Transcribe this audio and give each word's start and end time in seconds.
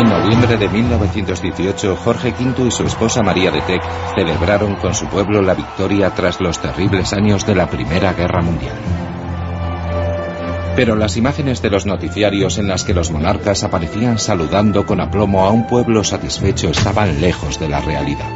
En 0.00 0.08
noviembre 0.08 0.56
de 0.56 0.66
1918, 0.66 1.94
Jorge 1.94 2.30
V 2.30 2.68
y 2.68 2.70
su 2.70 2.84
esposa 2.84 3.22
María 3.22 3.50
de 3.50 3.60
Tec 3.60 3.82
celebraron 4.14 4.76
con 4.76 4.94
su 4.94 5.04
pueblo 5.08 5.42
la 5.42 5.52
victoria 5.52 6.08
tras 6.14 6.40
los 6.40 6.58
terribles 6.58 7.12
años 7.12 7.44
de 7.44 7.54
la 7.54 7.68
Primera 7.68 8.14
Guerra 8.14 8.40
Mundial. 8.40 8.72
Pero 10.74 10.96
las 10.96 11.18
imágenes 11.18 11.60
de 11.60 11.68
los 11.68 11.84
noticiarios 11.84 12.56
en 12.56 12.68
las 12.68 12.84
que 12.84 12.94
los 12.94 13.10
monarcas 13.10 13.62
aparecían 13.62 14.18
saludando 14.18 14.86
con 14.86 15.02
aplomo 15.02 15.44
a 15.44 15.50
un 15.50 15.66
pueblo 15.66 16.02
satisfecho 16.02 16.70
estaban 16.70 17.20
lejos 17.20 17.60
de 17.60 17.68
la 17.68 17.82
realidad. 17.82 18.30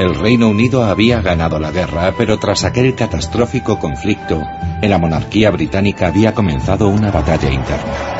El 0.00 0.16
Reino 0.16 0.48
Unido 0.48 0.82
había 0.82 1.22
ganado 1.22 1.60
la 1.60 1.70
guerra, 1.70 2.12
pero 2.18 2.40
tras 2.40 2.64
aquel 2.64 2.96
catastrófico 2.96 3.78
conflicto, 3.78 4.42
en 4.82 4.90
la 4.90 4.98
monarquía 4.98 5.52
británica 5.52 6.08
había 6.08 6.34
comenzado 6.34 6.88
una 6.88 7.12
batalla 7.12 7.52
interna. 7.52 8.17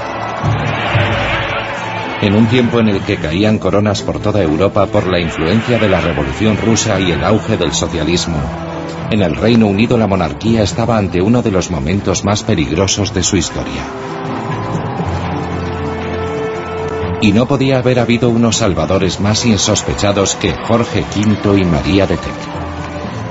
En 2.20 2.34
un 2.34 2.46
tiempo 2.46 2.80
en 2.80 2.88
el 2.88 3.00
que 3.02 3.16
caían 3.16 3.58
coronas 3.58 4.02
por 4.02 4.18
toda 4.18 4.42
Europa 4.42 4.86
por 4.86 5.06
la 5.06 5.20
influencia 5.20 5.78
de 5.78 5.88
la 5.88 6.00
Revolución 6.00 6.56
rusa 6.56 6.98
y 6.98 7.12
el 7.12 7.22
auge 7.22 7.56
del 7.56 7.72
socialismo, 7.72 8.38
en 9.12 9.22
el 9.22 9.36
Reino 9.36 9.68
Unido 9.68 9.96
la 9.96 10.08
monarquía 10.08 10.64
estaba 10.64 10.98
ante 10.98 11.22
uno 11.22 11.42
de 11.42 11.52
los 11.52 11.70
momentos 11.70 12.24
más 12.24 12.42
peligrosos 12.42 13.14
de 13.14 13.22
su 13.22 13.36
historia. 13.36 13.84
Y 17.20 17.30
no 17.30 17.46
podía 17.46 17.78
haber 17.78 18.00
habido 18.00 18.30
unos 18.30 18.56
salvadores 18.56 19.20
más 19.20 19.46
insospechados 19.46 20.34
que 20.34 20.52
Jorge 20.52 21.04
V 21.16 21.60
y 21.60 21.64
María 21.64 22.08
de 22.08 22.16
Tec. 22.16 22.34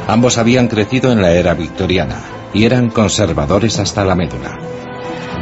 Ambos 0.07 0.37
habían 0.37 0.69
crecido 0.69 1.11
en 1.11 1.21
la 1.21 1.33
era 1.33 1.53
victoriana 1.53 2.21
y 2.53 2.63
eran 2.63 2.89
conservadores 2.89 3.79
hasta 3.79 4.05
la 4.05 4.15
médula 4.15 4.57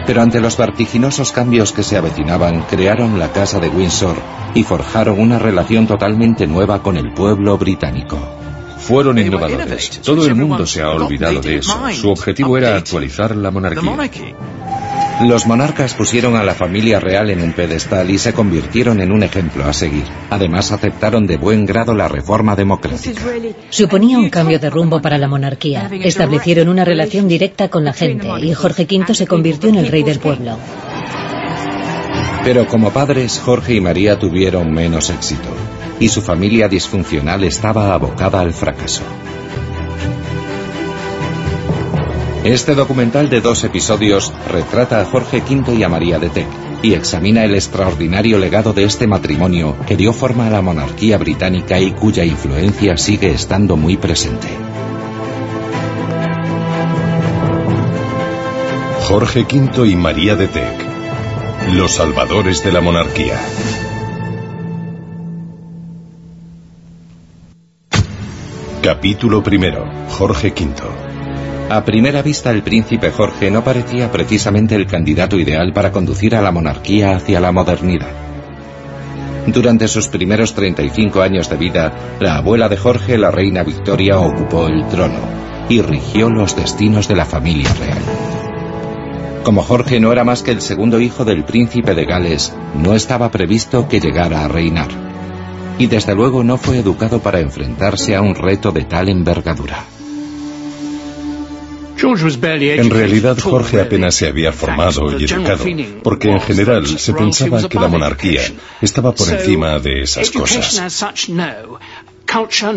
pero 0.06 0.22
ante 0.22 0.40
los 0.40 0.58
vertiginosos 0.58 1.32
cambios 1.32 1.72
que 1.72 1.84
se 1.84 1.98
avecinaban, 1.98 2.62
crearon 2.64 3.20
la 3.20 3.32
Casa 3.32 3.60
de 3.60 3.70
Windsor 3.70 4.16
y 4.54 4.64
forjaron 4.64 5.20
una 5.20 5.40
relación 5.40 5.88
totalmente 5.88 6.48
nueva 6.48 6.82
con 6.82 6.98
el 6.98 7.14
pueblo 7.14 7.58
británico. 7.58 8.18
Fueron 8.78 9.18
innovadores. 9.18 10.02
Todo 10.02 10.26
el 10.26 10.36
mundo 10.36 10.66
se 10.66 10.82
ha 10.82 10.92
olvidado 10.92 11.42
de 11.42 11.58
eso. 11.58 11.80
Su 11.94 12.12
objetivo 12.12 12.58
era 12.58 12.76
actualizar 12.76 13.36
la 13.36 13.50
monarquía. 13.50 13.82
Los 15.22 15.48
monarcas 15.48 15.94
pusieron 15.94 16.36
a 16.36 16.44
la 16.44 16.54
familia 16.54 17.00
real 17.00 17.30
en 17.30 17.42
un 17.42 17.54
pedestal 17.54 18.10
y 18.10 18.18
se 18.18 18.34
convirtieron 18.34 19.00
en 19.00 19.14
un 19.14 19.24
ejemplo 19.24 19.64
a 19.64 19.72
seguir. 19.72 20.04
Además, 20.30 20.74
aceptaron 20.74 21.26
de 21.26 21.38
buen 21.38 21.66
grado 21.66 21.96
la 21.96 22.10
reforma 22.10 22.54
democrática. 22.56 23.22
Suponía 23.70 24.18
un 24.18 24.30
cambio 24.30 24.60
de 24.60 24.70
rumbo 24.70 25.02
para 25.02 25.18
la 25.18 25.30
monarquía. 25.30 25.90
Establecieron 26.04 26.68
una 26.68 26.84
relación 26.84 27.30
directa 27.30 27.70
con 27.70 27.86
la 27.86 27.94
gente 27.94 28.28
y 28.42 28.54
Jorge 28.54 28.86
V 28.90 29.16
se 29.16 29.26
convirtió 29.26 29.70
en 29.70 29.76
el 29.76 29.88
rey 29.88 30.04
del 30.04 30.20
pueblo. 30.20 30.58
Pero 32.44 32.68
como 32.68 32.92
padres, 32.92 33.42
Jorge 33.44 33.76
y 33.76 33.82
María 33.82 34.20
tuvieron 34.20 34.72
menos 34.72 35.10
éxito 35.10 35.50
y 36.00 36.10
su 36.10 36.22
familia 36.22 36.68
disfuncional 36.68 37.44
estaba 37.46 37.94
abocada 37.94 38.42
al 38.42 38.54
fracaso. 38.54 39.02
Este 42.46 42.76
documental 42.76 43.28
de 43.32 43.42
dos 43.42 43.64
episodios 43.64 44.32
retrata 44.52 45.02
a 45.02 45.06
Jorge 45.06 45.42
V 45.42 45.74
y 45.74 45.82
a 45.82 45.90
María 45.90 46.20
de 46.20 46.30
Tec 46.30 46.46
y 46.84 46.94
examina 46.94 47.44
el 47.44 47.56
extraordinario 47.56 48.38
legado 48.38 48.72
de 48.72 48.84
este 48.84 49.08
matrimonio 49.08 49.76
que 49.88 49.96
dio 49.96 50.14
forma 50.14 50.46
a 50.46 50.52
la 50.52 50.62
monarquía 50.62 51.18
británica 51.18 51.80
y 51.80 51.94
cuya 51.94 52.24
influencia 52.24 52.98
sigue 52.98 53.32
estando 53.32 53.78
muy 53.78 53.98
presente. 53.98 54.48
Jorge 59.08 59.48
V 59.52 59.88
y 59.88 59.96
María 59.96 60.36
de 60.36 60.48
Tec, 60.48 60.86
los 61.74 61.94
salvadores 61.94 62.64
de 62.64 62.72
la 62.72 62.82
monarquía. 62.82 63.40
Capítulo 68.84 69.42
primero. 69.42 69.90
Jorge 70.10 70.50
V. 70.50 71.15
A 71.68 71.84
primera 71.84 72.22
vista 72.22 72.52
el 72.52 72.62
príncipe 72.62 73.10
Jorge 73.10 73.50
no 73.50 73.64
parecía 73.64 74.12
precisamente 74.12 74.76
el 74.76 74.86
candidato 74.86 75.40
ideal 75.40 75.74
para 75.74 75.92
conducir 75.92 76.36
a 76.36 76.42
la 76.42 76.52
monarquía 76.52 77.16
hacia 77.16 77.40
la 77.40 77.52
modernidad. 77.52 78.12
Durante 79.48 79.88
sus 79.88 80.08
primeros 80.08 80.54
35 80.54 81.22
años 81.22 81.50
de 81.50 81.58
vida, 81.58 82.18
la 82.20 82.38
abuela 82.38 82.70
de 82.70 82.78
Jorge, 82.78 83.18
la 83.18 83.32
reina 83.32 83.64
Victoria, 83.64 84.20
ocupó 84.20 84.68
el 84.68 84.88
trono 84.88 85.20
y 85.68 85.82
rigió 85.82 86.30
los 86.30 86.56
destinos 86.56 87.08
de 87.08 87.16
la 87.16 87.26
familia 87.26 87.74
real. 87.74 88.02
Como 89.44 89.64
Jorge 89.64 90.00
no 90.00 90.12
era 90.12 90.24
más 90.24 90.44
que 90.44 90.52
el 90.52 90.62
segundo 90.62 91.00
hijo 91.00 91.26
del 91.26 91.46
príncipe 91.46 91.96
de 91.96 92.06
Gales, 92.06 92.54
no 92.76 92.94
estaba 92.94 93.32
previsto 93.32 93.88
que 93.88 94.00
llegara 94.00 94.46
a 94.46 94.48
reinar. 94.48 94.90
Y 95.80 95.88
desde 95.88 96.14
luego 96.14 96.44
no 96.44 96.58
fue 96.58 96.78
educado 96.78 97.20
para 97.20 97.40
enfrentarse 97.40 98.16
a 98.16 98.22
un 98.22 98.36
reto 98.36 98.72
de 98.72 98.86
tal 98.86 99.10
envergadura. 99.10 99.95
En 101.98 102.90
realidad 102.90 103.38
Jorge 103.40 103.82
apenas 103.82 104.16
se 104.16 104.28
había 104.28 104.52
formado 104.52 105.18
y 105.18 105.24
educado, 105.24 105.66
porque 106.04 106.30
en 106.30 106.42
general 106.42 106.86
se 106.88 107.14
pensaba 107.14 107.68
que 107.68 107.80
la 107.80 107.88
monarquía 107.88 108.42
estaba 108.82 109.14
por 109.14 109.30
encima 109.30 109.80
de 109.80 110.02
esas 110.02 110.30
cosas. 110.32 111.04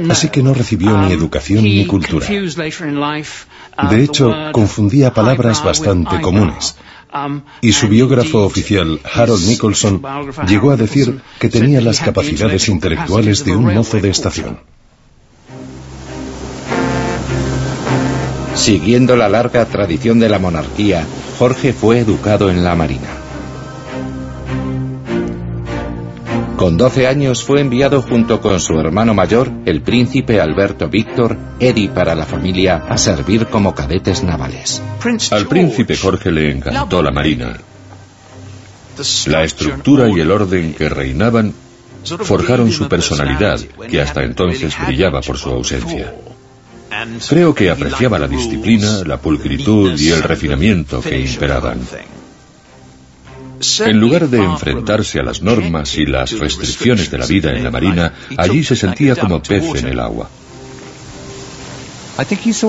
Así 0.09 0.29
que 0.29 0.43
no 0.43 0.55
recibió 0.55 0.99
ni 0.99 1.07
um, 1.07 1.13
educación 1.13 1.65
ni 1.65 1.87
cultura. 1.87 2.27
Uh, 2.29 3.89
de 3.91 4.05
hecho, 4.05 4.33
confundía 4.53 5.13
palabras 5.13 5.65
bastante 5.65 6.21
comunes. 6.21 6.77
Um, 7.13 7.41
y 7.63 7.73
su 7.73 7.89
biógrafo 7.89 8.45
oficial, 8.45 9.01
Harold 9.03 9.47
Nicholson, 9.47 10.03
llegó 10.47 10.71
a 10.71 10.77
decir 10.77 11.21
que 11.39 11.49
tenía 11.49 11.81
las 11.81 12.01
capacidades 12.01 12.69
intelectuales 12.69 13.45
de 13.45 13.57
un 13.57 13.75
mozo 13.75 13.99
de 13.99 14.11
estación. 14.11 14.61
Siguiendo 18.59 19.17
la 19.17 19.29
larga 19.29 19.65
tradición 19.65 20.19
de 20.19 20.29
la 20.29 20.41
monarquía, 20.41 21.07
Jorge 21.39 21.73
fue 21.73 22.01
educado 22.01 22.51
en 22.51 22.65
la 22.65 22.75
Marina. 22.75 23.09
Con 26.57 26.77
12 26.77 27.07
años 27.07 27.45
fue 27.45 27.61
enviado 27.61 28.03
junto 28.03 28.41
con 28.41 28.59
su 28.59 28.79
hermano 28.81 29.15
mayor, 29.15 29.49
el 29.65 29.81
príncipe 29.81 30.41
Alberto 30.41 30.89
Víctor, 30.89 31.39
Eddie 31.61 31.89
para 31.89 32.17
la 32.17 32.27
familia, 32.27 32.83
a 32.89 32.99
servir 32.99 33.47
como 33.47 33.77
cadetes 33.77 34.25
navales. 34.25 34.83
Al 35.31 35.47
príncipe 35.47 35.97
Jorge 35.97 36.33
le 36.33 36.51
encantó 36.51 37.01
la 37.01 37.13
Marina. 37.13 37.57
La 39.27 39.45
estructura 39.45 40.09
y 40.09 40.19
el 40.19 40.33
orden 40.33 40.75
que 40.75 40.89
reinaban 40.89 41.55
forjaron 42.25 42.73
su 42.73 42.89
personalidad, 42.89 43.61
que 43.89 44.01
hasta 44.01 44.25
entonces 44.25 44.75
brillaba 44.85 45.21
por 45.21 45.39
su 45.39 45.51
ausencia. 45.51 46.13
Creo 47.29 47.55
que 47.55 47.71
apreciaba 47.71 48.19
la 48.19 48.29
disciplina, 48.29 49.03
la 49.05 49.19
pulcritud 49.19 49.99
y 49.99 50.11
el 50.11 50.23
refinamiento 50.23 51.01
que 51.01 51.21
imperaban. 51.21 51.81
En 53.81 54.01
lugar 54.01 54.29
de 54.29 54.39
enfrentarse 54.39 55.19
a 55.19 55.23
las 55.23 55.43
normas 55.43 55.97
y 55.97 56.07
las 56.07 56.39
restricciones 56.39 57.11
de 57.11 57.19
la 57.19 57.27
vida 57.27 57.57
en 57.57 57.65
la 57.65 57.71
marina, 57.71 58.15
allí 58.37 58.63
se 58.63 58.77
sentía 58.77 59.17
como 59.17 59.43
pez 59.43 59.65
en 59.77 59.89
el 59.89 60.01
agua. 60.01 60.31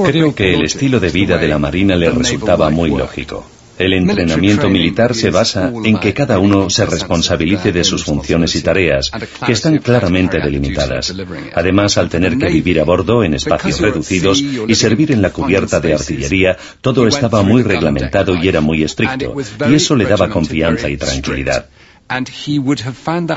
Creo 0.06 0.36
que 0.36 0.54
el 0.54 0.64
estilo 0.64 1.00
de 1.00 1.10
vida 1.10 1.38
de 1.38 1.48
la 1.48 1.58
marina 1.58 1.96
le 1.96 2.10
resultaba 2.12 2.70
muy 2.70 2.90
lógico. 2.90 3.46
El 3.80 3.94
entrenamiento 3.94 4.70
militar 4.70 5.16
se 5.16 5.32
basa 5.32 5.72
en 5.86 5.98
que 6.00 6.14
cada 6.14 6.38
uno 6.38 6.70
se 6.70 6.86
responsabilice 6.86 7.72
de 7.72 7.86
sus 7.86 8.04
funciones 8.04 8.54
y 8.56 8.62
tareas, 8.62 9.10
que 9.46 9.54
están 9.54 9.78
claramente 9.78 10.40
delimitadas. 10.40 11.16
Además, 11.56 11.98
al 11.98 12.10
tener 12.10 12.38
que 12.38 12.50
vivir 12.50 12.82
a 12.82 12.84
bordo 12.84 13.24
en 13.24 13.34
espacios 13.36 13.80
reducidos 13.80 14.42
y 14.42 14.76
servir 14.76 15.14
en 15.14 15.22
la 15.22 15.32
cubierta 15.32 15.80
de 15.80 15.94
artillería, 15.94 16.58
todo 16.82 17.08
estaba 17.08 17.42
muy 17.42 17.64
reglamentado 17.64 18.36
y 18.36 18.50
era 18.50 18.60
muy 18.60 18.84
estricto, 18.84 19.34
y 19.70 19.74
eso 19.74 19.96
le 19.96 20.06
daba 20.06 20.30
confianza 20.30 20.90
y 20.90 20.98
tranquilidad. 20.98 21.70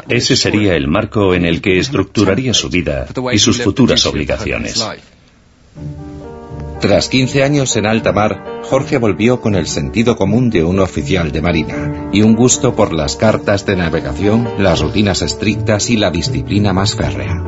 Ese 0.08 0.34
sería 0.34 0.75
el 0.75 0.88
marco 0.88 1.34
en 1.34 1.44
el 1.44 1.61
que 1.61 1.78
estructuraría 1.78 2.52
su 2.52 2.69
vida 2.69 3.06
y 3.32 3.38
sus 3.38 3.62
futuras 3.62 4.05
obligaciones. 4.06 4.82
Tras 6.82 7.08
15 7.08 7.44
años 7.44 7.76
en 7.76 7.87
alta 7.87 8.12
mar, 8.12 8.43
Jorge 8.64 8.99
volvió 8.99 9.40
con 9.40 9.55
el 9.55 9.69
sentido 9.69 10.17
común 10.17 10.50
de 10.50 10.64
un 10.64 10.81
oficial 10.81 11.31
de 11.31 11.40
marina 11.40 12.11
y 12.12 12.23
un 12.23 12.34
gusto 12.34 12.75
por 12.75 12.93
las 12.93 13.14
cartas 13.14 13.64
de 13.64 13.76
navegación, 13.76 14.49
las 14.58 14.81
rutinas 14.81 15.23
estrictas 15.23 15.90
y 15.90 15.96
la 15.96 16.11
disciplina 16.11 16.73
más 16.73 16.96
férrea. 16.96 17.40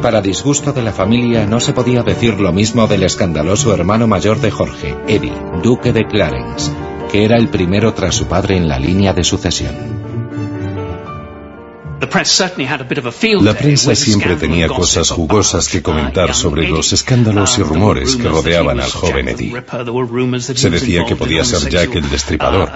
Para 0.00 0.22
disgusto 0.22 0.72
de 0.72 0.82
la 0.82 0.92
familia 0.92 1.44
no 1.46 1.58
se 1.58 1.72
podía 1.72 2.04
decir 2.04 2.38
lo 2.38 2.52
mismo 2.52 2.86
del 2.86 3.02
escandaloso 3.02 3.74
hermano 3.74 4.06
mayor 4.06 4.40
de 4.40 4.52
Jorge, 4.52 4.94
Eddie, 5.08 5.34
duque 5.64 5.92
de 5.92 6.06
Clarence, 6.06 6.70
que 7.10 7.24
era 7.24 7.36
el 7.36 7.48
primero 7.48 7.94
tras 7.94 8.14
su 8.14 8.26
padre 8.26 8.56
en 8.56 8.68
la 8.68 8.78
línea 8.78 9.12
de 9.12 9.24
sucesión. 9.24 10.03
La 13.40 13.54
prensa 13.54 13.94
siempre 13.94 14.36
tenía 14.36 14.68
cosas 14.68 15.10
jugosas 15.10 15.68
que 15.68 15.82
comentar 15.82 16.34
sobre 16.34 16.68
los 16.68 16.92
escándalos 16.92 17.58
y 17.58 17.62
rumores 17.62 18.16
que 18.16 18.28
rodeaban 18.28 18.80
al 18.80 18.90
joven 18.90 19.28
Eddie. 19.28 19.52
Se 20.54 20.70
decía 20.70 21.04
que 21.04 21.16
podía 21.16 21.44
ser 21.44 21.68
Jack 21.70 21.94
el 21.94 22.10
destripador 22.10 22.70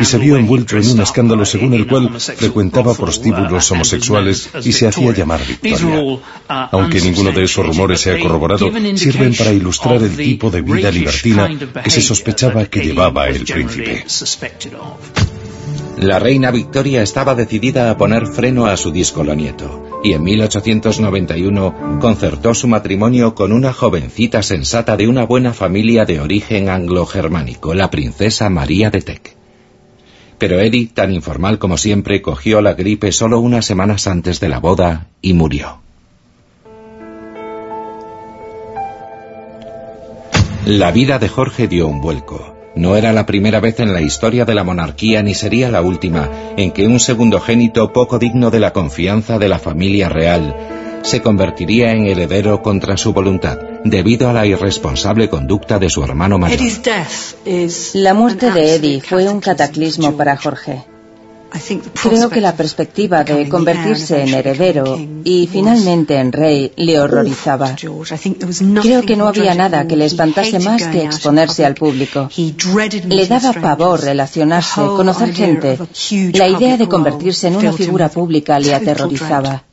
y 0.00 0.04
se 0.04 0.18
vio 0.18 0.36
envuelto 0.36 0.76
en 0.76 0.88
un 0.90 1.00
escándalo 1.00 1.44
según 1.44 1.74
el 1.74 1.86
cual 1.86 2.20
frecuentaba 2.20 2.94
prostíbulos 2.94 3.70
homosexuales 3.70 4.50
y 4.64 4.72
se 4.72 4.88
hacía 4.88 5.12
llamar 5.12 5.40
Victoria. 5.46 6.18
Aunque 6.48 7.00
ninguno 7.00 7.32
de 7.32 7.44
esos 7.44 7.66
rumores 7.66 8.00
se 8.00 8.12
ha 8.12 8.20
corroborado, 8.20 8.70
sirven 8.96 9.34
para 9.34 9.52
ilustrar 9.52 10.02
el 10.02 10.16
tipo 10.16 10.50
de 10.50 10.62
vida 10.62 10.90
libertina 10.90 11.48
que 11.82 11.90
se 11.90 12.00
sospechaba 12.02 12.66
que 12.66 12.80
llevaba 12.80 13.28
el 13.28 13.44
príncipe. 13.44 14.04
La 16.00 16.18
reina 16.18 16.50
Victoria 16.50 17.02
estaba 17.02 17.34
decidida 17.34 17.90
a 17.90 17.98
poner 17.98 18.26
freno 18.26 18.64
a 18.64 18.78
su 18.78 18.90
díscolo 18.90 19.34
nieto, 19.34 20.00
y 20.02 20.14
en 20.14 20.22
1891 20.22 21.98
concertó 22.00 22.54
su 22.54 22.68
matrimonio 22.68 23.34
con 23.34 23.52
una 23.52 23.74
jovencita 23.74 24.42
sensata 24.42 24.96
de 24.96 25.08
una 25.08 25.26
buena 25.26 25.52
familia 25.52 26.06
de 26.06 26.18
origen 26.18 26.70
anglo-germánico, 26.70 27.74
la 27.74 27.90
princesa 27.90 28.48
María 28.48 28.88
de 28.88 29.02
Teck. 29.02 29.36
Pero 30.38 30.58
Eddie, 30.58 30.86
tan 30.86 31.12
informal 31.12 31.58
como 31.58 31.76
siempre, 31.76 32.22
cogió 32.22 32.62
la 32.62 32.72
gripe 32.72 33.12
solo 33.12 33.38
unas 33.38 33.66
semanas 33.66 34.06
antes 34.06 34.40
de 34.40 34.48
la 34.48 34.58
boda 34.58 35.08
y 35.20 35.34
murió. 35.34 35.82
La 40.64 40.92
vida 40.92 41.18
de 41.18 41.28
Jorge 41.28 41.68
dio 41.68 41.88
un 41.88 42.00
vuelco. 42.00 42.59
No 42.74 42.96
era 42.96 43.12
la 43.12 43.26
primera 43.26 43.60
vez 43.60 43.80
en 43.80 43.92
la 43.92 44.00
historia 44.00 44.44
de 44.44 44.54
la 44.54 44.64
monarquía 44.64 45.22
ni 45.22 45.34
sería 45.34 45.70
la 45.70 45.82
última 45.82 46.30
en 46.56 46.70
que 46.70 46.86
un 46.86 47.00
segundogénito 47.00 47.92
poco 47.92 48.18
digno 48.18 48.50
de 48.50 48.60
la 48.60 48.72
confianza 48.72 49.38
de 49.38 49.48
la 49.48 49.58
familia 49.58 50.08
real 50.08 50.54
se 51.02 51.22
convertiría 51.22 51.92
en 51.92 52.06
heredero 52.06 52.62
contra 52.62 52.96
su 52.96 53.12
voluntad, 53.12 53.58
debido 53.84 54.28
a 54.28 54.32
la 54.32 54.46
irresponsable 54.46 55.28
conducta 55.28 55.78
de 55.78 55.88
su 55.88 56.04
hermano 56.04 56.38
mayor. 56.38 56.60
La 57.94 58.14
muerte 58.14 58.50
de 58.50 58.74
Eddie 58.74 59.00
fue 59.00 59.28
un 59.28 59.40
cataclismo 59.40 60.16
para 60.16 60.36
Jorge. 60.36 60.84
Creo 62.02 62.30
que 62.30 62.40
la 62.40 62.54
perspectiva 62.54 63.24
de 63.24 63.48
convertirse 63.48 64.22
en 64.22 64.34
heredero 64.34 64.98
y 65.24 65.48
finalmente 65.50 66.16
en 66.16 66.32
rey 66.32 66.72
le 66.76 67.00
horrorizaba. 67.00 67.74
Creo 68.82 69.02
que 69.02 69.16
no 69.16 69.26
había 69.26 69.54
nada 69.54 69.86
que 69.86 69.96
le 69.96 70.06
espantase 70.06 70.58
más 70.60 70.86
que 70.86 71.04
exponerse 71.04 71.64
al 71.64 71.74
público. 71.74 72.28
Le 73.08 73.26
daba 73.26 73.52
pavor 73.52 74.00
relacionarse, 74.00 74.80
conocer 74.80 75.34
gente. 75.34 75.78
La 76.34 76.48
idea 76.48 76.76
de 76.76 76.88
convertirse 76.88 77.48
en 77.48 77.56
una 77.56 77.72
figura 77.72 78.08
pública 78.08 78.58
le 78.58 78.74
aterrorizaba. 78.74 79.64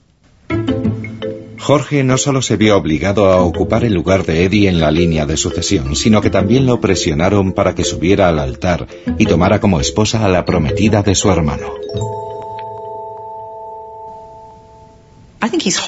Jorge 1.67 2.01
no 2.01 2.17
solo 2.17 2.41
se 2.41 2.55
vio 2.55 2.77
obligado 2.77 3.29
a 3.29 3.41
ocupar 3.41 3.83
el 3.83 3.93
lugar 3.93 4.25
de 4.25 4.45
Eddie 4.45 4.69
en 4.69 4.79
la 4.79 4.89
línea 4.89 5.25
de 5.25 5.35
sucesión, 5.35 5.97
sino 5.97 6.21
que 6.21 6.29
también 6.29 6.65
lo 6.65 6.79
presionaron 6.79 7.51
para 7.51 7.75
que 7.75 7.83
subiera 7.83 8.29
al 8.29 8.39
altar 8.39 8.87
y 9.17 9.25
tomara 9.25 9.59
como 9.59 9.81
esposa 9.81 10.23
a 10.23 10.29
la 10.29 10.45
prometida 10.45 11.03
de 11.03 11.13
su 11.13 11.29
hermano. 11.29 11.67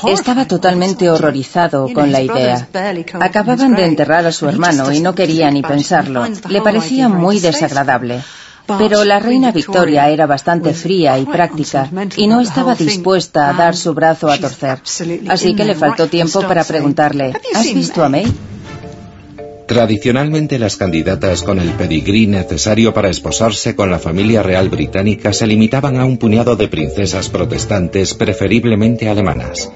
Estaba 0.10 0.50
totalmente 0.50 1.10
horrorizado 1.10 1.88
con 1.94 2.12
la 2.12 2.24
idea. 2.24 2.68
Acababan 3.22 3.74
de 3.74 3.86
enterrar 3.86 4.26
a 4.26 4.34
su 4.34 4.50
hermano 4.50 4.92
y 4.92 5.00
no 5.00 5.16
quería 5.16 5.50
ni 5.50 5.62
pensarlo. 5.62 6.26
Le 6.50 6.62
parecía 6.62 7.08
muy 7.08 7.40
desagradable. 7.40 8.20
Pero 8.77 9.04
la 9.04 9.19
reina 9.19 9.51
Victoria 9.51 10.10
era 10.10 10.25
bastante 10.25 10.74
fría 10.74 11.18
y 11.18 11.25
práctica 11.25 11.89
y 12.16 12.27
no 12.27 12.42
estaba 12.42 12.75
dispuesta 12.75 13.50
a 13.50 13.54
dar 13.54 13.75
su 13.75 13.94
brazo 13.94 14.30
a 14.30 14.38
torcer. 14.38 14.80
Así 15.30 15.56
que 15.56 15.66
le 15.66 15.75
faltó 15.75 16.07
tiempo 16.07 16.42
para 16.42 16.63
preguntarle, 16.63 17.33
¿has 17.54 17.74
visto 17.74 18.04
a 18.04 18.10
May? 18.10 18.25
Tradicionalmente 19.69 20.57
las 20.57 20.77
candidatas 20.77 21.44
con 21.44 21.60
el 21.60 21.69
pedigrí 21.74 22.25
necesario 22.25 22.92
para 22.92 23.10
esposarse 23.10 23.75
con 23.75 23.92
la 23.92 24.00
familia 24.00 24.42
real 24.42 24.68
británica 24.68 25.31
se 25.31 25.45
limitaban 25.45 25.98
a 25.98 26.06
un 26.06 26.18
puñado 26.18 26.56
de 26.56 26.68
princesas 26.68 27.30
protestantes, 27.30 28.16
preferiblemente 28.16 29.07
alemanas. 29.07 29.71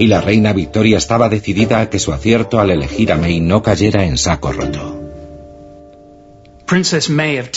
Y 0.00 0.08
la 0.08 0.20
reina 0.20 0.52
Victoria 0.52 0.98
estaba 0.98 1.28
decidida 1.28 1.80
a 1.80 1.88
que 1.88 2.00
su 2.00 2.12
acierto 2.12 2.58
al 2.58 2.72
elegir 2.72 3.12
a 3.12 3.16
May 3.16 3.38
no 3.38 3.62
cayera 3.62 4.04
en 4.04 4.18
saco 4.18 4.50
roto. 4.50 5.00
May 7.08 7.38
of 7.38 7.50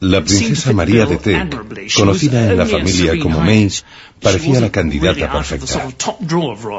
la 0.00 0.24
princesa 0.24 0.72
María 0.72 1.06
de 1.06 1.18
Teck, 1.18 1.94
conocida 1.94 2.50
en 2.50 2.56
la 2.56 2.66
familia 2.66 3.18
como 3.18 3.40
Mace, 3.40 3.82
parecía 4.20 4.60
la 4.60 4.70
candidata 4.70 5.30
perfecta. 5.30 5.88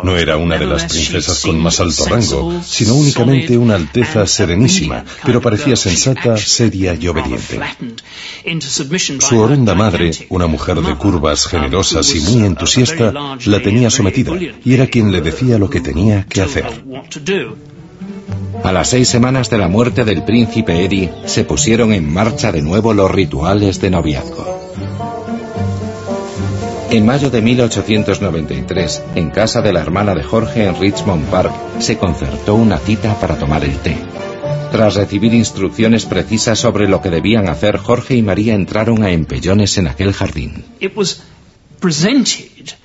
No 0.03 0.18
era 0.18 0.38
una 0.38 0.57
de 0.57 0.65
las 0.65 0.85
princesas 0.85 1.41
con 1.41 1.59
más 1.59 1.79
alto 1.79 2.06
rango, 2.06 2.62
sino 2.63 2.95
únicamente 2.95 3.57
una 3.57 3.75
alteza 3.75 4.25
serenísima, 4.25 5.06
pero 5.25 5.41
parecía 5.41 5.75
sensata, 5.75 6.35
seria 6.38 6.95
y 6.95 7.07
obediente. 7.07 7.59
Su 9.19 9.39
horrenda 9.39 9.75
madre, 9.75 10.12
una 10.29 10.47
mujer 10.47 10.81
de 10.81 10.95
curvas 10.95 11.45
generosas 11.45 12.13
y 12.15 12.19
muy 12.21 12.45
entusiasta, 12.45 13.38
la 13.45 13.62
tenía 13.62 13.89
sometida 13.89 14.33
y 14.63 14.74
era 14.74 14.88
quien 14.88 15.12
le 15.12 15.21
decía 15.21 15.57
lo 15.57 15.69
que 15.69 15.81
tenía 15.81 16.25
que 16.25 16.41
hacer. 16.41 16.65
A 18.63 18.71
las 18.71 18.89
seis 18.89 19.09
semanas 19.09 19.49
de 19.49 19.57
la 19.57 19.67
muerte 19.67 20.05
del 20.05 20.23
príncipe 20.23 20.85
Eddie, 20.85 21.11
se 21.25 21.43
pusieron 21.43 21.93
en 21.93 22.11
marcha 22.11 22.51
de 22.51 22.61
nuevo 22.61 22.93
los 22.93 23.09
rituales 23.09 23.81
de 23.81 23.89
noviazgo. 23.89 24.61
En 26.91 27.05
mayo 27.05 27.29
de 27.29 27.41
1893, 27.41 29.03
en 29.15 29.29
casa 29.31 29.61
de 29.61 29.73
la 29.73 29.79
hermana 29.79 30.13
de 30.13 30.23
Jorge 30.23 30.65
en 30.65 30.79
Richmond 30.79 31.25
Park, 31.27 31.53
se 31.79 31.97
concertó 31.97 32.55
una 32.55 32.77
cita 32.77 33.19
para 33.19 33.37
tomar 33.37 33.63
el 33.63 33.77
té. 33.77 33.95
Tras 34.71 34.95
recibir 34.95 35.33
instrucciones 35.33 36.05
precisas 36.05 36.59
sobre 36.59 36.87
lo 36.87 37.01
que 37.01 37.09
debían 37.09 37.49
hacer, 37.49 37.77
Jorge 37.77 38.15
y 38.15 38.21
María 38.21 38.53
entraron 38.53 39.03
a 39.03 39.11
empellones 39.11 39.77
en 39.77 39.87
aquel 39.87 40.13
jardín. 40.13 40.63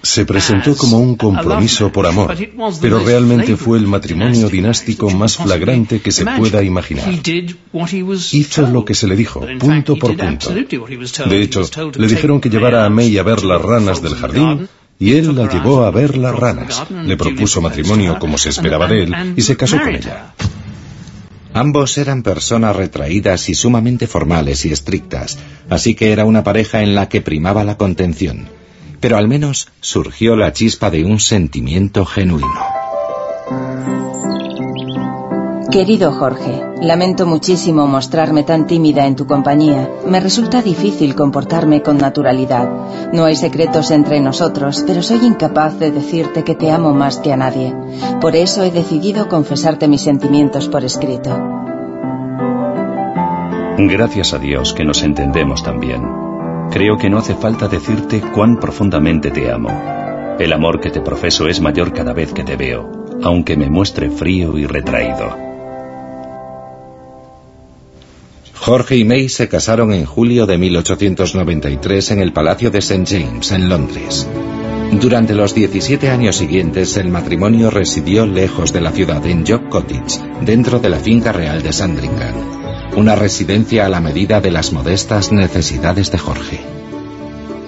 Se 0.03 0.25
presentó 0.25 0.75
como 0.75 0.99
un 0.99 1.17
compromiso 1.17 1.93
por 1.93 2.07
amor, 2.07 2.35
pero 2.81 3.01
realmente 3.01 3.57
fue 3.57 3.77
el 3.79 3.87
matrimonio 3.87 4.49
dinástico 4.49 5.11
más 5.11 5.37
flagrante 5.37 6.01
que 6.01 6.11
se 6.13 6.25
pueda 6.25 6.63
imaginar. 6.63 7.05
Hizo 8.33 8.67
lo 8.69 8.85
que 8.87 8.95
se 8.95 9.07
le 9.07 9.17
dijo, 9.17 9.47
punto 9.59 9.97
por 9.97 10.17
punto. 10.17 10.51
De 10.51 11.43
hecho, 11.43 11.63
le 11.95 12.09
dijeron 12.09 12.41
que 12.41 12.49
llevara 12.49 12.87
a 12.87 12.89
May 12.89 13.19
a 13.19 13.23
ver 13.23 13.45
las 13.45 13.61
ranas 13.61 14.01
del 14.01 14.15
jardín 14.15 14.67
y 14.99 15.13
él 15.13 15.35
la 15.37 15.53
llevó 15.53 15.85
a 15.85 15.91
ver 15.91 16.17
las 16.17 16.35
ranas. 16.35 16.87
Le 16.91 17.19
propuso 17.19 17.61
matrimonio 17.61 18.19
como 18.19 18.39
se 18.39 18.49
esperaba 18.49 18.87
de 18.87 19.03
él 19.03 19.15
y 19.37 19.43
se 19.43 19.59
casó 19.59 19.79
con 19.79 19.95
ella. 19.95 20.33
Ambos 21.53 21.99
eran 21.99 22.23
personas 22.23 22.77
retraídas 22.77 23.49
y 23.49 23.55
sumamente 23.55 24.07
formales 24.07 24.65
y 24.65 24.73
estrictas, 24.73 25.39
así 25.71 25.95
que 25.95 26.13
era 26.13 26.25
una 26.25 26.45
pareja 26.45 26.83
en 26.83 26.95
la 26.95 27.09
que 27.09 27.23
primaba 27.23 27.65
la 27.65 27.77
contención 27.79 28.47
pero 29.07 29.19
al 29.19 29.29
menos 29.29 29.69
surgió 29.81 30.35
la 30.35 30.53
chispa 30.53 30.91
de 30.91 31.05
un 31.05 31.21
sentimiento 31.21 32.05
genuino. 32.05 32.59
Querido 35.71 36.11
Jorge, 36.11 36.65
lamento 36.83 37.25
muchísimo 37.25 37.87
mostrarme 37.87 38.43
tan 38.43 38.67
tímida 38.67 39.07
en 39.07 39.15
tu 39.15 39.29
compañía. 39.29 39.89
Me 40.09 40.19
resulta 40.19 40.61
difícil 40.61 41.15
comportarme 41.15 41.83
con 41.83 41.99
naturalidad. 41.99 42.69
No 43.13 43.27
hay 43.27 43.37
secretos 43.37 43.93
entre 43.93 44.19
nosotros, 44.19 44.83
pero 44.85 45.05
soy 45.05 45.25
incapaz 45.25 45.79
de 45.79 45.93
decirte 45.93 46.43
que 46.43 46.57
te 46.57 46.73
amo 46.73 46.93
más 46.93 47.19
que 47.19 47.33
a 47.33 47.37
nadie. 47.37 47.77
Por 48.21 48.35
eso 48.35 48.65
he 48.65 48.73
decidido 48.73 49.29
confesarte 49.29 49.87
mis 49.87 50.01
sentimientos 50.01 50.67
por 50.67 50.85
escrito. 50.85 51.31
Gracias 53.79 54.35
a 54.35 54.41
Dios 54.41 54.73
que 54.73 54.83
nos 54.83 55.05
entendemos 55.05 55.63
también. 55.63 56.26
Creo 56.71 56.99
que 56.99 57.09
no 57.09 57.19
hace 57.19 57.35
falta 57.35 57.69
decirte 57.69 58.21
cuán 58.21 58.59
profundamente 58.59 59.31
te 59.31 59.51
amo. 59.51 59.71
El 60.39 60.53
amor 60.53 60.81
que 60.81 60.91
te 60.91 61.01
profeso 61.01 61.49
es 61.49 61.61
mayor 61.61 61.93
cada 61.93 62.13
vez 62.13 62.33
que 62.33 62.45
te 62.45 62.57
veo, 62.57 63.07
aunque 63.23 63.57
me 63.57 63.71
muestre 63.71 64.11
frío 64.11 64.59
y 64.59 64.67
retraído. 64.67 65.35
Jorge 68.55 68.97
y 68.97 69.05
May 69.05 69.29
se 69.29 69.49
casaron 69.49 69.93
en 69.93 70.05
julio 70.05 70.45
de 70.45 70.59
1893 70.59 72.11
en 72.11 72.21
el 72.21 72.33
Palacio 72.33 72.71
de 72.71 72.81
St. 72.81 73.05
James, 73.07 73.53
en 73.53 73.69
Londres. 73.69 74.29
Durante 75.01 75.35
los 75.35 75.55
17 75.55 76.11
años 76.11 76.37
siguientes, 76.37 76.97
el 76.97 77.09
matrimonio 77.09 77.71
residió 77.71 78.27
lejos 78.27 78.73
de 78.73 78.81
la 78.81 78.91
ciudad, 78.91 79.25
en 79.27 79.47
Job 79.47 79.69
Cottage, 79.69 80.21
dentro 80.43 80.79
de 80.81 80.89
la 80.89 80.99
finca 80.99 81.33
real 81.33 81.63
de 81.63 81.73
Sandringham 81.73 82.66
una 82.97 83.15
residencia 83.15 83.87
a 83.87 83.89
la 83.89 84.01
medida 84.01 84.41
de 84.41 84.51
las 84.51 84.73
modestas 84.73 85.31
necesidades 85.31 86.11
de 86.11 86.19
Jorge. 86.19 86.61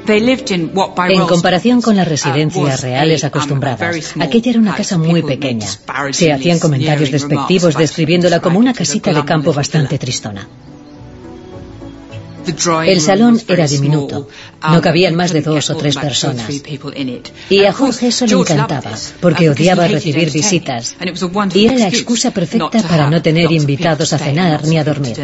En 0.08 1.26
comparación 1.26 1.82
con 1.82 1.97
las 1.97 2.08
residencias 2.08 2.80
reales 2.80 3.25
acostumbradas, 3.25 4.14
aquella 4.18 4.50
era 4.50 4.61
una 4.61 4.75
casa 4.75 4.97
muy 4.97 5.23
pequeña. 5.23 5.66
Se 6.12 6.32
hacían 6.32 6.58
comentarios 6.58 7.11
despectivos 7.11 7.76
describiéndola 7.76 8.40
como 8.40 8.58
una 8.58 8.73
casita 8.73 9.12
de 9.12 9.25
campo 9.25 9.52
bastante 9.52 9.99
tristona. 9.99 10.49
El 12.87 13.00
salón 13.00 13.40
era 13.47 13.67
diminuto, 13.67 14.28
no 14.62 14.81
cabían 14.81 15.14
más 15.14 15.33
de 15.33 15.43
dos 15.43 15.71
o 15.71 15.76
tres 15.76 15.97
personas. 15.97 16.49
Y 17.50 17.64
a 17.64 17.73
Jorge 17.73 18.09
eso 18.09 18.26
le 18.26 18.35
encantaba, 18.35 18.93
porque 19.21 19.50
odiaba 19.50 19.88
recibir 19.88 20.31
visitas, 20.31 20.97
y 21.55 21.67
era 21.67 21.78
la 21.78 21.88
excusa 21.88 22.31
perfecta 22.31 22.83
para 22.83 23.11
no 23.11 23.23
tener 23.23 23.52
invitados 23.52 24.12
a 24.12 24.19
cenar 24.19 24.64
ni 24.67 24.78
a 24.78 24.85
dormir. 24.85 25.17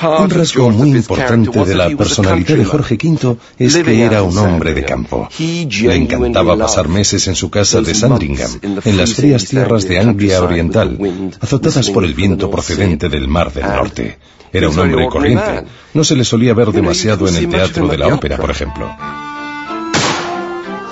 Un 0.00 0.30
rasgo 0.30 0.70
muy 0.70 0.90
importante 0.90 1.64
de 1.64 1.74
la 1.74 1.88
personalidad 1.90 2.56
de 2.56 2.64
Jorge 2.64 2.98
V 3.02 3.36
es 3.58 3.76
que 3.76 4.02
era 4.02 4.22
un 4.22 4.36
hombre 4.36 4.74
de 4.74 4.84
campo. 4.84 5.28
Le 5.38 5.94
encantaba 5.94 6.56
pasar 6.56 6.88
meses 6.88 7.28
en 7.28 7.34
su 7.34 7.50
casa 7.50 7.80
de 7.80 7.94
Sandringham, 7.94 8.50
en 8.62 8.96
las 8.96 9.14
frías 9.14 9.44
tierras 9.46 9.86
de 9.86 10.00
Anglia 10.00 10.42
Oriental, 10.42 10.98
azotadas 11.40 11.90
por 11.90 12.04
el 12.04 12.14
viento 12.14 12.50
procedente 12.50 13.08
del 13.08 13.28
Mar 13.28 13.52
del 13.52 13.64
Norte. 13.64 14.18
Era 14.52 14.68
un 14.68 14.78
hombre 14.78 15.06
corriente. 15.08 15.64
No 15.94 16.04
se 16.04 16.16
le 16.16 16.24
solía 16.24 16.52
ver 16.54 16.72
demasiado 16.72 17.28
en 17.28 17.36
el 17.36 17.48
teatro 17.48 17.88
de 17.88 17.98
la 17.98 18.08
ópera, 18.08 18.36
por 18.36 18.50
ejemplo. 18.50 18.90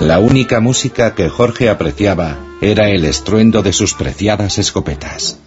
La 0.01 0.19
única 0.19 0.61
música 0.61 1.15
que 1.15 1.29
Jorge 1.29 1.69
apreciaba 1.69 2.39
era 2.63 2.89
el 2.89 3.05
estruendo 3.05 3.63
de 3.63 3.75
sus 3.75 3.93
preciadas 3.93 4.59
escopetas. 4.59 5.39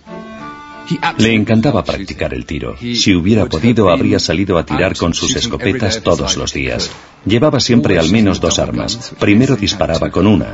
Le 1.18 1.34
encantaba 1.34 1.84
practicar 1.84 2.34
el 2.34 2.46
tiro. 2.46 2.76
Si 2.78 3.16
hubiera 3.16 3.46
podido, 3.46 3.90
habría 3.90 4.20
salido 4.20 4.58
a 4.58 4.66
tirar 4.66 4.96
con 4.96 5.14
sus 5.14 5.36
escopetas 5.36 6.02
todos 6.04 6.38
los 6.38 6.54
días. 6.54 6.92
Llevaba 7.26 7.60
siempre 7.60 7.98
al 7.98 8.12
menos 8.12 8.42
dos 8.42 8.60
armas. 8.60 9.14
Primero 9.20 9.56
disparaba 9.56 10.10
con 10.10 10.28
una. 10.28 10.54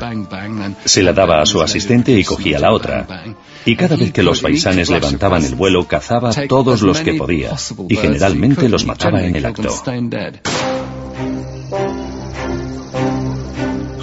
Se 0.86 1.02
la 1.02 1.14
daba 1.14 1.42
a 1.42 1.46
su 1.46 1.62
asistente 1.62 2.12
y 2.18 2.24
cogía 2.24 2.60
la 2.60 2.72
otra. 2.72 3.08
Y 3.66 3.76
cada 3.76 3.96
vez 3.96 4.12
que 4.12 4.24
los 4.24 4.42
paisanes 4.42 4.90
levantaban 4.90 5.44
el 5.44 5.56
vuelo, 5.56 5.88
cazaba 5.88 6.32
todos 6.48 6.82
los 6.82 7.02
que 7.02 7.14
podía. 7.16 7.56
Y 7.88 7.96
generalmente 7.96 8.70
los 8.70 8.86
mataba 8.86 9.24
en 9.24 9.36
el 9.36 9.46
acto. 9.46 9.70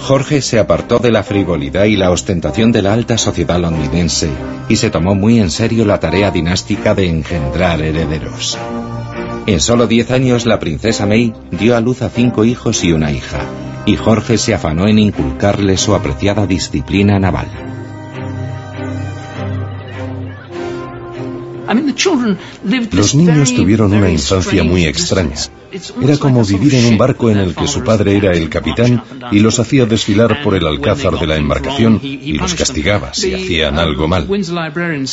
Jorge 0.07 0.41
se 0.41 0.57
apartó 0.57 0.99
de 0.99 1.11
la 1.11 1.21
frivolidad 1.21 1.83
y 1.83 1.97
la 1.97 2.11
ostentación 2.11 2.71
de 2.71 2.81
la 2.81 2.93
alta 2.93 3.17
sociedad 3.17 3.59
londinense 3.59 4.29
y 4.69 4.77
se 4.77 4.89
tomó 4.89 5.15
muy 5.15 5.37
en 5.37 5.51
serio 5.51 5.83
la 5.83 5.99
tarea 5.99 6.31
dinástica 6.31 6.95
de 6.95 7.09
engendrar 7.09 7.81
herederos. 7.81 8.57
En 9.47 9.59
solo 9.59 9.85
diez 9.85 10.09
años 10.11 10.45
la 10.45 10.61
princesa 10.61 11.05
May 11.05 11.33
dio 11.51 11.75
a 11.75 11.81
luz 11.81 12.03
a 12.03 12.09
cinco 12.09 12.45
hijos 12.45 12.85
y 12.85 12.93
una 12.93 13.11
hija, 13.11 13.41
y 13.85 13.97
Jorge 13.97 14.37
se 14.37 14.53
afanó 14.53 14.87
en 14.87 14.97
inculcarle 14.97 15.75
su 15.75 15.93
apreciada 15.93 16.47
disciplina 16.47 17.19
naval. 17.19 17.47
Los 22.93 23.13
niños 23.13 23.53
tuvieron 23.53 23.91
una 23.91 24.09
infancia 24.09 24.63
muy 24.63 24.85
extraña. 24.85 25.35
Era 26.01 26.17
como 26.17 26.43
vivir 26.45 26.75
en 26.75 26.85
un 26.85 26.97
barco 26.97 27.29
en 27.29 27.37
el 27.37 27.55
que 27.55 27.67
su 27.67 27.83
padre 27.83 28.17
era 28.17 28.31
el 28.31 28.49
capitán 28.49 29.03
y 29.31 29.39
los 29.39 29.59
hacía 29.59 29.85
desfilar 29.85 30.43
por 30.43 30.55
el 30.55 30.65
alcázar 30.65 31.19
de 31.19 31.27
la 31.27 31.35
embarcación 31.35 31.99
y 32.03 32.33
los 32.33 32.53
castigaba 32.53 33.13
si 33.13 33.33
hacían 33.33 33.77
algo 33.77 34.07
mal. 34.07 34.27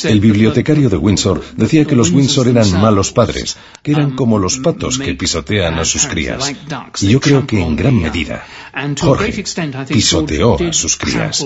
El 0.05 0.21
bibliotecario 0.21 0.89
de 0.89 0.97
Windsor 0.97 1.43
decía 1.57 1.85
que 1.85 1.97
los 1.97 2.11
Windsor 2.11 2.49
eran 2.49 2.71
malos 2.81 3.13
padres, 3.13 3.57
que 3.83 3.93
eran 3.93 4.13
como 4.13 4.39
los 4.39 4.59
patos 4.59 4.99
que 4.99 5.15
pisotean 5.15 5.79
a 5.79 5.85
sus 5.85 6.07
crías. 6.07 6.55
Y 7.01 7.09
yo 7.09 7.21
creo 7.21 7.47
que 7.47 7.61
en 7.61 7.77
gran 7.77 8.01
medida 8.01 8.45
Jorge 9.01 9.45
pisoteó 9.89 10.57
a 10.61 10.73
sus 10.73 10.97
crías. 10.97 11.45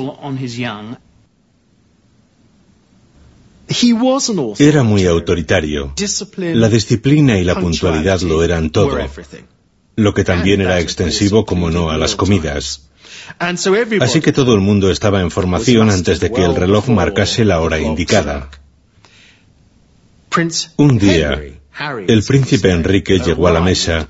Era 4.58 4.82
muy 4.82 5.06
autoritario. 5.06 5.92
La 6.38 6.68
disciplina 6.68 7.38
y 7.38 7.44
la 7.44 7.60
puntualidad 7.60 8.20
lo 8.22 8.42
eran 8.42 8.70
todo, 8.70 8.98
lo 9.96 10.14
que 10.14 10.24
también 10.24 10.60
era 10.60 10.80
extensivo 10.80 11.44
como 11.44 11.70
no 11.70 11.90
a 11.90 11.98
las 11.98 12.16
comidas. 12.16 12.88
Así 13.38 14.20
que 14.20 14.32
todo 14.32 14.54
el 14.54 14.60
mundo 14.60 14.90
estaba 14.90 15.20
en 15.20 15.30
formación 15.30 15.90
antes 15.90 16.20
de 16.20 16.32
que 16.32 16.44
el 16.44 16.54
reloj 16.54 16.88
marcase 16.88 17.44
la 17.44 17.60
hora 17.60 17.78
indicada. 17.78 18.50
Un 20.76 20.98
día, 20.98 21.40
el 22.06 22.22
príncipe 22.22 22.70
Enrique 22.70 23.18
llegó 23.18 23.48
a 23.48 23.52
la 23.52 23.60
mesa 23.60 24.08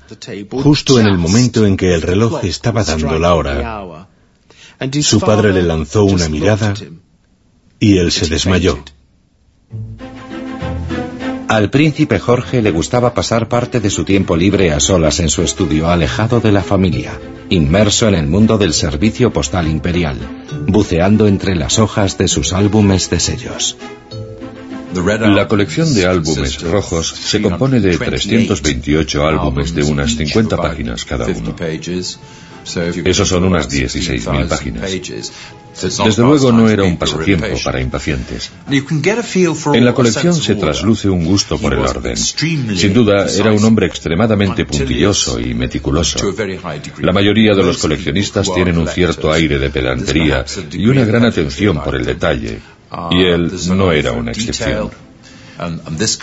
justo 0.51 0.99
en 0.99 1.07
el 1.07 1.17
momento 1.17 1.65
en 1.65 1.75
que 1.77 1.93
el 1.93 2.01
reloj 2.01 2.43
estaba 2.43 2.83
dando 2.83 3.19
la 3.19 3.33
hora. 3.33 4.07
Su 5.01 5.19
padre 5.19 5.53
le 5.53 5.63
lanzó 5.63 6.05
una 6.05 6.29
mirada 6.29 6.73
y 7.79 7.97
él 7.97 8.11
se 8.11 8.27
desmayó. 8.27 8.83
Al 11.49 11.71
príncipe 11.71 12.19
Jorge 12.19 12.61
le 12.61 12.69
gustaba 12.69 13.15
pasar 13.15 13.49
parte 13.49 13.79
de 13.79 13.89
su 13.89 14.05
tiempo 14.05 14.37
libre 14.37 14.71
a 14.71 14.79
solas 14.79 15.19
en 15.19 15.29
su 15.29 15.41
estudio, 15.41 15.89
alejado 15.89 16.39
de 16.41 16.51
la 16.51 16.61
familia, 16.61 17.19
inmerso 17.49 18.07
en 18.07 18.13
el 18.13 18.27
mundo 18.27 18.59
del 18.59 18.71
servicio 18.71 19.33
postal 19.33 19.67
imperial, 19.67 20.19
buceando 20.67 21.25
entre 21.25 21.55
las 21.55 21.79
hojas 21.79 22.19
de 22.19 22.27
sus 22.27 22.53
álbumes 22.53 23.09
de 23.09 23.19
sellos. 23.19 23.77
La 24.93 25.47
colección 25.47 25.91
de 25.95 26.05
álbumes 26.05 26.61
rojos 26.61 27.07
se 27.07 27.41
compone 27.41 27.79
de 27.79 27.97
328 27.97 29.27
álbumes 29.27 29.73
de 29.73 29.83
unas 29.85 30.15
50 30.17 30.55
páginas 30.55 31.03
cada 31.03 31.25
uno. 31.25 31.55
Esos 33.05 33.27
son 33.27 33.43
unas 33.45 33.69
16.000 33.69 34.47
páginas. 34.47 34.91
Desde 35.81 36.23
luego 36.23 36.51
no 36.51 36.69
era 36.69 36.83
un 36.83 36.97
pasatiempo 36.97 37.47
para 37.63 37.81
impacientes. 37.81 38.51
En 38.69 39.85
la 39.85 39.93
colección 39.93 40.33
se 40.33 40.55
trasluce 40.55 41.09
un 41.09 41.25
gusto 41.25 41.57
por 41.57 41.73
el 41.73 41.79
orden. 41.79 42.17
Sin 42.17 42.93
duda, 42.93 43.27
era 43.27 43.53
un 43.53 43.63
hombre 43.63 43.87
extremadamente 43.87 44.65
puntilloso 44.65 45.39
y 45.39 45.53
meticuloso. 45.53 46.19
La 46.99 47.11
mayoría 47.11 47.55
de 47.55 47.63
los 47.63 47.77
coleccionistas 47.77 48.51
tienen 48.53 48.77
un 48.77 48.87
cierto 48.87 49.31
aire 49.31 49.59
de 49.59 49.69
pedantería 49.69 50.45
y 50.71 50.87
una 50.87 51.05
gran 51.05 51.25
atención 51.25 51.81
por 51.81 51.95
el 51.95 52.05
detalle, 52.05 52.59
y 53.11 53.23
él 53.23 53.51
no 53.67 53.91
era 53.91 54.11
una 54.11 54.31
excepción. 54.31 54.91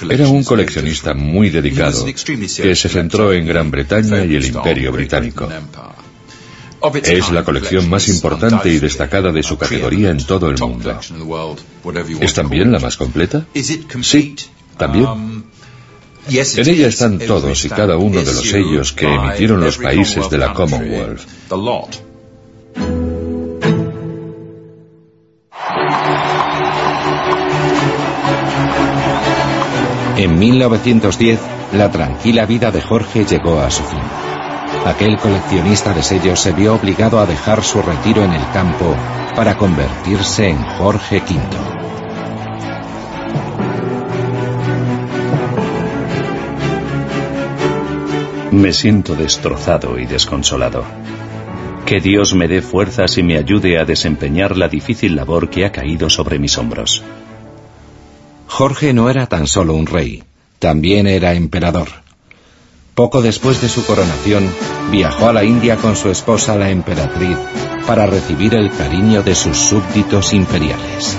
Era 0.08 0.28
un 0.28 0.44
coleccionista 0.44 1.12
muy 1.12 1.50
dedicado 1.50 2.06
que 2.06 2.74
se 2.74 2.88
centró 2.88 3.32
en 3.34 3.46
Gran 3.46 3.70
Bretaña 3.70 4.24
y 4.24 4.34
el 4.34 4.46
Imperio 4.46 4.92
Británico. 4.92 5.48
Es 6.82 7.30
la 7.30 7.44
colección 7.44 7.88
más 7.88 8.08
importante 8.08 8.68
y 8.68 8.78
destacada 8.78 9.32
de 9.32 9.42
su 9.42 9.56
categoría 9.56 10.10
en 10.10 10.24
todo 10.24 10.50
el 10.50 10.58
mundo. 10.58 10.98
¿Es 12.20 12.34
también 12.34 12.70
la 12.70 12.78
más 12.78 12.96
completa? 12.96 13.46
Sí, 13.54 14.36
también. 14.76 15.06
En 16.28 16.68
ella 16.68 16.88
están 16.88 17.18
todos 17.18 17.64
y 17.64 17.68
cada 17.68 17.96
uno 17.96 18.18
de 18.18 18.32
los 18.32 18.48
sellos 18.48 18.92
que 18.92 19.06
emitieron 19.06 19.60
los 19.60 19.78
países 19.78 20.28
de 20.28 20.38
la 20.38 20.52
Commonwealth. 20.52 21.20
En 30.18 30.38
1910, 30.38 31.38
la 31.74 31.90
tranquila 31.90 32.46
vida 32.46 32.70
de 32.70 32.80
Jorge 32.80 33.24
llegó 33.24 33.60
a 33.60 33.70
su 33.70 33.84
fin 33.84 34.00
aquel 34.84 35.16
coleccionista 35.18 35.92
de 35.94 36.02
sellos 36.02 36.40
se 36.40 36.52
vio 36.52 36.74
obligado 36.74 37.18
a 37.18 37.26
dejar 37.26 37.62
su 37.62 37.80
retiro 37.82 38.22
en 38.24 38.32
el 38.32 38.50
campo 38.52 38.94
para 39.34 39.56
convertirse 39.56 40.48
en 40.48 40.62
Jorge 40.62 41.18
V. 41.18 41.76
Me 48.52 48.72
siento 48.72 49.14
destrozado 49.14 49.98
y 49.98 50.06
desconsolado. 50.06 50.84
Que 51.84 52.00
Dios 52.00 52.34
me 52.34 52.48
dé 52.48 52.62
fuerzas 52.62 53.18
y 53.18 53.22
me 53.22 53.36
ayude 53.36 53.78
a 53.78 53.84
desempeñar 53.84 54.56
la 54.56 54.68
difícil 54.68 55.14
labor 55.14 55.50
que 55.50 55.66
ha 55.66 55.72
caído 55.72 56.08
sobre 56.08 56.38
mis 56.38 56.56
hombros. 56.56 57.04
Jorge 58.48 58.92
no 58.94 59.10
era 59.10 59.26
tan 59.26 59.46
solo 59.46 59.74
un 59.74 59.86
rey, 59.86 60.24
también 60.58 61.06
era 61.06 61.34
emperador. 61.34 62.05
Poco 62.96 63.20
después 63.20 63.60
de 63.60 63.68
su 63.68 63.84
coronación, 63.84 64.48
viajó 64.90 65.28
a 65.28 65.32
la 65.34 65.44
India 65.44 65.76
con 65.76 65.96
su 65.96 66.08
esposa 66.08 66.56
la 66.56 66.70
emperatriz 66.70 67.36
para 67.86 68.06
recibir 68.06 68.54
el 68.54 68.70
cariño 68.70 69.22
de 69.22 69.34
sus 69.34 69.58
súbditos 69.58 70.32
imperiales. 70.32 71.18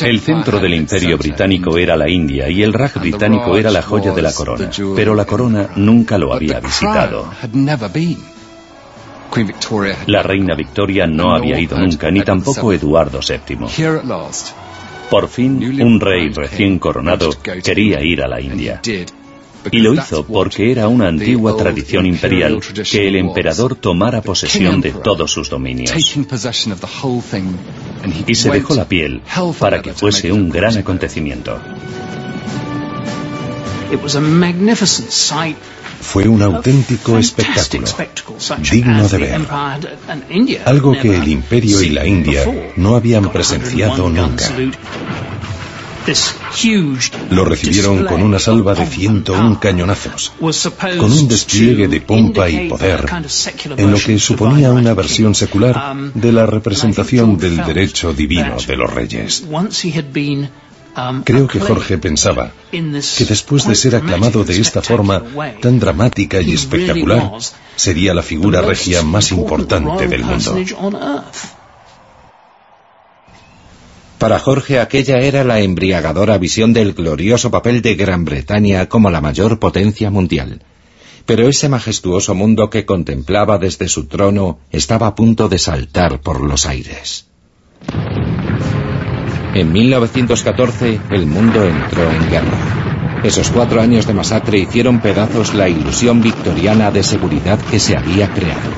El 0.00 0.20
centro 0.20 0.60
del 0.60 0.72
imperio 0.72 1.18
británico 1.18 1.76
era 1.76 1.94
la 1.94 2.08
India 2.08 2.48
y 2.48 2.62
el 2.62 2.72
Raj 2.72 2.94
británico 2.98 3.54
era 3.54 3.70
la 3.70 3.82
joya 3.82 4.12
de 4.12 4.22
la 4.22 4.32
corona, 4.32 4.70
pero 4.96 5.14
la 5.14 5.26
corona 5.26 5.68
nunca 5.76 6.16
lo 6.16 6.32
había 6.32 6.58
visitado. 6.58 7.30
La 10.06 10.22
reina 10.22 10.54
Victoria 10.54 11.06
no 11.06 11.34
había 11.34 11.60
ido 11.60 11.76
nunca, 11.76 12.10
ni 12.10 12.22
tampoco 12.22 12.72
Eduardo 12.72 13.20
VII. 13.20 13.68
Por 15.10 15.28
fin, 15.28 15.62
un 15.82 16.00
rey 16.00 16.30
recién 16.30 16.78
coronado 16.78 17.30
quería 17.62 18.02
ir 18.02 18.22
a 18.22 18.28
la 18.28 18.40
India. 18.40 18.80
Y 19.70 19.78
lo 19.78 19.92
hizo 19.94 20.24
porque 20.24 20.70
era 20.70 20.88
una 20.88 21.08
antigua 21.08 21.56
tradición 21.56 22.06
imperial 22.06 22.60
que 22.90 23.08
el 23.08 23.16
emperador 23.16 23.74
tomara 23.74 24.22
posesión 24.22 24.80
de 24.80 24.92
todos 24.92 25.32
sus 25.32 25.50
dominios. 25.50 25.92
Y 28.26 28.34
se 28.34 28.50
dejó 28.50 28.74
la 28.74 28.88
piel 28.88 29.22
para 29.58 29.82
que 29.82 29.92
fuese 29.92 30.32
un 30.32 30.48
gran 30.48 30.76
acontecimiento. 30.76 31.58
Fue 36.00 36.28
un 36.28 36.42
auténtico 36.42 37.18
espectáculo, 37.18 37.86
digno 38.70 39.08
de 39.08 39.18
ver. 39.18 39.40
Algo 40.64 40.92
que 40.92 41.16
el 41.16 41.28
imperio 41.28 41.82
y 41.82 41.90
la 41.90 42.06
India 42.06 42.44
no 42.76 42.96
habían 42.96 43.30
presenciado 43.30 44.08
nunca. 44.08 44.44
Lo 47.30 47.44
recibieron 47.44 48.04
con 48.06 48.22
una 48.22 48.38
salva 48.38 48.74
de 48.74 48.86
101 48.86 49.60
cañonazos, 49.60 50.32
con 50.38 51.12
un 51.12 51.28
despliegue 51.28 51.86
de 51.88 52.00
pompa 52.00 52.48
y 52.48 52.68
poder, 52.68 53.04
en 53.76 53.90
lo 53.90 53.98
que 53.98 54.18
suponía 54.18 54.72
una 54.72 54.94
versión 54.94 55.34
secular 55.34 55.96
de 56.14 56.32
la 56.32 56.46
representación 56.46 57.36
del 57.36 57.56
derecho 57.58 58.14
divino 58.14 58.56
de 58.66 58.76
los 58.76 58.92
reyes. 58.92 59.44
Creo 61.24 61.46
que 61.46 61.60
Jorge 61.60 61.98
pensaba 61.98 62.52
que 62.70 63.24
después 63.24 63.66
de 63.66 63.74
ser 63.74 63.96
aclamado 63.96 64.44
de 64.44 64.60
esta 64.60 64.82
forma 64.82 65.22
tan 65.60 65.78
dramática 65.78 66.40
y 66.40 66.52
espectacular, 66.52 67.32
sería 67.76 68.14
la 68.14 68.22
figura 68.22 68.62
regia 68.62 69.02
más 69.02 69.30
importante 69.30 70.08
del 70.08 70.24
mundo. 70.24 70.56
Para 74.18 74.40
Jorge 74.40 74.80
aquella 74.80 75.18
era 75.18 75.44
la 75.44 75.60
embriagadora 75.60 76.38
visión 76.38 76.72
del 76.72 76.92
glorioso 76.92 77.52
papel 77.52 77.82
de 77.82 77.94
Gran 77.94 78.24
Bretaña 78.24 78.88
como 78.88 79.10
la 79.10 79.20
mayor 79.20 79.60
potencia 79.60 80.10
mundial. 80.10 80.62
Pero 81.24 81.48
ese 81.48 81.68
majestuoso 81.68 82.34
mundo 82.34 82.70
que 82.70 82.84
contemplaba 82.84 83.58
desde 83.58 83.86
su 83.86 84.06
trono 84.06 84.58
estaba 84.72 85.06
a 85.06 85.14
punto 85.14 85.48
de 85.48 85.58
saltar 85.58 86.20
por 86.20 86.40
los 86.40 86.66
aires. 86.66 87.26
En 89.54 89.72
1914 89.72 91.00
el 91.10 91.26
mundo 91.26 91.64
entró 91.64 92.10
en 92.10 92.30
guerra. 92.30 93.20
Esos 93.24 93.50
cuatro 93.50 93.80
años 93.80 94.06
de 94.06 94.14
masacre 94.14 94.58
hicieron 94.58 95.00
pedazos 95.00 95.54
la 95.54 95.68
ilusión 95.68 96.20
victoriana 96.20 96.90
de 96.90 97.02
seguridad 97.02 97.58
que 97.58 97.80
se 97.80 97.96
había 97.96 98.28
creado. 98.32 98.70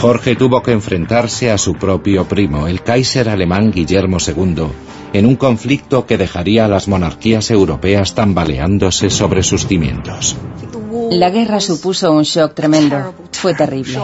Jorge 0.00 0.36
tuvo 0.36 0.62
que 0.62 0.72
enfrentarse 0.72 1.50
a 1.50 1.58
su 1.58 1.74
propio 1.74 2.26
primo, 2.26 2.68
el 2.68 2.82
Kaiser 2.82 3.28
alemán 3.28 3.72
Guillermo 3.72 4.18
II, 4.24 4.68
en 5.12 5.26
un 5.26 5.36
conflicto 5.36 6.06
que 6.06 6.16
dejaría 6.16 6.64
a 6.64 6.68
las 6.68 6.86
monarquías 6.86 7.50
europeas 7.50 8.14
tambaleándose 8.14 9.10
sobre 9.10 9.42
sus 9.42 9.66
cimientos. 9.66 10.36
La 11.10 11.30
guerra 11.30 11.60
supuso 11.60 12.12
un 12.12 12.22
shock 12.22 12.54
tremendo. 12.54 13.14
Fue 13.32 13.54
terrible. 13.54 14.00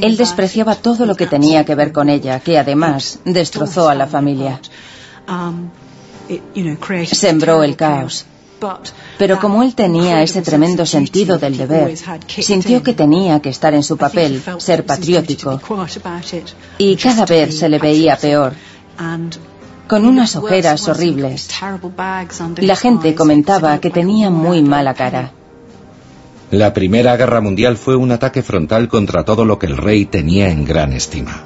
Él 0.00 0.16
despreciaba 0.16 0.74
todo 0.74 1.06
lo 1.06 1.14
que 1.14 1.26
tenía 1.26 1.64
que 1.64 1.74
ver 1.74 1.92
con 1.92 2.08
ella, 2.08 2.40
que 2.40 2.58
además 2.58 3.18
destrozó 3.24 3.88
a 3.88 3.94
la 3.94 4.06
familia. 4.06 4.60
Sembró 7.06 7.62
el 7.62 7.76
caos. 7.76 8.26
Pero 9.18 9.40
como 9.40 9.62
él 9.62 9.74
tenía 9.74 10.22
ese 10.22 10.40
tremendo 10.40 10.86
sentido 10.86 11.38
del 11.38 11.56
deber, 11.56 11.96
sintió 12.28 12.82
que 12.82 12.94
tenía 12.94 13.40
que 13.40 13.50
estar 13.50 13.74
en 13.74 13.82
su 13.82 13.96
papel, 13.96 14.42
ser 14.58 14.86
patriótico, 14.86 15.60
y 16.78 16.96
cada 16.96 17.26
vez 17.26 17.58
se 17.58 17.68
le 17.68 17.78
veía 17.78 18.16
peor, 18.16 18.54
con 19.86 20.06
unas 20.06 20.36
ojeras 20.36 20.88
horribles. 20.88 21.48
La 22.56 22.76
gente 22.76 23.14
comentaba 23.14 23.78
que 23.80 23.90
tenía 23.90 24.30
muy 24.30 24.62
mala 24.62 24.94
cara. 24.94 25.32
La 26.54 26.72
Primera 26.72 27.16
Guerra 27.16 27.40
Mundial 27.40 27.76
fue 27.76 27.96
un 27.96 28.12
ataque 28.12 28.40
frontal 28.40 28.86
contra 28.86 29.24
todo 29.24 29.44
lo 29.44 29.58
que 29.58 29.66
el 29.66 29.76
rey 29.76 30.04
tenía 30.04 30.50
en 30.50 30.64
gran 30.64 30.92
estima. 30.92 31.42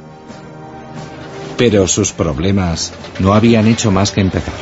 Pero 1.57 1.89
sus 1.89 2.13
problemas 2.13 2.93
no 3.19 3.33
habían 3.33 3.67
hecho 3.69 3.91
más 3.91 4.11
que 4.11 4.21
empezar. 4.21 4.53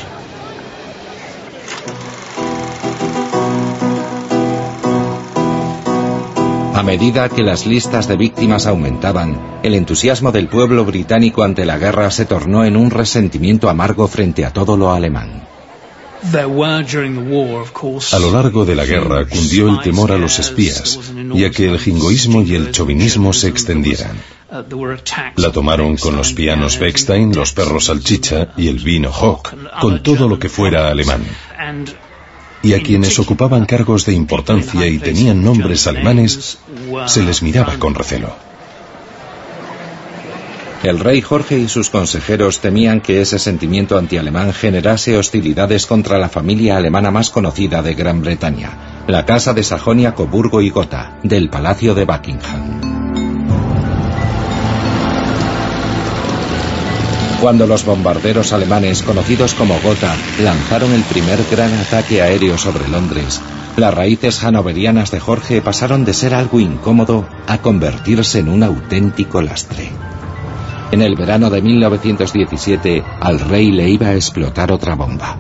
A 6.75 6.83
medida 6.85 7.29
que 7.29 7.43
las 7.43 7.67
listas 7.67 8.07
de 8.07 8.17
víctimas 8.17 8.69
aumentaban, 8.69 9.59
el 9.65 9.75
entusiasmo 9.75 10.31
del 10.31 10.47
pueblo 10.47 10.85
británico 10.85 11.43
ante 11.43 11.65
la 11.65 11.77
guerra 11.77 12.13
se 12.13 12.25
tornó 12.25 12.65
en 12.65 12.77
un 12.77 12.93
resentimiento 12.93 13.69
amargo 13.69 14.07
frente 14.07 14.45
a 14.45 14.53
todo 14.53 14.77
lo 14.77 14.93
alemán. 14.93 15.56
A 18.13 18.19
lo 18.19 18.31
largo 18.33 18.65
de 18.65 18.75
la 18.75 18.85
guerra 18.85 19.27
cundió 19.27 19.69
el 19.69 19.81
temor 19.81 20.13
a 20.13 20.19
los 20.19 20.39
espías 20.39 20.99
y 21.35 21.45
a 21.45 21.51
que 21.51 21.69
el 21.69 21.79
jingoísmo 21.79 22.43
y 22.43 22.55
el 22.55 22.71
chauvinismo 22.73 23.33
se 23.33 23.49
extendieran. 23.49 24.17
La 25.37 25.53
tomaron 25.53 25.97
con 25.97 26.17
los 26.17 26.33
pianos 26.33 26.79
Beckstein, 26.79 27.35
los 27.35 27.53
perros 27.53 27.87
salchicha 27.87 28.53
y 28.57 28.69
el 28.69 28.79
vino 28.79 29.11
Hock, 29.11 29.55
con 29.81 30.03
todo 30.03 30.29
lo 30.29 30.39
que 30.39 30.49
fuera 30.49 30.89
alemán 30.89 31.25
y 32.63 32.75
a 32.75 32.83
quienes 32.83 33.19
ocupaban 33.19 33.65
cargos 33.65 34.07
de 34.07 34.13
importancia 34.13 34.87
y 34.87 34.99
tenían 34.99 35.43
nombres 35.43 35.87
alemanes 35.87 36.59
se 37.07 37.23
les 37.23 37.43
miraba 37.43 37.79
con 37.79 37.95
recelo. 37.95 38.35
El 40.87 41.01
rey 41.01 41.21
Jorge 41.21 41.59
y 41.59 41.67
sus 41.67 41.91
consejeros 41.91 42.61
temían 42.61 43.01
que 43.01 43.21
ese 43.21 43.41
sentimiento 43.41 43.99
antialemán 43.99 44.53
generase 44.53 45.19
hostilidades 45.19 45.85
contra 45.85 46.17
la 46.17 46.29
familia 46.29 46.77
alemana 46.77 47.11
más 47.11 47.31
conocida 47.31 47.83
de 47.83 47.95
Gran 47.95 48.23
Bretaña, 48.23 49.03
la 49.09 49.25
Casa 49.27 49.53
de 49.53 49.65
Sajonia, 49.65 50.15
Coburgo 50.15 50.63
y 50.63 50.71
Gotha, 50.71 51.19
del 51.25 51.51
Palacio 51.51 51.97
de 51.97 52.05
Buckingham. 52.05 52.81
Cuando 57.41 57.67
los 57.67 57.85
bombarderos 57.85 58.53
alemanes, 58.53 59.03
conocidos 59.03 59.55
como 59.55 59.81
Gotha, 59.81 60.15
lanzaron 60.41 60.93
el 60.93 61.03
primer 61.03 61.41
gran 61.51 61.75
ataque 61.81 62.23
aéreo 62.23 62.57
sobre 62.59 62.87
Londres, 62.87 63.41
las 63.77 63.93
raíces 63.93 64.45
hanoverianas 64.45 65.11
de 65.11 65.19
Jorge 65.19 65.61
pasaron 65.63 66.05
de 66.05 66.15
ser 66.15 66.33
algo 66.33 66.61
incómodo 66.61 67.27
a 67.49 67.59
convertirse 67.59 68.39
en 68.39 68.51
un 68.51 68.63
auténtico 68.63 69.43
lastre. 69.43 69.91
En 70.93 71.03
el 71.03 71.17
verano 71.17 71.51
de 71.51 71.61
1917, 71.63 73.03
al 73.21 73.41
rey 73.41 73.73
le 73.73 73.89
iba 73.89 74.09
a 74.09 74.15
explotar 74.15 74.71
otra 74.71 74.95
bomba. 74.95 75.37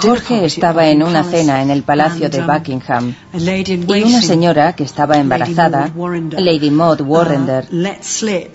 Jorge 0.00 0.46
estaba 0.46 0.88
en 0.88 1.02
una 1.02 1.24
cena 1.24 1.60
en 1.60 1.70
el 1.70 1.82
Palacio 1.82 2.30
de 2.30 2.40
Buckingham. 2.42 3.14
y 3.34 4.02
una 4.02 4.22
señora 4.22 4.74
que 4.74 4.84
estaba 4.84 5.18
embarazada, 5.18 5.92
Lady 6.38 6.70
Maud 6.70 7.00
Warrender, 7.02 7.68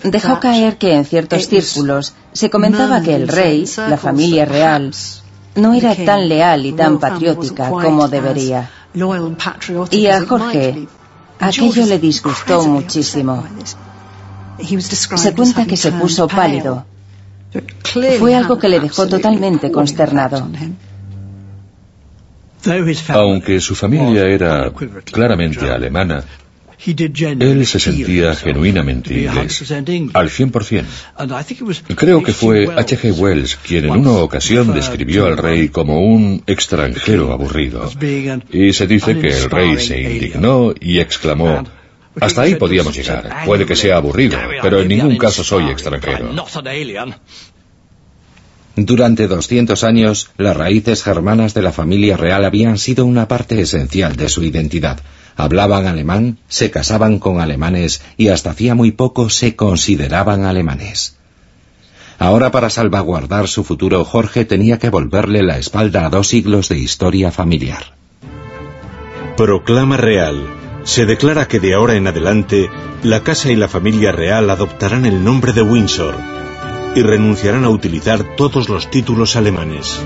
dejó 0.02 0.40
caer 0.40 0.76
que 0.76 0.94
en 0.94 1.04
ciertos 1.04 1.46
círculos 1.46 2.14
se 2.32 2.50
comentaba 2.50 3.00
que 3.02 3.14
el 3.14 3.28
rey, 3.28 3.68
la 3.76 3.96
familia 3.96 4.44
real, 4.44 4.92
no 5.54 5.74
era 5.74 5.94
tan 5.94 6.28
leal 6.28 6.66
y 6.66 6.72
tan 6.72 6.98
patriótica 6.98 7.68
como 7.68 8.08
debería. 8.08 8.70
Y 9.90 10.06
a 10.06 10.26
Jorge 10.26 10.88
aquello 11.38 11.86
le 11.86 11.98
disgustó 11.98 12.66
muchísimo. 12.66 13.44
Se 14.62 15.34
cuenta 15.34 15.66
que 15.66 15.76
se 15.76 15.92
puso 15.92 16.28
pálido 16.28 16.84
fue 18.18 18.34
algo 18.34 18.58
que 18.58 18.68
le 18.68 18.80
dejó 18.80 19.06
totalmente 19.08 19.70
consternado. 19.70 20.48
Aunque 23.08 23.60
su 23.60 23.74
familia 23.74 24.24
era 24.26 24.70
claramente 25.04 25.70
alemana, 25.70 26.24
él 26.86 27.66
se 27.66 27.80
sentía 27.80 28.34
genuinamente 28.34 29.22
inglés, 29.22 29.70
al 29.72 30.30
100%. 30.30 30.84
Creo 31.96 32.22
que 32.22 32.32
fue 32.32 32.68
H.G. 32.74 33.18
Wells 33.18 33.56
quien 33.56 33.86
en 33.86 33.90
una 33.90 34.12
ocasión 34.12 34.72
describió 34.72 35.26
al 35.26 35.36
rey 35.36 35.68
como 35.68 36.00
un 36.00 36.42
extranjero 36.46 37.32
aburrido. 37.32 37.90
Y 38.50 38.72
se 38.72 38.86
dice 38.86 39.18
que 39.18 39.28
el 39.28 39.50
rey 39.50 39.78
se 39.78 40.00
indignó 40.00 40.72
y 40.78 41.00
exclamó, 41.00 41.64
hasta 42.18 42.42
ahí 42.42 42.56
podíamos 42.56 42.94
llegar. 42.94 43.44
Puede 43.44 43.66
que 43.66 43.76
sea 43.76 43.96
aburrido, 43.96 44.38
pero 44.62 44.80
en 44.80 44.88
ningún 44.88 45.16
caso 45.16 45.44
soy 45.44 45.70
extranjero. 45.70 46.30
Durante 48.76 49.28
200 49.28 49.84
años, 49.84 50.30
las 50.36 50.56
raíces 50.56 51.02
germanas 51.02 51.54
de 51.54 51.62
la 51.62 51.72
familia 51.72 52.16
real 52.16 52.44
habían 52.44 52.78
sido 52.78 53.04
una 53.04 53.28
parte 53.28 53.60
esencial 53.60 54.16
de 54.16 54.28
su 54.28 54.42
identidad. 54.42 55.00
Hablaban 55.36 55.86
alemán, 55.86 56.38
se 56.48 56.70
casaban 56.70 57.18
con 57.18 57.40
alemanes 57.40 58.02
y 58.16 58.28
hasta 58.28 58.50
hacía 58.50 58.74
muy 58.74 58.92
poco 58.92 59.28
se 59.28 59.56
consideraban 59.56 60.44
alemanes. 60.44 61.16
Ahora 62.18 62.50
para 62.50 62.70
salvaguardar 62.70 63.48
su 63.48 63.64
futuro, 63.64 64.04
Jorge 64.04 64.44
tenía 64.44 64.78
que 64.78 64.90
volverle 64.90 65.42
la 65.42 65.58
espalda 65.58 66.06
a 66.06 66.10
dos 66.10 66.28
siglos 66.28 66.68
de 66.68 66.78
historia 66.78 67.30
familiar. 67.30 67.94
Proclama 69.36 69.96
real 69.96 70.59
se 70.84 71.06
declara 71.06 71.46
que 71.46 71.60
de 71.60 71.74
ahora 71.74 71.94
en 71.94 72.06
adelante 72.06 72.70
la 73.02 73.22
casa 73.22 73.50
y 73.50 73.56
la 73.56 73.68
familia 73.68 74.12
real 74.12 74.50
adoptarán 74.50 75.06
el 75.06 75.22
nombre 75.22 75.52
de 75.52 75.62
Windsor. 75.62 76.14
y 76.94 77.02
renunciarán 77.02 77.64
a 77.64 77.70
utilizar 77.70 78.34
todos 78.36 78.68
los 78.68 78.90
títulos 78.90 79.36
alemanes. 79.36 80.00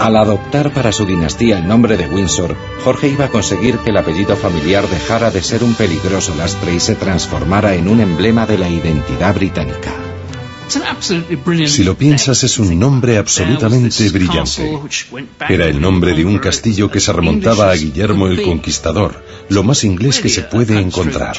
Al 0.00 0.16
adoptar 0.16 0.72
para 0.72 0.92
su 0.92 1.04
dinastía 1.04 1.58
el 1.58 1.66
nombre 1.66 1.96
de 1.96 2.06
Windsor, 2.06 2.54
Jorge 2.84 3.08
iba 3.08 3.26
a 3.26 3.28
conseguir 3.28 3.76
que 3.78 3.90
el 3.90 3.96
apellido 3.96 4.36
familiar 4.36 4.86
dejara 4.88 5.30
de 5.30 5.42
ser 5.42 5.64
un 5.64 5.74
peligroso 5.74 6.34
lastre 6.36 6.74
y 6.74 6.80
se 6.80 6.94
transformara 6.94 7.74
en 7.74 7.88
un 7.88 8.00
emblema 8.00 8.46
de 8.46 8.58
la 8.58 8.68
identidad 8.68 9.34
británica. 9.34 10.05
Si 11.66 11.84
lo 11.84 11.96
piensas, 11.96 12.42
es 12.42 12.58
un 12.58 12.78
nombre 12.78 13.18
absolutamente 13.18 14.08
brillante. 14.08 14.78
Era 15.48 15.66
el 15.66 15.80
nombre 15.80 16.14
de 16.14 16.24
un 16.24 16.38
castillo 16.38 16.90
que 16.90 17.00
se 17.00 17.12
remontaba 17.12 17.70
a 17.70 17.74
Guillermo 17.74 18.26
el 18.26 18.42
Conquistador, 18.42 19.24
lo 19.48 19.62
más 19.62 19.84
inglés 19.84 20.20
que 20.20 20.28
se 20.28 20.42
puede 20.42 20.78
encontrar. 20.80 21.36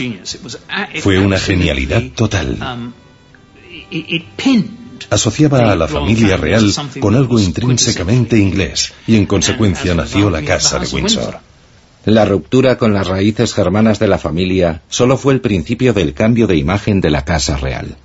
Fue 1.02 1.20
una 1.20 1.40
genialidad 1.40 2.04
total. 2.16 2.94
Asociaba 5.10 5.72
a 5.72 5.76
la 5.76 5.88
familia 5.88 6.38
real 6.38 6.74
con 7.00 7.16
algo 7.16 7.40
intrínsecamente 7.40 8.38
inglés 8.38 8.94
y 9.06 9.16
en 9.16 9.26
consecuencia 9.26 9.94
nació 9.94 10.30
la 10.30 10.44
Casa 10.44 10.80
de 10.80 10.88
Windsor. 10.88 11.40
La 12.06 12.24
ruptura 12.24 12.78
con 12.78 12.94
las 12.94 13.08
raíces 13.08 13.54
germanas 13.54 14.00
de 14.00 14.08
la 14.08 14.18
familia 14.18 14.82
solo 14.88 15.18
fue 15.18 15.34
el 15.34 15.42
principio 15.42 15.94
del 15.94 16.14
cambio 16.14 16.48
de 16.48 16.56
imagen 16.56 17.02
de 17.02 17.10
la 17.10 17.26
Casa 17.26 17.58
Real. 17.58 17.98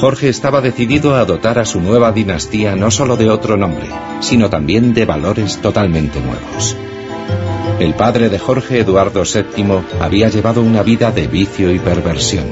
Jorge 0.00 0.28
estaba 0.28 0.60
decidido 0.60 1.14
a 1.14 1.24
dotar 1.24 1.58
a 1.58 1.64
su 1.64 1.80
nueva 1.80 2.12
dinastía 2.12 2.74
no 2.74 2.90
solo 2.90 3.16
de 3.16 3.30
otro 3.30 3.56
nombre, 3.56 3.86
sino 4.20 4.50
también 4.50 4.94
de 4.94 5.04
valores 5.04 5.58
totalmente 5.58 6.20
nuevos. 6.20 6.76
El 7.78 7.94
padre 7.94 8.28
de 8.28 8.38
Jorge 8.38 8.80
Eduardo 8.80 9.22
VII 9.22 10.00
había 10.00 10.28
llevado 10.28 10.62
una 10.62 10.82
vida 10.82 11.10
de 11.10 11.26
vicio 11.26 11.72
y 11.72 11.78
perversión. 11.78 12.46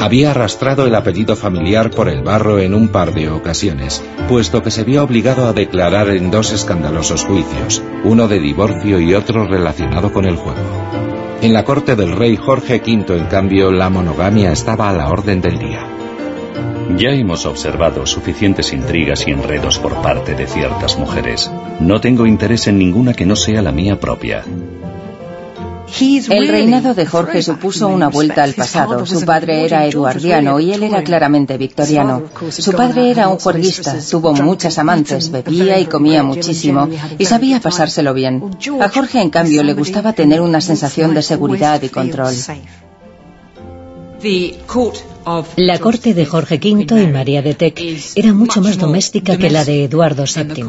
Había 0.00 0.30
arrastrado 0.30 0.86
el 0.86 0.94
apellido 0.94 1.36
familiar 1.36 1.90
por 1.90 2.08
el 2.08 2.22
barro 2.22 2.58
en 2.58 2.74
un 2.74 2.88
par 2.88 3.12
de 3.12 3.28
ocasiones, 3.28 4.02
puesto 4.28 4.62
que 4.62 4.70
se 4.70 4.82
vio 4.82 5.04
obligado 5.04 5.46
a 5.46 5.52
declarar 5.52 6.08
en 6.08 6.30
dos 6.30 6.52
escandalosos 6.52 7.24
juicios, 7.24 7.82
uno 8.04 8.26
de 8.26 8.40
divorcio 8.40 8.98
y 8.98 9.14
otro 9.14 9.46
relacionado 9.46 10.10
con 10.12 10.24
el 10.24 10.36
juego. 10.36 11.09
En 11.42 11.54
la 11.54 11.64
corte 11.64 11.96
del 11.96 12.12
rey 12.16 12.36
Jorge 12.36 12.82
V, 12.84 13.16
en 13.16 13.24
cambio, 13.24 13.72
la 13.72 13.88
monogamia 13.88 14.52
estaba 14.52 14.90
a 14.90 14.92
la 14.92 15.08
orden 15.08 15.40
del 15.40 15.58
día. 15.58 15.86
Ya 16.98 17.10
hemos 17.12 17.46
observado 17.46 18.04
suficientes 18.04 18.74
intrigas 18.74 19.26
y 19.26 19.30
enredos 19.30 19.78
por 19.78 20.02
parte 20.02 20.34
de 20.34 20.46
ciertas 20.46 20.98
mujeres. 20.98 21.50
No 21.80 21.98
tengo 21.98 22.26
interés 22.26 22.66
en 22.66 22.78
ninguna 22.78 23.14
que 23.14 23.24
no 23.24 23.36
sea 23.36 23.62
la 23.62 23.72
mía 23.72 23.98
propia. 23.98 24.44
El 26.00 26.48
reinado 26.48 26.94
de 26.94 27.06
Jorge 27.06 27.42
supuso 27.42 27.88
una 27.88 28.08
vuelta 28.08 28.42
al 28.42 28.54
pasado. 28.54 29.04
Su 29.06 29.24
padre 29.24 29.64
era 29.64 29.86
eduardiano 29.86 30.60
y 30.60 30.72
él 30.72 30.82
era 30.82 31.02
claramente 31.02 31.56
victoriano. 31.58 32.24
Su 32.50 32.72
padre 32.72 33.10
era 33.10 33.28
un 33.28 33.38
juerguista, 33.38 33.96
tuvo 34.10 34.32
muchas 34.32 34.78
amantes, 34.78 35.30
bebía 35.30 35.78
y 35.78 35.86
comía 35.86 36.22
muchísimo 36.22 36.88
y 37.18 37.24
sabía 37.24 37.60
pasárselo 37.60 38.14
bien. 38.14 38.42
A 38.80 38.88
Jorge, 38.88 39.20
en 39.20 39.30
cambio, 39.30 39.62
le 39.62 39.74
gustaba 39.74 40.12
tener 40.12 40.40
una 40.40 40.60
sensación 40.60 41.14
de 41.14 41.22
seguridad 41.22 41.82
y 41.82 41.88
control. 41.88 42.34
La 45.56 45.78
corte 45.78 46.14
de 46.14 46.26
Jorge 46.26 46.60
V 46.62 47.02
y 47.02 47.06
María 47.06 47.42
de 47.42 47.54
Teck 47.54 47.80
era 48.14 48.32
mucho 48.34 48.60
más 48.60 48.78
doméstica 48.78 49.36
que 49.38 49.50
la 49.50 49.64
de 49.64 49.84
Eduardo 49.84 50.24
VII. 50.24 50.64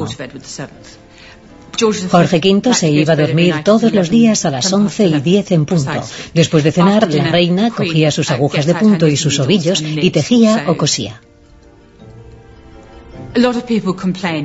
Jorge 2.10 2.38
V 2.38 2.74
se 2.74 2.90
iba 2.90 3.14
a 3.14 3.16
dormir 3.16 3.56
todos 3.64 3.92
los 3.92 4.10
días 4.10 4.46
a 4.46 4.52
las 4.52 4.72
once 4.72 5.08
y 5.08 5.20
diez 5.22 5.52
en 5.52 5.66
punto. 5.66 5.92
Después 6.34 6.64
de 6.64 6.72
cenar, 6.72 7.12
la 7.14 7.26
reina 7.26 7.72
cogía 7.72 8.12
sus 8.12 8.30
agujas 8.32 8.66
de 8.66 8.76
punto 8.76 9.08
y 9.08 9.18
sus 9.18 9.40
ovillos 9.40 9.82
y 9.82 10.12
tejía 10.12 10.66
o 10.68 10.78
cosía. 10.78 11.22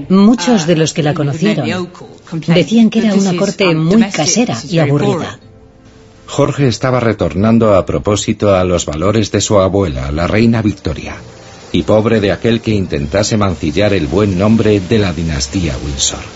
Muchos 0.08 0.66
de 0.66 0.76
los 0.76 0.94
que 0.94 1.02
la 1.02 1.14
conocieron 1.14 1.90
decían 2.46 2.90
que 2.90 3.00
era 3.00 3.14
una 3.14 3.36
corte 3.36 3.74
muy 3.74 4.02
casera 4.10 4.56
y 4.68 4.78
aburrida. 4.78 5.38
Jorge 6.26 6.66
estaba 6.66 7.00
retornando 7.00 7.74
a 7.74 7.86
propósito 7.86 8.54
a 8.54 8.64
los 8.64 8.84
valores 8.86 9.30
de 9.30 9.40
su 9.40 9.58
abuela, 9.58 10.10
la 10.10 10.26
reina 10.26 10.60
Victoria, 10.60 11.16
y 11.70 11.82
pobre 11.82 12.20
de 12.20 12.32
aquel 12.32 12.60
que 12.60 12.72
intentase 12.72 13.36
mancillar 13.36 13.92
el 13.92 14.06
buen 14.06 14.36
nombre 14.36 14.80
de 14.80 14.98
la 14.98 15.12
dinastía 15.12 15.76
Windsor. 15.84 16.35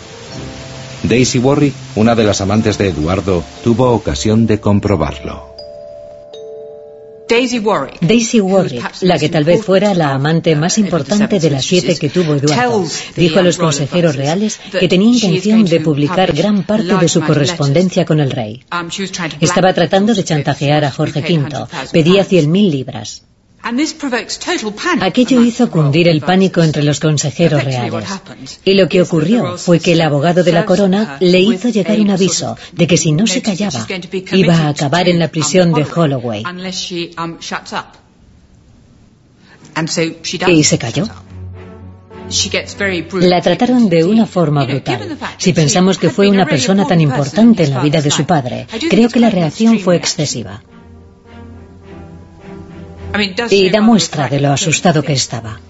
Daisy 1.02 1.38
Warwick, 1.38 1.74
una 1.96 2.14
de 2.14 2.24
las 2.24 2.40
amantes 2.40 2.76
de 2.78 2.88
Eduardo, 2.88 3.42
tuvo 3.64 3.90
ocasión 3.90 4.46
de 4.46 4.60
comprobarlo. 4.60 5.50
Daisy 7.28 8.40
Warwick, 8.40 9.02
la 9.02 9.16
que 9.16 9.28
tal 9.28 9.44
vez 9.44 9.64
fuera 9.64 9.94
la 9.94 10.14
amante 10.14 10.56
más 10.56 10.78
importante 10.78 11.38
de 11.38 11.50
las 11.50 11.64
siete 11.64 11.96
que 11.96 12.10
tuvo 12.10 12.34
Eduardo, 12.34 12.84
dijo 13.16 13.38
a 13.38 13.42
los 13.42 13.56
consejeros 13.56 14.16
reales 14.16 14.60
que 14.78 14.88
tenía 14.88 15.12
intención 15.12 15.64
de 15.64 15.80
publicar 15.80 16.32
gran 16.32 16.64
parte 16.64 16.96
de 16.96 17.08
su 17.08 17.20
correspondencia 17.20 18.04
con 18.04 18.18
el 18.18 18.32
rey. 18.32 18.64
Estaba 19.40 19.72
tratando 19.72 20.12
de 20.12 20.24
chantajear 20.24 20.84
a 20.84 20.90
Jorge 20.90 21.20
V, 21.20 21.66
pedía 21.92 22.24
cien 22.24 22.50
mil 22.50 22.70
libras. 22.70 23.22
Aquello 25.00 25.42
hizo 25.42 25.70
cundir 25.70 26.08
el 26.08 26.20
pánico 26.22 26.62
entre 26.62 26.82
los 26.82 26.98
consejeros 26.98 27.62
reales. 27.62 28.04
Y 28.64 28.74
lo 28.74 28.88
que 28.88 29.02
ocurrió 29.02 29.58
fue 29.58 29.80
que 29.80 29.92
el 29.92 30.00
abogado 30.00 30.42
de 30.42 30.52
la 30.52 30.64
corona 30.64 31.18
le 31.20 31.40
hizo 31.40 31.68
llegar 31.68 32.00
un 32.00 32.10
aviso 32.10 32.56
de 32.72 32.86
que 32.86 32.96
si 32.96 33.12
no 33.12 33.26
se 33.26 33.42
callaba, 33.42 33.86
iba 34.32 34.54
a 34.54 34.68
acabar 34.68 35.08
en 35.08 35.18
la 35.18 35.28
prisión 35.28 35.72
de 35.72 35.84
Holloway. 35.84 36.42
Y 40.48 40.64
se 40.64 40.78
cayó. 40.78 41.04
La 43.20 43.40
trataron 43.42 43.88
de 43.88 44.04
una 44.04 44.26
forma 44.26 44.64
brutal. 44.64 45.18
Si 45.36 45.52
pensamos 45.52 45.98
que 45.98 46.10
fue 46.10 46.28
una 46.28 46.46
persona 46.46 46.86
tan 46.86 47.00
importante 47.00 47.64
en 47.64 47.70
la 47.70 47.82
vida 47.82 48.00
de 48.00 48.10
su 48.10 48.24
padre, 48.24 48.66
creo 48.88 49.08
que 49.08 49.20
la 49.20 49.30
reacción 49.30 49.78
fue 49.80 49.96
excesiva 49.96 50.62
y 53.50 53.70
da 53.70 53.80
muestra 53.80 54.28
de 54.28 54.40
lo 54.40 54.52
asustado 54.52 55.02
que 55.02 55.12
estaba. 55.12 55.60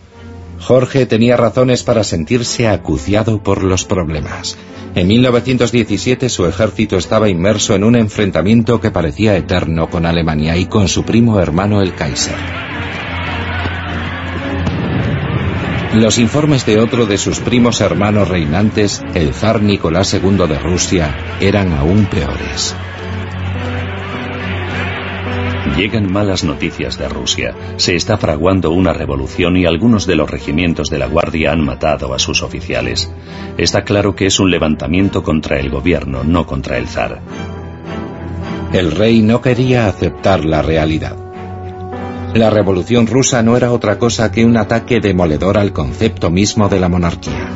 Jorge 0.60 1.06
tenía 1.06 1.36
razones 1.36 1.82
para 1.82 2.04
sentirse 2.04 2.68
acuciado 2.68 3.42
por 3.42 3.62
los 3.62 3.84
problemas. 3.84 4.56
En 4.94 5.06
1917 5.08 6.28
su 6.28 6.46
ejército 6.46 6.96
estaba 6.96 7.28
inmerso 7.28 7.74
en 7.74 7.84
un 7.84 7.96
enfrentamiento 7.96 8.80
que 8.80 8.90
parecía 8.90 9.36
eterno 9.36 9.88
con 9.88 10.04
Alemania 10.04 10.56
y 10.56 10.66
con 10.66 10.88
su 10.88 11.04
primo 11.04 11.40
hermano 11.40 11.80
el 11.80 11.94
Kaiser. 11.94 12.34
Los 15.94 16.18
informes 16.18 16.66
de 16.66 16.78
otro 16.78 17.06
de 17.06 17.18
sus 17.18 17.40
primos 17.40 17.80
hermanos 17.80 18.28
reinantes, 18.28 19.02
el 19.14 19.34
zar 19.34 19.60
Nicolás 19.60 20.14
II 20.14 20.46
de 20.46 20.58
Rusia, 20.58 21.16
eran 21.40 21.72
aún 21.72 22.06
peores. 22.06 22.76
Llegan 25.76 26.12
malas 26.12 26.44
noticias 26.44 26.98
de 26.98 27.08
Rusia. 27.08 27.54
Se 27.76 27.94
está 27.96 28.18
fraguando 28.18 28.70
una 28.70 28.92
revolución 28.92 29.56
y 29.56 29.66
algunos 29.66 30.06
de 30.06 30.16
los 30.16 30.28
regimientos 30.28 30.90
de 30.90 30.98
la 30.98 31.06
Guardia 31.06 31.52
han 31.52 31.64
matado 31.64 32.12
a 32.12 32.18
sus 32.18 32.42
oficiales. 32.42 33.10
Está 33.56 33.84
claro 33.84 34.14
que 34.14 34.26
es 34.26 34.40
un 34.40 34.50
levantamiento 34.50 35.22
contra 35.22 35.58
el 35.58 35.70
gobierno, 35.70 36.24
no 36.24 36.46
contra 36.46 36.76
el 36.76 36.86
zar. 36.86 37.20
El 38.72 38.90
rey 38.92 39.22
no 39.22 39.40
quería 39.40 39.88
aceptar 39.88 40.44
la 40.44 40.62
realidad. 40.62 41.16
La 42.34 42.50
revolución 42.50 43.06
rusa 43.06 43.42
no 43.42 43.56
era 43.56 43.72
otra 43.72 43.98
cosa 43.98 44.30
que 44.30 44.44
un 44.44 44.56
ataque 44.56 45.00
demoledor 45.00 45.58
al 45.58 45.72
concepto 45.72 46.30
mismo 46.30 46.68
de 46.68 46.78
la 46.78 46.88
monarquía. 46.88 47.48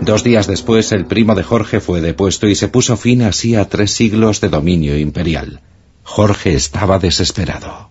Dos 0.00 0.22
días 0.22 0.46
después, 0.46 0.92
el 0.92 1.06
primo 1.06 1.34
de 1.34 1.42
Jorge 1.42 1.80
fue 1.80 2.00
depuesto 2.00 2.46
y 2.46 2.54
se 2.54 2.68
puso 2.68 2.96
fin 2.96 3.22
así 3.22 3.54
a 3.54 3.68
tres 3.68 3.90
siglos 3.90 4.40
de 4.40 4.48
dominio 4.48 4.96
imperial. 4.96 5.60
Jorge 6.16 6.54
estaba 6.54 6.98
desesperado. 6.98 7.88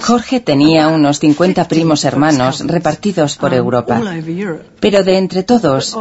Jorge 0.00 0.38
tenía 0.40 0.86
unos 0.86 1.18
50 1.18 1.66
primos 1.66 2.04
hermanos 2.04 2.60
repartidos 2.60 3.36
por 3.36 3.52
Europa, 3.52 4.00
pero 4.78 5.02
de 5.02 5.18
entre 5.18 5.42
todos, 5.42 5.96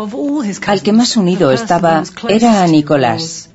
al 0.68 0.82
que 0.84 0.94
más 0.94 1.18
unido 1.18 1.52
estaba 1.52 2.04
era 2.30 2.62
a 2.62 2.68
Nicolás. 2.68 3.50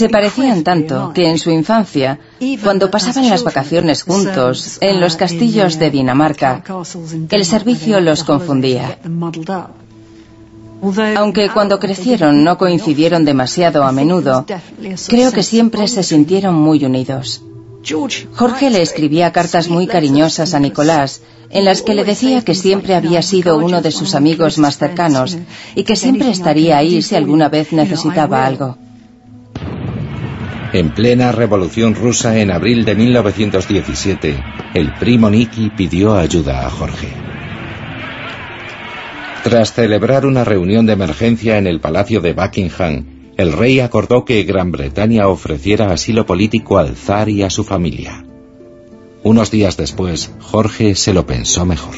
Se 0.00 0.08
parecían 0.08 0.64
tanto 0.64 1.12
que 1.14 1.30
en 1.30 1.38
su 1.38 1.50
infancia, 1.50 2.18
cuando 2.64 2.90
pasaban 2.90 3.30
las 3.30 3.44
vacaciones 3.44 4.02
juntos 4.02 4.78
en 4.80 5.00
los 5.00 5.14
castillos 5.16 5.78
de 5.78 5.90
Dinamarca, 5.90 6.50
el 7.30 7.44
servicio 7.44 8.00
los 8.00 8.24
confundía. 8.24 8.98
Aunque 11.16 11.48
cuando 11.50 11.78
crecieron 11.78 12.44
no 12.44 12.58
coincidieron 12.58 13.24
demasiado 13.24 13.84
a 13.84 13.92
menudo, 13.92 14.44
creo 15.08 15.32
que 15.32 15.42
siempre 15.42 15.88
se 15.88 16.02
sintieron 16.02 16.54
muy 16.54 16.84
unidos. 16.84 17.42
Jorge 18.34 18.70
le 18.70 18.82
escribía 18.82 19.32
cartas 19.32 19.68
muy 19.68 19.86
cariñosas 19.86 20.54
a 20.54 20.60
Nicolás, 20.60 21.22
en 21.50 21.64
las 21.64 21.82
que 21.82 21.94
le 21.94 22.04
decía 22.04 22.44
que 22.44 22.54
siempre 22.54 22.94
había 22.94 23.22
sido 23.22 23.56
uno 23.56 23.80
de 23.80 23.92
sus 23.92 24.14
amigos 24.14 24.58
más 24.58 24.76
cercanos 24.76 25.38
y 25.74 25.84
que 25.84 25.94
siempre 25.94 26.30
estaría 26.30 26.78
ahí 26.78 27.00
si 27.02 27.14
alguna 27.14 27.48
vez 27.48 27.72
necesitaba 27.72 28.44
algo. 28.44 28.76
En 30.72 30.90
plena 30.90 31.30
revolución 31.32 31.94
rusa 31.94 32.38
en 32.38 32.50
abril 32.50 32.84
de 32.84 32.96
1917, 32.96 34.44
el 34.74 34.92
primo 34.94 35.30
Nicky 35.30 35.70
pidió 35.70 36.16
ayuda 36.16 36.66
a 36.66 36.70
Jorge. 36.70 37.25
Tras 39.46 39.74
celebrar 39.74 40.26
una 40.26 40.42
reunión 40.42 40.86
de 40.86 40.94
emergencia 40.94 41.56
en 41.56 41.68
el 41.68 41.78
Palacio 41.78 42.20
de 42.20 42.32
Buckingham, 42.32 43.04
el 43.36 43.52
rey 43.52 43.78
acordó 43.78 44.24
que 44.24 44.42
Gran 44.42 44.72
Bretaña 44.72 45.28
ofreciera 45.28 45.92
asilo 45.92 46.26
político 46.26 46.78
al 46.78 46.96
zar 46.96 47.28
y 47.28 47.44
a 47.44 47.50
su 47.50 47.62
familia. 47.62 48.24
Unos 49.22 49.52
días 49.52 49.76
después, 49.76 50.32
Jorge 50.40 50.96
se 50.96 51.14
lo 51.14 51.28
pensó 51.28 51.64
mejor. 51.64 51.94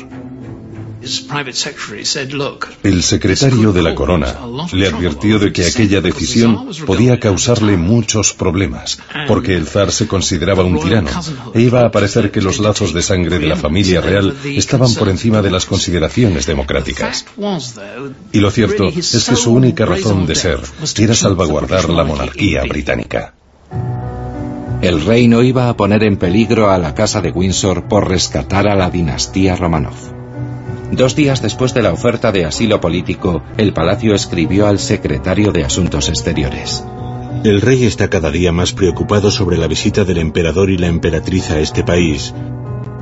El 2.82 3.02
secretario 3.02 3.72
de 3.72 3.82
la 3.82 3.94
corona 3.94 4.36
le 4.72 4.86
advirtió 4.86 5.38
de 5.38 5.52
que 5.52 5.66
aquella 5.66 6.00
decisión 6.00 6.68
podía 6.86 7.18
causarle 7.18 7.76
muchos 7.76 8.34
problemas, 8.34 8.98
porque 9.26 9.54
el 9.54 9.66
zar 9.66 9.92
se 9.92 10.06
consideraba 10.06 10.64
un 10.64 10.80
tirano 10.80 11.10
e 11.54 11.62
iba 11.62 11.84
a 11.84 11.90
parecer 11.90 12.30
que 12.30 12.42
los 12.42 12.58
lazos 12.58 12.92
de 12.92 13.02
sangre 13.02 13.38
de 13.38 13.46
la 13.46 13.56
familia 13.56 14.00
real 14.00 14.36
estaban 14.44 14.94
por 14.94 15.08
encima 15.08 15.42
de 15.42 15.50
las 15.50 15.66
consideraciones 15.66 16.46
democráticas. 16.46 17.24
Y 18.32 18.40
lo 18.40 18.50
cierto 18.50 18.88
es 18.88 19.26
que 19.28 19.36
su 19.36 19.52
única 19.52 19.86
razón 19.86 20.26
de 20.26 20.34
ser 20.34 20.60
era 20.98 21.14
salvaguardar 21.14 21.88
la 21.88 22.04
monarquía 22.04 22.64
británica. 22.64 23.34
El 24.80 25.04
rey 25.04 25.26
no 25.26 25.42
iba 25.42 25.68
a 25.68 25.76
poner 25.76 26.04
en 26.04 26.18
peligro 26.18 26.70
a 26.70 26.78
la 26.78 26.94
casa 26.94 27.20
de 27.20 27.32
Windsor 27.32 27.88
por 27.88 28.08
rescatar 28.08 28.68
a 28.68 28.76
la 28.76 28.90
dinastía 28.90 29.56
Romanov. 29.56 30.17
Dos 30.90 31.14
días 31.14 31.42
después 31.42 31.74
de 31.74 31.82
la 31.82 31.92
oferta 31.92 32.32
de 32.32 32.46
asilo 32.46 32.80
político, 32.80 33.42
el 33.58 33.74
palacio 33.74 34.14
escribió 34.14 34.66
al 34.66 34.78
secretario 34.78 35.52
de 35.52 35.64
Asuntos 35.64 36.08
Exteriores. 36.08 36.82
El 37.44 37.60
rey 37.60 37.84
está 37.84 38.08
cada 38.08 38.30
día 38.30 38.52
más 38.52 38.72
preocupado 38.72 39.30
sobre 39.30 39.58
la 39.58 39.66
visita 39.66 40.04
del 40.04 40.18
emperador 40.18 40.70
y 40.70 40.78
la 40.78 40.86
emperatriz 40.86 41.50
a 41.50 41.60
este 41.60 41.84
país. 41.84 42.34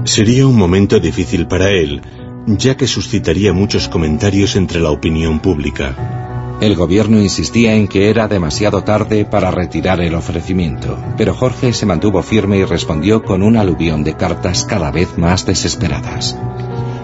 Sería 0.04 0.46
un 0.46 0.56
momento 0.56 0.98
difícil 0.98 1.46
para 1.46 1.70
él, 1.70 2.02
ya 2.46 2.76
que 2.76 2.88
suscitaría 2.88 3.52
muchos 3.52 3.88
comentarios 3.88 4.56
entre 4.56 4.80
la 4.80 4.90
opinión 4.90 5.38
pública. 5.38 6.56
El 6.60 6.74
gobierno 6.74 7.20
insistía 7.20 7.74
en 7.74 7.86
que 7.86 8.10
era 8.10 8.28
demasiado 8.28 8.82
tarde 8.82 9.24
para 9.24 9.50
retirar 9.50 10.00
el 10.00 10.14
ofrecimiento, 10.14 10.98
pero 11.16 11.34
Jorge 11.34 11.72
se 11.72 11.86
mantuvo 11.86 12.22
firme 12.22 12.58
y 12.58 12.64
respondió 12.64 13.22
con 13.22 13.42
un 13.42 13.56
aluvión 13.56 14.04
de 14.04 14.16
cartas 14.16 14.64
cada 14.64 14.90
vez 14.90 15.16
más 15.18 15.46
desesperadas. 15.46 16.36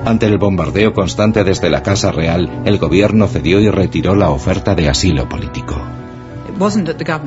Ante 0.05 0.27
el 0.27 0.39
bombardeo 0.39 0.93
constante 0.93 1.45
desde 1.45 1.71
la 1.71 1.83
Casa 1.83 2.11
Real, 2.11 2.63
el 2.65 2.79
gobierno 2.79 3.29
cedió 3.29 3.61
y 3.61 3.71
retiró 3.71 4.17
la 4.17 4.31
oferta 4.31 4.75
de 4.75 4.89
asilo 4.89 5.29
político. 5.29 5.81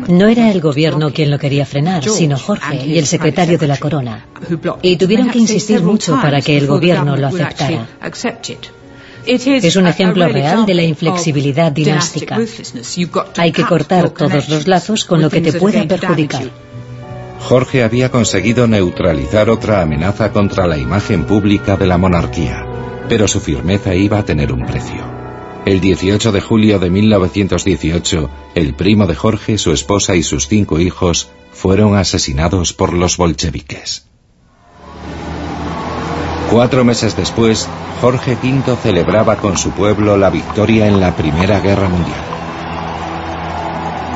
No 0.08 0.28
era 0.28 0.52
el 0.52 0.62
gobierno 0.62 1.12
quien 1.12 1.32
lo 1.32 1.40
quería 1.40 1.66
frenar, 1.66 2.04
sino 2.04 2.38
Jorge 2.38 2.86
y 2.86 2.98
el 2.98 3.06
secretario 3.06 3.58
de 3.58 3.68
la 3.68 3.78
corona. 3.78 4.26
Y 4.82 4.98
tuvieron 4.98 5.30
que 5.30 5.40
insistir 5.40 5.82
mucho 5.82 6.20
para 6.22 6.42
que 6.42 6.58
el 6.58 6.68
gobierno 6.68 7.16
lo 7.16 7.28
aceptara. 7.28 7.88
Es 9.26 9.76
un 9.76 9.88
ejemplo 9.88 10.28
real 10.28 10.66
de 10.66 10.74
la 10.74 10.84
inflexibilidad 10.84 11.72
dinástica. 11.72 12.38
Hay 13.38 13.52
que 13.52 13.64
cortar 13.64 14.10
todos 14.10 14.50
los 14.50 14.68
lazos 14.68 15.06
con 15.06 15.22
lo 15.22 15.30
que 15.30 15.42
te 15.42 15.54
pueda 15.54 15.86
perjudicar. 15.88 16.44
Jorge 17.40 17.84
había 17.84 18.10
conseguido 18.10 18.68
neutralizar 18.68 19.50
otra 19.52 19.82
amenaza 19.82 20.32
contra 20.32 20.66
la 20.66 20.78
imagen 20.78 21.26
pública 21.26 21.78
de 21.78 21.86
la 21.86 21.98
monarquía, 21.98 22.65
pero 23.08 23.28
su 23.28 23.40
firmeza 23.40 23.94
iba 23.94 24.20
a 24.20 24.26
tener 24.26 24.52
un 24.52 24.66
precio. 24.66 25.04
El 25.66 25.80
18 25.80 26.32
de 26.32 26.42
julio 26.42 26.80
de 26.80 26.90
1918, 26.90 28.30
el 28.54 28.76
primo 28.76 29.08
de 29.08 29.16
Jorge, 29.16 29.58
su 29.58 29.72
esposa 29.72 30.16
y 30.16 30.24
sus 30.24 30.48
cinco 30.48 30.80
hijos 30.80 31.30
fueron 31.52 31.96
asesinados 31.96 32.74
por 32.74 32.94
los 32.94 33.18
bolcheviques. 33.18 34.06
Cuatro 36.52 36.86
meses 36.86 37.18
después, 37.18 37.68
Jorge 38.02 38.38
V 38.42 38.76
celebraba 38.84 39.38
con 39.38 39.58
su 39.58 39.72
pueblo 39.72 40.18
la 40.18 40.30
victoria 40.30 40.88
en 40.88 41.00
la 41.00 41.16
Primera 41.16 41.60
Guerra 41.60 41.90
Mundial. 41.90 42.22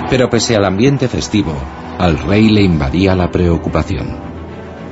Pero 0.10 0.30
pese 0.30 0.56
al 0.56 0.66
ambiente 0.66 1.08
festivo, 1.08 1.56
al 1.98 2.20
rey 2.20 2.50
le 2.50 2.62
invadía 2.62 3.16
la 3.16 3.32
preocupación. 3.32 4.29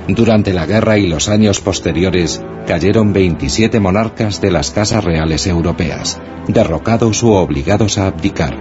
Durante 0.08 0.54
la 0.54 0.66
guerra 0.66 0.98
y 0.98 1.08
los 1.08 1.28
años 1.28 1.60
posteriores 1.60 2.42
cayeron 2.66 3.12
27 3.12 3.80
monarcas 3.80 4.40
de 4.40 4.52
las 4.52 4.72
casas 4.72 5.04
reales 5.04 5.48
europeas, 5.48 6.20
derrocados 6.48 7.24
u 7.24 7.32
obligados 7.32 7.98
a 7.98 8.08
abdicar, 8.08 8.56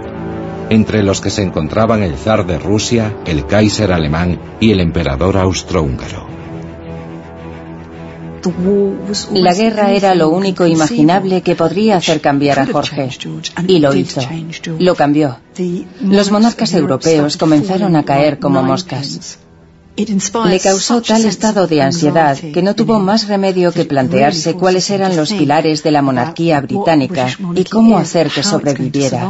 entre 0.69 1.03
los 1.03 1.21
que 1.21 1.29
se 1.29 1.43
encontraban 1.43 2.03
el 2.03 2.17
zar 2.17 2.45
de 2.45 2.59
Rusia, 2.59 3.15
el 3.25 3.45
Kaiser 3.45 3.93
alemán 3.93 4.39
y 4.59 4.71
el 4.71 4.81
emperador 4.81 5.37
austrohúngaro. 5.37 6.27
La 9.33 9.53
guerra 9.53 9.91
era 9.91 10.15
lo 10.15 10.29
único 10.29 10.67
imaginable 10.67 11.41
que 11.41 11.55
podría 11.55 11.97
hacer 11.97 12.21
cambiar 12.21 12.59
a 12.59 12.65
Jorge. 12.65 13.09
Y 13.67 13.79
lo 13.79 13.93
hizo. 13.93 14.21
Lo 14.79 14.95
cambió. 14.95 15.39
Los 16.01 16.31
monarcas 16.31 16.73
europeos 16.73 17.37
comenzaron 17.37 17.95
a 17.95 18.03
caer 18.03 18.39
como 18.39 18.63
moscas. 18.63 19.39
Le 19.97 20.59
causó 20.59 21.01
tal 21.01 21.25
estado 21.25 21.65
de 21.65 21.81
ansiedad 21.81 22.37
que 22.37 22.61
no 22.61 22.75
tuvo 22.75 22.99
más 22.99 23.27
remedio 23.27 23.71
que 23.71 23.83
plantearse 23.83 24.53
cuáles 24.53 24.91
eran 24.91 25.15
los 25.15 25.33
pilares 25.33 25.81
de 25.81 25.89
la 25.89 26.03
monarquía 26.03 26.61
británica 26.61 27.29
y 27.55 27.63
cómo 27.63 27.97
hacer 27.97 28.29
que 28.29 28.43
sobreviviera. 28.43 29.27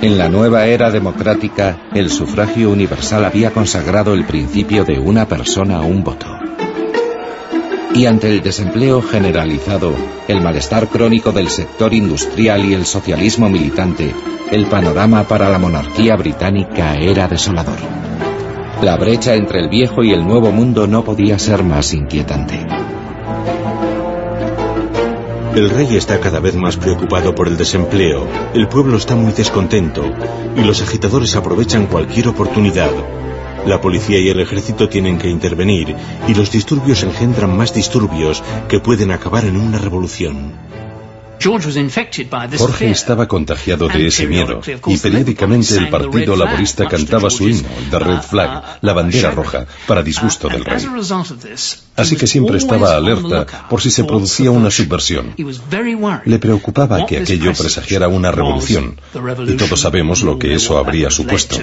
En 0.00 0.18
la 0.18 0.28
nueva 0.30 0.66
era 0.66 0.90
democrática, 0.90 1.78
el 1.94 2.10
sufragio 2.10 2.70
universal 2.70 3.26
había 3.26 3.50
consagrado 3.52 4.14
el 4.14 4.24
principio 4.24 4.84
de 4.84 4.98
una 4.98 5.28
persona 5.28 5.76
a 5.78 5.82
un 5.82 6.02
voto. 6.02 6.26
Y 7.94 8.06
ante 8.06 8.28
el 8.30 8.42
desempleo 8.42 9.02
generalizado, 9.02 9.94
el 10.28 10.40
malestar 10.40 10.88
crónico 10.88 11.30
del 11.30 11.48
sector 11.48 11.92
industrial 11.92 12.64
y 12.64 12.74
el 12.74 12.86
socialismo 12.86 13.48
militante, 13.48 14.14
el 14.54 14.66
panorama 14.66 15.24
para 15.24 15.48
la 15.50 15.58
monarquía 15.58 16.14
británica 16.14 16.94
era 16.94 17.26
desolador. 17.26 17.78
La 18.82 18.96
brecha 18.96 19.34
entre 19.34 19.58
el 19.58 19.68
viejo 19.68 20.04
y 20.04 20.12
el 20.12 20.24
nuevo 20.24 20.52
mundo 20.52 20.86
no 20.86 21.02
podía 21.02 21.40
ser 21.40 21.64
más 21.64 21.92
inquietante. 21.92 22.64
El 25.56 25.70
rey 25.70 25.96
está 25.96 26.20
cada 26.20 26.38
vez 26.38 26.54
más 26.54 26.76
preocupado 26.76 27.34
por 27.34 27.48
el 27.48 27.56
desempleo, 27.56 28.28
el 28.54 28.68
pueblo 28.68 28.96
está 28.96 29.16
muy 29.16 29.32
descontento 29.32 30.04
y 30.56 30.62
los 30.62 30.80
agitadores 30.82 31.34
aprovechan 31.34 31.86
cualquier 31.86 32.28
oportunidad. 32.28 32.92
La 33.66 33.80
policía 33.80 34.20
y 34.20 34.28
el 34.28 34.38
ejército 34.38 34.88
tienen 34.88 35.18
que 35.18 35.30
intervenir 35.30 35.96
y 36.28 36.34
los 36.34 36.52
disturbios 36.52 37.02
engendran 37.02 37.56
más 37.56 37.74
disturbios 37.74 38.40
que 38.68 38.78
pueden 38.78 39.10
acabar 39.10 39.44
en 39.46 39.56
una 39.56 39.78
revolución. 39.78 40.52
Jorge 41.40 42.90
estaba 42.90 43.28
contagiado 43.28 43.88
de 43.88 44.06
ese 44.06 44.26
miedo 44.26 44.60
y 44.86 44.96
periódicamente 44.96 45.76
el 45.76 45.90
Partido 45.90 46.36
Laborista 46.36 46.88
cantaba 46.88 47.30
su 47.30 47.48
himno, 47.48 47.68
The 47.90 47.98
Red 47.98 48.22
Flag, 48.22 48.78
la 48.80 48.92
bandera 48.92 49.30
roja, 49.30 49.66
para 49.86 50.02
disgusto 50.02 50.48
del 50.48 50.64
rey. 50.64 50.84
Así 51.96 52.16
que 52.16 52.26
siempre 52.26 52.58
estaba 52.58 52.96
alerta 52.96 53.68
por 53.68 53.80
si 53.80 53.90
se 53.90 54.04
producía 54.04 54.50
una 54.50 54.70
subversión. 54.70 55.34
Le 56.24 56.38
preocupaba 56.38 57.06
que 57.06 57.18
aquello 57.18 57.52
presagiara 57.52 58.08
una 58.08 58.30
revolución, 58.30 59.00
y 59.46 59.52
todos 59.56 59.80
sabemos 59.80 60.22
lo 60.22 60.38
que 60.38 60.54
eso 60.54 60.78
habría 60.78 61.10
supuesto. 61.10 61.56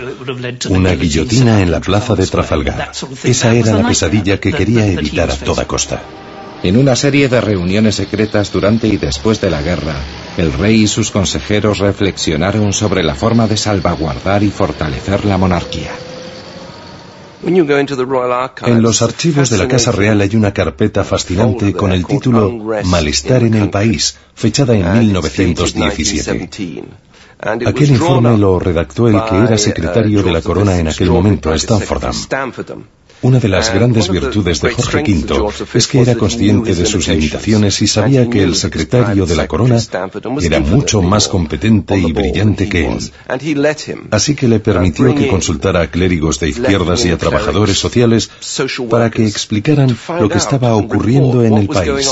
Una 0.70 0.94
guillotina 0.94 1.62
en 1.62 1.72
la 1.72 1.80
plaza 1.80 2.16
de 2.16 2.28
Trafalgar. 2.28 2.92
Esa 3.24 3.54
era 3.54 3.74
la 3.74 3.88
pesadilla 3.88 4.40
que 4.40 4.54
quería 4.54 4.86
evitar 4.86 5.32
a 5.32 5.36
toda 5.36 5.66
costa. 5.68 6.02
En 6.64 6.78
una 6.78 6.96
serie 6.96 7.28
de 7.28 7.42
reuniones 7.42 7.96
secretas 7.96 8.52
durante 8.52 8.88
y 8.88 8.98
después 8.98 9.42
de 9.42 9.50
la 9.50 9.64
guerra, 9.64 9.96
el 10.38 10.54
rey 10.54 10.84
y 10.84 10.88
sus 10.88 11.10
consejeros 11.10 11.80
reflexionaron 11.80 12.72
sobre 12.72 13.04
la 13.04 13.16
forma 13.16 13.48
de 13.48 13.58
salvaguardar 13.58 14.44
y 14.44 14.52
fortalecer 14.52 15.26
la 15.26 15.40
monarquía. 15.40 15.90
En 17.44 18.82
los 18.84 19.02
archivos 19.02 19.50
de 19.50 19.58
la 19.58 19.68
Casa 19.68 19.92
Real 19.92 20.22
hay 20.22 20.36
una 20.36 20.54
carpeta 20.54 21.04
fascinante 21.04 21.74
con 21.74 21.92
el 21.92 22.06
título 22.06 22.52
Malestar 22.86 23.42
en 23.42 23.56
el 23.56 23.72
país, 23.72 24.18
fechada 24.36 24.76
en 24.76 25.00
1917. 25.00 26.50
Aquel 27.40 27.90
informe 27.90 28.38
lo 28.38 28.60
redactó 28.60 29.08
el 29.08 29.20
que 29.28 29.36
era 29.36 29.58
secretario 29.58 30.22
de 30.22 30.32
la 30.32 30.42
corona 30.44 30.78
en 30.78 30.90
aquel 30.90 31.10
momento, 31.10 31.52
Stanford. 31.56 32.14
Una 33.24 33.40
de 33.40 33.48
las 33.48 33.72
grandes 33.72 34.10
virtudes 34.10 34.62
de 34.62 34.72
Jorge 34.72 35.04
V 35.04 35.54
es 35.76 35.88
que 35.88 36.02
era 36.02 36.16
consciente 36.16 36.74
de 36.74 36.86
sus 36.88 37.08
limitaciones 37.08 37.80
y 37.82 37.88
sabía 37.88 38.28
que 38.28 38.42
el 38.42 38.56
secretario 38.56 39.28
de 39.28 39.36
la 39.36 39.48
corona 39.48 39.78
era 40.42 40.60
mucho 40.60 41.04
más 41.04 41.28
competente 41.28 42.00
y 42.00 42.12
brillante 42.14 42.68
que 42.68 42.88
él. 42.88 43.12
Así 44.10 44.36
que 44.36 44.48
le 44.48 44.60
permitió 44.60 45.14
que 45.14 45.28
consultara 45.28 45.82
a 45.82 45.92
clérigos 45.92 46.40
de 46.40 46.50
izquierdas 46.50 47.06
y 47.06 47.12
a 47.12 47.18
trabajadores 47.18 47.78
sociales 47.78 48.32
para 48.90 49.12
que 49.12 49.28
explicaran 49.28 49.96
lo 50.20 50.28
que 50.28 50.38
estaba 50.40 50.76
ocurriendo 50.76 51.44
en 51.44 51.54
el 51.54 51.68
país. 51.68 52.10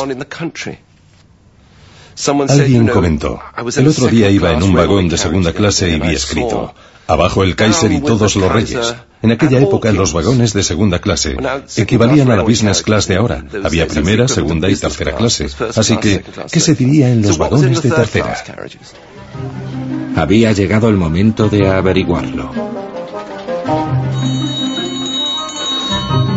Alguien 2.49 2.87
comentó, 2.87 3.39
el 3.77 3.87
otro 3.87 4.07
día 4.07 4.29
iba 4.29 4.51
en 4.51 4.61
un 4.61 4.73
vagón 4.73 5.07
de 5.07 5.17
segunda 5.17 5.53
clase 5.53 5.89
y 5.89 5.99
vi 5.99 6.13
escrito, 6.13 6.75
Abajo 7.09 7.43
el 7.43 7.55
Kaiser 7.55 7.91
y 7.91 8.01
todos 8.01 8.35
los 8.35 8.51
reyes. 8.51 8.95
En 9.23 9.31
aquella 9.31 9.59
época 9.59 9.91
los 9.91 10.13
vagones 10.13 10.53
de 10.53 10.61
segunda 10.61 10.99
clase 10.99 11.35
equivalían 11.75 12.29
a 12.29 12.35
la 12.35 12.43
business 12.43 12.83
class 12.83 13.07
de 13.07 13.15
ahora. 13.15 13.43
Había 13.63 13.87
primera, 13.87 14.27
segunda 14.27 14.69
y 14.69 14.75
tercera 14.75 15.15
clase. 15.15 15.47
Así 15.75 15.97
que, 15.97 16.23
¿qué 16.51 16.59
se 16.59 16.75
diría 16.75 17.09
en 17.11 17.23
los 17.23 17.39
vagones 17.39 17.81
de 17.81 17.89
tercera? 17.89 18.37
Había 20.15 20.51
llegado 20.51 20.87
el 20.87 20.97
momento 20.97 21.49
de 21.49 21.67
averiguarlo. 21.67 22.51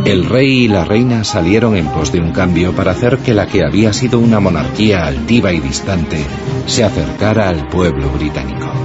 El 0.06 0.24
rey 0.24 0.64
y 0.64 0.68
la 0.68 0.86
reina 0.86 1.22
salieron 1.22 1.76
en 1.76 1.86
pos 1.88 2.12
de 2.12 2.18
un 2.18 2.32
cambio 2.32 2.72
para 2.72 2.92
hacer 2.92 3.18
que 3.18 3.34
la 3.34 3.46
que 3.46 3.62
había 3.62 3.92
sido 3.92 4.18
una 4.18 4.40
monarquía 4.40 5.04
altiva 5.04 5.52
y 5.52 5.60
distante 5.60 6.24
se 6.66 6.82
acercara 6.82 7.50
al 7.50 7.68
pueblo 7.68 8.08
británico. 8.08 8.81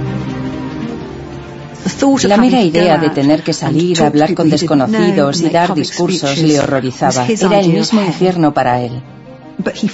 La 2.24 2.36
mera 2.36 2.62
idea 2.62 2.98
de 2.98 3.10
tener 3.10 3.42
que 3.42 3.52
salir 3.52 4.02
a 4.02 4.06
hablar 4.06 4.34
con 4.34 4.50
desconocidos 4.50 5.40
y 5.40 5.48
dar 5.50 5.74
discursos 5.74 6.38
le 6.38 6.58
horrorizaba. 6.60 7.26
Era 7.26 7.60
el 7.60 7.68
mismo 7.68 8.02
infierno 8.02 8.52
para 8.52 8.80
él. 8.82 9.02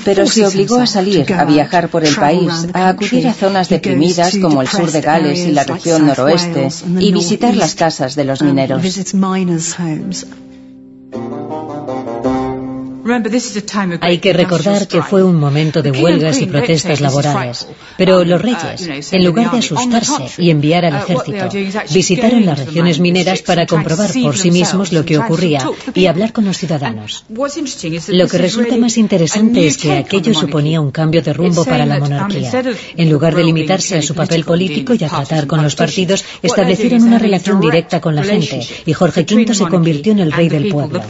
Pero 0.05 0.27
se 0.27 0.47
obligó 0.47 0.79
a 0.79 0.87
salir, 0.87 1.33
a 1.33 1.45
viajar 1.45 1.89
por 1.89 2.05
el 2.05 2.15
país, 2.15 2.69
a 2.75 2.89
acudir 2.89 3.27
a 3.29 3.33
zonas 3.33 3.69
deprimidas 3.69 4.37
como 4.39 4.61
el 4.61 4.69
sur 4.69 4.91
de 4.91 5.01
Gales 5.01 5.39
y 5.47 5.53
la 5.53 5.65
región 5.65 6.07
noroeste 6.07 6.69
y 6.99 7.13
visitar 7.13 7.57
las 7.57 7.75
casas 7.75 8.15
de 8.15 8.25
los 8.25 8.43
mineros. 8.43 8.83
Hay 14.01 14.19
que 14.19 14.33
recordar 14.33 14.89
que 14.89 15.03
fue 15.03 15.23
un 15.23 15.37
momento 15.37 15.83
de 15.83 15.91
huelgas 15.91 16.41
y 16.41 16.47
protestas 16.47 17.01
laborales, 17.01 17.69
pero 17.99 18.25
los 18.25 18.41
reyes, 18.41 19.13
en 19.13 19.25
lugar 19.25 19.51
de 19.51 19.59
asustarse 19.59 20.43
y 20.43 20.51
enviar 20.51 20.85
al 20.85 20.97
ejército, 21.03 21.49
visitaron 21.93 22.47
las 22.47 22.59
regiones 22.59 23.01
mineras 23.01 23.43
para 23.43 23.67
comprobar 23.67 24.11
por 24.23 24.37
sí 24.37 24.51
mismos 24.51 24.93
lo 24.93 25.05
que 25.05 25.19
ocurría 25.19 25.69
y 25.95 26.07
hablar 26.07 26.33
con 26.33 26.45
los 26.45 26.57
ciudadanos. 26.57 27.25
Lo 28.09 28.29
que 28.29 28.39
resulta 28.39 28.77
más 28.77 28.97
interesante 28.97 29.67
es 29.67 29.77
que 29.77 29.93
aquello 29.93 30.33
suponía 30.35 30.81
un 30.81 30.91
cambio 30.91 31.23
de 31.23 31.33
rumbo 31.33 31.65
para 31.65 31.85
la 31.85 31.99
monarquía. 31.99 32.51
En 32.97 33.11
lugar 33.11 33.35
de 33.35 33.45
limitarse 33.45 33.99
a 33.99 34.03
su 34.03 34.15
papel 34.15 34.45
político 34.45 34.95
y 34.95 35.05
a 35.05 35.09
tratar 35.09 35.47
con 35.47 35.63
los 35.63 35.75
partidos, 35.75 36.25
establecieron 36.43 37.03
una 37.03 37.19
relación 37.19 37.61
directa 37.61 38.01
con 38.01 38.15
la 38.15 38.25
gente 38.25 38.61
y 38.87 38.93
Jorge 38.93 39.27
V 39.29 39.55
se 39.55 39.67
convirtió 39.67 40.13
en 40.13 40.21
el 40.21 40.33
rey 40.33 40.49
del 40.49 40.69
pueblo. 40.69 41.03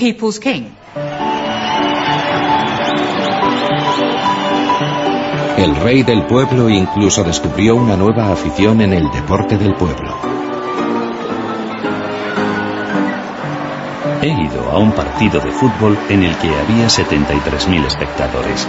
El 5.56 5.76
rey 5.76 6.02
del 6.02 6.26
pueblo 6.26 6.68
incluso 6.68 7.22
descubrió 7.22 7.76
una 7.76 7.96
nueva 7.96 8.32
afición 8.32 8.80
en 8.80 8.92
el 8.92 9.08
deporte 9.12 9.56
del 9.56 9.74
pueblo. 9.74 10.16
He 14.20 14.28
ido 14.28 14.70
a 14.72 14.78
un 14.78 14.90
partido 14.92 15.40
de 15.40 15.52
fútbol 15.52 15.96
en 16.08 16.24
el 16.24 16.34
que 16.38 16.48
había 16.48 16.88
73.000 16.88 17.86
espectadores. 17.86 18.66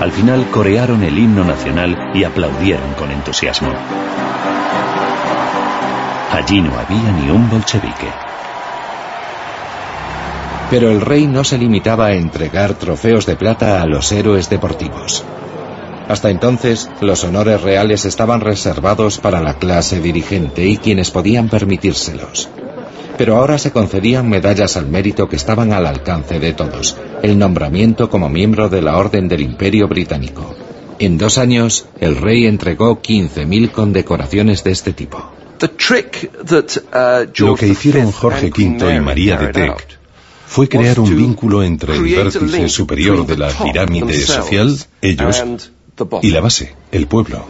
Al 0.00 0.12
final 0.12 0.46
corearon 0.50 1.02
el 1.02 1.18
himno 1.18 1.44
nacional 1.44 2.12
y 2.14 2.22
aplaudieron 2.22 2.94
con 2.94 3.10
entusiasmo. 3.10 3.72
Allí 6.30 6.60
no 6.60 6.70
había 6.78 7.10
ni 7.12 7.30
un 7.30 7.50
bolchevique. 7.50 8.12
Pero 10.70 10.90
el 10.90 11.00
rey 11.00 11.26
no 11.26 11.42
se 11.42 11.58
limitaba 11.58 12.06
a 12.06 12.12
entregar 12.12 12.74
trofeos 12.74 13.26
de 13.26 13.34
plata 13.34 13.82
a 13.82 13.86
los 13.86 14.12
héroes 14.12 14.48
deportivos. 14.48 15.24
Hasta 16.08 16.30
entonces, 16.30 16.88
los 17.02 17.22
honores 17.24 17.60
reales 17.60 18.06
estaban 18.06 18.40
reservados 18.40 19.18
para 19.18 19.42
la 19.42 19.58
clase 19.58 20.00
dirigente 20.00 20.66
y 20.66 20.78
quienes 20.78 21.10
podían 21.10 21.50
permitírselos. 21.50 22.48
Pero 23.18 23.36
ahora 23.36 23.58
se 23.58 23.72
concedían 23.72 24.28
medallas 24.28 24.76
al 24.76 24.88
mérito 24.88 25.28
que 25.28 25.36
estaban 25.36 25.72
al 25.72 25.86
alcance 25.86 26.38
de 26.38 26.54
todos, 26.54 26.96
el 27.22 27.38
nombramiento 27.38 28.08
como 28.08 28.30
miembro 28.30 28.68
de 28.68 28.80
la 28.80 28.96
Orden 28.96 29.28
del 29.28 29.42
Imperio 29.42 29.86
Británico. 29.86 30.54
En 30.98 31.18
dos 31.18 31.36
años, 31.36 31.86
el 32.00 32.16
rey 32.16 32.46
entregó 32.46 33.02
15.000 33.02 33.70
condecoraciones 33.70 34.64
de 34.64 34.70
este 34.70 34.92
tipo. 34.92 35.30
Uh, 35.60 35.66
Lo 37.38 37.54
que 37.56 37.68
hicieron 37.68 38.12
Jorge 38.12 38.50
V 38.56 38.94
y 38.94 39.00
María 39.00 39.36
de 39.36 39.48
Teck 39.48 39.98
fue 40.46 40.68
crear 40.68 40.98
un 41.00 41.14
vínculo 41.14 41.62
entre 41.62 41.96
el 41.96 42.02
vértice 42.04 42.68
superior 42.68 43.26
de 43.26 43.36
la 43.36 43.48
pirámide 43.48 44.14
social, 44.14 44.74
ellos, 45.02 45.70
y 46.22 46.30
la 46.30 46.40
base, 46.40 46.74
el 46.92 47.06
pueblo. 47.06 47.46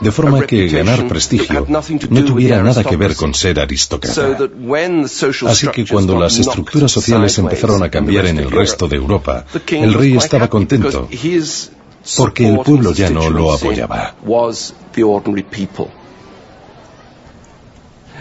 De 0.00 0.12
forma 0.12 0.46
que 0.46 0.68
ganar 0.68 1.08
prestigio 1.08 1.66
no 1.68 2.24
tuviera 2.24 2.62
nada 2.62 2.84
que 2.84 2.96
ver 2.96 3.14
con 3.14 3.34
ser 3.34 3.60
aristócrata. 3.60 4.38
Así 5.48 5.68
que 5.68 5.86
cuando 5.86 6.18
las 6.18 6.38
estructuras 6.38 6.90
sociales 6.90 7.38
empezaron 7.38 7.82
a 7.82 7.90
cambiar 7.90 8.26
en 8.26 8.38
el 8.38 8.50
resto 8.50 8.88
de 8.88 8.96
Europa, 8.96 9.44
el 9.70 9.94
rey 9.94 10.16
estaba 10.16 10.48
contento 10.48 11.08
porque 12.16 12.48
el 12.48 12.60
pueblo 12.60 12.92
ya 12.92 13.10
no 13.10 13.30
lo 13.30 13.52
apoyaba. 13.52 14.14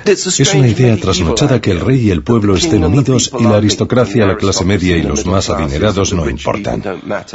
Es 0.05 0.53
una 0.53 0.67
idea 0.67 0.95
trasnochada 0.97 1.59
que 1.59 1.71
el 1.71 1.79
rey 1.79 2.07
y 2.07 2.11
el 2.11 2.21
pueblo 2.21 2.55
estén 2.55 2.83
unidos 2.83 3.31
y 3.39 3.43
la 3.43 3.57
aristocracia, 3.57 4.25
la 4.25 4.37
clase 4.37 4.63
media 4.63 4.97
y 4.97 5.01
los 5.01 5.25
más 5.25 5.49
adinerados 5.49 6.13
no 6.13 6.29
importan. 6.29 6.83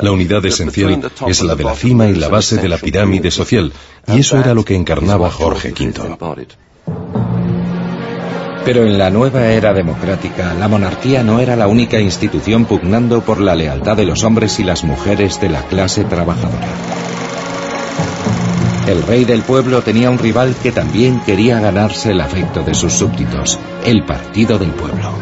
La 0.00 0.12
unidad 0.12 0.44
esencial 0.46 1.10
es 1.26 1.42
la 1.42 1.56
de 1.56 1.64
la 1.64 1.74
cima 1.74 2.08
y 2.08 2.14
la 2.14 2.28
base 2.28 2.56
de 2.56 2.68
la 2.68 2.78
pirámide 2.78 3.30
social, 3.30 3.72
y 4.06 4.20
eso 4.20 4.38
era 4.38 4.54
lo 4.54 4.64
que 4.64 4.76
encarnaba 4.76 5.30
Jorge 5.30 5.72
V. 5.72 6.46
Pero 8.64 8.84
en 8.84 8.98
la 8.98 9.10
nueva 9.10 9.46
era 9.46 9.72
democrática, 9.72 10.54
la 10.54 10.68
monarquía 10.68 11.22
no 11.22 11.40
era 11.40 11.56
la 11.56 11.66
única 11.66 11.98
institución 11.98 12.66
pugnando 12.66 13.22
por 13.22 13.40
la 13.40 13.54
lealtad 13.54 13.96
de 13.96 14.04
los 14.04 14.22
hombres 14.22 14.60
y 14.60 14.64
las 14.64 14.84
mujeres 14.84 15.40
de 15.40 15.48
la 15.48 15.62
clase 15.62 16.04
trabajadora. 16.04 16.89
El 18.90 19.04
rey 19.04 19.24
del 19.24 19.42
pueblo 19.42 19.82
tenía 19.82 20.10
un 20.10 20.18
rival 20.18 20.56
que 20.60 20.72
también 20.72 21.20
quería 21.20 21.60
ganarse 21.60 22.10
el 22.10 22.20
afecto 22.20 22.64
de 22.64 22.74
sus 22.74 22.92
súbditos, 22.92 23.56
el 23.86 24.04
Partido 24.04 24.58
del 24.58 24.70
Pueblo. 24.70 25.12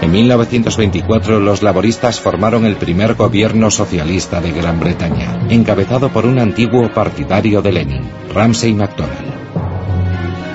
En 0.00 0.10
1924 0.10 1.38
los 1.38 1.62
laboristas 1.62 2.18
formaron 2.18 2.64
el 2.64 2.74
primer 2.74 3.14
gobierno 3.14 3.70
socialista 3.70 4.40
de 4.40 4.50
Gran 4.50 4.80
Bretaña, 4.80 5.46
encabezado 5.50 6.08
por 6.08 6.26
un 6.26 6.40
antiguo 6.40 6.90
partidario 6.92 7.62
de 7.62 7.70
Lenin, 7.70 8.10
Ramsay 8.34 8.74
MacDonald. 8.74 9.32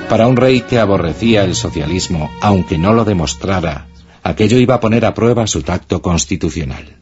Para 0.10 0.28
un 0.28 0.36
rey 0.36 0.60
que 0.60 0.80
aborrecía 0.80 1.46
el 1.46 1.56
socialismo, 1.56 2.30
aunque 2.42 2.78
no 2.78 2.92
lo 2.92 3.06
demostrara, 3.06 3.88
aquello 4.24 4.58
iba 4.58 4.76
a 4.76 4.82
poner 4.82 5.06
a 5.06 5.14
prueba 5.14 5.48
su 5.48 5.62
tacto 5.62 6.02
constitucional. 6.02 6.97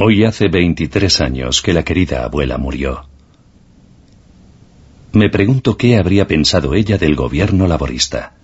Hoy 0.00 0.24
hace 0.24 0.46
23 0.46 1.20
años 1.20 1.60
que 1.60 1.72
la 1.72 1.82
querida 1.82 2.22
abuela 2.22 2.56
murió. 2.56 3.08
Me 5.10 5.28
pregunto 5.28 5.76
qué 5.76 5.96
habría 5.96 6.28
pensado 6.28 6.74
ella 6.74 6.98
del 6.98 7.16
gobierno 7.16 7.66
laborista. 7.66 8.34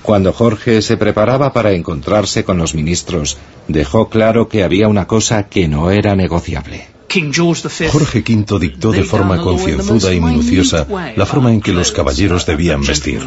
Cuando 0.00 0.32
Jorge 0.32 0.80
se 0.80 0.96
preparaba 0.96 1.52
para 1.52 1.72
encontrarse 1.72 2.42
con 2.42 2.56
los 2.56 2.74
ministros, 2.74 3.36
dejó 3.68 4.08
claro 4.08 4.48
que 4.48 4.64
había 4.64 4.88
una 4.88 5.06
cosa 5.06 5.46
que 5.50 5.68
no 5.68 5.90
era 5.90 6.16
negociable. 6.16 6.86
Jorge 7.08 8.24
V 8.26 8.58
dictó 8.58 8.90
de 8.90 9.04
forma 9.04 9.40
concienzuda 9.40 10.12
y 10.12 10.20
minuciosa 10.20 10.86
la 11.16 11.26
forma 11.26 11.52
en 11.52 11.60
que 11.60 11.72
los 11.72 11.92
caballeros 11.92 12.46
debían 12.46 12.82
vestir. 12.82 13.20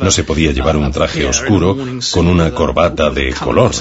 No 0.00 0.10
se 0.10 0.24
podía 0.24 0.52
llevar 0.52 0.76
un 0.76 0.90
traje 0.90 1.26
oscuro 1.26 1.76
con 2.12 2.26
una 2.26 2.52
corbata 2.52 3.10
de 3.10 3.32
color. 3.32 3.72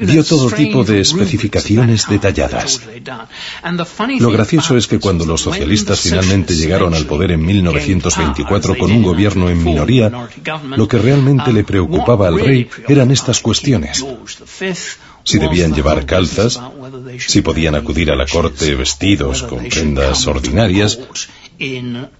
Dio 0.00 0.24
todo 0.24 0.50
tipo 0.50 0.84
de 0.84 1.00
especificaciones 1.00 2.06
detalladas. 2.08 2.82
Lo 4.18 4.30
gracioso 4.30 4.76
es 4.76 4.86
que 4.86 4.98
cuando 4.98 5.24
los 5.24 5.40
socialistas 5.40 6.00
finalmente 6.00 6.54
llegaron 6.54 6.94
al 6.94 7.06
poder 7.06 7.32
en 7.32 7.44
1924 7.44 8.76
con 8.78 8.90
un 8.90 9.02
gobierno 9.02 9.48
en 9.48 9.62
minoría, 9.62 10.10
lo 10.76 10.88
que 10.88 10.98
realmente 10.98 11.52
le 11.52 11.64
preocupaba 11.64 12.28
al 12.28 12.40
rey 12.40 12.68
eran 12.88 13.10
estas 13.10 13.40
cuestiones 13.40 14.04
si 15.28 15.38
debían 15.38 15.74
llevar 15.74 16.06
calzas, 16.06 16.58
si 17.26 17.42
podían 17.42 17.74
acudir 17.74 18.10
a 18.10 18.16
la 18.16 18.24
corte 18.26 18.74
vestidos 18.74 19.42
con 19.42 19.68
prendas 19.68 20.26
ordinarias, 20.26 20.98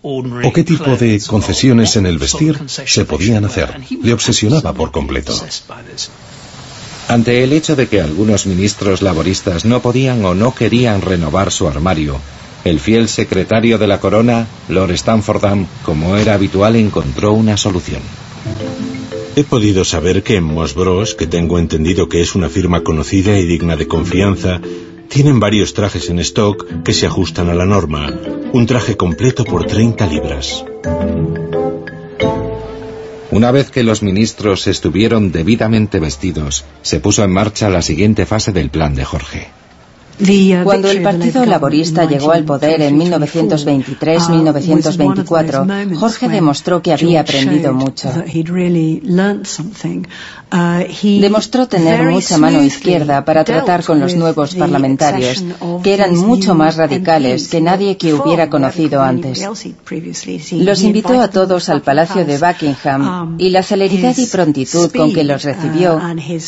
o 0.03 0.53
qué 0.53 0.65
tipo 0.65 0.97
de 0.97 1.21
concesiones 1.27 1.97
en 1.97 2.05
el 2.05 2.19
vestir 2.19 2.61
se 2.67 3.05
podían 3.07 3.47
hacer. 3.47 3.81
Le 4.03 4.13
obsesionaba 4.13 4.75
por 4.75 4.91
completo. 4.91 5.35
Ante 7.09 7.43
el 7.43 7.55
hecho 7.55 7.75
de 7.77 7.89
que 7.89 8.03
algunos 8.03 8.45
ministros 8.45 9.01
laboristas 9.01 9.65
no 9.65 9.81
podían 9.81 10.23
o 10.27 10.35
no 10.35 10.55
querían 10.55 11.01
renovar 11.01 11.51
su 11.51 11.67
armario, 11.67 12.21
el 12.65 12.79
fiel 12.79 13.09
secretario 13.09 13.79
de 13.79 13.87
la 13.87 14.01
corona, 14.01 14.47
Lord 14.69 14.91
Stanfordham, 14.91 15.67
como 15.83 16.17
era 16.19 16.35
habitual, 16.35 16.77
encontró 16.77 17.33
una 17.33 17.57
solución. 17.57 18.03
He 19.37 19.45
podido 19.45 19.85
saber 19.85 20.23
que 20.23 20.37
en 20.37 20.45
Moss 20.45 20.75
Bros, 20.75 21.15
que 21.15 21.27
tengo 21.27 21.59
entendido 21.59 22.09
que 22.09 22.21
es 22.21 22.35
una 22.35 22.49
firma 22.49 22.83
conocida 22.83 23.39
y 23.39 23.47
digna 23.47 23.77
de 23.77 23.87
confianza, 23.87 24.61
Tienen 25.09 25.41
varios 25.41 25.73
trajes 25.73 26.11
en 26.11 26.19
stock 26.19 26.83
que 26.85 26.93
se 26.93 27.07
ajustan 27.07 27.49
a 27.49 27.55
la 27.55 27.65
norma. 27.65 28.13
Un 28.53 28.67
traje 28.67 28.97
completo 28.97 29.45
por 29.45 29.65
30 29.65 30.07
libras. 30.07 30.65
Una 33.31 33.51
vez 33.51 33.71
que 33.71 33.83
los 33.83 34.03
ministros 34.03 34.67
estuvieron 34.67 35.33
debidamente 35.33 35.99
vestidos, 35.99 36.67
se 36.83 37.01
puso 37.01 37.25
en 37.25 37.31
marcha 37.31 37.71
la 37.71 37.83
siguiente 37.83 38.27
fase 38.27 38.53
del 38.53 38.71
plan 38.71 38.95
de 38.95 39.05
Jorge. 39.05 39.58
Cuando 40.65 40.91
el 40.91 41.03
Partido 41.03 41.47
Laborista 41.47 42.05
llegó 42.05 42.33
al 42.33 42.43
poder 42.45 42.83
en 42.83 42.99
1923-1924, 42.99 45.97
Jorge 45.97 46.29
demostró 46.29 46.83
que 46.83 46.93
había 46.93 47.21
aprendido 47.21 47.73
mucho. 47.73 48.11
Demostró 51.03 51.69
tener 51.69 52.03
mucha 52.05 52.39
mano 52.39 52.65
izquierda 52.65 53.23
para 53.25 53.45
tratar 53.45 53.85
con 53.85 54.01
los 54.01 54.17
nuevos 54.17 54.57
parlamentarios, 54.57 55.45
que 55.85 55.95
eran 55.95 56.17
mucho 56.17 56.57
más 56.57 56.77
radicales 56.77 57.47
que 57.49 57.61
nadie 57.61 57.97
que 57.97 58.15
hubiera 58.15 58.51
conocido 58.51 59.03
antes. 59.03 59.47
Los 60.53 60.83
invitó 60.83 61.21
a 61.21 61.29
todos 61.29 61.69
al 61.69 61.83
Palacio 61.83 62.25
de 62.25 62.39
Buckingham 62.39 63.37
y 63.39 63.51
la 63.51 63.63
celeridad 63.63 64.17
y 64.17 64.27
prontitud 64.27 64.91
con 64.91 65.13
que 65.13 65.23
los 65.23 65.45
recibió 65.45 66.01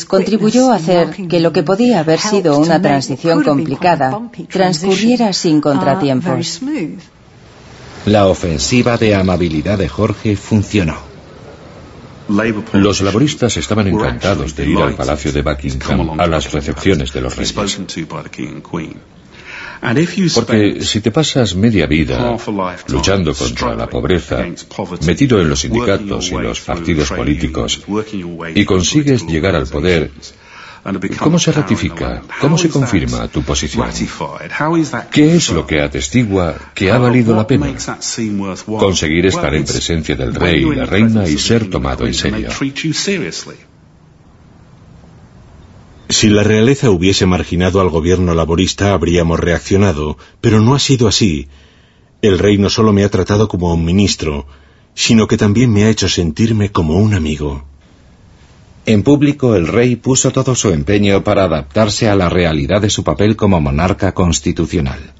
contribuyó 0.08 0.72
a 0.72 0.76
hacer 0.76 1.28
que 1.28 1.38
lo 1.38 1.52
que 1.52 1.62
podía 1.62 2.00
haber 2.00 2.18
sido 2.18 2.58
una 2.58 2.82
transición 2.82 3.44
complicada 3.44 3.59
transcurriera 4.48 5.32
sin 5.32 5.60
contratiempos. 5.60 6.60
La 8.06 8.26
ofensiva 8.26 8.96
de 8.96 9.14
amabilidad 9.14 9.78
de 9.78 9.88
Jorge 9.88 10.36
funcionó. 10.36 11.10
Los 12.72 13.00
laboristas 13.00 13.56
estaban 13.56 13.88
encantados 13.88 14.54
de 14.54 14.70
ir 14.70 14.78
al 14.78 14.94
Palacio 14.94 15.32
de 15.32 15.42
Buckingham 15.42 16.20
a 16.20 16.26
las 16.26 16.52
recepciones 16.52 17.12
de 17.12 17.20
los 17.20 17.36
reyes. 17.36 17.52
Porque 20.34 20.82
si 20.82 21.00
te 21.00 21.10
pasas 21.10 21.54
media 21.54 21.86
vida 21.86 22.36
luchando 22.88 23.34
contra 23.34 23.74
la 23.74 23.88
pobreza, 23.88 24.44
metido 25.06 25.40
en 25.40 25.48
los 25.48 25.60
sindicatos 25.60 26.30
y 26.30 26.34
los 26.34 26.60
partidos 26.60 27.10
políticos, 27.10 27.82
y 28.54 28.64
consigues 28.64 29.26
llegar 29.26 29.56
al 29.56 29.66
poder 29.66 30.10
¿Cómo 31.18 31.38
se 31.38 31.52
ratifica? 31.52 32.22
¿Cómo 32.40 32.56
se 32.56 32.70
confirma 32.70 33.28
tu 33.28 33.42
posición? 33.42 33.88
¿Qué 35.10 35.36
es 35.36 35.50
lo 35.50 35.66
que 35.66 35.80
atestigua 35.80 36.56
que 36.74 36.90
ha 36.90 36.98
valido 36.98 37.36
la 37.36 37.46
pena? 37.46 37.74
Conseguir 38.66 39.26
estar 39.26 39.54
en 39.54 39.64
presencia 39.64 40.16
del 40.16 40.34
rey 40.34 40.64
y 40.64 40.74
la 40.74 40.86
reina 40.86 41.28
y 41.28 41.36
ser 41.38 41.68
tomado 41.68 42.06
en 42.06 42.14
serio. 42.14 42.48
Si 46.08 46.28
la 46.28 46.42
realeza 46.42 46.90
hubiese 46.90 47.24
marginado 47.24 47.80
al 47.80 47.88
gobierno 47.88 48.34
laborista 48.34 48.92
habríamos 48.92 49.38
reaccionado, 49.38 50.18
pero 50.40 50.60
no 50.60 50.74
ha 50.74 50.80
sido 50.80 51.06
así. 51.06 51.46
El 52.20 52.38
rey 52.38 52.58
no 52.58 52.68
solo 52.68 52.92
me 52.92 53.04
ha 53.04 53.08
tratado 53.10 53.46
como 53.48 53.72
un 53.72 53.84
ministro, 53.84 54.46
sino 54.94 55.28
que 55.28 55.36
también 55.36 55.72
me 55.72 55.84
ha 55.84 55.88
hecho 55.88 56.08
sentirme 56.08 56.72
como 56.72 56.96
un 56.96 57.14
amigo. 57.14 57.64
En 58.92 59.04
público 59.04 59.54
el 59.54 59.68
rey 59.68 59.94
puso 59.94 60.32
todo 60.32 60.56
su 60.56 60.70
empeño 60.70 61.22
para 61.22 61.44
adaptarse 61.44 62.08
a 62.08 62.16
la 62.16 62.28
realidad 62.28 62.80
de 62.80 62.90
su 62.90 63.04
papel 63.04 63.36
como 63.36 63.60
monarca 63.60 64.10
constitucional. 64.10 65.12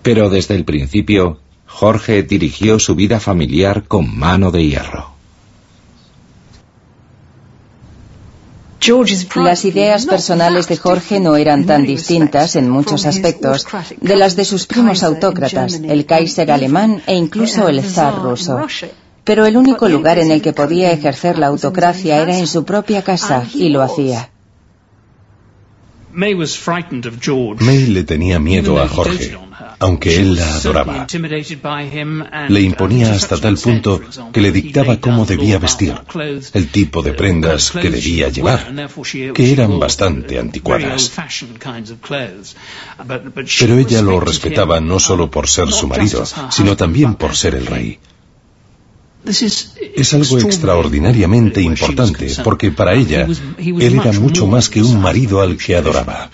Pero 0.00 0.30
desde 0.30 0.54
el 0.54 0.64
principio, 0.64 1.40
Jorge 1.66 2.22
dirigió 2.22 2.78
su 2.78 2.94
vida 2.94 3.20
familiar 3.20 3.84
con 3.84 4.18
mano 4.18 4.50
de 4.50 4.66
hierro. 4.68 5.12
Las 9.34 9.66
ideas 9.66 10.06
personales 10.06 10.68
de 10.68 10.78
Jorge 10.78 11.20
no 11.20 11.36
eran 11.36 11.66
tan 11.66 11.84
distintas 11.84 12.56
en 12.56 12.70
muchos 12.70 13.04
aspectos 13.04 13.66
de 14.00 14.16
las 14.16 14.34
de 14.34 14.46
sus 14.46 14.66
primos 14.66 15.02
autócratas, 15.02 15.74
el 15.74 16.06
Kaiser 16.06 16.50
alemán 16.50 17.02
e 17.06 17.14
incluso 17.14 17.68
el 17.68 17.82
zar 17.82 18.22
ruso. 18.22 18.66
Pero 19.24 19.46
el 19.46 19.56
único 19.56 19.88
lugar 19.88 20.18
en 20.18 20.30
el 20.30 20.42
que 20.42 20.52
podía 20.52 20.90
ejercer 20.92 21.38
la 21.38 21.46
autocracia 21.46 22.20
era 22.20 22.38
en 22.38 22.46
su 22.46 22.64
propia 22.64 23.02
casa, 23.02 23.44
y 23.54 23.68
lo 23.68 23.82
hacía. 23.82 24.30
May 26.14 27.86
le 27.86 28.04
tenía 28.04 28.38
miedo 28.38 28.82
a 28.82 28.86
Jorge, 28.86 29.38
aunque 29.78 30.16
él 30.16 30.34
la 30.34 30.56
adoraba. 30.56 31.06
Le 32.48 32.60
imponía 32.60 33.12
hasta 33.12 33.38
tal 33.38 33.56
punto 33.56 34.00
que 34.32 34.40
le 34.40 34.52
dictaba 34.52 35.00
cómo 35.00 35.24
debía 35.24 35.58
vestir, 35.58 35.94
el 36.52 36.68
tipo 36.68 37.02
de 37.02 37.12
prendas 37.14 37.70
que 37.70 37.90
debía 37.90 38.28
llevar, 38.28 38.74
que 39.34 39.52
eran 39.52 39.78
bastante 39.78 40.38
anticuadas. 40.38 41.12
Pero 43.58 43.78
ella 43.78 44.02
lo 44.02 44.20
respetaba 44.20 44.80
no 44.80 44.98
solo 44.98 45.30
por 45.30 45.48
ser 45.48 45.70
su 45.72 45.88
marido, 45.88 46.24
sino 46.50 46.76
también 46.76 47.14
por 47.14 47.34
ser 47.34 47.54
el 47.54 47.66
rey. 47.66 47.98
Es 49.24 50.14
algo 50.14 50.38
extraordinariamente 50.38 51.62
importante 51.62 52.28
porque 52.42 52.72
para 52.72 52.94
ella 52.94 53.26
él 53.58 54.00
era 54.00 54.12
mucho 54.12 54.46
más 54.46 54.68
que 54.68 54.82
un 54.82 55.00
marido 55.00 55.40
al 55.40 55.56
que 55.56 55.76
adoraba. 55.76 56.30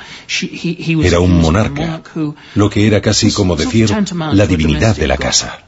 Era 1.03 1.20
un 1.20 1.41
monarca, 1.41 2.03
lo 2.55 2.70
que 2.70 2.86
era 2.86 3.01
casi 3.03 3.30
como 3.30 3.57
decir 3.57 3.91
la 4.32 4.47
divinidad 4.47 4.97
de 4.97 5.07
la 5.07 5.18
casa. 5.18 5.64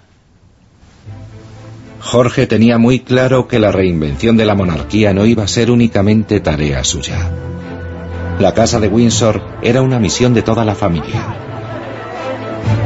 Jorge 2.01 2.47
tenía 2.47 2.79
muy 2.79 3.01
claro 3.01 3.47
que 3.47 3.59
la 3.59 3.71
reinvención 3.71 4.39
de 4.39 4.47
la 4.47 4.55
monarquía 4.55 5.13
no 5.13 5.27
iba 5.27 5.45
a 5.45 5.49
ser 5.49 5.71
únicamente 5.71 6.41
tarea 6.41 6.83
suya. 6.83 7.31
La 8.39 8.55
casa 8.55 8.81
de 8.81 8.89
Windsor 8.89 9.43
era 9.61 9.83
una 9.83 9.99
misión 9.99 10.33
de 10.33 10.41
toda 10.41 10.65
la 10.65 10.75
familia. 10.75 11.37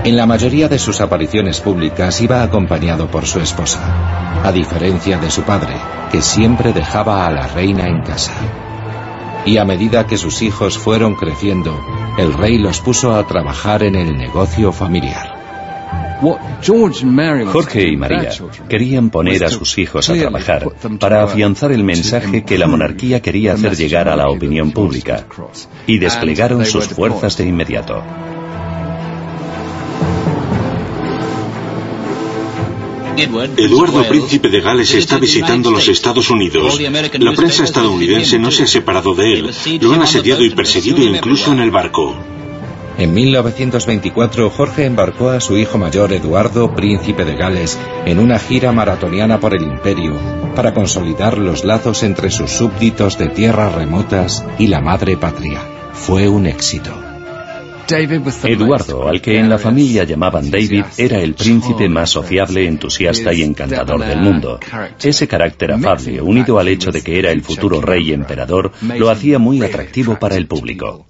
En 0.02 0.16
la 0.16 0.26
mayoría 0.26 0.68
de 0.68 0.78
sus 0.78 1.00
apariciones 1.00 1.60
públicas 1.60 2.20
iba 2.20 2.42
acompañado 2.42 3.10
por 3.10 3.24
su 3.24 3.40
esposa, 3.40 4.23
a 4.44 4.52
diferencia 4.52 5.18
de 5.18 5.30
su 5.30 5.42
padre, 5.42 5.74
que 6.12 6.20
siempre 6.20 6.74
dejaba 6.74 7.26
a 7.26 7.30
la 7.30 7.46
reina 7.46 7.88
en 7.88 8.02
casa. 8.02 8.34
Y 9.46 9.56
a 9.56 9.64
medida 9.64 10.06
que 10.06 10.18
sus 10.18 10.42
hijos 10.42 10.76
fueron 10.76 11.14
creciendo, 11.14 11.74
el 12.18 12.34
rey 12.34 12.58
los 12.58 12.80
puso 12.80 13.14
a 13.14 13.26
trabajar 13.26 13.82
en 13.82 13.94
el 13.94 14.18
negocio 14.18 14.70
familiar. 14.70 15.34
Jorge 17.46 17.88
y 17.88 17.96
María 17.96 18.30
querían 18.68 19.08
poner 19.08 19.44
a 19.44 19.48
sus 19.48 19.78
hijos 19.78 20.10
a 20.10 20.14
trabajar 20.14 20.68
para 21.00 21.22
afianzar 21.22 21.72
el 21.72 21.82
mensaje 21.82 22.44
que 22.44 22.58
la 22.58 22.66
monarquía 22.66 23.20
quería 23.22 23.54
hacer 23.54 23.74
llegar 23.74 24.10
a 24.10 24.16
la 24.16 24.28
opinión 24.28 24.72
pública 24.72 25.24
y 25.86 25.98
desplegaron 25.98 26.66
sus 26.66 26.88
fuerzas 26.88 27.38
de 27.38 27.46
inmediato. 27.46 28.02
Eduardo, 33.16 34.02
príncipe 34.08 34.48
de 34.48 34.60
Gales, 34.60 34.92
está 34.94 35.18
visitando 35.18 35.70
los 35.70 35.88
Estados 35.88 36.30
Unidos. 36.30 36.80
La 37.18 37.32
prensa 37.32 37.64
estadounidense 37.64 38.38
no 38.38 38.50
se 38.50 38.64
ha 38.64 38.66
separado 38.66 39.14
de 39.14 39.32
él. 39.34 39.50
Lo 39.80 39.92
han 39.92 40.02
asediado 40.02 40.44
y 40.44 40.50
perseguido 40.50 41.02
incluso 41.02 41.52
en 41.52 41.60
el 41.60 41.70
barco. 41.70 42.14
En 42.96 43.12
1924, 43.12 44.50
Jorge 44.50 44.84
embarcó 44.84 45.30
a 45.30 45.40
su 45.40 45.58
hijo 45.58 45.78
mayor, 45.78 46.12
Eduardo, 46.12 46.74
príncipe 46.74 47.24
de 47.24 47.34
Gales, 47.34 47.76
en 48.06 48.20
una 48.20 48.38
gira 48.38 48.70
maratoniana 48.70 49.40
por 49.40 49.54
el 49.54 49.62
imperio 49.62 50.16
para 50.54 50.72
consolidar 50.72 51.36
los 51.38 51.64
lazos 51.64 52.04
entre 52.04 52.30
sus 52.30 52.50
súbditos 52.50 53.18
de 53.18 53.28
tierras 53.28 53.74
remotas 53.74 54.44
y 54.58 54.68
la 54.68 54.80
madre 54.80 55.16
patria. 55.16 55.60
Fue 55.92 56.28
un 56.28 56.46
éxito. 56.46 57.03
Eduardo, 58.44 59.08
al 59.08 59.20
que 59.20 59.38
en 59.38 59.48
la 59.48 59.58
familia 59.58 60.04
llamaban 60.04 60.50
David, 60.50 60.84
era 60.96 61.20
el 61.20 61.34
príncipe 61.34 61.88
más 61.88 62.10
sociable, 62.10 62.66
entusiasta 62.66 63.32
y 63.32 63.42
encantador 63.42 64.04
del 64.04 64.20
mundo. 64.20 64.58
Ese 65.02 65.28
carácter 65.28 65.72
afable, 65.72 66.20
unido 66.20 66.58
al 66.58 66.68
hecho 66.68 66.90
de 66.90 67.02
que 67.02 67.18
era 67.18 67.30
el 67.30 67.42
futuro 67.42 67.80
rey 67.80 68.12
emperador, 68.12 68.72
lo 68.82 69.10
hacía 69.10 69.38
muy 69.38 69.62
atractivo 69.62 70.18
para 70.18 70.36
el 70.36 70.46
público. 70.46 71.06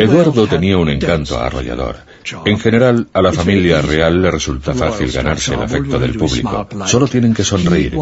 Eduardo 0.00 0.46
tenía 0.46 0.78
un 0.78 0.88
encanto 0.88 1.38
arrollador. 1.38 1.96
En 2.44 2.58
general, 2.58 3.08
a 3.12 3.22
la 3.22 3.32
familia 3.32 3.80
real 3.80 4.20
le 4.20 4.30
resulta 4.30 4.74
fácil 4.74 5.10
ganarse 5.10 5.54
el 5.54 5.62
afecto 5.62 5.98
del 5.98 6.14
público. 6.14 6.68
Solo 6.86 7.06
tienen 7.06 7.34
que 7.34 7.44
sonreír. 7.44 7.96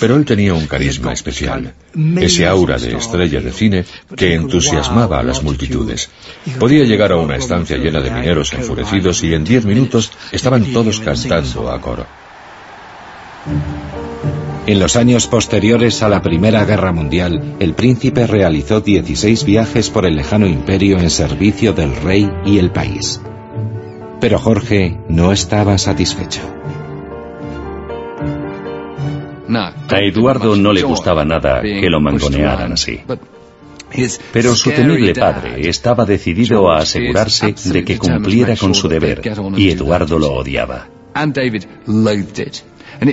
Pero 0.00 0.16
él 0.16 0.24
tenía 0.24 0.54
un 0.54 0.66
carisma 0.66 1.12
especial. 1.12 1.74
Ese 2.16 2.46
aura 2.46 2.78
de 2.78 2.96
estrella 2.96 3.40
de 3.40 3.52
cine 3.52 3.84
que 4.16 4.34
entusiasmaba 4.34 5.20
a 5.20 5.22
las 5.22 5.42
multitudes. 5.42 6.10
Podía 6.58 6.84
llegar 6.84 7.12
a 7.12 7.16
una 7.16 7.36
estancia 7.36 7.76
llena 7.76 8.00
de 8.00 8.10
mineros 8.10 8.52
enfurecidos 8.52 9.22
y 9.22 9.34
en 9.34 9.44
diez 9.44 9.64
minutos 9.64 10.12
estaban 10.32 10.72
todos 10.72 11.00
cantando 11.00 11.70
a 11.70 11.80
coro. 11.80 12.06
En 14.66 14.80
los 14.80 14.96
años 14.96 15.26
posteriores 15.26 16.02
a 16.02 16.08
la 16.08 16.22
Primera 16.22 16.64
Guerra 16.64 16.90
Mundial, 16.90 17.56
el 17.60 17.74
príncipe 17.74 18.26
realizó 18.26 18.80
16 18.80 19.44
viajes 19.44 19.90
por 19.90 20.06
el 20.06 20.16
lejano 20.16 20.46
imperio 20.46 20.98
en 20.98 21.10
servicio 21.10 21.74
del 21.74 21.94
rey 21.96 22.30
y 22.46 22.58
el 22.58 22.70
país. 22.70 23.20
Pero 24.24 24.38
Jorge 24.38 24.96
no 25.10 25.32
estaba 25.32 25.76
satisfecho. 25.76 26.40
A 29.54 29.98
Eduardo 30.00 30.56
no 30.56 30.72
le 30.72 30.80
gustaba 30.80 31.26
nada 31.26 31.60
que 31.60 31.90
lo 31.90 32.00
mangonearan 32.00 32.72
así. 32.72 33.02
Pero 34.32 34.54
su 34.54 34.70
temible 34.70 35.14
padre 35.14 35.68
estaba 35.68 36.06
decidido 36.06 36.72
a 36.72 36.78
asegurarse 36.78 37.54
de 37.66 37.84
que 37.84 37.98
cumpliera 37.98 38.56
con 38.56 38.74
su 38.74 38.88
deber, 38.88 39.20
y 39.58 39.68
Eduardo 39.68 40.18
lo 40.18 40.32
odiaba. 40.32 40.88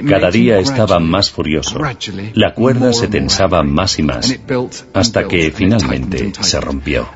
Cada 0.07 0.32
día 0.32 0.59
estaba 0.59 0.99
más 0.99 1.30
furioso. 1.30 1.78
La 2.36 2.53
cuerda 2.53 2.93
se 2.93 3.09
tensaba 3.09 3.64
más 3.64 3.99
y 3.99 4.03
más, 4.03 4.39
hasta 4.93 5.28
que 5.28 5.51
finalmente 5.51 6.32
se 6.39 6.62
rompió. 6.62 7.09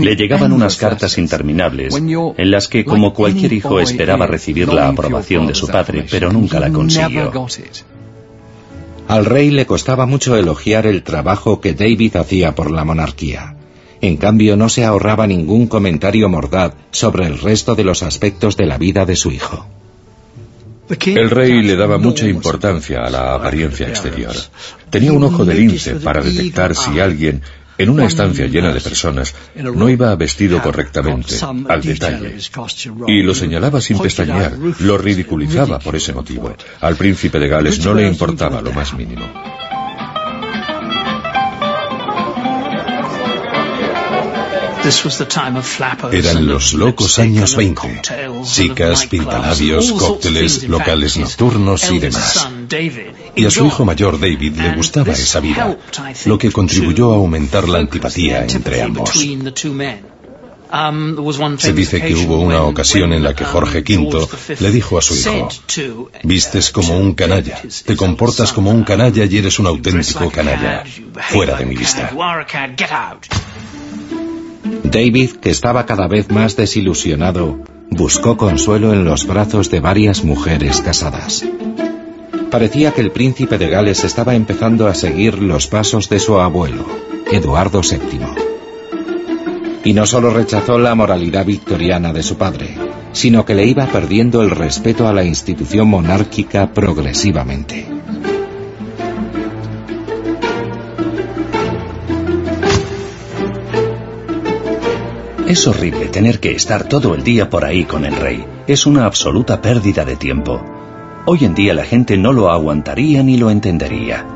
Le 0.00 0.16
llegaban 0.16 0.52
unas 0.52 0.76
cartas 0.76 1.18
interminables 1.18 1.94
en 1.96 2.50
las 2.50 2.68
que, 2.68 2.84
como 2.84 3.14
cualquier 3.14 3.52
hijo, 3.52 3.80
esperaba 3.80 4.26
recibir 4.26 4.72
la 4.72 4.88
aprobación 4.88 5.46
de 5.46 5.54
su 5.54 5.66
padre, 5.68 6.06
pero 6.10 6.32
nunca 6.32 6.60
la 6.60 6.70
consiguió. 6.70 7.32
Al 9.08 9.24
rey 9.26 9.50
le 9.50 9.66
costaba 9.66 10.06
mucho 10.06 10.36
elogiar 10.36 10.86
el 10.86 11.02
trabajo 11.02 11.60
que 11.60 11.74
David 11.74 12.16
hacía 12.16 12.54
por 12.54 12.70
la 12.70 12.84
monarquía. 12.84 13.56
En 14.00 14.16
cambio, 14.16 14.56
no 14.56 14.68
se 14.68 14.84
ahorraba 14.84 15.26
ningún 15.26 15.66
comentario 15.66 16.28
mordaz 16.28 16.74
sobre 16.90 17.26
el 17.26 17.38
resto 17.38 17.74
de 17.74 17.84
los 17.84 18.02
aspectos 18.02 18.56
de 18.56 18.66
la 18.66 18.78
vida 18.78 19.04
de 19.04 19.16
su 19.16 19.30
hijo. 19.30 19.66
El 20.88 21.30
rey 21.30 21.62
le 21.62 21.76
daba 21.76 21.98
mucha 21.98 22.26
importancia 22.26 23.04
a 23.04 23.10
la 23.10 23.34
apariencia 23.34 23.88
exterior. 23.88 24.34
Tenía 24.90 25.12
un 25.12 25.22
ojo 25.24 25.44
de 25.44 25.54
lince 25.54 25.94
para 25.96 26.20
detectar 26.20 26.74
si 26.74 26.98
alguien 26.98 27.42
en 27.78 27.90
una 27.90 28.06
estancia 28.06 28.46
llena 28.46 28.72
de 28.72 28.80
personas, 28.80 29.34
no 29.54 29.88
iba 29.88 30.14
vestido 30.16 30.60
correctamente, 30.62 31.34
al 31.68 31.82
detalle, 31.82 32.36
y 33.08 33.22
lo 33.22 33.34
señalaba 33.34 33.80
sin 33.80 33.98
pestañear, 33.98 34.56
lo 34.80 34.98
ridiculizaba 34.98 35.78
por 35.78 35.96
ese 35.96 36.12
motivo. 36.12 36.54
Al 36.80 36.96
príncipe 36.96 37.38
de 37.38 37.48
Gales 37.48 37.84
no 37.84 37.94
le 37.94 38.06
importaba 38.06 38.60
lo 38.60 38.72
más 38.72 38.92
mínimo. 38.94 39.24
Eran 46.12 46.46
los 46.46 46.74
locos 46.74 47.18
años 47.20 47.54
20. 47.54 48.02
Chicas, 48.42 49.06
pintalabios, 49.06 49.92
cócteles, 49.92 50.64
locales 50.64 51.16
nocturnos 51.18 51.88
y 51.92 52.00
demás. 52.00 52.48
Y 53.34 53.44
a 53.46 53.50
su 53.50 53.64
hijo 53.66 53.84
mayor 53.84 54.20
David 54.20 54.56
le 54.56 54.74
gustaba 54.74 55.12
esa 55.12 55.40
vida, 55.40 55.78
lo 56.26 56.38
que 56.38 56.52
contribuyó 56.52 57.12
a 57.12 57.16
aumentar 57.16 57.68
la 57.68 57.78
antipatía 57.78 58.44
entre 58.44 58.82
ambos. 58.82 59.10
Um, 60.72 61.58
Se 61.58 61.74
dice 61.74 62.00
que 62.00 62.14
hubo 62.14 62.40
una 62.40 62.62
ocasión 62.62 63.12
en 63.12 63.22
la 63.22 63.34
que 63.34 63.44
Jorge 63.44 63.80
V 63.80 64.26
le 64.58 64.70
dijo 64.70 64.96
a 64.96 65.02
su 65.02 65.14
hijo, 65.14 65.48
vistes 66.22 66.70
como 66.70 66.96
un 66.96 67.12
canalla, 67.12 67.60
te 67.84 67.94
comportas 67.94 68.54
como 68.54 68.70
un 68.70 68.82
canalla 68.82 69.26
y 69.26 69.36
eres 69.36 69.58
un 69.58 69.66
auténtico 69.66 70.30
canalla, 70.30 70.82
fuera 71.28 71.56
de 71.58 71.66
mi 71.66 71.76
vista. 71.76 72.10
David, 74.84 75.32
que 75.42 75.50
estaba 75.50 75.84
cada 75.84 76.08
vez 76.08 76.30
más 76.30 76.56
desilusionado, 76.56 77.62
buscó 77.90 78.38
consuelo 78.38 78.94
en 78.94 79.04
los 79.04 79.26
brazos 79.26 79.70
de 79.70 79.80
varias 79.80 80.24
mujeres 80.24 80.80
casadas. 80.80 81.44
Parecía 82.52 82.92
que 82.92 83.00
el 83.00 83.12
príncipe 83.12 83.56
de 83.56 83.70
Gales 83.70 84.04
estaba 84.04 84.34
empezando 84.34 84.86
a 84.86 84.94
seguir 84.94 85.38
los 85.38 85.68
pasos 85.68 86.10
de 86.10 86.18
su 86.18 86.38
abuelo, 86.38 86.84
Eduardo 87.32 87.80
VII. 87.80 88.20
Y 89.84 89.94
no 89.94 90.04
solo 90.04 90.28
rechazó 90.28 90.78
la 90.78 90.94
moralidad 90.94 91.46
victoriana 91.46 92.12
de 92.12 92.22
su 92.22 92.36
padre, 92.36 92.76
sino 93.12 93.46
que 93.46 93.54
le 93.54 93.64
iba 93.64 93.86
perdiendo 93.86 94.42
el 94.42 94.50
respeto 94.50 95.08
a 95.08 95.14
la 95.14 95.24
institución 95.24 95.88
monárquica 95.88 96.74
progresivamente. 96.74 97.86
Es 105.48 105.66
horrible 105.66 106.08
tener 106.08 106.38
que 106.38 106.52
estar 106.52 106.86
todo 106.86 107.14
el 107.14 107.24
día 107.24 107.48
por 107.48 107.64
ahí 107.64 107.84
con 107.84 108.04
el 108.04 108.14
rey. 108.14 108.44
Es 108.66 108.84
una 108.84 109.06
absoluta 109.06 109.62
pérdida 109.62 110.04
de 110.04 110.16
tiempo. 110.16 110.81
Hoy 111.24 111.44
en 111.44 111.54
día 111.54 111.72
la 111.72 111.84
gente 111.84 112.16
no 112.16 112.32
lo 112.32 112.50
aguantaría 112.50 113.22
ni 113.22 113.36
lo 113.36 113.50
entendería. 113.50 114.26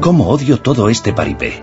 ¿Cómo 0.00 0.28
odio 0.28 0.58
todo 0.58 0.88
este 0.88 1.12
paripé? 1.12 1.62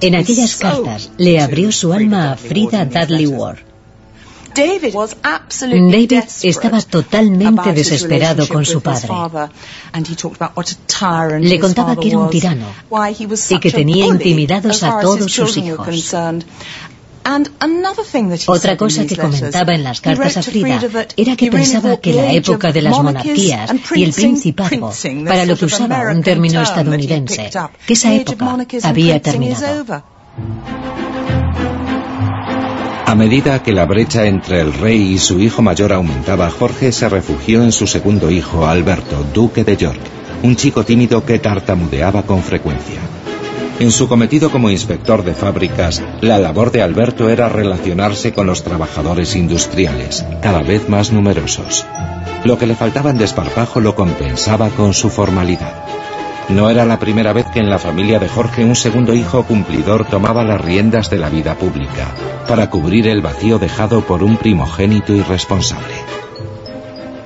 En 0.00 0.14
aquellas 0.14 0.56
cartas 0.56 1.10
le 1.16 1.40
abrió 1.40 1.72
su 1.72 1.92
alma 1.92 2.32
a 2.32 2.36
Frida 2.36 2.84
Dudley 2.84 3.26
Ward. 3.26 3.58
David 4.54 4.94
estaba 6.42 6.80
totalmente 6.82 7.72
desesperado 7.72 8.48
con 8.48 8.64
su 8.64 8.80
padre. 8.80 9.08
Le 11.40 11.60
contaba 11.60 11.96
que 11.96 12.08
era 12.08 12.18
un 12.18 12.30
tirano 12.30 12.66
y 13.50 13.58
que 13.58 13.70
tenía 13.70 14.06
intimidados 14.06 14.82
a 14.82 15.00
todos 15.00 15.30
sus 15.30 15.56
hijos. 15.56 16.14
Otra 18.46 18.76
cosa 18.76 19.06
que 19.06 19.16
comentaba 19.16 19.74
en 19.74 19.84
las 19.84 20.00
cartas 20.00 20.36
a 20.38 20.42
Frida 20.42 20.80
era 21.16 21.36
que 21.36 21.50
pensaba 21.50 21.98
que 21.98 22.12
la 22.14 22.32
época 22.32 22.72
de 22.72 22.82
las 22.82 23.02
monarquías 23.02 23.70
y 23.94 24.04
el 24.04 24.12
principado, 24.12 24.92
para 25.26 25.44
lo 25.44 25.56
que 25.56 25.66
usaba 25.66 26.10
un 26.10 26.22
término 26.22 26.62
estadounidense, 26.62 27.50
que 27.86 27.92
esa 27.92 28.14
época 28.14 28.56
había 28.82 29.20
terminado. 29.20 30.02
A 33.04 33.14
medida 33.14 33.62
que 33.62 33.72
la 33.72 33.86
brecha 33.86 34.26
entre 34.26 34.60
el 34.60 34.72
rey 34.72 35.14
y 35.14 35.18
su 35.18 35.40
hijo 35.40 35.62
mayor 35.62 35.94
aumentaba, 35.94 36.50
Jorge 36.50 36.92
se 36.92 37.08
refugió 37.08 37.62
en 37.62 37.72
su 37.72 37.86
segundo 37.86 38.30
hijo, 38.30 38.66
Alberto, 38.66 39.24
duque 39.32 39.64
de 39.64 39.76
York, 39.76 40.00
un 40.42 40.56
chico 40.56 40.84
tímido 40.84 41.24
que 41.24 41.38
tartamudeaba 41.38 42.22
con 42.24 42.42
frecuencia. 42.42 43.00
En 43.80 43.92
su 43.92 44.08
cometido 44.08 44.50
como 44.50 44.70
inspector 44.70 45.22
de 45.22 45.34
fábricas, 45.34 46.02
la 46.20 46.38
labor 46.38 46.72
de 46.72 46.82
Alberto 46.82 47.28
era 47.28 47.48
relacionarse 47.48 48.32
con 48.32 48.48
los 48.48 48.64
trabajadores 48.64 49.36
industriales, 49.36 50.26
cada 50.42 50.62
vez 50.62 50.88
más 50.88 51.12
numerosos. 51.12 51.86
Lo 52.44 52.58
que 52.58 52.66
le 52.66 52.74
faltaba 52.74 53.10
en 53.10 53.18
desparpajo 53.18 53.80
lo 53.80 53.94
compensaba 53.94 54.70
con 54.70 54.94
su 54.94 55.10
formalidad. 55.10 55.84
No 56.48 56.70
era 56.70 56.84
la 56.84 56.98
primera 56.98 57.32
vez 57.32 57.46
que 57.52 57.60
en 57.60 57.70
la 57.70 57.78
familia 57.78 58.18
de 58.18 58.28
Jorge 58.28 58.64
un 58.64 58.74
segundo 58.74 59.14
hijo 59.14 59.44
cumplidor 59.44 60.06
tomaba 60.06 60.42
las 60.42 60.60
riendas 60.60 61.08
de 61.08 61.18
la 61.18 61.28
vida 61.28 61.54
pública, 61.54 62.08
para 62.48 62.70
cubrir 62.70 63.06
el 63.06 63.20
vacío 63.20 63.60
dejado 63.60 64.00
por 64.00 64.24
un 64.24 64.38
primogénito 64.38 65.12
irresponsable. 65.12 65.94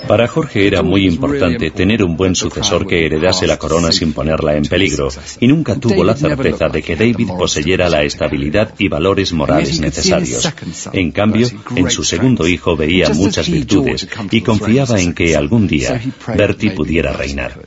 Para 0.06 0.26
Jorge 0.26 0.66
era 0.66 0.82
muy 0.82 1.06
importante 1.06 1.70
tener 1.70 2.02
un 2.02 2.16
buen 2.16 2.34
sucesor 2.34 2.86
que 2.86 3.06
heredase 3.06 3.46
la 3.46 3.56
corona 3.56 3.92
sin 3.92 4.12
ponerla 4.12 4.56
en 4.56 4.64
peligro, 4.64 5.08
y 5.40 5.46
nunca 5.46 5.76
tuvo 5.76 6.04
la 6.04 6.16
certeza 6.16 6.68
de 6.68 6.82
que 6.82 6.96
David 6.96 7.28
poseyera 7.38 7.88
la 7.88 8.02
estabilidad 8.02 8.74
y 8.78 8.88
valores 8.88 9.32
morales 9.32 9.80
necesarios. 9.80 10.52
En 10.92 11.12
cambio, 11.12 11.48
en 11.76 11.90
su 11.90 12.04
segundo 12.04 12.46
hijo 12.46 12.76
veía 12.76 13.10
muchas 13.10 13.48
virtudes 13.48 14.08
y 14.30 14.40
confiaba 14.40 15.00
en 15.00 15.14
que 15.14 15.36
algún 15.36 15.66
día 15.66 16.00
Bertie 16.36 16.72
pudiera 16.72 17.12
reinar. 17.12 17.60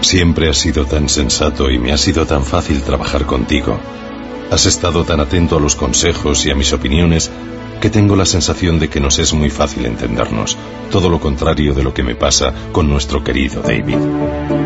Siempre 0.00 0.48
has 0.48 0.58
sido 0.58 0.84
tan 0.84 1.08
sensato 1.08 1.70
y 1.70 1.78
me 1.78 1.92
ha 1.92 1.96
sido 1.96 2.26
tan 2.26 2.44
fácil 2.44 2.82
trabajar 2.82 3.24
contigo. 3.24 3.78
Has 4.50 4.66
estado 4.66 5.04
tan 5.04 5.20
atento 5.20 5.56
a 5.56 5.60
los 5.60 5.76
consejos 5.76 6.44
y 6.44 6.50
a 6.50 6.54
mis 6.54 6.72
opiniones 6.72 7.30
que 7.82 7.90
tengo 7.90 8.14
la 8.14 8.24
sensación 8.24 8.78
de 8.78 8.88
que 8.88 9.00
nos 9.00 9.18
es 9.18 9.34
muy 9.34 9.50
fácil 9.50 9.86
entendernos, 9.86 10.56
todo 10.92 11.08
lo 11.08 11.18
contrario 11.18 11.74
de 11.74 11.82
lo 11.82 11.92
que 11.92 12.04
me 12.04 12.14
pasa 12.14 12.54
con 12.70 12.88
nuestro 12.88 13.24
querido 13.24 13.60
David. 13.60 14.61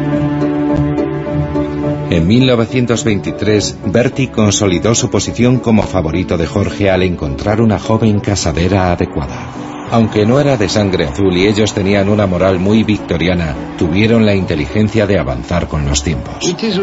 En 2.09 2.25
1923, 2.25 3.79
Bertie 3.87 4.31
consolidó 4.31 4.95
su 4.95 5.11
posición 5.11 5.59
como 5.59 5.83
favorito 5.83 6.39
de 6.39 6.47
Jorge 6.47 6.89
al 6.89 7.03
encontrar 7.03 7.61
una 7.61 7.81
joven 7.81 8.21
casadera 8.21 8.93
adecuada. 8.93 9.67
Aunque 9.91 10.25
no 10.25 10.39
era 10.39 10.57
de 10.57 10.69
sangre 10.69 11.07
azul 11.07 11.37
y 11.37 11.47
ellos 11.49 11.75
tenían 11.75 12.09
una 12.09 12.27
moral 12.27 12.61
muy 12.61 12.85
victoriana, 12.85 13.57
tuvieron 13.77 14.25
la 14.25 14.37
inteligencia 14.37 15.07
de 15.07 15.19
avanzar 15.19 15.67
con 15.67 15.85
los 15.85 16.05
tiempos. 16.05 16.37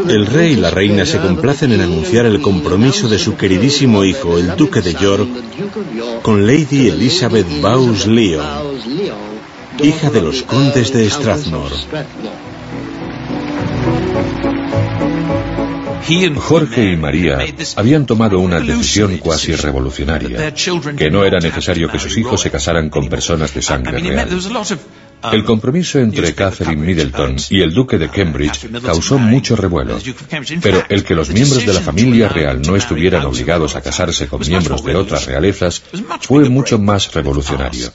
El 0.09 0.26
rey 0.26 0.53
y 0.53 0.55
la 0.57 0.71
reina 0.71 1.05
se 1.05 1.19
complacen 1.19 1.71
en 1.71 1.82
anunciar 1.82 2.26
el 2.26 2.41
compromiso 2.41 3.07
de 3.07 3.17
su 3.17 3.38
queridísimo 3.38 4.03
hijo, 4.03 4.38
el 4.38 4.57
duque 4.57 4.82
de 4.82 4.93
York, 4.93 5.30
con 6.21 6.45
Lady 6.45 6.89
Elizabeth 6.89 7.47
Bowes 7.61 8.07
Lyon, 8.07 8.45
hija 9.82 10.09
de 10.09 10.21
los 10.21 10.43
condes 10.43 10.91
de 10.91 11.09
Strathmore. 11.09 11.76
Jorge 16.37 16.91
y 16.91 16.97
María 16.97 17.39
habían 17.75 18.05
tomado 18.05 18.39
una 18.39 18.59
decisión 18.59 19.17
cuasi 19.17 19.53
revolucionaria, 19.53 20.53
que 20.97 21.09
no 21.09 21.23
era 21.23 21.39
necesario 21.39 21.89
que 21.89 21.99
sus 21.99 22.17
hijos 22.17 22.41
se 22.41 22.51
casaran 22.51 22.89
con 22.89 23.09
personas 23.09 23.53
de 23.53 23.61
sangre 23.61 23.99
real. 23.99 24.29
El 25.31 25.45
compromiso 25.45 25.99
entre 25.99 26.33
Catherine 26.33 26.85
Middleton 26.85 27.37
y 27.49 27.61
el 27.61 27.73
duque 27.73 27.97
de 27.97 28.09
Cambridge 28.09 28.69
causó 28.83 29.17
mucho 29.17 29.55
revuelo, 29.55 29.97
pero 30.61 30.83
el 30.89 31.03
que 31.05 31.15
los 31.15 31.29
miembros 31.29 31.65
de 31.65 31.73
la 31.73 31.79
familia 31.79 32.27
real 32.27 32.61
no 32.61 32.75
estuvieran 32.75 33.23
obligados 33.25 33.75
a 33.75 33.81
casarse 33.81 34.27
con 34.27 34.41
miembros 34.41 34.83
de 34.83 34.95
otras 34.95 35.25
realezas 35.25 35.81
fue 36.21 36.49
mucho 36.49 36.77
más 36.77 37.13
revolucionario. 37.13 37.89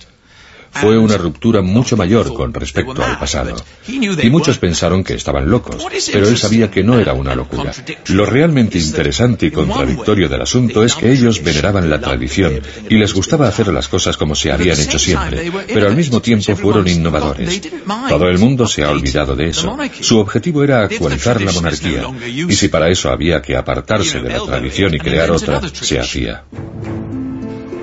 Fue 0.71 0.99
una 0.99 1.17
ruptura 1.17 1.63
mucho 1.63 1.97
mayor 1.97 2.33
con 2.35 2.53
respecto 2.53 3.03
al 3.03 3.19
pasado. 3.19 3.57
Y 3.87 4.31
muchos 4.31 4.59
pensaron 4.59 5.05
que 5.05 5.15
estaban 5.15 5.51
locos, 5.51 5.85
pero 6.13 6.29
él 6.29 6.37
sabía 6.37 6.71
que 6.71 6.83
no 6.83 6.99
era 6.99 7.13
una 7.13 7.35
locura. 7.35 7.73
Lo 8.09 8.27
realmente 8.27 8.79
interesante 8.79 9.47
y 9.47 9.51
contradictorio 9.51 10.29
del 10.29 10.43
asunto 10.43 10.83
es 10.85 10.95
que 10.95 11.13
ellos 11.13 11.43
veneraban 11.43 11.89
la 11.89 12.01
tradición 12.01 12.61
y 12.89 12.97
les 12.97 13.13
gustaba 13.15 13.49
hacer 13.49 13.69
las 13.69 13.89
cosas 13.89 14.17
como 14.17 14.35
se 14.35 14.53
habían 14.53 14.79
hecho 14.79 14.99
siempre, 14.99 15.51
pero 15.67 15.89
al 15.89 15.97
mismo 15.97 16.21
tiempo 16.21 16.55
fueron 16.57 16.89
innovadores. 16.89 17.61
Todo 18.09 18.29
el 18.29 18.39
mundo 18.39 18.67
se 18.67 18.85
ha 18.85 18.91
olvidado 18.91 19.35
de 19.35 19.49
eso. 19.49 19.77
Su 20.01 20.19
objetivo 20.19 20.63
era 20.63 20.83
actualizar 20.83 21.41
la 21.41 21.53
monarquía, 21.53 22.03
y 22.27 22.53
si 22.55 22.69
para 22.69 22.89
eso 22.89 23.11
había 23.11 23.43
que 23.43 23.57
apartarse 23.57 24.21
de 24.21 24.31
la 24.31 24.45
tradición 24.45 24.95
y 24.95 24.99
crear 24.99 25.31
otra, 25.31 25.61
se 25.73 25.99
hacía. 25.99 26.45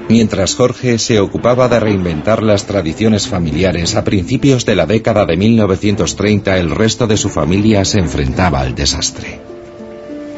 Mientras 0.08 0.54
Jorge 0.54 1.00
se 1.00 1.20
ocupaba 1.20 1.68
de 1.68 1.80
reinventar 1.80 2.44
las 2.44 2.66
tradiciones 2.66 3.28
familiares, 3.28 3.96
a 3.96 4.04
principios 4.04 4.64
de 4.64 4.76
la 4.76 4.86
década 4.86 5.26
de 5.26 5.36
1930 5.36 6.60
el 6.60 6.70
resto 6.70 7.08
de 7.08 7.18
su 7.18 7.30
familia 7.30 7.84
se 7.86 8.00
enfrentaba 8.00 8.60
al 8.60 8.76
desastre. 8.76 9.40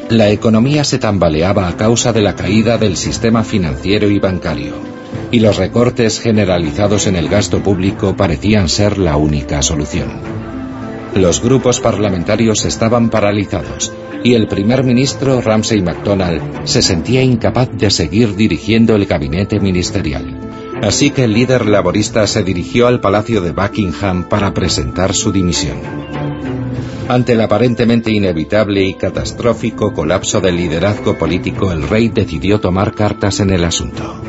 La 0.08 0.30
economía 0.30 0.84
se 0.84 0.98
tambaleaba 0.98 1.68
a 1.68 1.76
causa 1.76 2.14
de 2.14 2.22
la 2.22 2.34
caída 2.34 2.78
del 2.78 2.96
sistema 2.96 3.44
financiero 3.44 4.08
y 4.08 4.18
bancario, 4.18 4.72
y 5.30 5.40
los 5.40 5.58
recortes 5.58 6.18
generalizados 6.18 7.06
en 7.06 7.16
el 7.16 7.28
gasto 7.28 7.62
público 7.62 8.16
parecían 8.16 8.70
ser 8.70 8.96
la 8.96 9.18
única 9.18 9.60
solución. 9.60 10.37
Los 11.18 11.42
grupos 11.42 11.80
parlamentarios 11.80 12.64
estaban 12.64 13.10
paralizados 13.10 13.92
y 14.22 14.34
el 14.34 14.46
primer 14.46 14.84
ministro 14.84 15.40
Ramsay 15.40 15.82
MacDonald 15.82 16.64
se 16.64 16.80
sentía 16.80 17.22
incapaz 17.22 17.70
de 17.72 17.90
seguir 17.90 18.36
dirigiendo 18.36 18.94
el 18.94 19.04
gabinete 19.04 19.58
ministerial. 19.58 20.38
Así 20.80 21.10
que 21.10 21.24
el 21.24 21.34
líder 21.34 21.66
laborista 21.66 22.24
se 22.28 22.44
dirigió 22.44 22.86
al 22.86 23.00
Palacio 23.00 23.40
de 23.40 23.50
Buckingham 23.50 24.28
para 24.28 24.54
presentar 24.54 25.12
su 25.12 25.32
dimisión. 25.32 25.78
Ante 27.08 27.32
el 27.32 27.40
aparentemente 27.40 28.12
inevitable 28.12 28.84
y 28.84 28.94
catastrófico 28.94 29.92
colapso 29.92 30.40
del 30.40 30.56
liderazgo 30.56 31.18
político, 31.18 31.72
el 31.72 31.88
rey 31.88 32.10
decidió 32.10 32.60
tomar 32.60 32.94
cartas 32.94 33.40
en 33.40 33.50
el 33.50 33.64
asunto. 33.64 34.22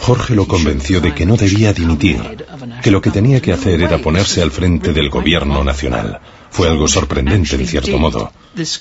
Jorge 0.00 0.34
lo 0.34 0.48
convenció 0.48 1.00
de 1.00 1.14
que 1.14 1.26
no 1.26 1.36
debía 1.36 1.72
dimitir, 1.72 2.47
que 2.82 2.90
lo 2.90 3.00
que 3.00 3.10
tenía 3.10 3.40
que 3.40 3.52
hacer 3.52 3.80
era 3.80 3.98
ponerse 3.98 4.42
al 4.42 4.50
frente 4.50 4.92
del 4.92 5.10
gobierno 5.10 5.64
nacional. 5.64 6.20
Fue 6.50 6.68
algo 6.68 6.88
sorprendente, 6.88 7.56
en 7.56 7.66
cierto 7.66 7.98
modo. 7.98 8.32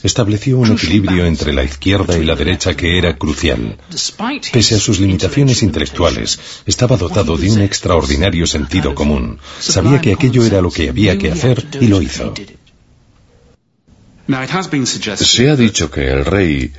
Estableció 0.03 0.57
un 0.57 0.71
equilibrio 0.71 1.25
entre 1.25 1.53
la 1.53 1.63
izquierda 1.63 2.17
y 2.17 2.23
la 2.23 2.35
derecha 2.35 2.75
que 2.75 2.97
era 2.97 3.17
crucial. 3.17 3.77
Pese 4.51 4.75
a 4.75 4.79
sus 4.79 4.99
limitaciones 4.99 5.61
intelectuales, 5.63 6.39
estaba 6.65 6.97
dotado 6.97 7.37
de 7.37 7.51
un 7.51 7.61
extraordinario 7.61 8.47
sentido 8.47 8.95
común. 8.95 9.39
Sabía 9.59 10.01
que 10.01 10.13
aquello 10.13 10.45
era 10.45 10.61
lo 10.61 10.71
que 10.71 10.89
había 10.89 11.17
que 11.17 11.31
hacer 11.31 11.67
y 11.79 11.87
lo 11.87 12.01
hizo. 12.01 12.33
Se 15.15 15.49
ha 15.49 15.55
dicho 15.55 15.89
que 15.89 16.09
el 16.09 16.25
rey 16.25 16.71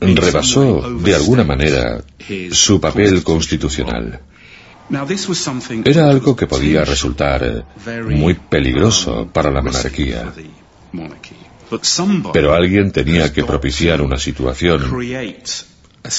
rebasó 0.00 0.98
de 1.00 1.14
alguna 1.14 1.44
manera 1.44 2.04
su 2.50 2.80
papel 2.80 3.22
constitucional. 3.22 4.20
Era 5.84 6.10
algo 6.10 6.36
que 6.36 6.46
podía 6.46 6.84
resultar 6.84 7.64
muy 8.10 8.34
peligroso 8.34 9.28
para 9.32 9.50
la 9.50 9.62
monarquía. 9.62 10.32
Pero 12.32 12.54
alguien 12.54 12.92
tenía 12.92 13.32
que 13.32 13.44
propiciar 13.44 14.02
una 14.02 14.18
situación 14.18 14.82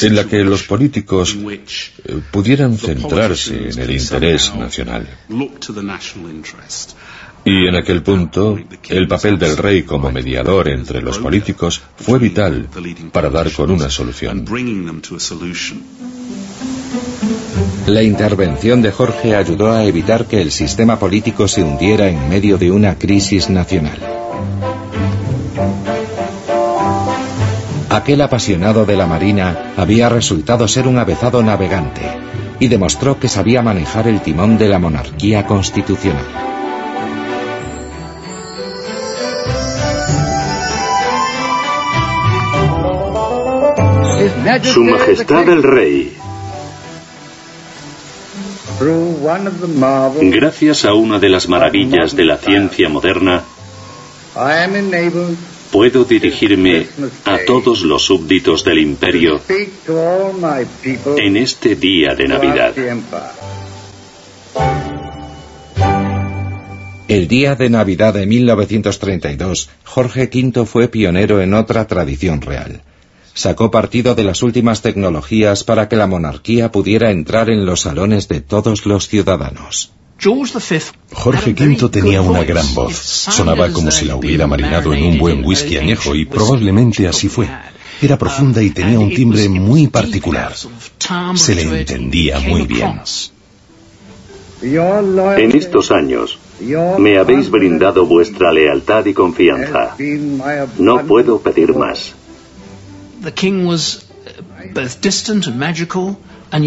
en 0.01 0.15
la 0.15 0.23
que 0.25 0.43
los 0.43 0.63
políticos 0.63 1.37
eh, 1.37 2.19
pudieran 2.31 2.77
centrarse 2.77 3.69
en 3.69 3.79
el 3.79 3.91
interés 3.91 4.53
nacional. 4.55 5.07
Y 7.45 7.67
en 7.67 7.75
aquel 7.75 8.01
punto, 8.01 8.57
el 8.89 9.07
papel 9.07 9.37
del 9.37 9.55
rey 9.55 9.83
como 9.83 10.11
mediador 10.11 10.67
entre 10.67 11.03
los 11.03 11.19
políticos 11.19 11.83
fue 11.95 12.17
vital 12.17 12.67
para 13.11 13.29
dar 13.29 13.51
con 13.51 13.69
una 13.69 13.91
solución. 13.91 14.43
La 17.87 18.01
intervención 18.01 18.81
de 18.81 18.91
Jorge 18.91 19.35
ayudó 19.35 19.71
a 19.71 19.85
evitar 19.85 20.25
que 20.25 20.41
el 20.41 20.51
sistema 20.51 20.97
político 20.97 21.47
se 21.47 21.63
hundiera 21.63 22.09
en 22.09 22.29
medio 22.29 22.57
de 22.57 22.71
una 22.71 22.95
crisis 22.95 23.49
nacional. 23.49 23.99
Aquel 27.89 28.21
apasionado 28.21 28.85
de 28.85 28.97
la 28.97 29.07
Marina 29.07 29.73
había 29.77 30.09
resultado 30.09 30.67
ser 30.67 30.87
un 30.87 30.97
avezado 30.97 31.41
navegante 31.43 32.01
y 32.59 32.67
demostró 32.67 33.19
que 33.19 33.27
sabía 33.27 33.61
manejar 33.61 34.07
el 34.07 34.21
timón 34.21 34.57
de 34.57 34.67
la 34.67 34.79
monarquía 34.79 35.45
constitucional. 35.45 36.25
Su 44.63 44.83
Majestad 44.83 45.49
el 45.49 45.63
Rey. 45.63 46.24
Gracias 50.21 50.85
a 50.85 50.93
una 50.93 51.17
de 51.19 51.29
las 51.29 51.49
maravillas 51.49 52.15
de 52.15 52.25
la 52.25 52.37
ciencia 52.37 52.87
moderna, 52.87 53.43
puedo 55.71 56.03
dirigirme 56.03 56.85
a 57.25 57.39
todos 57.47 57.81
los 57.81 58.03
súbditos 58.03 58.63
del 58.63 58.79
imperio 58.79 59.41
en 61.17 61.37
este 61.37 61.75
día 61.75 62.13
de 62.13 62.27
Navidad. 62.27 62.73
El 67.07 67.27
día 67.27 67.55
de 67.55 67.69
Navidad 67.69 68.13
de 68.13 68.25
1932, 68.25 69.69
Jorge 69.83 70.29
V 70.31 70.65
fue 70.65 70.89
pionero 70.89 71.41
en 71.41 71.53
otra 71.53 71.87
tradición 71.87 72.41
real 72.41 72.81
sacó 73.35 73.69
partido 73.69 74.15
de 74.15 74.23
las 74.23 74.41
últimas 74.41 74.81
tecnologías 74.81 75.63
para 75.63 75.87
que 75.87 75.97
la 75.97 76.07
monarquía 76.07 76.71
pudiera 76.71 77.11
entrar 77.11 77.49
en 77.51 77.65
los 77.65 77.81
salones 77.81 78.27
de 78.27 78.41
todos 78.41 78.87
los 78.87 79.07
ciudadanos. 79.07 79.91
Jorge 81.11 81.51
V 81.51 81.89
tenía 81.89 82.21
una 82.21 82.43
gran 82.43 82.73
voz. 82.73 82.95
Sonaba 82.95 83.71
como 83.71 83.91
si 83.91 84.05
la 84.05 84.15
hubiera 84.15 84.47
marinado 84.47 84.93
en 84.93 85.03
un 85.03 85.17
buen 85.19 85.45
whisky 85.45 85.77
añejo 85.77 86.15
y 86.15 86.25
probablemente 86.25 87.07
así 87.07 87.27
fue. 87.27 87.47
Era 88.01 88.17
profunda 88.17 88.63
y 88.63 88.71
tenía 88.71 88.99
un 88.99 89.13
timbre 89.13 89.47
muy 89.49 89.87
particular. 89.87 90.53
Se 91.35 91.55
le 91.55 91.81
entendía 91.81 92.39
muy 92.39 92.65
bien. 92.65 93.01
En 94.61 95.51
estos 95.51 95.91
años 95.91 96.39
me 96.97 97.17
habéis 97.17 97.51
brindado 97.51 98.05
vuestra 98.05 98.53
lealtad 98.53 99.05
y 99.05 99.13
confianza. 99.13 99.95
No 100.79 101.05
puedo 101.05 101.39
pedir 101.41 101.75
más. 101.75 102.15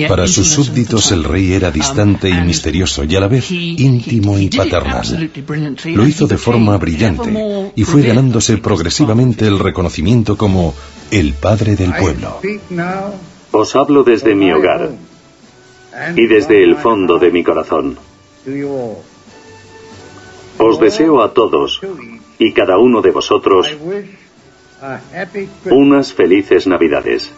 Para 0.09 0.27
sus 0.27 0.49
súbditos 0.49 1.13
el 1.13 1.25
rey 1.25 1.53
era 1.53 1.71
distante 1.71 2.29
y 2.29 2.41
misterioso 2.43 3.05
y 3.05 3.17
a 3.17 3.21
la 3.21 3.29
vez 3.29 3.51
íntimo 3.51 4.39
y 4.39 4.49
paternal. 4.51 5.31
Lo 5.85 6.07
hizo 6.07 6.27
de 6.27 6.37
forma 6.37 6.77
brillante 6.77 7.73
y 7.75 7.85
fue 7.85 8.03
ganándose 8.03 8.59
progresivamente 8.59 9.47
el 9.47 9.59
reconocimiento 9.59 10.37
como 10.37 10.75
el 11.11 11.35
padre 11.35 11.77
del 11.77 11.95
pueblo. 11.95 12.41
Os 13.53 13.77
hablo 13.77 14.05
desde 14.05 14.35
mi 14.35 14.53
hogar 14.53 14.91
y 16.17 16.27
desde 16.27 16.63
el 16.63 16.77
fondo 16.77 17.19
de 17.19 17.31
mi 17.31 17.43
corazón. 17.43 17.99
Os 20.59 20.81
deseo 20.81 21.23
a 21.23 21.33
todos 21.33 21.81
y 22.39 22.53
cada 22.53 22.79
uno 22.79 23.01
de 23.01 23.11
vosotros 23.11 23.69
unas 25.71 26.13
felices 26.13 26.67
Navidades. 26.67 27.33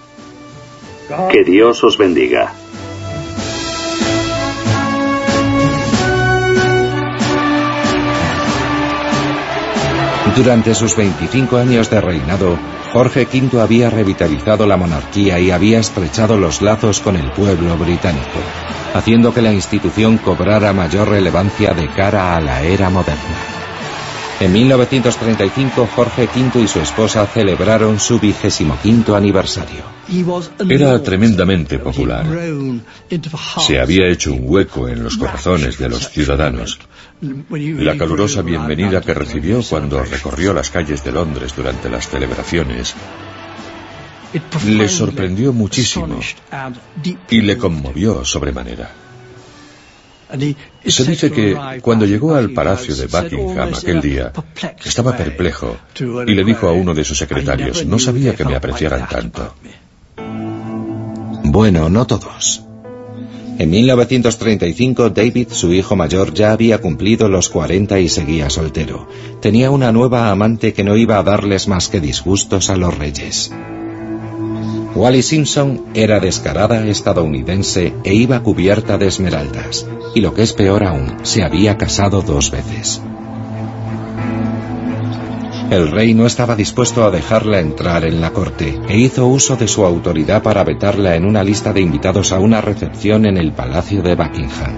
Que 1.30 1.43
Dios 1.45 1.82
os 1.82 1.99
bendiga. 1.99 2.53
Durante 10.36 10.74
sus 10.74 10.97
25 10.97 11.57
años 11.57 11.91
de 11.91 12.01
reinado, 12.01 12.57
Jorge 12.93 13.26
V 13.30 13.61
había 13.61 13.91
revitalizado 13.91 14.66
la 14.66 14.76
monarquía 14.76 15.38
y 15.38 15.51
había 15.51 15.80
estrechado 15.80 16.38
los 16.38 16.62
lazos 16.62 17.01
con 17.01 17.16
el 17.16 17.30
pueblo 17.32 17.76
británico, 17.76 18.38
haciendo 18.95 19.34
que 19.34 19.43
la 19.43 19.53
institución 19.53 20.18
cobrara 20.18 20.72
mayor 20.72 21.09
relevancia 21.09 21.74
de 21.74 21.88
cara 21.88 22.36
a 22.36 22.41
la 22.41 22.62
era 22.62 22.88
moderna. 22.91 23.59
En 24.41 24.53
1935 24.53 25.86
Jorge 25.95 26.26
V 26.34 26.61
y 26.62 26.66
su 26.66 26.80
esposa 26.80 27.26
celebraron 27.26 28.01
su 28.01 28.18
vigésimo 28.18 28.78
quinto 28.82 29.14
aniversario. 29.14 29.82
Era 30.66 31.03
tremendamente 31.03 31.78
popular. 31.78 32.26
Se 33.66 33.78
había 33.78 34.09
hecho 34.09 34.32
un 34.32 34.41
hueco 34.45 34.88
en 34.88 35.05
los 35.05 35.18
corazones 35.18 35.76
de 35.76 35.91
los 35.91 36.09
ciudadanos. 36.09 36.78
La 37.20 37.99
calurosa 37.99 38.41
bienvenida 38.41 39.03
que 39.03 39.12
recibió 39.12 39.62
cuando 39.62 40.03
recorrió 40.03 40.55
las 40.55 40.70
calles 40.70 41.05
de 41.05 41.12
Londres 41.12 41.55
durante 41.55 41.91
las 41.91 42.09
celebraciones 42.09 42.95
Le 44.64 44.88
sorprendió 44.88 45.53
muchísimo 45.53 46.20
y 47.28 47.41
le 47.41 47.59
conmovió 47.59 48.24
sobremanera. 48.24 48.91
Se 50.87 51.05
dice 51.05 51.31
que 51.31 51.57
cuando 51.81 52.07
llegó 52.07 52.35
al 52.35 52.51
palacio 52.51 52.95
de 52.95 53.07
Buckingham 53.07 53.72
aquel 53.74 54.01
día, 54.01 54.33
estaba 54.85 55.16
perplejo 55.16 55.76
y 56.26 56.35
le 56.35 56.45
dijo 56.45 56.68
a 56.68 56.72
uno 56.72 56.95
de 56.95 57.05
sus 57.05 57.18
secretarios, 57.18 57.85
no 57.87 57.99
sabía 57.99 58.35
que 58.35 58.45
me 58.45 58.55
apreciaran 58.55 59.09
tanto. 59.09 59.55
Bueno, 61.45 61.89
no 61.89 62.07
todos. 62.07 62.62
En 63.59 63.68
1935, 63.68 65.11
David, 65.11 65.49
su 65.51 65.74
hijo 65.74 65.95
mayor, 65.95 66.33
ya 66.33 66.53
había 66.53 66.78
cumplido 66.78 67.28
los 67.28 67.51
40 67.51 68.01
y 68.01 68.09
seguía 68.09 68.49
soltero. 68.49 69.07
Tenía 69.43 69.70
una 69.70 69.93
nueva 69.93 70.31
amante 70.31 70.72
que 70.72 70.83
no 70.83 70.97
iba 70.97 71.18
a 71.18 71.22
darles 71.22 71.68
más 71.68 71.89
que 71.89 72.01
disgustos 72.01 72.70
a 72.70 72.76
los 72.76 72.97
reyes. 72.97 73.53
Wally 74.95 75.22
Simpson 75.22 75.86
era 75.95 76.18
descarada 76.18 76.84
estadounidense 76.86 77.95
e 78.03 78.14
iba 78.14 78.43
cubierta 78.43 78.99
de 78.99 79.07
esmeraldas, 79.07 79.86
y 80.14 80.20
lo 80.20 80.34
que 80.34 80.43
es 80.43 80.53
peor 80.53 80.82
aún, 80.84 81.18
se 81.22 81.45
había 81.45 81.78
casado 81.78 82.22
dos 82.22 82.51
veces. 82.51 83.01
El 85.70 85.93
rey 85.93 86.14
no 86.14 86.26
estaba 86.26 86.57
dispuesto 86.57 87.05
a 87.05 87.12
dejarla 87.12 87.61
entrar 87.61 88.05
en 88.05 88.20
la 88.20 88.32
corte 88.32 88.80
e 88.88 88.99
hizo 88.99 89.28
uso 89.28 89.55
de 89.55 89.68
su 89.68 89.84
autoridad 89.84 90.43
para 90.43 90.64
vetarla 90.64 91.14
en 91.14 91.24
una 91.24 91.45
lista 91.45 91.72
de 91.72 91.80
invitados 91.80 92.32
a 92.32 92.41
una 92.41 92.61
recepción 92.61 93.24
en 93.24 93.36
el 93.36 93.53
Palacio 93.53 94.03
de 94.03 94.16
Buckingham. 94.16 94.74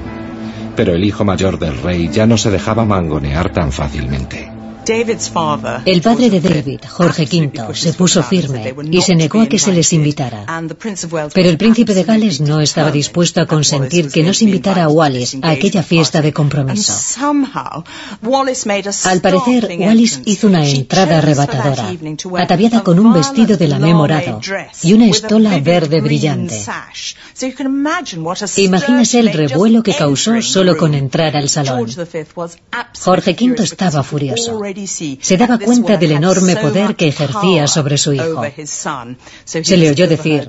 Pero 0.76 0.92
el 0.92 1.02
hijo 1.04 1.24
mayor 1.24 1.58
del 1.58 1.80
rey 1.80 2.10
ya 2.12 2.26
no 2.26 2.36
se 2.36 2.50
dejaba 2.50 2.84
mangonear 2.84 3.50
tan 3.50 3.72
fácilmente. 3.72 4.51
El 4.84 6.02
padre 6.02 6.30
de 6.30 6.40
David, 6.40 6.80
Jorge 6.88 7.24
V, 7.24 7.74
se 7.74 7.92
puso 7.92 8.22
firme 8.22 8.74
y 8.90 9.00
se 9.00 9.14
negó 9.14 9.40
a 9.42 9.46
que 9.46 9.58
se 9.58 9.72
les 9.72 9.92
invitara. 9.92 10.44
Pero 11.34 11.48
el 11.48 11.56
príncipe 11.56 11.94
de 11.94 12.04
Gales 12.04 12.40
no 12.40 12.60
estaba 12.60 12.90
dispuesto 12.90 13.40
a 13.40 13.46
consentir 13.46 14.10
que 14.10 14.22
no 14.22 14.34
se 14.34 14.44
invitara 14.44 14.84
a 14.84 14.88
Wallis 14.88 15.36
a 15.42 15.50
aquella 15.50 15.82
fiesta 15.82 16.20
de 16.20 16.32
compromiso. 16.32 16.92
Al 19.04 19.20
parecer, 19.20 19.76
Wallis 19.78 20.20
hizo 20.24 20.46
una 20.48 20.66
entrada 20.66 21.18
arrebatadora, 21.18 21.92
ataviada 22.38 22.82
con 22.82 22.98
un 22.98 23.12
vestido 23.12 23.56
de 23.56 23.68
lamé 23.68 23.94
morado 23.94 24.40
y 24.82 24.92
una 24.94 25.06
estola 25.06 25.58
verde 25.60 26.00
brillante. 26.00 26.60
Imagínese 28.56 29.20
el 29.20 29.32
revuelo 29.32 29.82
que 29.82 29.94
causó 29.94 30.42
solo 30.42 30.76
con 30.76 30.94
entrar 30.94 31.36
al 31.36 31.48
salón. 31.48 31.86
Jorge 33.00 33.36
V 33.40 33.62
estaba 33.62 34.02
furioso 34.02 34.71
se 35.20 35.36
daba 35.36 35.58
cuenta 35.58 35.96
del 35.96 36.12
enorme 36.12 36.56
poder 36.56 36.96
que 36.96 37.08
ejercía 37.08 37.66
sobre 37.66 37.98
su 37.98 38.12
hijo. 38.12 38.42
Se 39.44 39.76
le 39.76 39.90
oyó 39.90 40.06
decir, 40.08 40.48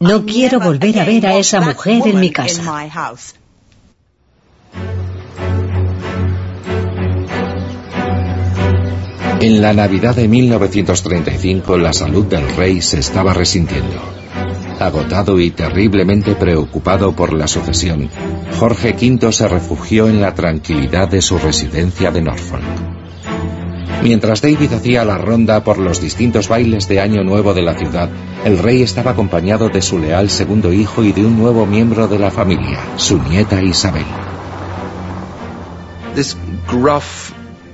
no 0.00 0.24
quiero 0.24 0.60
volver 0.60 0.98
a 0.98 1.04
ver 1.04 1.26
a 1.26 1.36
esa 1.36 1.60
mujer 1.60 2.02
en 2.06 2.20
mi 2.20 2.30
casa. 2.30 2.88
En 9.38 9.60
la 9.60 9.74
Navidad 9.74 10.16
de 10.16 10.28
1935 10.28 11.76
la 11.76 11.92
salud 11.92 12.24
del 12.24 12.48
rey 12.56 12.80
se 12.80 12.98
estaba 12.98 13.34
resintiendo. 13.34 14.00
Agotado 14.80 15.38
y 15.38 15.50
terriblemente 15.50 16.34
preocupado 16.34 17.14
por 17.14 17.32
la 17.32 17.46
sucesión, 17.46 18.10
Jorge 18.58 18.94
V 18.98 19.32
se 19.32 19.48
refugió 19.48 20.08
en 20.08 20.20
la 20.20 20.34
tranquilidad 20.34 21.08
de 21.08 21.22
su 21.22 21.38
residencia 21.38 22.10
de 22.10 22.22
Norfolk. 22.22 22.95
Mientras 24.02 24.40
David 24.40 24.72
hacía 24.72 25.04
la 25.04 25.18
ronda 25.18 25.64
por 25.64 25.78
los 25.78 26.00
distintos 26.00 26.48
bailes 26.48 26.88
de 26.88 27.00
Año 27.00 27.24
Nuevo 27.24 27.54
de 27.54 27.62
la 27.62 27.74
ciudad, 27.74 28.08
el 28.44 28.58
rey 28.58 28.82
estaba 28.82 29.12
acompañado 29.12 29.68
de 29.68 29.82
su 29.82 29.98
leal 29.98 30.30
segundo 30.30 30.72
hijo 30.72 31.02
y 31.02 31.12
de 31.12 31.24
un 31.24 31.38
nuevo 31.38 31.66
miembro 31.66 32.06
de 32.06 32.18
la 32.18 32.30
familia, 32.30 32.78
su 32.96 33.18
nieta 33.18 33.62
Isabel. 33.62 34.06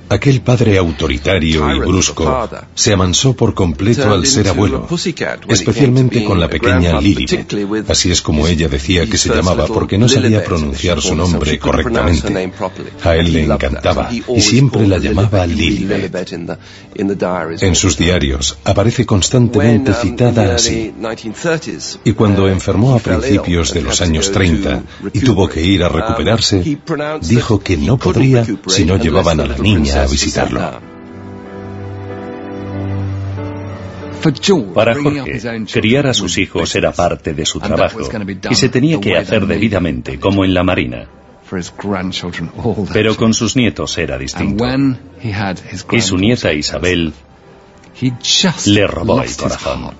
Aquel 0.09 0.41
padre 0.41 0.77
autoritario 0.77 1.75
y 1.75 1.79
brusco 1.79 2.49
se 2.75 2.93
amansó 2.93 3.33
por 3.33 3.53
completo 3.53 4.13
al 4.13 4.25
ser 4.25 4.47
abuelo, 4.49 4.87
especialmente 5.47 6.23
con 6.23 6.39
la 6.39 6.47
pequeña 6.49 6.99
Lilibet. 6.99 7.89
Así 7.89 8.11
es 8.11 8.21
como 8.21 8.47
ella 8.47 8.67
decía 8.67 9.07
que 9.07 9.17
se 9.17 9.29
llamaba 9.33 9.65
porque 9.67 9.97
no 9.97 10.07
sabía 10.07 10.43
pronunciar 10.43 11.01
su 11.01 11.15
nombre 11.15 11.57
correctamente. 11.57 12.51
A 13.03 13.15
él 13.15 13.33
le 13.33 13.43
encantaba 13.45 14.09
y 14.11 14.41
siempre 14.41 14.87
la 14.87 14.97
llamaba 14.97 15.45
Lilibet. 15.47 16.13
En 17.61 17.75
sus 17.75 17.97
diarios 17.97 18.57
aparece 18.65 19.05
constantemente 19.05 19.93
citada 19.93 20.55
así. 20.55 20.93
Y 22.03 22.11
cuando 22.13 22.47
enfermó 22.47 22.95
a 22.95 22.99
principios 22.99 23.73
de 23.73 23.81
los 23.81 24.01
años 24.01 24.31
30 24.31 24.83
y 25.13 25.19
tuvo 25.21 25.47
que 25.47 25.61
ir 25.61 25.83
a 25.83 25.89
recuperarse, 25.89 26.63
dijo 27.21 27.59
que 27.59 27.77
no 27.77 27.97
podría 27.97 28.45
si 28.67 28.85
no 28.85 28.97
llevaban 28.97 29.39
a 29.39 29.45
la 29.45 29.57
niña 29.57 29.92
visitarlo. 30.09 30.93
Para 34.73 34.95
Jorge, 34.95 35.41
criar 35.71 36.07
a 36.07 36.13
sus 36.13 36.37
hijos 36.37 36.73
era 36.75 36.93
parte 36.93 37.33
de 37.33 37.45
su 37.45 37.59
trabajo 37.59 37.99
y 38.49 38.55
se 38.55 38.69
tenía 38.69 38.99
que 38.99 39.17
hacer 39.17 39.45
debidamente, 39.45 40.19
como 40.19 40.45
en 40.45 40.53
la 40.53 40.63
Marina. 40.63 41.07
Pero 42.93 43.15
con 43.17 43.33
sus 43.33 43.55
nietos 43.55 43.97
era 43.97 44.17
distinto. 44.17 44.65
Y 45.91 46.01
su 46.01 46.17
nieta 46.17 46.53
Isabel 46.53 47.13
le 48.65 48.87
robó 48.87 49.21
el 49.21 49.35
corazón. 49.35 49.91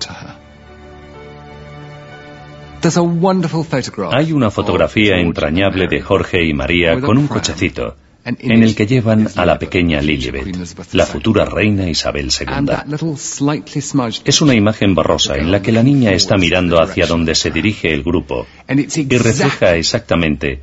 Hay 4.10 4.32
una 4.32 4.50
fotografía 4.50 5.16
entrañable 5.18 5.86
de 5.86 6.00
Jorge 6.00 6.44
y 6.44 6.54
María 6.54 7.00
con 7.00 7.18
un 7.18 7.28
cochecito 7.28 7.96
en 8.24 8.62
el 8.62 8.74
que 8.74 8.86
llevan 8.86 9.28
a 9.36 9.44
la 9.44 9.58
pequeña 9.58 10.00
Lilibet, 10.00 10.56
la 10.92 11.06
futura 11.06 11.44
reina 11.44 11.88
Isabel 11.88 12.30
II. 12.30 12.96
Es 14.24 14.40
una 14.40 14.54
imagen 14.54 14.94
borrosa 14.94 15.36
en 15.36 15.50
la 15.50 15.60
que 15.60 15.72
la 15.72 15.82
niña 15.82 16.12
está 16.12 16.36
mirando 16.36 16.80
hacia 16.80 17.06
donde 17.06 17.34
se 17.34 17.50
dirige 17.50 17.92
el 17.92 18.02
grupo 18.02 18.46
y 18.68 19.18
refleja 19.18 19.76
exactamente 19.76 20.62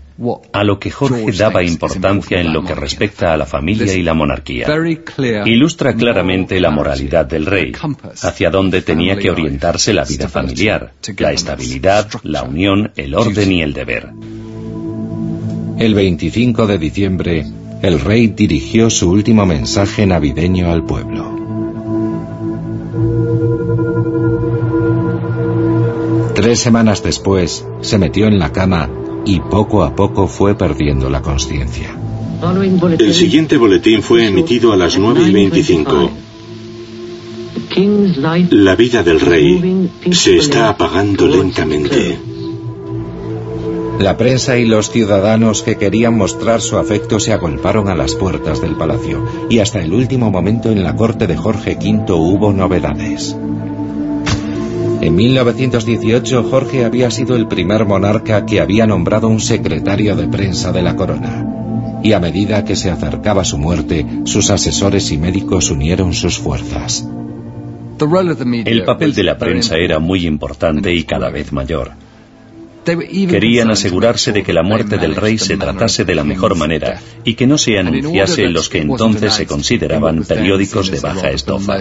a 0.53 0.63
lo 0.63 0.79
que 0.79 0.91
Jorge 0.91 1.31
daba 1.31 1.63
importancia 1.63 2.39
en 2.39 2.53
lo 2.53 2.63
que 2.63 2.75
respecta 2.75 3.33
a 3.33 3.37
la 3.37 3.45
familia 3.45 3.93
y 3.93 4.03
la 4.03 4.13
monarquía. 4.13 4.67
Ilustra 5.45 5.93
claramente 5.93 6.59
la 6.59 6.71
moralidad 6.71 7.25
del 7.25 7.45
rey, 7.45 7.73
hacia 8.21 8.49
donde 8.49 8.81
tenía 8.81 9.17
que 9.17 9.31
orientarse 9.31 9.93
la 9.93 10.03
vida 10.03 10.27
familiar, 10.27 10.93
la 11.17 11.31
estabilidad, 11.31 12.07
la 12.23 12.43
unión, 12.43 12.91
el 12.95 13.15
orden 13.15 13.51
y 13.51 13.61
el 13.61 13.73
deber. 13.73 14.09
El 15.81 15.95
25 15.95 16.67
de 16.67 16.77
diciembre, 16.77 17.43
el 17.81 17.99
rey 17.99 18.27
dirigió 18.27 18.91
su 18.91 19.09
último 19.09 19.47
mensaje 19.47 20.05
navideño 20.05 20.69
al 20.71 20.85
pueblo. 20.85 21.25
Tres 26.35 26.59
semanas 26.59 27.01
después, 27.01 27.65
se 27.81 27.97
metió 27.97 28.27
en 28.27 28.37
la 28.37 28.51
cama 28.51 28.91
y 29.25 29.39
poco 29.39 29.81
a 29.83 29.95
poco 29.95 30.27
fue 30.27 30.53
perdiendo 30.53 31.09
la 31.09 31.23
conciencia. 31.23 31.97
El 32.99 33.13
siguiente 33.15 33.57
boletín 33.57 34.03
fue 34.03 34.27
emitido 34.27 34.73
a 34.73 34.77
las 34.77 34.99
9 34.99 35.29
y 35.29 35.33
25. 35.33 36.11
La 38.51 38.75
vida 38.75 39.01
del 39.01 39.19
rey 39.19 39.89
se 40.11 40.37
está 40.37 40.69
apagando 40.69 41.27
lentamente. 41.27 42.30
La 44.01 44.17
prensa 44.17 44.57
y 44.57 44.65
los 44.65 44.89
ciudadanos 44.89 45.61
que 45.61 45.75
querían 45.75 46.17
mostrar 46.17 46.59
su 46.59 46.77
afecto 46.77 47.19
se 47.19 47.33
agolparon 47.33 47.87
a 47.87 47.93
las 47.93 48.15
puertas 48.15 48.59
del 48.59 48.75
palacio 48.75 49.23
y 49.47 49.59
hasta 49.59 49.79
el 49.79 49.93
último 49.93 50.31
momento 50.31 50.71
en 50.71 50.81
la 50.81 50.95
corte 50.95 51.27
de 51.27 51.37
Jorge 51.37 51.77
V 51.79 52.11
hubo 52.11 52.51
novedades. 52.51 53.37
En 55.01 55.15
1918 55.15 56.43
Jorge 56.49 56.83
había 56.83 57.11
sido 57.11 57.35
el 57.35 57.47
primer 57.47 57.85
monarca 57.85 58.43
que 58.47 58.59
había 58.59 58.87
nombrado 58.87 59.27
un 59.27 59.39
secretario 59.39 60.15
de 60.15 60.27
prensa 60.27 60.71
de 60.71 60.81
la 60.81 60.95
corona. 60.95 61.99
Y 62.01 62.13
a 62.13 62.19
medida 62.19 62.65
que 62.65 62.75
se 62.75 62.89
acercaba 62.89 63.43
su 63.43 63.59
muerte, 63.59 64.03
sus 64.23 64.49
asesores 64.49 65.11
y 65.11 65.19
médicos 65.19 65.69
unieron 65.69 66.15
sus 66.15 66.39
fuerzas. 66.39 67.07
El 67.99 68.83
papel 68.83 69.13
de 69.13 69.23
la 69.23 69.37
prensa 69.37 69.77
era 69.77 69.99
muy 69.99 70.25
importante 70.25 70.91
y 70.91 71.03
cada 71.03 71.29
vez 71.29 71.53
mayor. 71.53 71.91
Querían 72.83 73.69
asegurarse 73.69 74.31
de 74.31 74.43
que 74.43 74.53
la 74.53 74.63
muerte 74.63 74.97
del 74.97 75.15
rey 75.15 75.37
se 75.37 75.57
tratase 75.57 76.03
de 76.03 76.15
la 76.15 76.23
mejor 76.23 76.55
manera 76.55 76.99
y 77.23 77.35
que 77.35 77.45
no 77.45 77.57
se 77.57 77.77
anunciase 77.77 78.43
en 78.43 78.53
los 78.53 78.69
que 78.69 78.79
entonces 78.79 79.33
se 79.33 79.45
consideraban 79.45 80.23
periódicos 80.23 80.89
de 80.89 80.99
baja 80.99 81.29
estofa. 81.29 81.79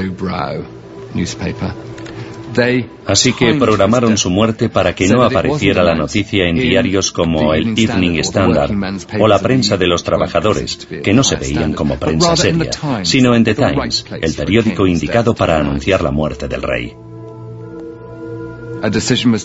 Así 3.06 3.32
que 3.32 3.54
programaron 3.54 4.18
su 4.18 4.30
muerte 4.30 4.68
para 4.68 4.94
que 4.94 5.08
no 5.08 5.22
apareciera 5.22 5.82
la 5.82 5.94
noticia 5.94 6.48
en 6.48 6.56
diarios 6.56 7.12
como 7.12 7.54
el 7.54 7.78
Evening 7.78 8.18
Standard 8.20 8.72
o 9.18 9.28
la 9.28 9.38
prensa 9.38 9.76
de 9.76 9.86
los 9.86 10.02
trabajadores, 10.02 10.86
que 11.02 11.12
no 11.12 11.22
se 11.22 11.36
veían 11.36 11.72
como 11.72 11.98
prensa 11.98 12.36
seria, 12.36 12.70
sino 13.04 13.34
en 13.34 13.44
The 13.44 13.54
Times, 13.54 14.04
el 14.20 14.34
periódico 14.34 14.86
indicado 14.86 15.34
para 15.34 15.58
anunciar 15.58 16.02
la 16.02 16.10
muerte 16.10 16.48
del 16.48 16.62
rey. 16.62 17.09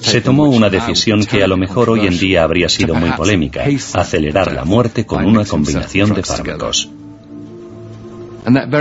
Se 0.02 0.22
tomó 0.22 0.46
una 0.46 0.70
decisión 0.70 1.26
que 1.26 1.44
a 1.44 1.48
lo 1.48 1.58
mejor 1.58 1.90
hoy 1.90 2.08
en 2.08 2.18
día 2.18 2.44
habría 2.44 2.70
sido 2.70 2.96
muy 2.96 3.12
polémica, 3.12 3.64
acelerar 3.94 4.54
la 4.54 4.66
muerte 4.66 5.06
con 5.06 5.26
una 5.26 5.46
combinación 5.46 6.14
de 6.14 6.24
fármacos. 6.24 6.90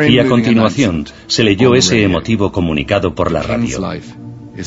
Y 0.08 0.18
a 0.18 0.26
continuación 0.26 1.06
se 1.26 1.42
leyó 1.42 1.74
ese 1.74 2.02
emotivo 2.02 2.52
comunicado 2.52 3.14
por 3.14 3.32
la 3.32 3.42
radio. 3.42 3.80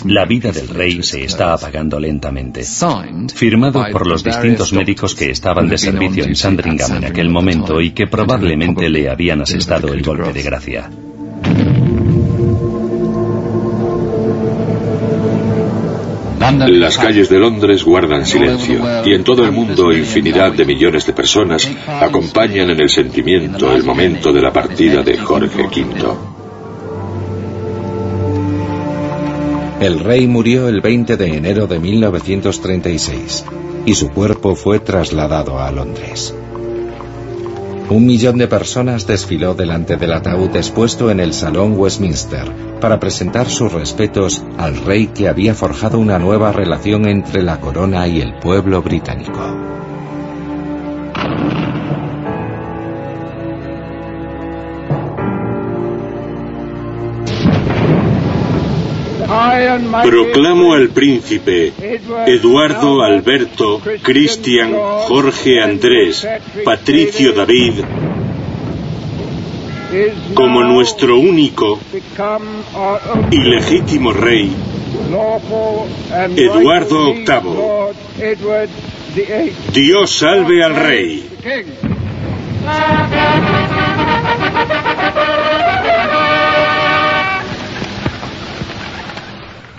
La 0.05 0.25
vida 0.25 0.51
del 0.51 0.67
rey 0.67 1.01
se 1.01 1.23
está 1.23 1.53
apagando 1.53 1.99
lentamente. 1.99 2.63
Firmado 3.33 3.85
por 3.91 4.05
los 4.05 4.23
distintos 4.23 4.73
médicos 4.73 5.15
que 5.15 5.31
estaban 5.31 5.69
de 5.69 5.77
servicio 5.77 6.25
en 6.25 6.35
Sandringham 6.35 6.97
en 6.97 7.05
aquel 7.05 7.29
momento 7.29 7.79
y 7.79 7.91
que 7.91 8.07
probablemente 8.07 8.89
le 8.89 9.09
habían 9.09 9.41
asestado 9.41 9.93
el 9.93 10.01
golpe 10.01 10.33
de 10.33 10.43
gracia. 10.43 10.89
Las 16.39 16.97
calles 16.97 17.29
de 17.29 17.39
Londres 17.39 17.83
guardan 17.83 18.25
silencio 18.25 18.81
y 19.05 19.13
en 19.13 19.23
todo 19.23 19.43
el 19.43 19.51
mundo 19.51 19.91
infinidad 19.91 20.51
de 20.53 20.65
millones 20.65 21.05
de 21.05 21.13
personas 21.13 21.69
acompañan 21.87 22.69
en 22.69 22.79
el 22.79 22.89
sentimiento 22.89 23.73
el 23.73 23.83
momento 23.83 24.31
de 24.31 24.41
la 24.41 24.53
partida 24.53 25.01
de 25.01 25.17
Jorge 25.17 25.63
V. 25.63 26.37
El 29.79 29.99
rey 29.99 30.27
murió 30.27 30.67
el 30.67 30.81
20 30.81 31.17
de 31.17 31.37
enero 31.37 31.67
de 31.67 31.79
1936 31.79 33.45
y 33.85 33.93
su 33.93 34.09
cuerpo 34.09 34.55
fue 34.55 34.79
trasladado 34.79 35.59
a 35.59 35.71
Londres. 35.71 36.33
Un 37.89 38.05
millón 38.05 38.37
de 38.37 38.49
personas 38.49 39.07
desfiló 39.07 39.53
delante 39.53 39.95
del 39.95 40.11
ataúd 40.11 40.53
expuesto 40.57 41.09
en 41.09 41.21
el 41.21 41.31
Salón 41.31 41.75
Westminster 41.77 42.51
para 42.81 42.99
presentar 42.99 43.49
sus 43.49 43.71
respetos 43.71 44.43
al 44.57 44.75
rey 44.75 45.07
que 45.07 45.29
había 45.29 45.55
forjado 45.55 45.97
una 45.97 46.19
nueva 46.19 46.51
relación 46.51 47.07
entre 47.07 47.43
la 47.43 47.61
corona 47.61 48.05
y 48.09 48.19
el 48.19 48.39
pueblo 48.39 48.81
británico. 48.81 49.86
Proclamo 60.03 60.73
al 60.73 60.89
príncipe 60.89 61.73
Eduardo 62.25 63.01
Alberto 63.01 63.81
Cristian 64.01 64.73
Jorge 64.73 65.61
Andrés 65.61 66.27
Patricio 66.63 67.33
David 67.33 67.83
como 70.33 70.63
nuestro 70.63 71.17
único 71.17 71.79
y 73.31 73.37
legítimo 73.37 74.11
rey, 74.11 74.53
Eduardo 76.35 77.13
VIII. 77.13 77.93
Dios 79.73 80.11
salve 80.11 80.63
al 80.63 80.75
rey. 80.75 81.29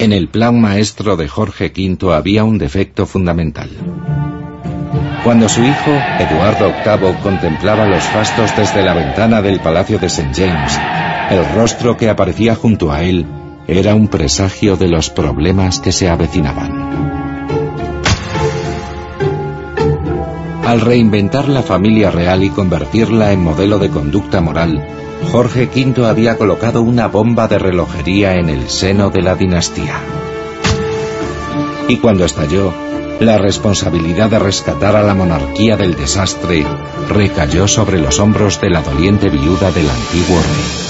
En 0.00 0.12
el 0.12 0.28
plan 0.28 0.60
maestro 0.60 1.16
de 1.16 1.26
Jorge 1.26 1.72
V 1.76 2.14
había 2.14 2.44
un 2.44 2.56
defecto 2.56 3.04
fundamental. 3.04 3.68
Cuando 5.24 5.48
su 5.48 5.60
hijo, 5.64 5.90
Eduardo 6.20 6.72
VIII, 6.84 7.20
contemplaba 7.20 7.84
los 7.84 8.04
fastos 8.04 8.56
desde 8.56 8.84
la 8.84 8.94
ventana 8.94 9.42
del 9.42 9.58
Palacio 9.58 9.98
de 9.98 10.06
St. 10.06 10.30
James, 10.32 10.78
el 11.30 11.44
rostro 11.56 11.96
que 11.96 12.08
aparecía 12.08 12.54
junto 12.54 12.92
a 12.92 13.02
él 13.02 13.26
era 13.66 13.96
un 13.96 14.06
presagio 14.06 14.76
de 14.76 14.86
los 14.86 15.10
problemas 15.10 15.80
que 15.80 15.90
se 15.90 16.08
avecinaban. 16.08 16.88
Al 20.64 20.80
reinventar 20.80 21.48
la 21.48 21.62
familia 21.62 22.12
real 22.12 22.44
y 22.44 22.50
convertirla 22.50 23.32
en 23.32 23.42
modelo 23.42 23.78
de 23.78 23.90
conducta 23.90 24.40
moral, 24.40 25.07
Jorge 25.30 25.68
V 25.74 26.06
había 26.06 26.36
colocado 26.36 26.82
una 26.82 27.08
bomba 27.08 27.48
de 27.48 27.58
relojería 27.58 28.36
en 28.36 28.48
el 28.48 28.68
seno 28.68 29.10
de 29.10 29.22
la 29.22 29.34
dinastía. 29.34 30.00
Y 31.88 31.96
cuando 31.98 32.24
estalló, 32.24 32.72
la 33.20 33.36
responsabilidad 33.36 34.30
de 34.30 34.38
rescatar 34.38 34.94
a 34.94 35.02
la 35.02 35.14
monarquía 35.14 35.76
del 35.76 35.96
desastre 35.96 36.64
recayó 37.08 37.66
sobre 37.66 37.98
los 37.98 38.20
hombros 38.20 38.60
de 38.60 38.70
la 38.70 38.82
doliente 38.82 39.28
viuda 39.28 39.72
del 39.72 39.90
antiguo 39.90 40.40
rey. 40.40 40.88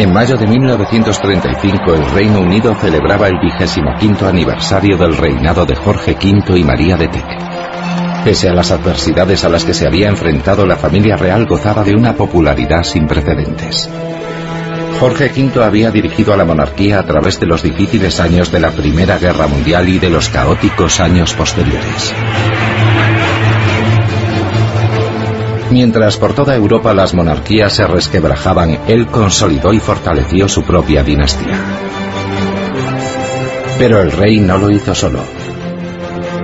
En 0.00 0.14
mayo 0.14 0.38
de 0.38 0.46
1935 0.46 1.94
el 1.94 2.10
Reino 2.12 2.40
Unido 2.40 2.74
celebraba 2.74 3.28
el 3.28 3.38
vigésimo 3.38 3.94
quinto 4.00 4.26
aniversario 4.26 4.96
del 4.96 5.14
reinado 5.14 5.66
de 5.66 5.76
Jorge 5.76 6.12
V 6.12 6.58
y 6.58 6.64
María 6.64 6.96
de 6.96 7.08
Teck. 7.08 8.24
Pese 8.24 8.48
a 8.48 8.54
las 8.54 8.70
adversidades 8.70 9.44
a 9.44 9.50
las 9.50 9.66
que 9.66 9.74
se 9.74 9.86
había 9.86 10.08
enfrentado, 10.08 10.64
la 10.64 10.76
familia 10.76 11.16
real 11.16 11.44
gozaba 11.44 11.84
de 11.84 11.94
una 11.94 12.14
popularidad 12.14 12.82
sin 12.82 13.06
precedentes. 13.06 13.90
Jorge 14.98 15.32
V 15.36 15.62
había 15.62 15.90
dirigido 15.90 16.32
a 16.32 16.38
la 16.38 16.46
monarquía 16.46 16.98
a 16.98 17.04
través 17.04 17.38
de 17.38 17.44
los 17.44 17.62
difíciles 17.62 18.20
años 18.20 18.50
de 18.50 18.60
la 18.60 18.70
Primera 18.70 19.18
Guerra 19.18 19.48
Mundial 19.48 19.86
y 19.90 19.98
de 19.98 20.08
los 20.08 20.30
caóticos 20.30 20.98
años 21.00 21.34
posteriores. 21.34 22.14
Mientras 25.70 26.16
por 26.16 26.34
toda 26.34 26.56
Europa 26.56 26.92
las 26.94 27.14
monarquías 27.14 27.72
se 27.72 27.86
resquebrajaban, 27.86 28.80
él 28.88 29.06
consolidó 29.06 29.72
y 29.72 29.78
fortaleció 29.78 30.48
su 30.48 30.64
propia 30.64 31.04
dinastía. 31.04 31.58
Pero 33.78 34.00
el 34.00 34.10
rey 34.10 34.40
no 34.40 34.58
lo 34.58 34.70
hizo 34.70 34.94
solo. 34.94 35.20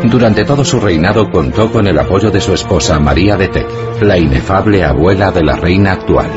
Durante 0.05 0.45
todo 0.45 0.65
su 0.65 0.79
reinado 0.79 1.31
contó 1.31 1.73
con 1.73 1.89
el 1.89 1.99
apoyo 1.99 2.31
de 2.31 2.41
su 2.41 2.55
esposa 2.55 3.01
María 3.01 3.37
de 3.37 3.49
Teck, 3.49 3.69
la 4.01 4.17
inefable 4.17 4.85
abuela 4.85 5.33
de 5.33 5.43
la 5.43 5.57
reina 5.57 5.93
actual. 5.93 6.31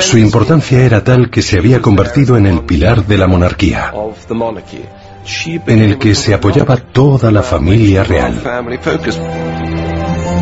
Su 0.00 0.18
importancia 0.18 0.84
era 0.84 1.02
tal 1.02 1.30
que 1.30 1.42
se 1.42 1.58
había 1.58 1.80
convertido 1.80 2.36
en 2.36 2.46
el 2.46 2.60
pilar 2.60 3.06
de 3.06 3.18
la 3.18 3.26
monarquía 3.26 3.92
en 5.66 5.78
el 5.80 5.98
que 5.98 6.14
se 6.14 6.34
apoyaba 6.34 6.76
toda 6.76 7.30
la 7.30 7.42
familia 7.42 8.04
real. 8.04 8.42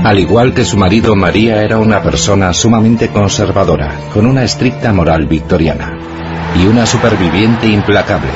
Al 0.05 0.18
igual 0.18 0.55
que 0.55 0.64
su 0.64 0.76
marido, 0.76 1.14
María 1.16 1.62
era 1.62 1.79
una 1.79 2.03
persona 2.03 2.53
sumamente 2.53 3.09
conservadora, 3.09 3.95
con 4.14 4.26
una 4.26 4.45
estricta 4.45 4.93
moral 4.93 5.26
victoriana, 5.26 5.99
y 6.57 6.66
una 6.66 6.87
superviviente 6.87 7.66
implacable, 7.66 8.31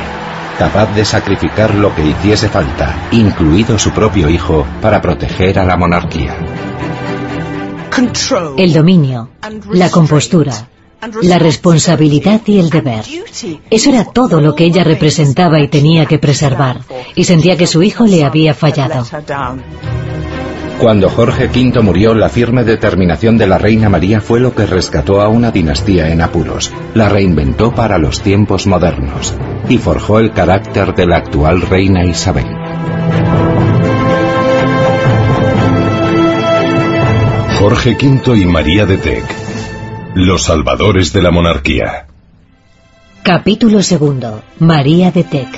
capaz 0.58 0.94
de 0.94 1.04
sacrificar 1.04 1.74
lo 1.74 1.94
que 1.94 2.06
hiciese 2.06 2.48
falta, 2.48 3.08
incluido 3.12 3.78
su 3.78 3.90
propio 3.92 4.28
hijo, 4.28 4.66
para 4.80 5.00
proteger 5.00 5.58
a 5.58 5.64
la 5.64 5.76
monarquía. 5.76 6.36
El 8.56 8.72
dominio, 8.72 9.30
la 9.70 9.90
compostura, 9.90 10.52
la 11.22 11.38
responsabilidad 11.38 12.40
y 12.46 12.58
el 12.58 12.70
deber. 12.70 13.04
Eso 13.70 13.90
era 13.90 14.04
todo 14.04 14.40
lo 14.40 14.54
que 14.54 14.64
ella 14.64 14.84
representaba 14.84 15.60
y 15.60 15.68
tenía 15.68 16.06
que 16.06 16.18
preservar, 16.18 16.80
y 17.14 17.24
sentía 17.24 17.56
que 17.56 17.66
su 17.66 17.82
hijo 17.82 18.06
le 18.06 18.24
había 18.24 18.54
fallado. 18.54 19.04
Cuando 20.78 21.08
Jorge 21.10 21.46
V 21.46 21.80
murió, 21.80 22.14
la 22.14 22.28
firme 22.28 22.64
determinación 22.64 23.36
de 23.38 23.46
la 23.46 23.58
reina 23.58 23.88
María 23.88 24.20
fue 24.20 24.40
lo 24.40 24.54
que 24.54 24.66
rescató 24.66 25.20
a 25.20 25.28
una 25.28 25.50
dinastía 25.50 26.08
en 26.08 26.22
apuros, 26.22 26.72
la 26.94 27.08
reinventó 27.08 27.72
para 27.72 27.98
los 27.98 28.20
tiempos 28.20 28.66
modernos 28.66 29.34
y 29.68 29.78
forjó 29.78 30.18
el 30.18 30.32
carácter 30.32 30.94
de 30.94 31.06
la 31.06 31.18
actual 31.18 31.62
reina 31.62 32.04
Isabel. 32.04 32.46
Jorge 37.58 37.96
V 38.00 38.38
y 38.38 38.44
María 38.44 38.86
de 38.86 38.98
Teck 38.98 39.41
los 40.14 40.42
salvadores 40.42 41.12
de 41.12 41.22
la 41.22 41.30
monarquía. 41.30 42.06
Capítulo 43.22 43.82
segundo. 43.82 44.42
María 44.58 45.10
de 45.10 45.24
Teck. 45.24 45.48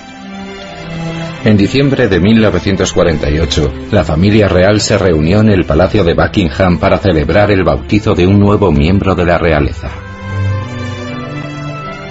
En 1.45 1.57
diciembre 1.57 2.09
de 2.09 2.21
1948, 2.21 3.73
la 3.91 4.05
familia 4.05 4.49
real 4.49 4.81
se 4.81 4.97
reunió 4.97 5.41
en 5.41 5.51
el 5.51 5.65
Palacio 5.65 6.05
de 6.05 6.15
Buckingham 6.15 6.79
para 6.79 6.99
celebrar 6.99 7.51
el 7.51 7.65
bautizo 7.65 8.15
de 8.15 8.27
un 8.27 8.39
nuevo 8.39 8.71
miembro 8.71 9.15
de 9.15 9.27
la 9.27 9.39
realeza. 9.39 9.91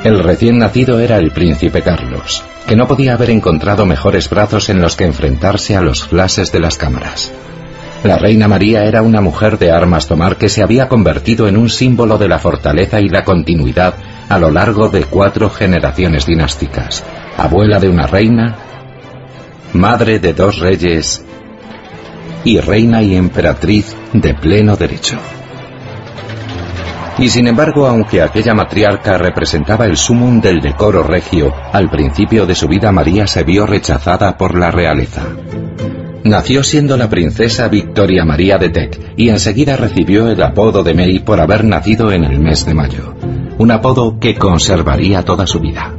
El 0.04 0.20
recién 0.22 0.58
nacido 0.58 1.00
era 1.00 1.18
el 1.18 1.32
príncipe 1.32 1.82
Carlos, 1.82 2.44
que 2.68 2.76
no 2.76 2.88
podía 2.88 3.14
haber 3.14 3.30
encontrado 3.30 3.86
mejores 3.86 4.30
brazos 4.30 4.70
en 4.70 4.82
los 4.82 4.98
que 4.98 5.06
enfrentarse 5.06 5.78
a 5.78 5.82
los 5.82 6.04
flashes 6.04 6.52
de 6.52 6.60
las 6.60 6.78
cámaras. 6.78 7.32
La 8.04 8.18
reina 8.18 8.49
María 8.49 8.84
era 8.84 9.01
una 9.01 9.22
mujer 9.22 9.58
de 9.58 9.72
armas 9.72 10.08
tomar 10.08 10.36
que 10.36 10.49
se 10.49 10.62
había 10.62 10.89
convertido 10.89 11.47
en 11.47 11.56
un 11.56 11.70
símbolo 11.70 12.18
de 12.18 12.28
la 12.28 12.38
fortaleza 12.38 12.99
y 12.99 13.08
la 13.08 13.24
continuidad 13.24 13.93
a 14.28 14.38
lo 14.38 14.51
largo 14.51 14.89
de 14.89 15.06
cuatro 15.06 15.49
generaciones 15.49 16.26
dinásticas, 16.26 17.04
abuela 17.38 17.80
de 17.80 17.88
una 17.88 18.06
reina, 18.06 18.56
madre 19.72 20.20
de 20.20 20.34
dos 20.34 20.60
reyes 20.60 21.24
y 22.43 22.60
reina 22.60 23.01
y 23.01 23.16
emperatriz 23.16 23.95
de 24.12 24.34
pleno 24.34 24.76
derecho. 24.76 25.18
Y 27.20 27.30
sin 27.30 27.47
embargo, 27.47 27.88
aunque 27.88 28.22
aquella 28.22 28.54
matriarca 28.54 29.18
representaba 29.18 29.86
el 29.86 29.95
sumum 29.95 30.41
del 30.41 30.60
decoro 30.60 31.04
regio, 31.04 31.54
al 31.72 31.89
principio 31.89 32.45
de 32.45 32.56
su 32.56 32.68
vida 32.68 32.91
María 32.91 33.28
se 33.28 33.43
vio 33.43 33.66
rechazada 33.66 34.36
por 34.38 34.58
la 34.58 34.72
realeza. 34.72 35.24
Nació 36.24 36.64
siendo 36.64 36.96
la 36.96 37.10
princesa 37.10 37.68
Victoria 37.68 38.24
María 38.24 38.58
de 38.58 38.70
Teck 38.70 38.98
y 39.18 39.28
enseguida 39.28 39.76
recibió 39.76 40.30
el 40.30 40.42
apodo 40.42 40.82
de 40.82 40.94
May 40.94 41.20
por 41.20 41.42
haber 41.42 41.66
nacido 41.66 42.14
en 42.14 42.24
el 42.24 42.40
mes 42.40 42.66
de 42.66 42.74
mayo, 42.74 43.14
un 43.58 43.72
apodo 43.72 44.20
que 44.20 44.36
conservaría 44.36 45.24
toda 45.24 45.46
su 45.46 45.60
vida. 45.60 45.94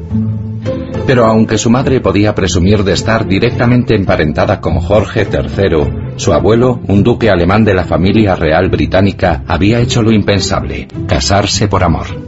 Pero 1.07 1.27
aunque 1.27 1.59
su 1.59 1.69
madre 1.69 2.01
podía 2.01 2.35
presumir 2.35 2.85
de 2.85 2.95
estar 2.95 3.29
directamente 3.29 3.95
emparentada 3.95 4.63
con 4.63 4.81
Jorge 4.81 5.29
III, 5.31 6.17
su 6.17 6.33
abuelo, 6.33 6.81
un 6.89 7.03
duque 7.03 7.29
alemán 7.29 7.65
de 7.65 7.75
la 7.75 7.85
familia 7.85 8.35
real 8.35 8.71
británica, 8.71 9.43
había 9.47 9.81
hecho 9.81 10.03
lo 10.03 10.11
impensable, 10.11 10.89
casarse 11.07 11.69
por 11.69 11.85
amor. 11.85 12.24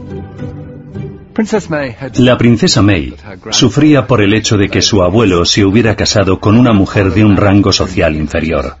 La 2.15 2.37
princesa 2.37 2.81
May 2.81 3.13
sufría 3.51 4.07
por 4.07 4.21
el 4.21 4.33
hecho 4.33 4.57
de 4.57 4.69
que 4.69 4.81
su 4.81 5.03
abuelo 5.03 5.45
se 5.45 5.65
hubiera 5.65 5.95
casado 5.95 6.39
con 6.39 6.57
una 6.57 6.73
mujer 6.73 7.11
de 7.11 7.23
un 7.23 7.37
rango 7.37 7.71
social 7.71 8.15
inferior. 8.15 8.77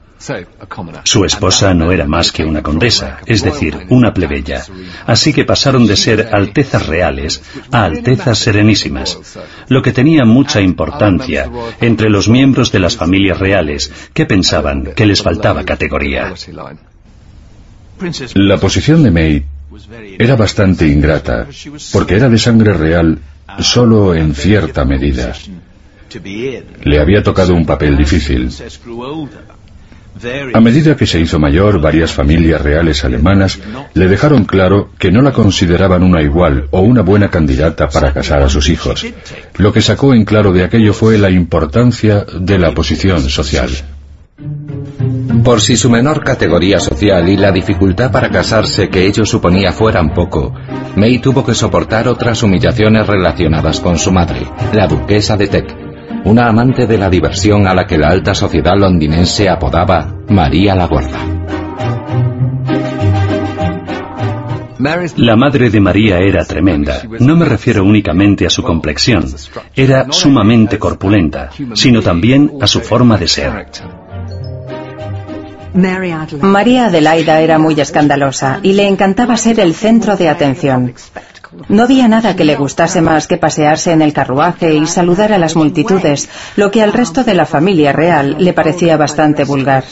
Su 1.03 1.23
esposa 1.23 1.75
no 1.75 1.91
era 1.91 2.07
más 2.07 2.31
que 2.31 2.43
una 2.43 2.63
condesa, 2.63 3.19
es 3.27 3.43
decir, 3.43 3.85
una 3.89 4.11
plebeya. 4.11 4.65
Así 5.05 5.33
que 5.33 5.45
pasaron 5.45 5.85
de 5.85 5.95
ser 5.95 6.29
altezas 6.31 6.87
reales 6.87 7.43
a 7.71 7.83
altezas 7.83 8.39
serenísimas, 8.39 9.19
lo 9.67 9.83
que 9.83 9.93
tenía 9.93 10.25
mucha 10.25 10.59
importancia 10.59 11.51
entre 11.79 12.09
los 12.09 12.27
miembros 12.27 12.71
de 12.71 12.79
las 12.79 12.97
familias 12.97 13.37
reales 13.37 13.93
que 14.13 14.25
pensaban 14.25 14.93
que 14.95 15.05
les 15.05 15.21
faltaba 15.21 15.63
categoría. 15.63 16.33
La 18.33 18.57
posición 18.57 19.03
de 19.03 19.11
May 19.11 19.45
era 20.17 20.35
bastante 20.35 20.87
ingrata, 20.87 21.47
porque 21.91 22.15
era 22.15 22.29
de 22.29 22.37
sangre 22.37 22.73
real 22.73 23.19
solo 23.59 24.15
en 24.15 24.33
cierta 24.33 24.85
medida. 24.85 25.33
Le 26.83 26.99
había 26.99 27.23
tocado 27.23 27.53
un 27.53 27.65
papel 27.65 27.97
difícil. 27.97 28.49
A 30.53 30.59
medida 30.59 30.95
que 30.95 31.05
se 31.05 31.19
hizo 31.19 31.37
mayor, 31.37 31.79
varias 31.79 32.11
familias 32.11 32.61
reales 32.61 33.03
alemanas 33.05 33.59
le 33.93 34.07
dejaron 34.07 34.45
claro 34.45 34.89
que 34.97 35.11
no 35.11 35.21
la 35.21 35.31
consideraban 35.31 36.01
una 36.01 36.23
igual 36.23 36.67
o 36.71 36.81
una 36.81 37.01
buena 37.01 37.29
candidata 37.29 37.87
para 37.89 38.13
casar 38.13 38.41
a 38.41 38.49
sus 38.49 38.69
hijos. 38.69 39.05
Lo 39.57 39.71
que 39.71 39.81
sacó 39.81 40.13
en 40.13 40.25
claro 40.25 40.53
de 40.53 40.63
aquello 40.63 40.93
fue 40.93 41.17
la 41.17 41.29
importancia 41.29 42.25
de 42.39 42.57
la 42.57 42.73
posición 42.73 43.29
social. 43.29 43.69
Por 45.43 45.61
si 45.61 45.77
su 45.77 45.89
menor 45.89 46.23
categoría 46.23 46.79
social 46.79 47.29
y 47.29 47.37
la 47.37 47.51
dificultad 47.51 48.11
para 48.11 48.29
casarse 48.29 48.89
que 48.89 49.05
ello 49.05 49.25
suponía 49.25 49.71
fueran 49.71 50.13
poco, 50.13 50.53
May 50.95 51.19
tuvo 51.19 51.45
que 51.45 51.53
soportar 51.53 52.07
otras 52.07 52.43
humillaciones 52.43 53.07
relacionadas 53.07 53.79
con 53.79 53.97
su 53.97 54.11
madre, 54.11 54.47
la 54.73 54.87
duquesa 54.87 55.37
de 55.37 55.47
Teck, 55.47 55.75
una 56.25 56.47
amante 56.47 56.87
de 56.87 56.97
la 56.97 57.09
diversión 57.09 57.67
a 57.67 57.73
la 57.73 57.85
que 57.85 57.97
la 57.97 58.09
alta 58.09 58.33
sociedad 58.33 58.73
londinense 58.77 59.47
apodaba 59.49 60.15
María 60.27 60.75
la 60.75 60.87
Gorda. 60.87 61.37
La 64.79 65.35
madre 65.35 65.69
de 65.69 65.79
María 65.79 66.19
era 66.19 66.45
tremenda. 66.45 67.01
No 67.19 67.35
me 67.35 67.45
refiero 67.45 67.83
únicamente 67.83 68.45
a 68.45 68.49
su 68.49 68.61
complexión. 68.61 69.25
Era 69.75 70.11
sumamente 70.11 70.77
corpulenta, 70.77 71.49
sino 71.73 72.01
también 72.01 72.51
a 72.61 72.67
su 72.67 72.81
forma 72.81 73.17
de 73.17 73.27
ser. 73.27 73.67
María 76.41 76.85
Adelaida 76.87 77.39
era 77.39 77.59
muy 77.59 77.79
escandalosa 77.79 78.59
y 78.63 78.73
le 78.73 78.87
encantaba 78.87 79.37
ser 79.37 79.59
el 79.59 79.75
centro 79.75 80.17
de 80.17 80.27
atención. 80.27 80.93
No 81.69 81.83
había 81.83 82.07
nada 82.07 82.35
que 82.35 82.45
le 82.45 82.55
gustase 82.55 83.01
más 83.01 83.27
que 83.27 83.37
pasearse 83.37 83.91
en 83.91 84.01
el 84.01 84.11
carruaje 84.11 84.73
y 84.73 84.87
saludar 84.87 85.31
a 85.33 85.37
las 85.37 85.55
multitudes, 85.55 86.29
lo 86.55 86.71
que 86.71 86.81
al 86.81 86.93
resto 86.93 87.23
de 87.23 87.35
la 87.35 87.45
familia 87.45 87.93
real 87.93 88.37
le 88.39 88.53
parecía 88.53 88.97
bastante 88.97 89.43
vulgar. 89.43 89.83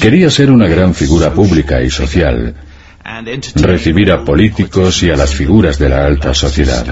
Quería 0.00 0.30
ser 0.30 0.50
una 0.50 0.66
gran 0.66 0.94
figura 0.94 1.32
pública 1.32 1.82
y 1.82 1.90
social, 1.90 2.54
recibir 3.56 4.12
a 4.12 4.24
políticos 4.24 5.02
y 5.02 5.10
a 5.10 5.16
las 5.16 5.34
figuras 5.34 5.78
de 5.78 5.88
la 5.88 6.04
alta 6.06 6.34
sociedad. 6.34 6.86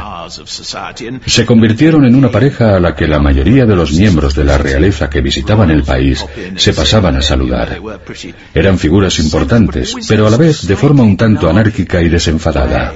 Se 1.27 1.47
convirtieron 1.47 2.05
en 2.05 2.15
una 2.15 2.31
pareja 2.31 2.77
a 2.77 2.81
la 2.81 2.95
que 2.95 3.07
la 3.07 3.19
mayoría 3.19 3.65
de 3.67 3.77
los 3.77 3.93
miembros 3.93 4.35
de 4.35 4.45
la 4.45 4.59
realeza 4.59 5.09
que 5.09 5.21
visitaban 5.21 5.71
el 5.71 5.85
país 5.85 6.25
se 6.57 6.73
pasaban 6.73 7.17
a 7.17 7.23
saludar. 7.23 7.81
Eran 8.55 8.79
figuras 8.79 9.19
importantes, 9.19 9.95
pero 10.09 10.27
a 10.27 10.31
la 10.31 10.37
vez 10.37 10.67
de 10.67 10.77
forma 10.77 11.03
un 11.03 11.17
tanto 11.17 11.49
anárquica 11.49 12.03
y 12.03 12.09
desenfadada. 12.09 12.93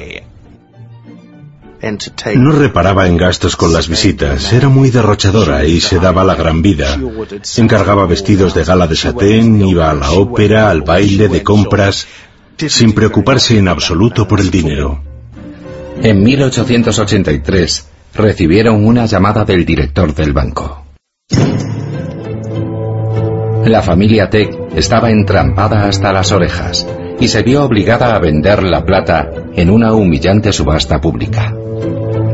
No 2.37 2.53
reparaba 2.53 3.07
en 3.07 3.19
gastos 3.19 3.57
con 3.57 3.75
las 3.75 3.89
visitas, 3.89 4.55
era 4.55 4.71
muy 4.71 4.91
derrochadora 4.91 5.65
y 5.65 5.81
se 5.81 5.99
daba 5.99 6.25
la 6.25 6.35
gran 6.35 6.63
vida. 6.63 6.99
Encargaba 7.59 8.07
vestidos 8.07 8.55
de 8.55 8.65
gala 8.65 8.87
de 8.87 8.97
satén, 8.97 9.61
iba 9.61 9.91
a 9.91 9.95
la 9.95 10.13
ópera, 10.13 10.71
al 10.71 10.81
baile, 10.81 11.29
de 11.29 11.43
compras, 11.43 12.07
sin 12.57 12.93
preocuparse 12.93 13.59
en 13.59 13.69
absoluto 13.69 14.27
por 14.27 14.41
el 14.41 14.51
dinero. 14.51 15.03
En 16.03 16.23
1883 16.23 17.89
recibieron 18.15 18.85
una 18.85 19.07
llamada 19.07 19.45
del 19.45 19.65
director 19.65 20.15
del 20.15 20.33
banco. 20.33 20.85
La 23.65 23.83
familia 23.83 24.29
Tech 24.29 24.51
estaba 24.77 25.11
entrampada 25.11 25.89
hasta 25.89 26.13
las 26.13 26.33
orejas 26.33 26.87
y 27.19 27.29
se 27.29 27.43
vio 27.43 27.65
obligada 27.65 28.15
a 28.15 28.19
vender 28.19 28.63
la 28.63 28.85
plata 28.85 29.31
en 29.55 29.71
una 29.71 29.95
humillante 29.95 30.53
subasta 30.53 31.01
pública. 31.01 31.55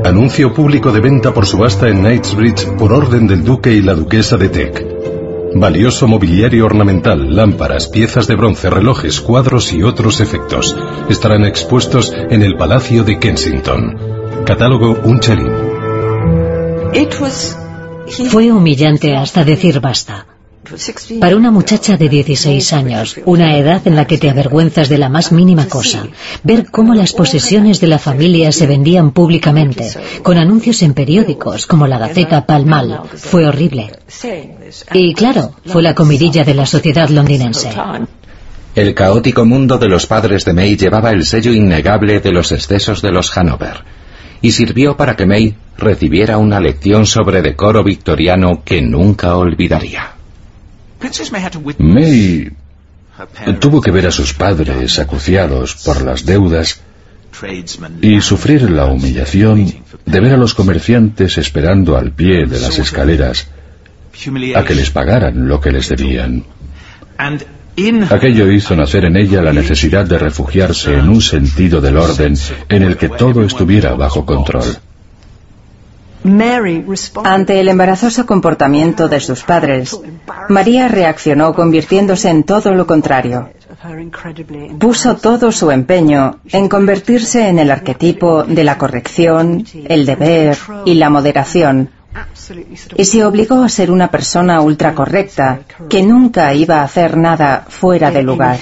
Anuncio 0.04 0.52
público 0.52 0.90
de 0.90 1.00
venta 1.00 1.32
por 1.32 1.46
subasta 1.46 1.88
en 1.88 2.00
Knightsbridge 2.00 2.66
por 2.78 2.92
orden 2.92 3.26
del 3.26 3.44
duque 3.44 3.72
y 3.72 3.82
la 3.82 3.94
duquesa 3.94 4.36
de 4.36 4.48
Tech. 4.48 4.99
Valioso 5.54 6.06
mobiliario 6.06 6.64
ornamental, 6.64 7.34
lámparas, 7.34 7.88
piezas 7.88 8.26
de 8.26 8.36
bronce, 8.36 8.70
relojes, 8.70 9.20
cuadros 9.20 9.72
y 9.72 9.82
otros 9.82 10.20
efectos 10.20 10.76
estarán 11.08 11.44
expuestos 11.44 12.12
en 12.12 12.42
el 12.42 12.56
Palacio 12.56 13.04
de 13.04 13.18
Kensington. 13.18 13.96
Catálogo 14.44 14.96
Unchelin. 15.04 15.52
Fue 18.28 18.52
humillante 18.52 19.16
hasta 19.16 19.44
decir 19.44 19.80
basta. 19.80 20.26
Para 21.18 21.36
una 21.36 21.50
muchacha 21.50 21.96
de 21.96 22.08
16 22.08 22.72
años, 22.72 23.16
una 23.24 23.56
edad 23.56 23.82
en 23.86 23.96
la 23.96 24.06
que 24.06 24.18
te 24.18 24.30
avergüenzas 24.30 24.88
de 24.88 24.98
la 24.98 25.08
más 25.08 25.32
mínima 25.32 25.66
cosa, 25.66 26.06
ver 26.44 26.70
cómo 26.70 26.94
las 26.94 27.12
posesiones 27.12 27.80
de 27.80 27.88
la 27.88 27.98
familia 27.98 28.52
se 28.52 28.66
vendían 28.66 29.10
públicamente, 29.10 29.90
con 30.22 30.38
anuncios 30.38 30.82
en 30.82 30.94
periódicos 30.94 31.66
como 31.66 31.86
la 31.86 31.98
Gaceta 31.98 32.46
Palmal, 32.46 33.02
fue 33.16 33.46
horrible. 33.46 33.90
Y 34.92 35.14
claro, 35.14 35.54
fue 35.66 35.82
la 35.82 35.94
comidilla 35.94 36.44
de 36.44 36.54
la 36.54 36.66
sociedad 36.66 37.08
londinense. 37.08 37.70
El 38.74 38.94
caótico 38.94 39.44
mundo 39.44 39.78
de 39.78 39.88
los 39.88 40.06
padres 40.06 40.44
de 40.44 40.52
May 40.52 40.76
llevaba 40.76 41.10
el 41.10 41.26
sello 41.26 41.52
innegable 41.52 42.20
de 42.20 42.30
los 42.30 42.52
excesos 42.52 43.02
de 43.02 43.10
los 43.10 43.36
Hanover, 43.36 43.82
y 44.40 44.52
sirvió 44.52 44.96
para 44.96 45.16
que 45.16 45.26
May 45.26 45.56
recibiera 45.76 46.38
una 46.38 46.60
lección 46.60 47.06
sobre 47.06 47.42
decoro 47.42 47.82
victoriano 47.82 48.62
que 48.64 48.80
nunca 48.80 49.36
olvidaría. 49.36 50.19
May 51.78 52.50
tuvo 53.58 53.80
que 53.80 53.90
ver 53.90 54.06
a 54.06 54.10
sus 54.10 54.32
padres 54.34 54.98
acuciados 54.98 55.74
por 55.84 56.02
las 56.02 56.24
deudas 56.24 56.80
y 58.00 58.20
sufrir 58.20 58.70
la 58.70 58.86
humillación 58.86 59.72
de 60.06 60.20
ver 60.20 60.32
a 60.32 60.36
los 60.36 60.54
comerciantes 60.54 61.38
esperando 61.38 61.96
al 61.96 62.12
pie 62.12 62.46
de 62.46 62.60
las 62.60 62.78
escaleras 62.78 63.48
a 64.54 64.64
que 64.64 64.74
les 64.74 64.90
pagaran 64.90 65.48
lo 65.48 65.60
que 65.60 65.70
les 65.70 65.88
debían. 65.88 66.44
Aquello 68.10 68.50
hizo 68.50 68.76
nacer 68.76 69.04
en 69.04 69.16
ella 69.16 69.42
la 69.42 69.52
necesidad 69.52 70.04
de 70.04 70.18
refugiarse 70.18 70.94
en 70.94 71.08
un 71.08 71.22
sentido 71.22 71.80
del 71.80 71.96
orden 71.96 72.34
en 72.68 72.82
el 72.82 72.96
que 72.96 73.08
todo 73.08 73.44
estuviera 73.44 73.94
bajo 73.94 74.26
control. 74.26 74.76
Ante 77.24 77.60
el 77.60 77.68
embarazoso 77.68 78.26
comportamiento 78.26 79.08
de 79.08 79.20
sus 79.20 79.42
padres, 79.42 79.98
María 80.48 80.88
reaccionó 80.88 81.54
convirtiéndose 81.54 82.28
en 82.28 82.42
todo 82.42 82.74
lo 82.74 82.86
contrario. 82.86 83.50
Puso 84.78 85.16
todo 85.16 85.52
su 85.52 85.70
empeño 85.70 86.40
en 86.50 86.68
convertirse 86.68 87.48
en 87.48 87.58
el 87.58 87.70
arquetipo 87.70 88.42
de 88.42 88.64
la 88.64 88.76
corrección, 88.76 89.64
el 89.86 90.04
deber 90.04 90.58
y 90.84 90.94
la 90.94 91.08
moderación, 91.08 91.90
y 92.96 93.04
se 93.04 93.24
obligó 93.24 93.62
a 93.62 93.68
ser 93.68 93.90
una 93.90 94.10
persona 94.10 94.60
ultracorrecta 94.60 95.60
que 95.88 96.02
nunca 96.02 96.52
iba 96.52 96.80
a 96.80 96.84
hacer 96.84 97.16
nada 97.16 97.64
fuera 97.68 98.10
de 98.10 98.22
lugar. 98.22 98.58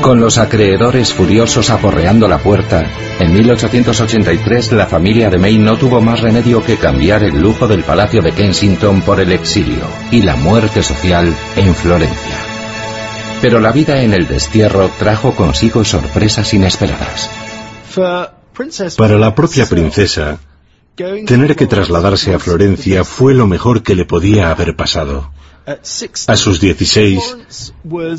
Con 0.00 0.18
los 0.18 0.38
acreedores 0.38 1.12
furiosos 1.12 1.68
aporreando 1.68 2.26
la 2.26 2.38
puerta, 2.38 2.90
en 3.18 3.34
1883 3.34 4.72
la 4.72 4.86
familia 4.86 5.28
de 5.28 5.36
May 5.36 5.58
no 5.58 5.76
tuvo 5.76 6.00
más 6.00 6.20
remedio 6.20 6.64
que 6.64 6.76
cambiar 6.76 7.22
el 7.22 7.38
lujo 7.38 7.68
del 7.68 7.84
Palacio 7.84 8.22
de 8.22 8.32
Kensington 8.32 9.02
por 9.02 9.20
el 9.20 9.30
exilio 9.30 9.84
y 10.10 10.22
la 10.22 10.36
muerte 10.36 10.82
social 10.82 11.36
en 11.54 11.74
Florencia. 11.74 12.36
Pero 13.42 13.60
la 13.60 13.72
vida 13.72 14.02
en 14.02 14.14
el 14.14 14.26
destierro 14.26 14.90
trajo 14.98 15.34
consigo 15.34 15.84
sorpresas 15.84 16.54
inesperadas. 16.54 17.30
Para 18.96 19.18
la 19.18 19.34
propia 19.34 19.66
princesa, 19.66 20.38
tener 20.96 21.56
que 21.56 21.66
trasladarse 21.66 22.34
a 22.34 22.38
Florencia 22.38 23.04
fue 23.04 23.34
lo 23.34 23.46
mejor 23.46 23.82
que 23.82 23.94
le 23.94 24.06
podía 24.06 24.50
haber 24.50 24.74
pasado. 24.76 25.30
A 26.26 26.36
sus 26.36 26.60
16, 26.60 27.36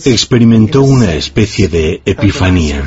experimentó 0.05 0.83
una 0.83 1.13
especie 1.13 1.67
de 1.67 2.01
epifanía. 2.05 2.85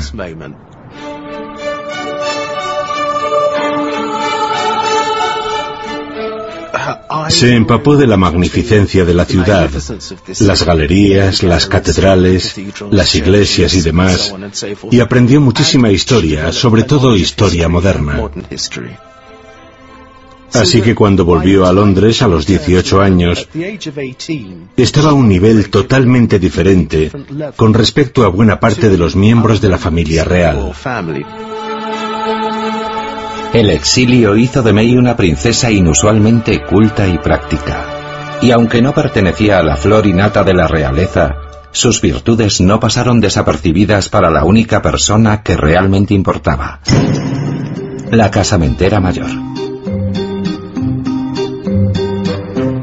Se 7.29 7.55
empapó 7.55 7.97
de 7.97 8.07
la 8.07 8.17
magnificencia 8.17 9.05
de 9.05 9.13
la 9.13 9.25
ciudad, 9.25 9.69
las 10.39 10.63
galerías, 10.63 11.43
las 11.43 11.67
catedrales, 11.67 12.55
las 12.91 13.15
iglesias 13.15 13.73
y 13.73 13.81
demás, 13.81 14.33
y 14.91 14.99
aprendió 14.99 15.41
muchísima 15.41 15.91
historia, 15.91 16.51
sobre 16.51 16.83
todo 16.83 17.15
historia 17.15 17.67
moderna. 17.67 18.29
Así 20.53 20.81
que 20.81 20.95
cuando 20.95 21.25
volvió 21.25 21.65
a 21.65 21.73
Londres 21.73 22.21
a 22.21 22.27
los 22.27 22.45
18 22.45 23.01
años, 23.01 23.47
estaba 24.77 25.09
a 25.09 25.13
un 25.13 25.27
nivel 25.27 25.69
totalmente 25.69 26.39
diferente 26.39 27.11
con 27.55 27.73
respecto 27.73 28.23
a 28.23 28.29
buena 28.29 28.59
parte 28.59 28.89
de 28.89 28.97
los 28.97 29.15
miembros 29.15 29.61
de 29.61 29.69
la 29.69 29.77
familia 29.77 30.23
real. 30.23 30.71
El 33.53 33.69
exilio 33.69 34.35
hizo 34.35 34.61
de 34.63 34.73
May 34.73 34.97
una 34.97 35.15
princesa 35.15 35.71
inusualmente 35.71 36.61
culta 36.63 37.07
y 37.07 37.17
práctica. 37.17 37.85
Y 38.41 38.51
aunque 38.51 38.81
no 38.81 38.93
pertenecía 38.93 39.59
a 39.59 39.63
la 39.63 39.77
flor 39.77 40.05
innata 40.05 40.43
de 40.43 40.53
la 40.53 40.67
realeza, 40.67 41.35
sus 41.71 42.01
virtudes 42.01 42.61
no 42.61 42.79
pasaron 42.79 43.19
desapercibidas 43.19 44.09
para 44.09 44.29
la 44.29 44.43
única 44.43 44.81
persona 44.81 45.41
que 45.41 45.55
realmente 45.55 46.13
importaba, 46.13 46.79
la 48.11 48.29
casamentera 48.31 48.99
mayor. 48.99 49.64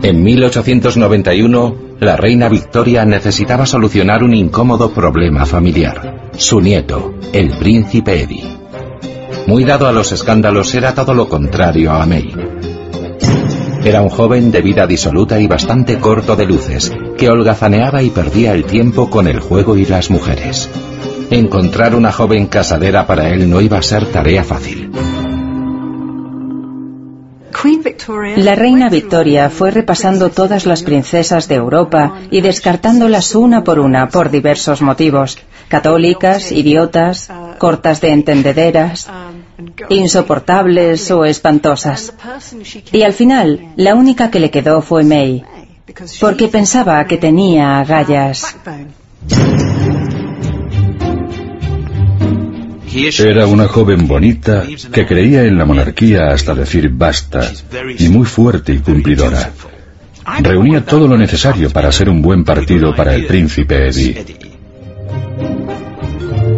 En 0.03 0.21
1891, 0.25 1.77
la 2.01 2.17
reina 2.17 2.49
Victoria 2.49 3.05
necesitaba 3.05 3.67
solucionar 3.67 4.25
un 4.25 4.35
incómodo 4.35 4.91
problema 4.91 5.47
familiar. 5.47 6.31
Su 6.37 6.61
nieto, 6.61 7.15
el 7.33 7.51
príncipe 7.51 8.21
Eddie. 8.23 8.45
Muy 9.47 9.65
dado 9.65 9.87
a 9.87 9.93
los 9.93 10.11
escándalos, 10.11 10.75
era 10.75 10.93
todo 10.93 11.15
lo 11.15 11.29
contrario 11.29 11.93
a 11.93 12.05
May. 12.05 12.35
Era 13.85 14.03
un 14.03 14.09
joven 14.09 14.51
de 14.51 14.61
vida 14.61 14.89
disoluta 14.89 15.39
y 15.39 15.47
bastante 15.47 15.99
corto 15.99 16.35
de 16.35 16.47
luces, 16.47 16.93
que 17.17 17.31
holgazaneaba 17.31 18.03
y 18.03 18.11
perdía 18.11 18.55
el 18.55 18.65
tiempo 18.65 19.09
con 19.09 19.29
el 19.29 19.39
juego 19.39 19.77
y 19.77 19.85
las 19.85 20.11
mujeres. 20.11 20.69
Encontrar 21.31 21.95
una 21.95 22.11
joven 22.11 22.47
casadera 22.47 23.07
para 23.07 23.29
él 23.29 23.49
no 23.49 23.61
iba 23.61 23.79
a 23.79 23.83
ser 23.83 24.07
tarea 24.07 24.43
fácil. 24.43 24.91
La 28.37 28.55
reina 28.55 28.89
Victoria 28.89 29.51
fue 29.51 29.71
repasando 29.71 30.31
todas 30.31 30.67
las 30.67 30.83
princesas 30.83 31.49
de 31.49 31.57
Europa 31.57 32.19
y 32.31 32.41
descartándolas 32.41 33.35
una 33.35 33.63
por 33.65 33.79
una 33.79 34.09
por 34.09 34.31
diversos 34.31 34.83
motivos. 34.83 35.39
Católicas, 35.69 36.53
idiotas, 36.53 37.31
cortas 37.59 38.01
de 38.01 38.11
entendederas, 38.11 39.09
insoportables 39.89 41.11
o 41.11 41.25
espantosas. 41.25 42.13
Y 42.93 43.03
al 43.03 43.13
final, 43.13 43.73
la 43.77 43.95
única 43.95 44.31
que 44.31 44.41
le 44.41 44.51
quedó 44.51 44.83
fue 44.83 45.05
May, 45.05 45.45
porque 46.21 46.49
pensaba 46.49 47.05
que 47.07 47.19
tenía 47.19 47.79
agallas. 47.81 48.57
Era 52.95 53.47
una 53.47 53.69
joven 53.69 54.07
bonita 54.07 54.65
que 54.93 55.07
creía 55.07 55.45
en 55.45 55.57
la 55.57 55.65
monarquía 55.65 56.29
hasta 56.29 56.55
decir 56.55 56.91
basta, 56.91 57.51
y 57.99 58.09
muy 58.09 58.27
fuerte 58.27 58.73
y 58.73 58.79
cumplidora. 58.79 59.51
Reunía 60.41 60.85
todo 60.85 61.09
lo 61.09 61.17
necesario 61.17 61.71
para 61.71 61.91
ser 61.91 62.09
un 62.09 62.21
buen 62.21 62.45
partido 62.45 62.95
para 62.95 63.15
el 63.15 63.27
príncipe 63.27 63.89
Eddie. 63.89 64.25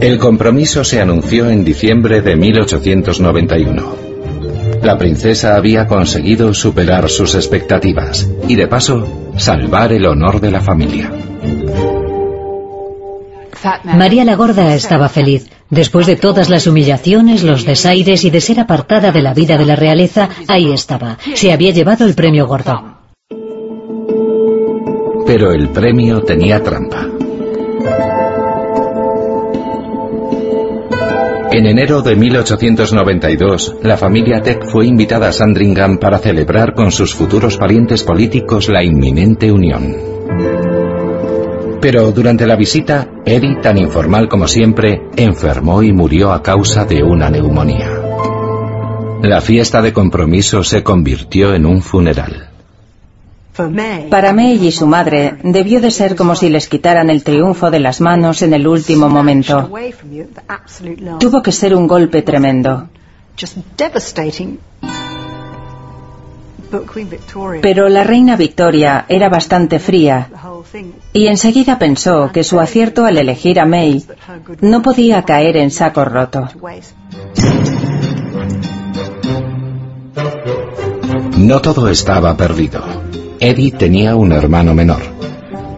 El 0.00 0.18
compromiso 0.18 0.84
se 0.84 1.00
anunció 1.00 1.48
en 1.48 1.64
diciembre 1.64 2.20
de 2.20 2.36
1891. 2.36 3.96
La 4.82 4.98
princesa 4.98 5.56
había 5.56 5.86
conseguido 5.86 6.52
superar 6.52 7.08
sus 7.08 7.34
expectativas 7.34 8.28
y 8.48 8.56
de 8.56 8.66
paso 8.66 9.32
salvar 9.38 9.92
el 9.92 10.04
honor 10.04 10.40
de 10.40 10.50
la 10.50 10.60
familia. 10.60 11.10
María 13.84 14.24
la 14.24 14.36
Gorda 14.36 14.74
estaba 14.74 15.08
feliz. 15.08 15.50
Después 15.70 16.06
de 16.06 16.16
todas 16.16 16.50
las 16.50 16.66
humillaciones, 16.66 17.42
los 17.42 17.64
desaires 17.64 18.24
y 18.24 18.30
de 18.30 18.40
ser 18.40 18.60
apartada 18.60 19.10
de 19.12 19.22
la 19.22 19.34
vida 19.34 19.56
de 19.56 19.64
la 19.64 19.76
realeza, 19.76 20.28
ahí 20.48 20.72
estaba. 20.72 21.18
Se 21.34 21.52
había 21.52 21.72
llevado 21.72 22.04
el 22.04 22.14
premio 22.14 22.46
gordo. 22.46 22.98
Pero 25.26 25.52
el 25.52 25.70
premio 25.70 26.20
tenía 26.22 26.62
trampa. 26.62 27.08
En 31.50 31.66
enero 31.66 32.02
de 32.02 32.16
1892, 32.16 33.76
la 33.82 33.96
familia 33.96 34.42
Tech 34.42 34.64
fue 34.66 34.86
invitada 34.86 35.28
a 35.28 35.32
Sandringham 35.32 35.98
para 35.98 36.18
celebrar 36.18 36.74
con 36.74 36.90
sus 36.90 37.14
futuros 37.14 37.56
parientes 37.56 38.02
políticos 38.02 38.68
la 38.68 38.82
inminente 38.82 39.52
unión. 39.52 40.13
Pero 41.84 42.12
durante 42.12 42.46
la 42.46 42.56
visita, 42.56 43.10
Eddie, 43.26 43.60
tan 43.60 43.76
informal 43.76 44.26
como 44.26 44.48
siempre, 44.48 45.02
enfermó 45.16 45.82
y 45.82 45.92
murió 45.92 46.32
a 46.32 46.42
causa 46.42 46.86
de 46.86 47.02
una 47.02 47.28
neumonía. 47.28 47.90
La 49.20 49.42
fiesta 49.42 49.82
de 49.82 49.92
compromiso 49.92 50.64
se 50.64 50.82
convirtió 50.82 51.52
en 51.52 51.66
un 51.66 51.82
funeral. 51.82 52.48
Para 54.08 54.32
May 54.32 54.66
y 54.66 54.72
su 54.72 54.86
madre 54.86 55.36
debió 55.42 55.82
de 55.82 55.90
ser 55.90 56.16
como 56.16 56.34
si 56.34 56.48
les 56.48 56.68
quitaran 56.68 57.10
el 57.10 57.22
triunfo 57.22 57.70
de 57.70 57.80
las 57.80 58.00
manos 58.00 58.40
en 58.40 58.54
el 58.54 58.66
último 58.66 59.10
momento. 59.10 59.70
Tuvo 61.20 61.42
que 61.42 61.52
ser 61.52 61.74
un 61.74 61.86
golpe 61.86 62.22
tremendo. 62.22 62.88
Pero 67.62 67.88
la 67.88 68.04
reina 68.04 68.36
Victoria 68.36 69.04
era 69.08 69.28
bastante 69.28 69.78
fría 69.78 70.28
y 71.12 71.26
enseguida 71.26 71.78
pensó 71.78 72.30
que 72.32 72.44
su 72.44 72.58
acierto 72.60 73.04
al 73.04 73.18
elegir 73.18 73.60
a 73.60 73.64
May 73.64 74.04
no 74.60 74.82
podía 74.82 75.22
caer 75.22 75.56
en 75.56 75.70
saco 75.70 76.04
roto. 76.04 76.48
No 81.36 81.60
todo 81.60 81.88
estaba 81.88 82.36
perdido. 82.36 82.82
Eddie 83.38 83.72
tenía 83.72 84.16
un 84.16 84.32
hermano 84.32 84.74
menor. 84.74 85.02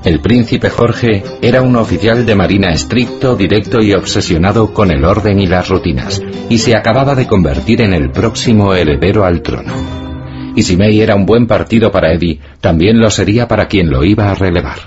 El 0.04 0.20
príncipe 0.20 0.70
Jorge 0.70 1.24
era 1.42 1.62
un 1.62 1.74
oficial 1.74 2.24
de 2.24 2.36
marina 2.36 2.70
estricto, 2.70 3.34
directo 3.34 3.82
y 3.82 3.92
obsesionado 3.92 4.72
con 4.72 4.92
el 4.92 5.04
orden 5.04 5.40
y 5.40 5.48
las 5.48 5.68
rutinas, 5.68 6.22
y 6.48 6.58
se 6.58 6.76
acababa 6.76 7.16
de 7.16 7.26
convertir 7.26 7.80
en 7.80 7.92
el 7.92 8.12
próximo 8.12 8.72
heredero 8.72 9.24
al 9.24 9.42
trono. 9.42 10.05
Y 10.56 10.62
si 10.62 10.76
May 10.76 11.00
era 11.00 11.14
un 11.14 11.26
buen 11.26 11.46
partido 11.46 11.92
para 11.92 12.12
Eddie, 12.14 12.40
también 12.62 12.98
lo 12.98 13.10
sería 13.10 13.46
para 13.46 13.68
quien 13.68 13.90
lo 13.90 14.02
iba 14.02 14.30
a 14.30 14.34
relevar. 14.34 14.78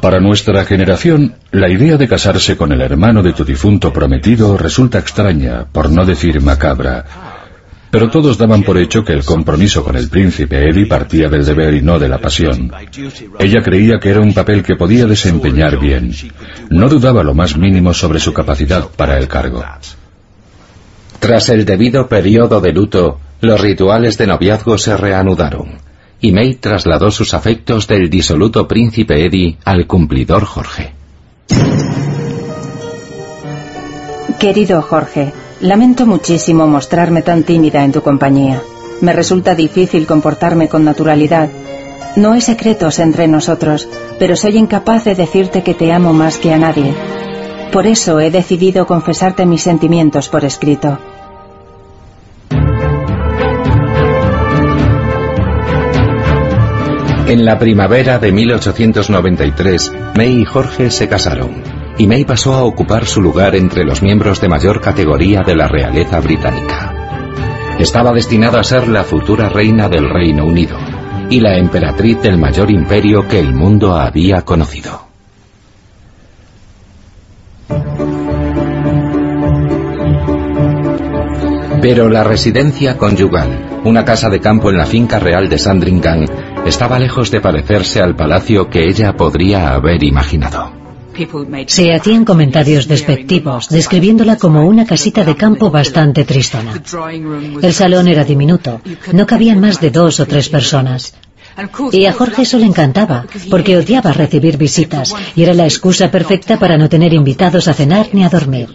Para 0.00 0.18
nuestra 0.18 0.64
generación, 0.64 1.36
la 1.52 1.70
idea 1.70 1.96
de 1.96 2.08
casarse 2.08 2.56
con 2.56 2.72
el 2.72 2.80
hermano 2.80 3.22
de 3.22 3.32
tu 3.32 3.44
difunto 3.44 3.92
prometido 3.92 4.58
resulta 4.58 4.98
extraña, 4.98 5.64
por 5.70 5.90
no 5.90 6.04
decir 6.04 6.42
macabra. 6.42 7.04
Pero 7.92 8.10
todos 8.10 8.36
daban 8.36 8.64
por 8.64 8.78
hecho 8.78 9.04
que 9.04 9.12
el 9.12 9.22
compromiso 9.22 9.84
con 9.84 9.96
el 9.96 10.08
príncipe 10.08 10.68
Eddie 10.68 10.86
partía 10.86 11.28
del 11.28 11.44
deber 11.44 11.74
y 11.74 11.82
no 11.82 12.00
de 12.00 12.08
la 12.08 12.18
pasión. 12.18 12.72
Ella 13.38 13.62
creía 13.62 14.00
que 14.00 14.08
era 14.08 14.20
un 14.20 14.34
papel 14.34 14.64
que 14.64 14.76
podía 14.76 15.06
desempeñar 15.06 15.78
bien. 15.78 16.10
No 16.70 16.88
dudaba 16.88 17.22
lo 17.22 17.34
más 17.34 17.56
mínimo 17.56 17.94
sobre 17.94 18.18
su 18.18 18.32
capacidad 18.32 18.88
para 18.96 19.18
el 19.18 19.28
cargo. 19.28 19.62
Tras 21.22 21.50
el 21.50 21.64
debido 21.64 22.08
periodo 22.08 22.60
de 22.60 22.72
luto, 22.72 23.20
los 23.42 23.60
rituales 23.60 24.18
de 24.18 24.26
noviazgo 24.26 24.76
se 24.76 24.96
reanudaron, 24.96 25.78
y 26.20 26.32
May 26.32 26.56
trasladó 26.56 27.12
sus 27.12 27.32
afectos 27.32 27.86
del 27.86 28.10
disoluto 28.10 28.66
príncipe 28.66 29.24
Eddie 29.24 29.56
al 29.64 29.86
cumplidor 29.86 30.44
Jorge. 30.44 30.92
Querido 34.40 34.82
Jorge, 34.82 35.32
lamento 35.60 36.06
muchísimo 36.06 36.66
mostrarme 36.66 37.22
tan 37.22 37.44
tímida 37.44 37.84
en 37.84 37.92
tu 37.92 38.02
compañía. 38.02 38.60
Me 39.00 39.12
resulta 39.12 39.54
difícil 39.54 40.08
comportarme 40.08 40.68
con 40.68 40.84
naturalidad. 40.84 41.50
No 42.16 42.32
hay 42.32 42.40
secretos 42.40 42.98
entre 42.98 43.28
nosotros, 43.28 43.88
pero 44.18 44.34
soy 44.34 44.56
incapaz 44.56 45.04
de 45.04 45.14
decirte 45.14 45.62
que 45.62 45.74
te 45.74 45.92
amo 45.92 46.12
más 46.14 46.38
que 46.38 46.52
a 46.52 46.58
nadie. 46.58 46.92
Por 47.70 47.86
eso 47.86 48.18
he 48.18 48.32
decidido 48.32 48.88
confesarte 48.88 49.46
mis 49.46 49.62
sentimientos 49.62 50.28
por 50.28 50.44
escrito. 50.44 50.98
En 57.32 57.46
la 57.46 57.58
primavera 57.58 58.18
de 58.18 58.30
1893, 58.30 59.94
May 60.18 60.42
y 60.42 60.44
Jorge 60.44 60.90
se 60.90 61.08
casaron, 61.08 61.62
y 61.96 62.06
May 62.06 62.26
pasó 62.26 62.52
a 62.52 62.62
ocupar 62.62 63.06
su 63.06 63.22
lugar 63.22 63.56
entre 63.56 63.86
los 63.86 64.02
miembros 64.02 64.38
de 64.42 64.50
mayor 64.50 64.82
categoría 64.82 65.40
de 65.40 65.56
la 65.56 65.66
realeza 65.66 66.20
británica. 66.20 67.74
Estaba 67.78 68.12
destinada 68.12 68.60
a 68.60 68.64
ser 68.64 68.86
la 68.86 69.02
futura 69.02 69.48
reina 69.48 69.88
del 69.88 70.10
Reino 70.10 70.44
Unido 70.44 70.76
y 71.30 71.40
la 71.40 71.56
emperatriz 71.56 72.20
del 72.20 72.36
mayor 72.36 72.70
imperio 72.70 73.26
que 73.26 73.40
el 73.40 73.54
mundo 73.54 73.96
había 73.96 74.42
conocido. 74.42 75.06
Pero 81.80 82.10
la 82.10 82.24
residencia 82.24 82.98
conyugal, 82.98 83.80
una 83.84 84.04
casa 84.04 84.28
de 84.28 84.38
campo 84.38 84.68
en 84.68 84.76
la 84.76 84.84
finca 84.84 85.18
real 85.18 85.48
de 85.48 85.58
Sandringham, 85.58 86.26
estaba 86.66 86.98
lejos 86.98 87.30
de 87.30 87.40
parecerse 87.40 88.00
al 88.00 88.16
palacio 88.16 88.68
que 88.70 88.88
ella 88.88 89.14
podría 89.16 89.74
haber 89.74 90.02
imaginado. 90.04 90.82
Se 91.66 91.92
hacían 91.92 92.24
comentarios 92.24 92.88
despectivos, 92.88 93.68
describiéndola 93.68 94.36
como 94.36 94.66
una 94.66 94.86
casita 94.86 95.24
de 95.24 95.36
campo 95.36 95.70
bastante 95.70 96.24
tristona. 96.24 96.72
El 97.60 97.72
salón 97.74 98.08
era 98.08 98.24
diminuto, 98.24 98.80
no 99.12 99.26
cabían 99.26 99.60
más 99.60 99.80
de 99.80 99.90
dos 99.90 100.20
o 100.20 100.26
tres 100.26 100.48
personas. 100.48 101.14
Y 101.92 102.06
a 102.06 102.12
Jorge 102.14 102.42
eso 102.42 102.58
le 102.58 102.64
encantaba, 102.64 103.26
porque 103.50 103.76
odiaba 103.76 104.12
recibir 104.12 104.56
visitas 104.56 105.14
y 105.36 105.42
era 105.42 105.52
la 105.52 105.64
excusa 105.64 106.10
perfecta 106.10 106.58
para 106.58 106.78
no 106.78 106.88
tener 106.88 107.12
invitados 107.12 107.68
a 107.68 107.74
cenar 107.74 108.08
ni 108.12 108.24
a 108.24 108.30
dormir. 108.30 108.70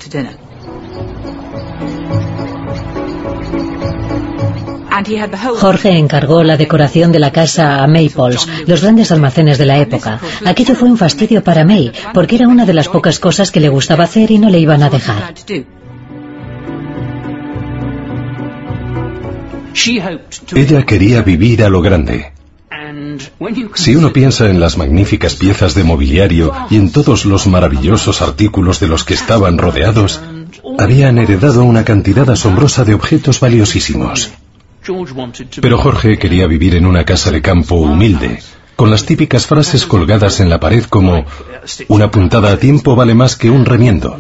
Jorge 5.60 5.98
encargó 5.98 6.44
la 6.44 6.57
decoración 6.57 7.11
de 7.11 7.19
la 7.19 7.32
casa 7.32 7.84
a 7.84 7.88
Maples, 7.88 8.48
los 8.65 8.82
grandes 8.82 9.11
almacenes 9.11 9.57
de 9.57 9.65
la 9.65 9.78
época. 9.78 10.19
Aquello 10.45 10.76
fue 10.76 10.90
un 10.90 10.98
fastidio 10.98 11.44
para 11.44 11.65
May, 11.65 11.91
porque 12.14 12.36
era 12.36 12.48
una 12.48 12.65
de 12.65 12.74
las 12.74 12.88
pocas 12.88 13.19
cosas 13.19 13.52
que 13.52 13.60
le 13.60 13.69
gustaba 13.69 14.06
hacer 14.06 14.32
y 14.32 14.40
no 14.40 14.49
le 14.49 14.60
iban 14.60 14.84
a 14.84 14.90
dejar. 14.90 15.34
Ella 20.56 20.86
quería 20.86 21.22
vivir 21.22 21.64
a 21.64 21.69
lo 21.69 21.82
grande. 21.82 22.32
Si 23.76 23.95
uno 23.95 24.11
piensa 24.11 24.49
en 24.49 24.60
las 24.60 24.78
magníficas 24.78 25.36
piezas 25.36 25.76
de 25.76 25.84
mobiliario 25.84 26.53
y 26.69 26.78
en 26.78 26.91
todos 26.91 27.26
los 27.26 27.48
maravillosos 27.48 28.22
artículos 28.22 28.80
de 28.80 28.88
los 28.88 29.03
que 29.03 29.14
estaban 29.14 29.57
rodeados, 29.57 30.19
habían 30.80 31.18
heredado 31.18 31.64
una 31.64 31.86
cantidad 31.86 32.30
asombrosa 32.30 32.86
de 32.86 32.95
objetos 32.95 33.40
valiosísimos. 33.40 34.32
Pero 35.61 35.77
Jorge 35.77 36.18
quería 36.18 36.47
vivir 36.47 36.76
en 36.76 36.85
una 36.85 37.03
casa 37.03 37.31
de 37.31 37.41
campo 37.41 37.76
humilde, 37.76 38.39
con 38.76 38.91
las 38.91 39.05
típicas 39.05 39.45
frases 39.45 39.85
colgadas 39.85 40.39
en 40.39 40.49
la 40.49 40.59
pared 40.59 40.84
como 40.85 41.26
una 41.89 42.11
puntada 42.11 42.51
a 42.51 42.57
tiempo 42.57 42.95
vale 42.95 43.14
más 43.14 43.35
que 43.35 43.49
un 43.49 43.65
remiendo, 43.65 44.18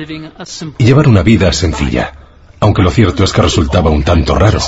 y 0.77 0.83
llevar 0.83 1.07
una 1.07 1.23
vida 1.23 1.53
sencilla, 1.53 2.13
aunque 2.59 2.81
lo 2.81 2.91
cierto 2.91 3.23
es 3.23 3.31
que 3.31 3.41
resultaba 3.41 3.89
un 3.89 4.03
tanto 4.03 4.35
raro. 4.35 4.59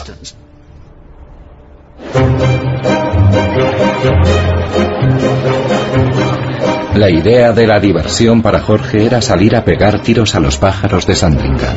La 6.96 7.10
idea 7.10 7.54
de 7.54 7.66
la 7.66 7.80
diversión 7.80 8.42
para 8.42 8.60
Jorge 8.62 9.06
era 9.06 9.22
salir 9.22 9.56
a 9.56 9.64
pegar 9.64 10.02
tiros 10.02 10.36
a 10.36 10.40
los 10.40 10.58
pájaros 10.58 11.08
de 11.08 11.16
Sandringham. 11.16 11.76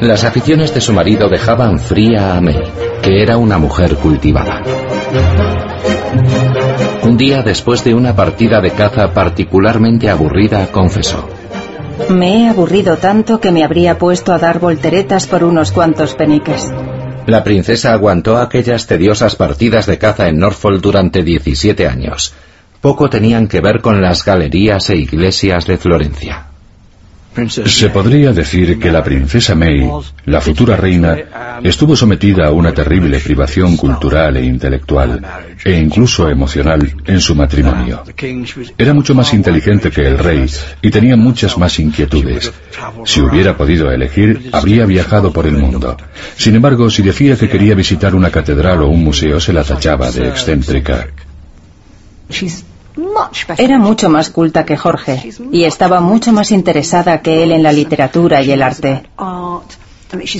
Las 0.00 0.22
aficiones 0.22 0.72
de 0.72 0.80
su 0.80 0.92
marido 0.92 1.28
dejaban 1.28 1.80
fría 1.80 2.36
a 2.36 2.40
May, 2.40 2.62
que 3.02 3.20
era 3.20 3.36
una 3.36 3.58
mujer 3.58 3.96
cultivada. 3.96 4.62
Un 7.02 7.16
día 7.16 7.42
después 7.42 7.82
de 7.82 7.94
una 7.94 8.14
partida 8.14 8.60
de 8.60 8.70
caza 8.70 9.12
particularmente 9.12 10.08
aburrida, 10.08 10.68
confesó. 10.70 11.28
Me 12.10 12.44
he 12.44 12.48
aburrido 12.48 12.96
tanto 12.96 13.40
que 13.40 13.50
me 13.50 13.64
habría 13.64 13.98
puesto 13.98 14.32
a 14.32 14.38
dar 14.38 14.60
volteretas 14.60 15.26
por 15.26 15.42
unos 15.42 15.72
cuantos 15.72 16.14
peniques. 16.14 16.72
La 17.26 17.42
princesa 17.42 17.92
aguantó 17.92 18.38
aquellas 18.38 18.86
tediosas 18.86 19.36
partidas 19.36 19.86
de 19.86 19.98
caza 19.98 20.28
en 20.28 20.38
Norfolk 20.38 20.80
durante 20.80 21.22
17 21.24 21.88
años. 21.88 22.34
Poco 22.80 23.10
tenían 23.10 23.48
que 23.48 23.60
ver 23.60 23.80
con 23.80 24.00
las 24.00 24.24
galerías 24.24 24.88
e 24.90 24.96
iglesias 24.96 25.66
de 25.66 25.76
Florencia. 25.76 26.47
Se 27.66 27.90
podría 27.90 28.32
decir 28.32 28.78
que 28.80 28.90
la 28.90 29.04
princesa 29.04 29.54
May, 29.54 29.88
la 30.24 30.40
futura 30.40 30.76
reina, 30.76 31.16
estuvo 31.62 31.94
sometida 31.94 32.48
a 32.48 32.52
una 32.52 32.72
terrible 32.72 33.20
privación 33.20 33.76
cultural 33.76 34.36
e 34.36 34.44
intelectual, 34.44 35.20
e 35.64 35.72
incluso 35.72 36.28
emocional, 36.28 36.92
en 37.04 37.20
su 37.20 37.34
matrimonio. 37.34 38.02
Era 38.76 38.92
mucho 38.92 39.14
más 39.14 39.32
inteligente 39.34 39.90
que 39.90 40.06
el 40.06 40.18
rey 40.18 40.46
y 40.82 40.90
tenía 40.90 41.16
muchas 41.16 41.56
más 41.58 41.78
inquietudes. 41.78 42.52
Si 43.04 43.20
hubiera 43.20 43.56
podido 43.56 43.90
elegir, 43.90 44.50
habría 44.52 44.84
viajado 44.86 45.32
por 45.32 45.46
el 45.46 45.56
mundo. 45.56 45.96
Sin 46.36 46.56
embargo, 46.56 46.90
si 46.90 47.02
decía 47.02 47.36
que 47.36 47.48
quería 47.48 47.74
visitar 47.74 48.14
una 48.14 48.30
catedral 48.30 48.82
o 48.82 48.88
un 48.88 49.04
museo, 49.04 49.38
se 49.38 49.52
la 49.52 49.62
tachaba 49.62 50.10
de 50.10 50.28
excéntrica. 50.28 51.08
Era 53.56 53.78
mucho 53.78 54.08
más 54.08 54.30
culta 54.30 54.64
que 54.64 54.76
Jorge 54.76 55.30
y 55.52 55.64
estaba 55.64 56.00
mucho 56.00 56.32
más 56.32 56.50
interesada 56.50 57.20
que 57.20 57.42
él 57.42 57.52
en 57.52 57.62
la 57.62 57.72
literatura 57.72 58.42
y 58.42 58.50
el 58.50 58.62
arte. 58.62 59.02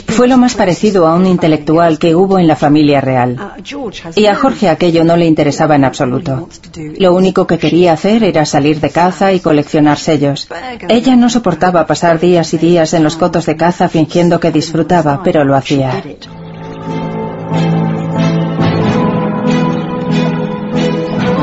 Fue 0.07 0.29
lo 0.29 0.39
más 0.39 0.55
parecido 0.55 1.07
a 1.07 1.15
un 1.15 1.27
intelectual 1.27 1.99
que 1.99 2.15
hubo 2.15 2.39
en 2.39 2.47
la 2.47 2.57
familia 2.57 3.01
real. 3.01 3.37
Y 4.17 4.27
a 4.27 4.35
Jorge 4.35 4.69
aquello 4.69 5.05
no 5.05 5.17
le 5.17 5.27
interesaba 5.27 5.77
en 5.77 5.85
absoluto. 5.85 6.49
Lo 6.99 7.15
único 7.15 7.47
que 7.47 7.59
quería 7.59 7.93
hacer 7.93 8.25
era 8.25 8.47
salir 8.47 8.81
de 8.81 8.91
caza 8.91 9.33
y 9.33 9.41
coleccionar 9.41 9.99
sellos. 9.99 10.49
Ella 10.89 11.17
no 11.17 11.29
soportaba 11.29 11.87
pasar 11.87 12.19
días 12.19 12.55
y 12.55 12.59
días 12.59 12.95
en 12.95 13.05
los 13.05 13.17
cotos 13.17 13.45
de 13.45 13.57
caza 13.57 13.89
fingiendo 13.89 14.41
que 14.41 14.51
disfrutaba, 14.51 15.21
pero 15.23 15.45
lo 15.45 15.55
hacía. 15.55 16.03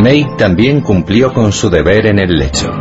May 0.05 0.23
también 0.37 0.81
cumplió 0.81 1.33
con 1.33 1.51
su 1.51 1.71
deber 1.71 2.05
en 2.05 2.19
el 2.19 2.37
lecho. 2.37 2.71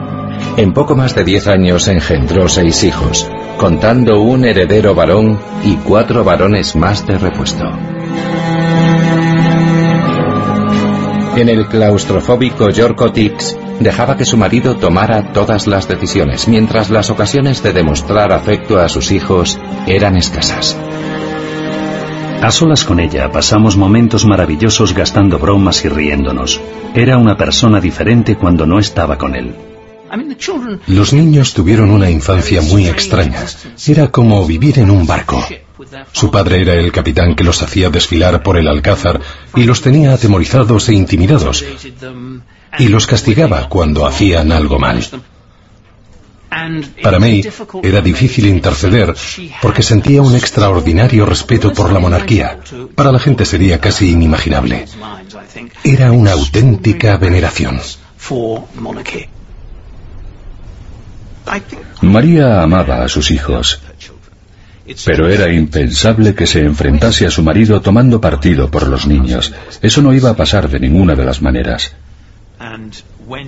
En 0.58 0.74
poco 0.74 0.94
más 0.94 1.14
de 1.14 1.24
diez 1.24 1.46
años 1.46 1.88
engendró 1.88 2.50
seis 2.50 2.84
hijos, 2.84 3.30
contando 3.56 4.20
un 4.20 4.44
heredero 4.44 4.94
varón 4.94 5.40
y 5.64 5.76
cuatro 5.76 6.22
varones 6.22 6.76
más 6.76 7.06
de 7.06 7.16
repuesto. 7.16 7.64
En 11.34 11.48
el 11.48 11.66
claustrofóbico 11.66 12.68
York 12.68 13.12
Tix 13.14 13.56
dejaba 13.80 14.18
que 14.18 14.26
su 14.26 14.36
marido 14.36 14.76
tomara 14.76 15.32
todas 15.32 15.66
las 15.66 15.88
decisiones, 15.88 16.46
mientras 16.46 16.90
las 16.90 17.08
ocasiones 17.08 17.62
de 17.62 17.72
demostrar 17.72 18.32
afecto 18.32 18.78
a 18.78 18.90
sus 18.90 19.10
hijos 19.12 19.58
eran 19.86 20.18
escasas. 20.18 20.76
A 22.44 22.50
solas 22.50 22.84
con 22.84 23.00
ella 23.00 23.32
pasamos 23.32 23.74
momentos 23.74 24.26
maravillosos 24.26 24.92
gastando 24.92 25.38
bromas 25.38 25.82
y 25.86 25.88
riéndonos. 25.88 26.60
Era 26.94 27.16
una 27.16 27.38
persona 27.38 27.80
diferente 27.80 28.36
cuando 28.36 28.66
no 28.66 28.78
estaba 28.78 29.16
con 29.16 29.34
él. 29.34 29.54
Los 30.86 31.14
niños 31.14 31.54
tuvieron 31.54 31.90
una 31.90 32.10
infancia 32.10 32.60
muy 32.60 32.86
extraña. 32.86 33.46
Era 33.86 34.08
como 34.08 34.46
vivir 34.46 34.78
en 34.78 34.90
un 34.90 35.06
barco. 35.06 35.42
Su 36.12 36.30
padre 36.30 36.60
era 36.60 36.74
el 36.74 36.92
capitán 36.92 37.34
que 37.34 37.44
los 37.44 37.62
hacía 37.62 37.88
desfilar 37.88 38.42
por 38.42 38.58
el 38.58 38.68
alcázar 38.68 39.22
y 39.56 39.64
los 39.64 39.80
tenía 39.80 40.12
atemorizados 40.12 40.90
e 40.90 40.94
intimidados. 40.94 41.64
Y 42.78 42.88
los 42.88 43.06
castigaba 43.06 43.70
cuando 43.70 44.04
hacían 44.04 44.52
algo 44.52 44.78
mal. 44.78 45.02
Para 47.02 47.18
May 47.18 47.42
era 47.82 48.00
difícil 48.00 48.46
interceder 48.46 49.14
porque 49.62 49.82
sentía 49.82 50.22
un 50.22 50.34
extraordinario 50.34 51.26
respeto 51.26 51.72
por 51.72 51.92
la 51.92 51.98
monarquía. 51.98 52.58
Para 52.94 53.12
la 53.12 53.18
gente 53.18 53.44
sería 53.44 53.80
casi 53.80 54.10
inimaginable. 54.10 54.86
Era 55.82 56.12
una 56.12 56.32
auténtica 56.32 57.16
veneración. 57.16 57.80
María 62.00 62.62
amaba 62.62 63.04
a 63.04 63.08
sus 63.08 63.30
hijos, 63.30 63.80
pero 65.04 65.28
era 65.28 65.52
impensable 65.52 66.34
que 66.34 66.46
se 66.46 66.60
enfrentase 66.60 67.26
a 67.26 67.30
su 67.30 67.42
marido 67.42 67.80
tomando 67.80 68.20
partido 68.20 68.70
por 68.70 68.86
los 68.86 69.06
niños. 69.06 69.52
Eso 69.82 70.02
no 70.02 70.12
iba 70.12 70.30
a 70.30 70.36
pasar 70.36 70.68
de 70.68 70.80
ninguna 70.80 71.14
de 71.14 71.24
las 71.24 71.42
maneras. 71.42 71.94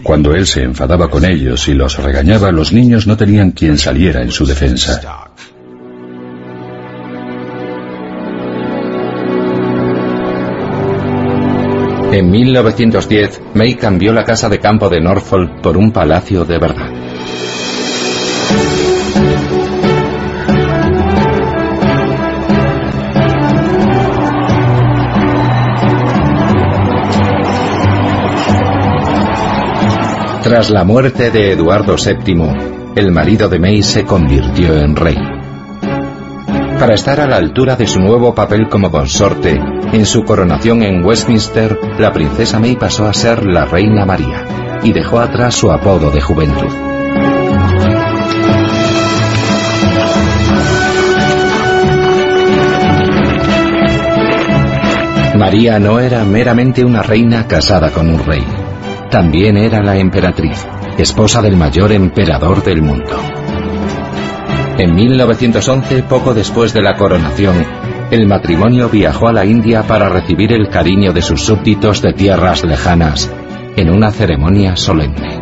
Cuando 0.02 0.34
él 0.34 0.46
se 0.46 0.62
enfadaba 0.62 1.08
con 1.08 1.24
ellos 1.24 1.68
y 1.68 1.74
los 1.74 2.02
regañaba, 2.02 2.50
los 2.50 2.72
niños 2.72 3.06
no 3.06 3.16
tenían 3.16 3.52
quien 3.52 3.78
saliera 3.78 4.22
en 4.22 4.30
su 4.30 4.46
defensa. 4.46 5.30
En 12.12 12.30
1910, 12.30 13.40
May 13.54 13.74
cambió 13.74 14.12
la 14.12 14.24
casa 14.24 14.48
de 14.48 14.58
campo 14.58 14.88
de 14.88 15.00
Norfolk 15.00 15.60
por 15.60 15.76
un 15.76 15.92
palacio 15.92 16.44
de 16.44 16.58
verdad. 16.58 16.90
Tras 30.46 30.70
la 30.70 30.84
muerte 30.84 31.32
de 31.32 31.50
Eduardo 31.50 31.96
VII, 31.96 32.92
el 32.94 33.10
marido 33.10 33.48
de 33.48 33.58
May 33.58 33.82
se 33.82 34.04
convirtió 34.04 34.78
en 34.78 34.94
rey. 34.94 35.16
Para 36.78 36.94
estar 36.94 37.18
a 37.18 37.26
la 37.26 37.34
altura 37.34 37.74
de 37.74 37.88
su 37.88 37.98
nuevo 37.98 38.32
papel 38.32 38.68
como 38.68 38.92
consorte, 38.92 39.60
en 39.92 40.06
su 40.06 40.22
coronación 40.22 40.84
en 40.84 41.04
Westminster, 41.04 41.76
la 41.98 42.12
princesa 42.12 42.60
May 42.60 42.76
pasó 42.76 43.06
a 43.06 43.12
ser 43.12 43.44
la 43.44 43.64
Reina 43.64 44.06
María 44.06 44.78
y 44.84 44.92
dejó 44.92 45.18
atrás 45.18 45.56
su 45.56 45.72
apodo 45.72 46.12
de 46.12 46.20
juventud. 46.20 46.72
María 55.36 55.80
no 55.80 55.98
era 55.98 56.24
meramente 56.24 56.84
una 56.84 57.02
reina 57.02 57.48
casada 57.48 57.90
con 57.90 58.08
un 58.08 58.24
rey. 58.24 58.55
También 59.10 59.56
era 59.56 59.82
la 59.82 59.96
emperatriz, 59.96 60.66
esposa 60.98 61.40
del 61.40 61.56
mayor 61.56 61.92
emperador 61.92 62.62
del 62.62 62.82
mundo. 62.82 63.16
En 64.78 64.94
1911, 64.94 66.02
poco 66.02 66.34
después 66.34 66.74
de 66.74 66.82
la 66.82 66.96
coronación, 66.96 67.64
el 68.10 68.26
matrimonio 68.26 68.88
viajó 68.88 69.28
a 69.28 69.32
la 69.32 69.44
India 69.44 69.82
para 69.82 70.08
recibir 70.08 70.52
el 70.52 70.68
cariño 70.68 71.12
de 71.12 71.22
sus 71.22 71.42
súbditos 71.42 72.02
de 72.02 72.12
tierras 72.12 72.64
lejanas 72.64 73.32
en 73.76 73.90
una 73.90 74.10
ceremonia 74.10 74.76
solemne. 74.76 75.35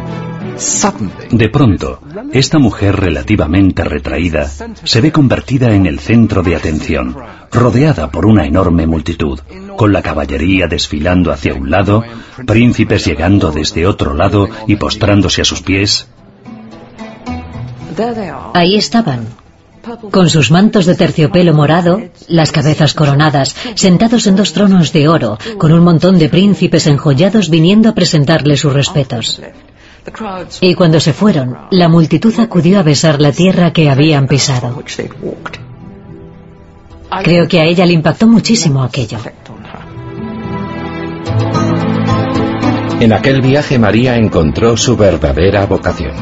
De 1.31 1.49
pronto, 1.49 2.01
esta 2.33 2.59
mujer 2.59 2.97
relativamente 2.97 3.83
retraída 3.85 4.49
se 4.85 5.01
ve 5.01 5.11
convertida 5.11 5.75
en 5.75 5.87
el 5.87 5.99
centro 5.99 6.43
de 6.43 6.55
atención, 6.55 7.17
rodeada 7.51 8.11
por 8.11 8.27
una 8.27 8.47
enorme 8.47 8.87
multitud, 8.87 9.41
con 9.77 9.93
la 9.93 10.03
caballería 10.03 10.69
desfilando 10.69 11.33
hacia 11.33 11.55
un 11.55 11.71
lado, 11.71 12.03
príncipes 12.47 13.05
llegando 13.05 13.51
desde 13.51 13.87
otro 13.87 14.15
lado 14.15 14.49
y 14.67 14.77
postrándose 14.77 15.43
a 15.43 15.45
sus 15.45 15.63
pies. 15.63 16.09
Ahí 18.55 18.77
estaban, 18.77 19.27
con 20.11 20.31
sus 20.31 20.51
mantos 20.51 20.87
de 20.87 20.95
terciopelo 20.95 21.53
morado, 21.53 22.01
las 22.29 22.53
cabezas 22.53 22.95
coronadas, 22.95 23.55
sentados 23.75 24.27
en 24.27 24.37
dos 24.37 24.53
tronos 24.53 24.93
de 24.93 25.09
oro, 25.09 25.39
con 25.59 25.73
un 25.73 25.85
montón 25.85 26.19
de 26.19 26.29
príncipes 26.29 26.87
enjollados 26.87 27.51
viniendo 27.51 27.89
a 27.89 27.95
presentarle 27.95 28.57
sus 28.57 28.73
respetos. 28.73 29.41
Y 30.61 30.75
cuando 30.75 31.01
se 31.01 31.13
fueron, 31.13 31.57
la 31.71 31.89
multitud 31.89 32.39
acudió 32.39 32.79
a 32.79 32.83
besar 32.83 33.21
la 33.21 33.33
tierra 33.33 33.73
que 33.73 33.89
habían 33.89 34.27
pisado. 34.27 34.83
Creo 37.23 37.49
que 37.49 37.61
a 37.61 37.65
ella 37.65 37.87
le 37.87 37.93
impactó 37.93 38.27
muchísimo 38.27 38.83
aquello. 38.83 39.19
En 43.01 43.13
aquel 43.13 43.41
viaje 43.41 43.79
María 43.79 44.17
encontró 44.17 44.77
su 44.77 44.97
verdadera 44.97 45.67
vocación. 45.67 46.13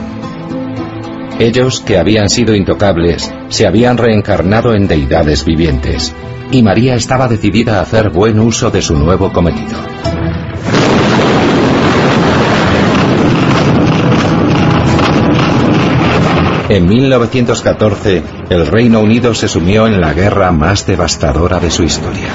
Ellos, 1.39 1.81
que 1.81 1.99
habían 1.99 2.29
sido 2.29 2.55
intocables, 2.55 3.33
se 3.49 3.67
habían 3.67 3.99
reencarnado 3.99 4.75
en 4.75 4.87
deidades 4.87 5.45
vivientes, 5.45 6.15
y 6.51 6.63
María 6.63 6.95
estaba 6.95 7.29
decidida 7.29 7.79
a 7.79 7.83
hacer 7.83 8.11
buen 8.11 8.39
uso 8.39 8.71
de 8.71 8.83
su 8.83 8.95
nuevo 8.95 9.33
cometido. 9.33 9.79
En 16.73 16.89
1914, 16.89 18.23
el 18.49 18.67
Reino 18.67 19.01
Unido 19.01 19.35
se 19.35 19.47
sumió 19.47 19.87
en 19.87 20.01
la 20.01 20.15
guerra 20.15 20.53
más 20.53 20.87
devastadora 20.87 21.61
de 21.61 21.71
su 21.71 21.83
historia. 21.83 22.31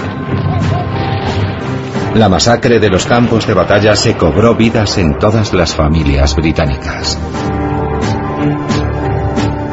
La 2.13 2.29
masacre 2.29 2.79
de 2.79 2.87
los 2.87 3.07
campos 3.07 3.47
de 3.47 3.55
batalla 3.55 3.95
se 3.95 4.15
cobró 4.15 4.53
vidas 4.53 4.99
en 4.99 5.17
todas 5.17 5.53
las 5.53 5.73
familias 5.73 6.35
británicas. 6.35 7.17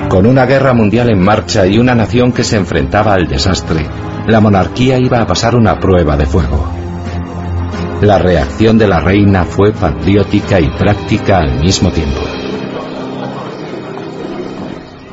Con 0.09 0.25
una 0.25 0.47
guerra 0.47 0.73
mundial 0.73 1.11
en 1.11 1.23
marcha 1.23 1.67
y 1.67 1.77
una 1.77 1.95
nación 1.95 2.33
que 2.33 2.43
se 2.43 2.57
enfrentaba 2.57 3.13
al 3.13 3.29
desastre, 3.29 3.87
la 4.27 4.41
monarquía 4.41 4.97
iba 4.97 5.21
a 5.21 5.27
pasar 5.27 5.57
una 5.57 5.79
prueba 5.79 6.17
de 6.17 6.25
fuego. 6.25 6.71
La 8.01 8.19
reacción 8.19 8.79
de 8.79 8.89
la 8.89 9.01
reina 9.01 9.45
fue 9.45 9.73
patriótica 9.73 10.59
y 10.59 10.71
práctica 10.71 11.41
al 11.41 11.61
mismo 11.61 11.91
tiempo. 11.91 12.44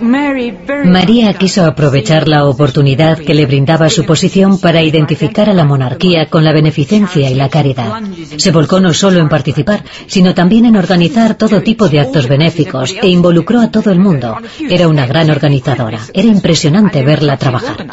María 0.01 1.33
quiso 1.33 1.63
aprovechar 1.63 2.27
la 2.27 2.45
oportunidad 2.45 3.19
que 3.19 3.33
le 3.33 3.45
brindaba 3.45 3.89
su 3.89 4.05
posición 4.05 4.59
para 4.59 4.81
identificar 4.81 5.49
a 5.49 5.53
la 5.53 5.63
monarquía 5.63 6.27
con 6.27 6.43
la 6.43 6.51
beneficencia 6.51 7.29
y 7.29 7.35
la 7.35 7.49
caridad. 7.49 8.01
Se 8.37 8.51
volcó 8.51 8.79
no 8.79 8.93
solo 8.93 9.19
en 9.19 9.29
participar, 9.29 9.83
sino 10.07 10.33
también 10.33 10.65
en 10.65 10.75
organizar 10.75 11.35
todo 11.35 11.61
tipo 11.61 11.87
de 11.87 11.99
actos 11.99 12.27
benéficos 12.27 12.95
e 13.01 13.07
involucró 13.07 13.59
a 13.59 13.69
todo 13.69 13.91
el 13.91 13.99
mundo. 13.99 14.37
Era 14.69 14.87
una 14.87 15.05
gran 15.05 15.29
organizadora. 15.29 15.99
Era 16.13 16.27
impresionante 16.27 17.03
verla 17.03 17.37
trabajar. 17.37 17.85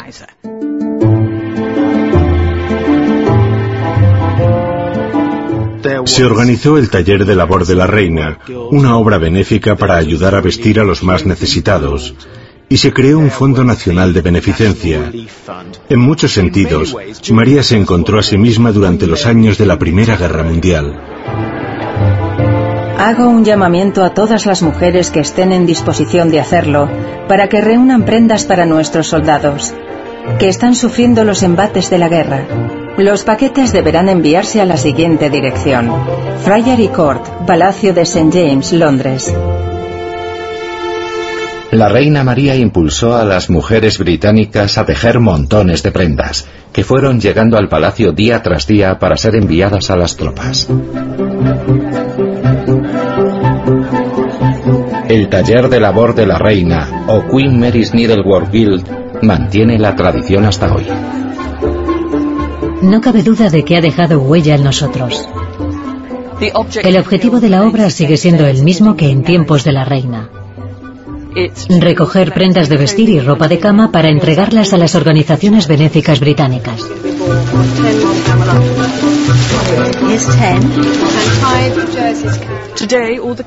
Se 6.09 6.25
organizó 6.25 6.79
el 6.79 6.89
taller 6.89 7.23
de 7.23 7.35
labor 7.35 7.67
de 7.67 7.75
la 7.75 7.85
reina, 7.85 8.39
una 8.71 8.97
obra 8.97 9.19
benéfica 9.19 9.75
para 9.75 9.95
ayudar 9.95 10.33
a 10.33 10.41
vestir 10.41 10.79
a 10.79 10.83
los 10.83 11.03
más 11.03 11.23
necesitados, 11.23 12.15
y 12.67 12.77
se 12.77 12.91
creó 12.91 13.19
un 13.19 13.29
Fondo 13.29 13.63
Nacional 13.63 14.11
de 14.11 14.21
Beneficencia. 14.21 15.11
En 15.87 15.99
muchos 15.99 16.33
sentidos, 16.33 16.97
María 17.31 17.61
se 17.61 17.77
encontró 17.77 18.17
a 18.17 18.23
sí 18.23 18.39
misma 18.39 18.71
durante 18.71 19.05
los 19.05 19.27
años 19.27 19.59
de 19.59 19.67
la 19.67 19.77
Primera 19.77 20.17
Guerra 20.17 20.43
Mundial. 20.43 20.99
Hago 22.97 23.29
un 23.29 23.45
llamamiento 23.45 24.03
a 24.03 24.15
todas 24.15 24.47
las 24.47 24.63
mujeres 24.63 25.11
que 25.11 25.19
estén 25.19 25.51
en 25.51 25.67
disposición 25.67 26.31
de 26.31 26.39
hacerlo 26.39 26.89
para 27.27 27.49
que 27.49 27.61
reúnan 27.61 28.03
prendas 28.03 28.45
para 28.45 28.65
nuestros 28.65 29.07
soldados, 29.07 29.75
que 30.39 30.49
están 30.49 30.73
sufriendo 30.73 31.23
los 31.23 31.43
embates 31.43 31.91
de 31.91 31.99
la 31.99 32.09
guerra. 32.09 32.45
Los 32.99 33.23
paquetes 33.23 33.71
deberán 33.71 34.09
enviarse 34.09 34.59
a 34.59 34.65
la 34.65 34.75
siguiente 34.75 35.29
dirección. 35.29 35.89
Friary 36.43 36.89
Court, 36.89 37.25
Palacio 37.47 37.93
de 37.93 38.01
St. 38.01 38.29
James, 38.29 38.73
Londres. 38.73 39.33
La 41.71 41.87
reina 41.87 42.25
María 42.25 42.57
impulsó 42.57 43.15
a 43.15 43.23
las 43.23 43.49
mujeres 43.49 43.99
británicas 43.99 44.77
a 44.77 44.85
tejer 44.85 45.21
montones 45.21 45.81
de 45.81 45.93
prendas, 45.93 46.45
que 46.73 46.83
fueron 46.83 47.21
llegando 47.21 47.57
al 47.57 47.69
palacio 47.69 48.11
día 48.11 48.43
tras 48.43 48.67
día 48.67 48.99
para 48.99 49.15
ser 49.15 49.37
enviadas 49.37 49.89
a 49.89 49.95
las 49.95 50.17
tropas. 50.17 50.67
El 55.07 55.29
taller 55.29 55.69
de 55.69 55.79
labor 55.79 56.15
de 56.15 56.25
la 56.25 56.37
reina, 56.37 57.05
o 57.07 57.25
Queen 57.29 57.57
Mary's 57.57 57.93
Needlework 57.93 58.51
Guild, 58.51 59.21
mantiene 59.21 59.79
la 59.79 59.95
tradición 59.95 60.45
hasta 60.45 60.73
hoy. 60.73 60.85
No 62.81 63.01
cabe 63.01 63.23
duda 63.23 63.49
de 63.49 63.65
que 63.65 63.75
ha 63.75 63.81
dejado 63.81 64.21
huella 64.21 64.55
en 64.55 64.63
nosotros. 64.63 65.27
El 66.83 66.97
objetivo 66.97 67.41
de 67.41 67.49
la 67.49 67.63
obra 67.67 67.89
sigue 67.89 68.15
siendo 68.15 68.47
el 68.47 68.63
mismo 68.63 68.95
que 68.95 69.09
en 69.09 69.23
tiempos 69.23 69.65
de 69.65 69.73
la 69.73 69.83
reina. 69.83 70.29
Recoger 71.79 72.33
prendas 72.33 72.69
de 72.69 72.77
vestir 72.77 73.09
y 73.09 73.19
ropa 73.19 73.47
de 73.47 73.59
cama 73.59 73.91
para 73.91 74.09
entregarlas 74.09 74.73
a 74.73 74.77
las 74.77 74.95
organizaciones 74.95 75.67
benéficas 75.67 76.19
británicas. 76.19 76.81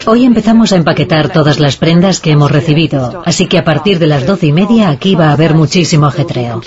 Hoy 0.07 0.25
empezamos 0.25 0.73
a 0.73 0.77
empaquetar 0.77 1.31
todas 1.31 1.59
las 1.59 1.77
prendas 1.77 2.21
que 2.21 2.31
hemos 2.31 2.51
recibido, 2.51 3.23
así 3.25 3.47
que 3.47 3.59
a 3.59 3.65
partir 3.65 3.99
de 3.99 4.07
las 4.07 4.27
doce 4.27 4.47
y 4.47 4.53
media 4.53 4.91
aquí 4.91 5.15
va 5.15 5.31
a 5.31 5.33
haber 5.33 5.55
muchísimo 5.55 6.07
ajetreo. 6.07 6.61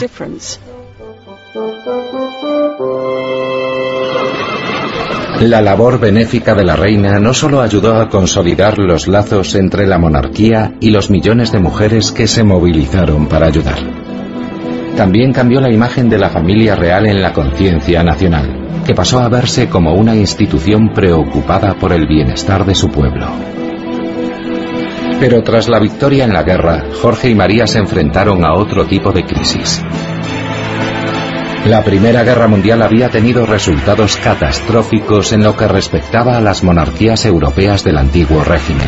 La 5.42 5.62
labor 5.62 6.00
benéfica 6.00 6.56
de 6.56 6.64
la 6.64 6.78
reina 6.78 7.20
no 7.20 7.34
solo 7.34 7.62
ayudó 7.62 7.96
a 8.00 8.08
consolidar 8.08 8.78
los 8.78 9.08
lazos 9.08 9.54
entre 9.56 9.86
la 9.86 9.98
monarquía 9.98 10.74
y 10.80 10.92
los 10.92 11.10
millones 11.10 11.52
de 11.52 11.60
mujeres 11.60 12.14
que 12.14 12.26
se 12.26 12.44
movilizaron 12.44 13.28
para 13.28 13.48
ayudar. 13.48 13.80
También 14.96 15.34
cambió 15.34 15.60
la 15.60 15.72
imagen 15.72 16.10
de 16.10 16.18
la 16.18 16.30
familia 16.30 16.76
real 16.76 17.06
en 17.06 17.22
la 17.22 17.34
conciencia 17.34 18.02
nacional, 18.02 18.84
que 18.86 18.96
pasó 18.96 19.20
a 19.20 19.28
verse 19.28 19.68
como 19.68 19.94
una 19.94 20.16
institución 20.16 20.94
preocupada 20.94 21.74
por 21.74 21.92
el 21.92 22.08
bienestar 22.08 22.66
de 22.66 22.74
su 22.74 22.88
pueblo. 22.88 23.28
Pero 25.20 25.44
tras 25.44 25.68
la 25.68 25.80
victoria 25.80 26.24
en 26.24 26.34
la 26.34 26.44
guerra, 26.44 26.86
Jorge 27.02 27.30
y 27.30 27.36
María 27.36 27.68
se 27.68 27.80
enfrentaron 27.80 28.46
a 28.46 28.54
otro 28.54 28.86
tipo 28.86 29.12
de 29.12 29.26
crisis. 29.26 29.84
La 31.66 31.84
Primera 31.84 32.24
Guerra 32.24 32.48
Mundial 32.48 32.84
había 32.84 33.10
tenido 33.10 33.48
resultados 33.48 34.18
catastróficos 34.18 35.34
en 35.34 35.44
lo 35.44 35.58
que 35.58 35.68
respectaba 35.68 36.38
a 36.38 36.42
las 36.42 36.64
monarquías 36.64 37.26
europeas 37.26 37.84
del 37.84 37.98
antiguo 37.98 38.44
régimen. 38.44 38.88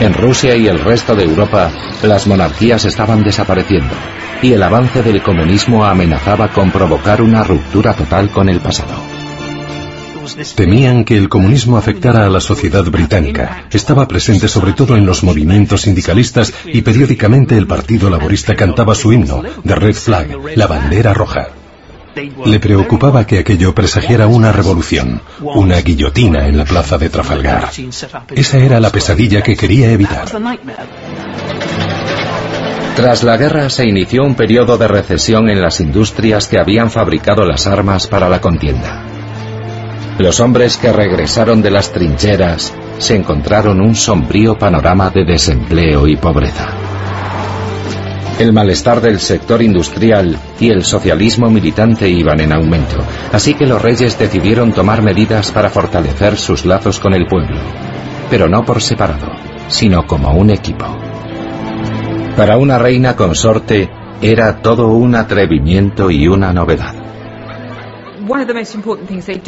En 0.00 0.12
Rusia 0.12 0.56
y 0.56 0.66
el 0.66 0.80
resto 0.80 1.14
de 1.14 1.22
Europa, 1.22 1.70
las 2.02 2.26
monarquías 2.26 2.84
estaban 2.84 3.22
desapareciendo 3.22 3.94
y 4.42 4.54
el 4.54 4.62
avance 4.64 5.04
del 5.04 5.22
comunismo 5.22 5.84
amenazaba 5.84 6.48
con 6.48 6.72
provocar 6.72 7.22
una 7.22 7.44
ruptura 7.44 7.94
total 7.94 8.30
con 8.30 8.48
el 8.48 8.58
pasado. 8.58 8.94
Temían 10.56 11.04
que 11.04 11.16
el 11.16 11.28
comunismo 11.28 11.76
afectara 11.76 12.26
a 12.26 12.28
la 12.28 12.40
sociedad 12.40 12.84
británica. 12.86 13.66
Estaba 13.70 14.08
presente 14.08 14.48
sobre 14.48 14.72
todo 14.72 14.96
en 14.96 15.06
los 15.06 15.22
movimientos 15.22 15.82
sindicalistas 15.82 16.52
y 16.66 16.82
periódicamente 16.82 17.56
el 17.56 17.68
Partido 17.68 18.10
Laborista 18.10 18.56
cantaba 18.56 18.96
su 18.96 19.12
himno, 19.12 19.42
The 19.64 19.74
Red 19.76 19.94
Flag, 19.94 20.56
la 20.56 20.66
bandera 20.66 21.14
roja. 21.14 21.48
Le 22.44 22.60
preocupaba 22.60 23.26
que 23.26 23.38
aquello 23.38 23.74
presagiara 23.74 24.26
una 24.26 24.52
revolución, 24.52 25.20
una 25.40 25.80
guillotina 25.80 26.46
en 26.46 26.56
la 26.56 26.64
plaza 26.64 26.98
de 26.98 27.10
Trafalgar. 27.10 27.70
Esa 28.34 28.58
era 28.58 28.80
la 28.80 28.90
pesadilla 28.90 29.42
que 29.42 29.56
quería 29.56 29.90
evitar. 29.90 30.26
Tras 32.96 33.22
la 33.22 33.36
guerra 33.36 33.70
se 33.70 33.86
inició 33.86 34.24
un 34.24 34.34
periodo 34.34 34.76
de 34.76 34.88
recesión 34.88 35.48
en 35.48 35.62
las 35.62 35.80
industrias 35.80 36.48
que 36.48 36.58
habían 36.58 36.90
fabricado 36.90 37.44
las 37.44 37.66
armas 37.66 38.08
para 38.08 38.28
la 38.28 38.40
contienda. 38.40 39.04
Los 40.18 40.40
hombres 40.40 40.76
que 40.78 40.92
regresaron 40.92 41.62
de 41.62 41.70
las 41.70 41.92
trincheras 41.92 42.74
se 42.98 43.14
encontraron 43.14 43.80
un 43.80 43.94
sombrío 43.94 44.58
panorama 44.58 45.10
de 45.10 45.24
desempleo 45.24 46.08
y 46.08 46.16
pobreza. 46.16 46.87
El 48.38 48.52
malestar 48.52 49.00
del 49.00 49.18
sector 49.18 49.60
industrial 49.62 50.38
y 50.60 50.70
el 50.70 50.84
socialismo 50.84 51.50
militante 51.50 52.08
iban 52.08 52.38
en 52.38 52.52
aumento, 52.52 52.98
así 53.32 53.54
que 53.54 53.66
los 53.66 53.82
reyes 53.82 54.16
decidieron 54.16 54.72
tomar 54.72 55.02
medidas 55.02 55.50
para 55.50 55.70
fortalecer 55.70 56.36
sus 56.36 56.64
lazos 56.64 57.00
con 57.00 57.14
el 57.14 57.26
pueblo, 57.26 57.58
pero 58.30 58.48
no 58.48 58.64
por 58.64 58.80
separado, 58.80 59.32
sino 59.66 60.06
como 60.06 60.30
un 60.30 60.50
equipo. 60.50 60.86
Para 62.36 62.58
una 62.58 62.78
reina 62.78 63.16
consorte 63.16 63.90
era 64.22 64.62
todo 64.62 64.86
un 64.88 65.16
atrevimiento 65.16 66.08
y 66.08 66.28
una 66.28 66.52
novedad. 66.52 66.97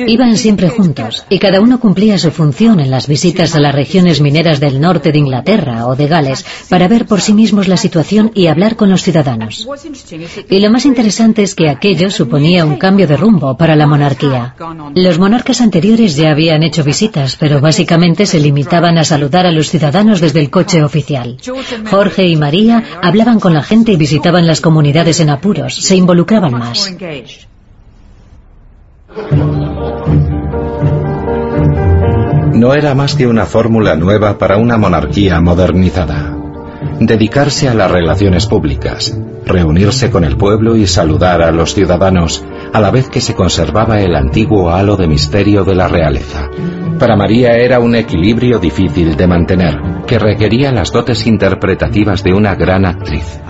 Iban 0.07 0.37
siempre 0.37 0.69
juntos 0.69 1.25
y 1.29 1.39
cada 1.39 1.61
uno 1.61 1.79
cumplía 1.81 2.19
su 2.19 2.31
función 2.31 2.81
en 2.81 2.91
las 2.91 3.07
visitas 3.07 3.55
a 3.55 3.61
las 3.61 3.75
regiones 3.75 4.21
mineras 4.21 4.61
del 4.61 4.81
norte 4.81 5.13
de 5.13 5.19
Inglaterra 5.19 5.87
o 5.87 5.97
de 5.97 6.07
Gales 6.07 6.45
para 6.69 6.89
ver 6.89 7.07
por 7.07 7.21
sí 7.21 7.35
mismos 7.35 7.69
la 7.69 7.77
situación 7.77 8.31
y 8.35 8.47
hablar 8.47 8.77
con 8.77 8.91
los 8.91 9.03
ciudadanos. 9.03 9.67
Y 10.49 10.59
lo 10.61 10.71
más 10.71 10.85
interesante 10.87 11.43
es 11.43 11.55
que 11.55 11.69
aquello 11.69 12.11
suponía 12.11 12.65
un 12.65 12.77
cambio 12.77 13.07
de 13.07 13.17
rumbo 13.17 13.57
para 13.57 13.77
la 13.77 13.87
monarquía. 13.87 14.55
Los 14.95 15.19
monarcas 15.19 15.61
anteriores 15.61 16.17
ya 16.17 16.31
habían 16.31 16.63
hecho 16.63 16.85
visitas, 16.85 17.37
pero 17.37 17.61
básicamente 17.61 18.27
se 18.27 18.41
limitaban 18.41 18.99
a 18.99 19.05
saludar 19.05 19.47
a 19.47 19.53
los 19.53 19.71
ciudadanos 19.71 20.21
desde 20.21 20.41
el 20.41 20.51
coche 20.51 20.83
oficial. 20.83 21.37
Jorge 21.91 22.27
y 22.27 22.37
María 22.37 22.83
hablaban 23.03 23.41
con 23.41 23.55
la 23.55 23.63
gente 23.63 23.93
y 23.93 23.97
visitaban 23.97 24.47
las 24.47 24.61
comunidades 24.61 25.21
en 25.21 25.31
apuros, 25.31 25.75
se 25.77 25.97
involucraban 25.97 26.53
más. 26.53 26.95
No 32.55 32.75
era 32.75 32.95
más 32.95 33.17
que 33.17 33.27
una 33.27 33.45
fórmula 33.45 33.97
nueva 33.97 34.39
para 34.39 34.57
una 34.57 34.77
monarquía 34.77 35.41
modernizada. 35.41 36.37
Dedicarse 37.01 37.69
a 37.69 37.75
las 37.75 37.91
relaciones 37.91 38.47
públicas, 38.47 39.19
reunirse 39.45 40.11
con 40.11 40.23
el 40.23 40.37
pueblo 40.37 40.77
y 40.77 40.87
saludar 40.87 41.43
a 41.43 41.51
los 41.51 41.75
ciudadanos, 41.75 42.45
a 42.73 42.81
la 42.81 42.93
vez 42.93 43.09
que 43.09 43.21
se 43.21 43.35
conservaba 43.35 44.01
el 44.01 44.15
antiguo 44.15 44.71
halo 44.71 44.97
de 44.97 45.09
misterio 45.09 45.65
de 45.65 45.75
la 45.75 45.89
realeza. 45.89 46.49
Para 47.01 47.17
María 47.17 47.57
era 47.57 47.81
un 47.81 47.97
equilibrio 47.97 48.61
difícil 48.61 49.17
de 49.17 49.27
mantener, 49.27 49.77
que 50.07 50.21
requería 50.21 50.71
las 50.71 50.93
dotes 50.93 51.27
interpretativas 51.27 52.23
de 52.23 52.33
una 52.33 52.55
gran 52.55 52.85
actriz. 52.85 53.41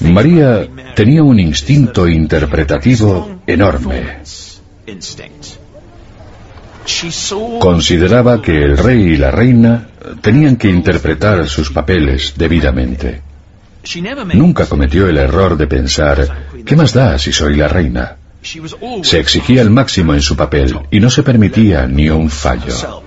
María 0.00 0.66
tenía 0.94 1.22
un 1.22 1.38
instinto 1.38 2.08
interpretativo 2.08 3.28
enorme. 3.46 4.22
Consideraba 7.60 8.42
que 8.42 8.64
el 8.64 8.76
rey 8.76 9.00
y 9.12 9.16
la 9.16 9.30
reina 9.30 9.88
tenían 10.20 10.56
que 10.56 10.68
interpretar 10.68 11.48
sus 11.48 11.70
papeles 11.70 12.34
debidamente. 12.36 13.22
Nunca 14.34 14.66
cometió 14.66 15.08
el 15.08 15.18
error 15.18 15.56
de 15.56 15.66
pensar, 15.66 16.48
¿qué 16.64 16.76
más 16.76 16.92
da 16.92 17.18
si 17.18 17.32
soy 17.32 17.56
la 17.56 17.68
reina? 17.68 18.16
Se 19.02 19.20
exigía 19.20 19.62
el 19.62 19.70
máximo 19.70 20.14
en 20.14 20.22
su 20.22 20.36
papel 20.36 20.76
y 20.90 20.98
no 20.98 21.10
se 21.10 21.22
permitía 21.22 21.86
ni 21.86 22.10
un 22.10 22.28
fallo. 22.28 23.02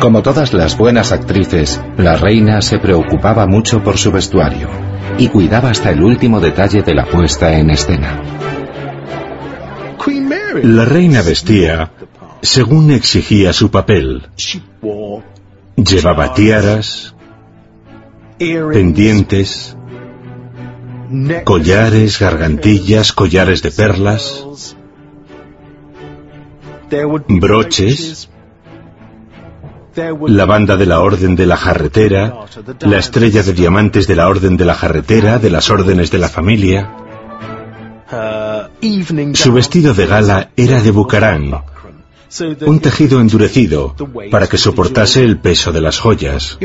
Como 0.00 0.22
todas 0.22 0.52
las 0.52 0.76
buenas 0.76 1.12
actrices, 1.12 1.80
la 1.96 2.16
reina 2.16 2.60
se 2.60 2.78
preocupaba 2.78 3.46
mucho 3.46 3.82
por 3.82 3.98
su 3.98 4.10
vestuario 4.10 4.91
y 5.18 5.28
cuidaba 5.28 5.70
hasta 5.70 5.90
el 5.90 6.02
último 6.02 6.40
detalle 6.40 6.82
de 6.82 6.94
la 6.94 7.06
puesta 7.06 7.56
en 7.56 7.70
escena. 7.70 8.22
La 10.62 10.84
reina 10.84 11.22
vestía 11.22 11.92
según 12.42 12.90
exigía 12.90 13.52
su 13.52 13.70
papel. 13.70 14.28
Llevaba 15.76 16.34
tiaras, 16.34 17.14
pendientes, 18.38 19.76
collares, 21.44 22.18
gargantillas, 22.18 23.12
collares 23.12 23.62
de 23.62 23.70
perlas, 23.70 24.76
broches, 27.28 28.28
la 30.26 30.44
banda 30.44 30.76
de 30.76 30.86
la 30.86 31.00
Orden 31.00 31.36
de 31.36 31.46
la 31.46 31.56
Jarretera, 31.56 32.46
la 32.80 32.98
estrella 32.98 33.42
de 33.42 33.52
diamantes 33.52 34.06
de 34.06 34.16
la 34.16 34.28
Orden 34.28 34.56
de 34.56 34.64
la 34.64 34.74
Jarretera, 34.74 35.38
de 35.38 35.50
las 35.50 35.70
órdenes 35.70 36.10
de 36.10 36.18
la 36.18 36.28
familia. 36.28 36.90
Su 39.34 39.52
vestido 39.52 39.94
de 39.94 40.06
gala 40.06 40.50
era 40.56 40.80
de 40.80 40.90
bucarán, 40.90 41.62
un 42.66 42.80
tejido 42.80 43.20
endurecido 43.20 43.94
para 44.30 44.46
que 44.48 44.58
soportase 44.58 45.22
el 45.22 45.38
peso 45.38 45.72
de 45.72 45.80
las 45.80 45.98
joyas. 45.98 46.58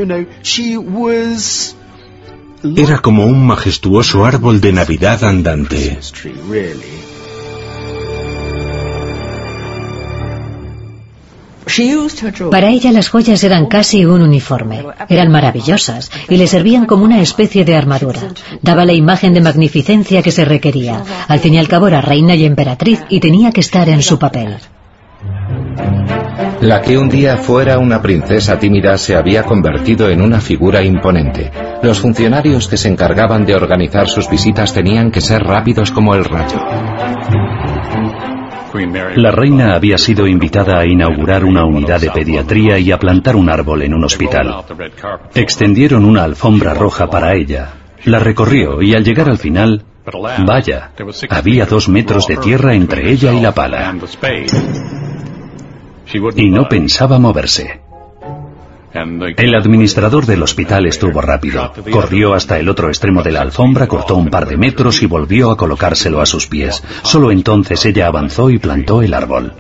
Era 2.76 3.00
como 3.00 3.26
un 3.26 3.46
majestuoso 3.46 4.26
árbol 4.26 4.62
de 4.62 4.74
Navidad 4.74 5.24
andante. 5.24 6.00
Para 12.50 12.70
ella 12.70 12.92
las 12.92 13.10
joyas 13.10 13.44
eran 13.44 13.66
casi 13.68 14.06
un 14.06 14.22
uniforme. 14.22 14.84
Eran 15.10 15.32
maravillosas 15.32 16.10
y 16.30 16.38
le 16.38 16.48
servían 16.48 16.86
como 16.86 17.04
una 17.04 17.22
especie 17.22 17.66
de 17.66 17.76
armadura. 17.76 18.22
Daba 18.62 18.86
la 18.86 18.94
imagen 18.94 19.34
de 19.34 19.42
magnificencia 19.42 20.22
que 20.22 20.32
se 20.32 20.46
requería. 20.46 21.04
Al 21.28 21.40
fin 21.40 21.54
y 21.54 21.58
al 21.58 21.68
cabo 21.68 21.88
era 21.88 22.02
reina 22.02 22.36
y 22.36 22.46
emperatriz 22.46 23.04
y 23.10 23.20
tenía 23.20 23.52
que 23.52 23.62
estar 23.62 23.90
en 23.90 24.02
su 24.02 24.18
papel. 24.18 24.58
La 26.62 26.82
que 26.82 26.98
un 26.98 27.10
día 27.10 27.38
fuera 27.38 27.78
una 27.78 28.02
princesa 28.02 28.58
tímida 28.58 28.98
se 28.98 29.16
había 29.16 29.44
convertido 29.44 30.10
en 30.10 30.22
una 30.22 30.42
figura 30.42 30.84
imponente. 30.84 31.52
Los 31.84 32.00
funcionarios 32.00 32.68
que 32.68 32.78
se 32.78 32.90
encargaban 32.90 33.46
de 33.46 33.56
organizar 33.56 34.08
sus 34.08 34.30
visitas 34.30 34.74
tenían 34.74 35.12
que 35.12 35.22
ser 35.22 35.44
rápidos 35.44 35.92
como 35.92 36.16
el 36.16 36.26
rayo. 36.26 36.60
La 39.16 39.32
reina 39.32 39.76
había 39.76 39.98
sido 39.98 40.28
invitada 40.28 40.80
a 40.80 40.86
inaugurar 40.86 41.44
una 41.46 41.66
unidad 41.66 42.00
de 42.00 42.12
pediatría 42.12 42.78
y 42.80 42.92
a 42.92 42.98
plantar 42.98 43.36
un 43.36 43.50
árbol 43.50 43.82
en 43.82 43.94
un 43.94 44.04
hospital. 44.04 44.64
Extendieron 45.34 46.06
una 46.06 46.24
alfombra 46.24 46.74
roja 46.74 47.10
para 47.10 47.34
ella. 47.36 47.74
La 48.06 48.20
recorrió 48.20 48.82
y 48.82 48.94
al 48.94 49.04
llegar 49.04 49.30
al 49.30 49.38
final, 49.38 49.84
vaya, 50.46 50.92
había 51.30 51.66
dos 51.66 51.90
metros 51.90 52.28
de 52.28 52.38
tierra 52.38 52.74
entre 52.74 53.12
ella 53.12 53.34
y 53.34 53.42
la 53.42 53.54
pala. 53.54 53.96
Y 56.36 56.50
no 56.50 56.70
pensaba 56.70 57.20
moverse. 57.20 57.87
El 59.38 59.56
administrador 59.56 60.26
del 60.26 60.42
hospital 60.42 60.86
estuvo 60.88 61.22
rápido. 61.22 61.72
Corrió 61.92 62.34
hasta 62.34 62.58
el 62.60 62.68
otro 62.70 62.88
extremo 62.88 63.22
de 63.22 63.32
la 63.32 63.42
alfombra, 63.42 63.88
cortó 63.88 64.16
un 64.16 64.30
par 64.30 64.48
de 64.48 64.58
metros 64.58 65.02
y 65.04 65.06
volvió 65.06 65.52
a 65.52 65.58
colocárselo 65.58 66.22
a 66.22 66.26
sus 66.26 66.48
pies. 66.48 66.84
Solo 67.04 67.32
entonces 67.32 67.86
ella 67.86 68.08
avanzó 68.08 68.50
y 68.50 68.58
plantó 68.58 69.02
el 69.02 69.14
árbol. 69.14 69.54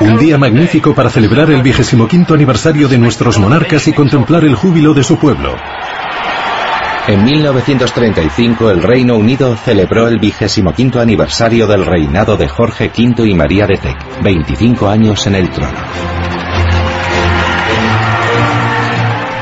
Un 0.00 0.18
día 0.18 0.38
magnífico 0.38 0.94
para 0.94 1.08
celebrar 1.08 1.50
el 1.50 1.62
vigésimo 1.62 2.08
quinto 2.08 2.34
aniversario 2.34 2.88
de 2.88 2.98
nuestros 2.98 3.38
monarcas 3.38 3.86
y 3.88 3.92
contemplar 3.92 4.44
el 4.44 4.54
júbilo 4.54 4.92
de 4.92 5.04
su 5.04 5.16
pueblo. 5.18 5.54
En 7.06 7.22
1935 7.22 8.70
el 8.70 8.82
Reino 8.82 9.16
Unido 9.16 9.54
celebró 9.56 10.08
el 10.08 10.18
vigésimo 10.18 10.72
quinto 10.72 11.02
aniversario 11.02 11.66
del 11.66 11.84
reinado 11.84 12.38
de 12.38 12.48
Jorge 12.48 12.90
V 12.96 13.28
y 13.28 13.34
María 13.34 13.66
de 13.66 13.76
Tec, 13.76 14.22
25 14.22 14.88
años 14.88 15.26
en 15.26 15.34
el 15.34 15.50
trono. 15.50 15.78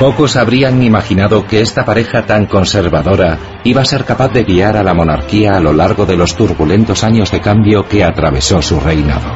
Pocos 0.00 0.34
habrían 0.34 0.82
imaginado 0.82 1.46
que 1.46 1.60
esta 1.60 1.84
pareja 1.84 2.26
tan 2.26 2.46
conservadora 2.46 3.38
iba 3.62 3.82
a 3.82 3.84
ser 3.84 4.04
capaz 4.04 4.32
de 4.32 4.42
guiar 4.42 4.76
a 4.76 4.82
la 4.82 4.92
monarquía 4.92 5.52
a 5.56 5.60
lo 5.60 5.72
largo 5.72 6.04
de 6.04 6.16
los 6.16 6.34
turbulentos 6.34 7.04
años 7.04 7.30
de 7.30 7.40
cambio 7.40 7.86
que 7.86 8.02
atravesó 8.02 8.60
su 8.60 8.80
reinado. 8.80 9.30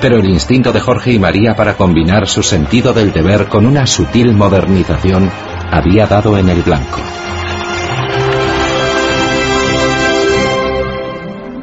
Pero 0.00 0.16
el 0.16 0.28
instinto 0.28 0.72
de 0.72 0.80
Jorge 0.80 1.12
y 1.12 1.20
María 1.20 1.54
para 1.54 1.76
combinar 1.76 2.26
su 2.26 2.42
sentido 2.42 2.92
del 2.92 3.12
deber 3.12 3.46
con 3.46 3.64
una 3.64 3.86
sutil 3.86 4.32
modernización 4.32 5.30
había 5.70 6.08
dado 6.08 6.36
en 6.36 6.48
el 6.48 6.62
blanco. 6.62 6.98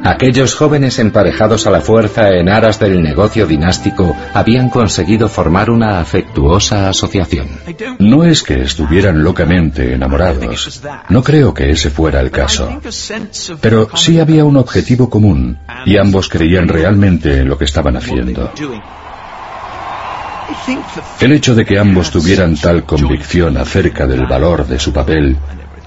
Aquellos 0.06 0.54
jóvenes 0.54 1.00
emparejados 1.00 1.66
a 1.66 1.70
la 1.72 1.80
fuerza 1.80 2.30
en 2.30 2.48
aras 2.48 2.78
del 2.78 3.02
negocio 3.02 3.44
dinástico 3.44 4.16
habían 4.32 4.70
conseguido 4.70 5.28
formar 5.28 5.68
una 5.68 5.98
afectuosa 5.98 6.88
asociación. 6.88 7.48
No 7.98 8.22
es 8.22 8.44
que 8.44 8.62
estuvieran 8.62 9.24
locamente 9.24 9.94
enamorados, 9.94 10.80
no 11.08 11.24
creo 11.24 11.52
que 11.52 11.70
ese 11.70 11.90
fuera 11.90 12.20
el 12.20 12.30
caso, 12.30 12.80
pero 13.60 13.88
sí 13.96 14.20
había 14.20 14.44
un 14.44 14.56
objetivo 14.56 15.10
común 15.10 15.58
y 15.84 15.96
ambos 15.96 16.28
creían 16.28 16.68
realmente 16.68 17.40
en 17.40 17.48
lo 17.48 17.58
que 17.58 17.64
estaban 17.64 17.96
haciendo. 17.96 18.52
El 21.18 21.32
hecho 21.32 21.56
de 21.56 21.64
que 21.64 21.80
ambos 21.80 22.12
tuvieran 22.12 22.54
tal 22.54 22.84
convicción 22.84 23.56
acerca 23.56 24.06
del 24.06 24.24
valor 24.26 24.68
de 24.68 24.78
su 24.78 24.92
papel 24.92 25.36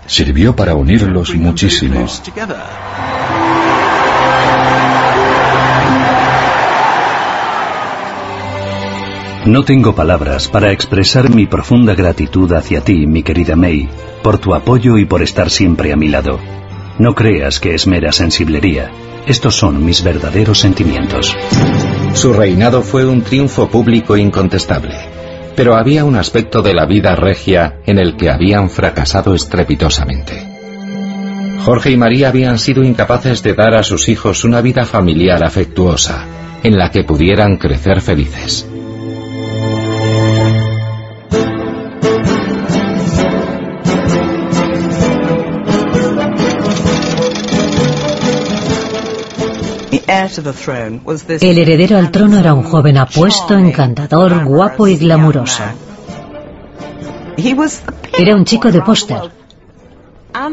sirvió 0.07 0.53
para 0.53 0.75
unirlos 0.75 1.33
muchísimo. 1.35 2.05
No 9.45 9.63
tengo 9.63 9.95
palabras 9.95 10.49
para 10.49 10.71
expresar 10.73 11.29
mi 11.29 11.45
profunda 11.45 11.95
gratitud 11.95 12.51
hacia 12.51 12.81
ti, 12.81 13.07
mi 13.07 13.23
querida 13.23 13.55
May, 13.55 13.87
por 14.21 14.37
tu 14.37 14.53
apoyo 14.53 14.97
y 14.97 15.05
por 15.05 15.23
estar 15.23 15.49
siempre 15.49 15.93
a 15.93 15.95
mi 15.95 16.09
lado. 16.09 16.39
No 16.97 17.15
creas 17.15 17.61
que 17.61 17.73
es 17.73 17.87
mera 17.87 18.11
sensiblería. 18.11 18.91
Estos 19.25 19.55
son 19.55 19.85
mis 19.85 20.03
verdaderos 20.03 20.59
sentimientos. 20.59 21.33
Su 22.13 22.33
reinado 22.33 22.81
fue 22.81 23.05
un 23.05 23.21
triunfo 23.21 23.69
público 23.69 24.17
incontestable, 24.17 24.97
pero 25.55 25.75
había 25.75 26.03
un 26.03 26.17
aspecto 26.17 26.61
de 26.61 26.73
la 26.73 26.85
vida 26.85 27.15
regia 27.15 27.79
en 27.85 27.97
el 27.97 28.17
que 28.17 28.29
habían 28.29 28.69
fracasado 28.69 29.33
estrepitosamente. 29.33 30.47
Jorge 31.63 31.91
y 31.91 31.97
María 31.97 32.27
habían 32.27 32.59
sido 32.59 32.83
incapaces 32.83 33.41
de 33.41 33.53
dar 33.53 33.75
a 33.75 33.83
sus 33.83 34.09
hijos 34.09 34.43
una 34.43 34.59
vida 34.59 34.83
familiar 34.85 35.43
afectuosa, 35.43 36.25
en 36.61 36.77
la 36.77 36.91
que 36.91 37.05
pudieran 37.05 37.57
crecer 37.57 38.01
felices. 38.01 38.67
El 50.09 51.57
heredero 51.59 51.97
al 51.97 52.09
trono 52.09 52.39
era 52.39 52.53
un 52.53 52.63
joven 52.63 52.97
apuesto, 52.97 53.55
encantador, 53.55 54.43
guapo 54.43 54.87
y 54.87 54.97
glamuroso. 54.97 55.63
Era 58.17 58.35
un 58.35 58.43
chico 58.43 58.71
de 58.71 58.81
póster. 58.81 59.31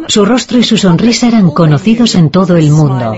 Su 0.09 0.25
rostro 0.25 0.59
y 0.59 0.63
su 0.63 0.77
sonrisa 0.77 1.29
eran 1.29 1.51
conocidos 1.51 2.15
en 2.15 2.31
todo 2.31 2.57
el 2.57 2.71
mundo. 2.71 3.15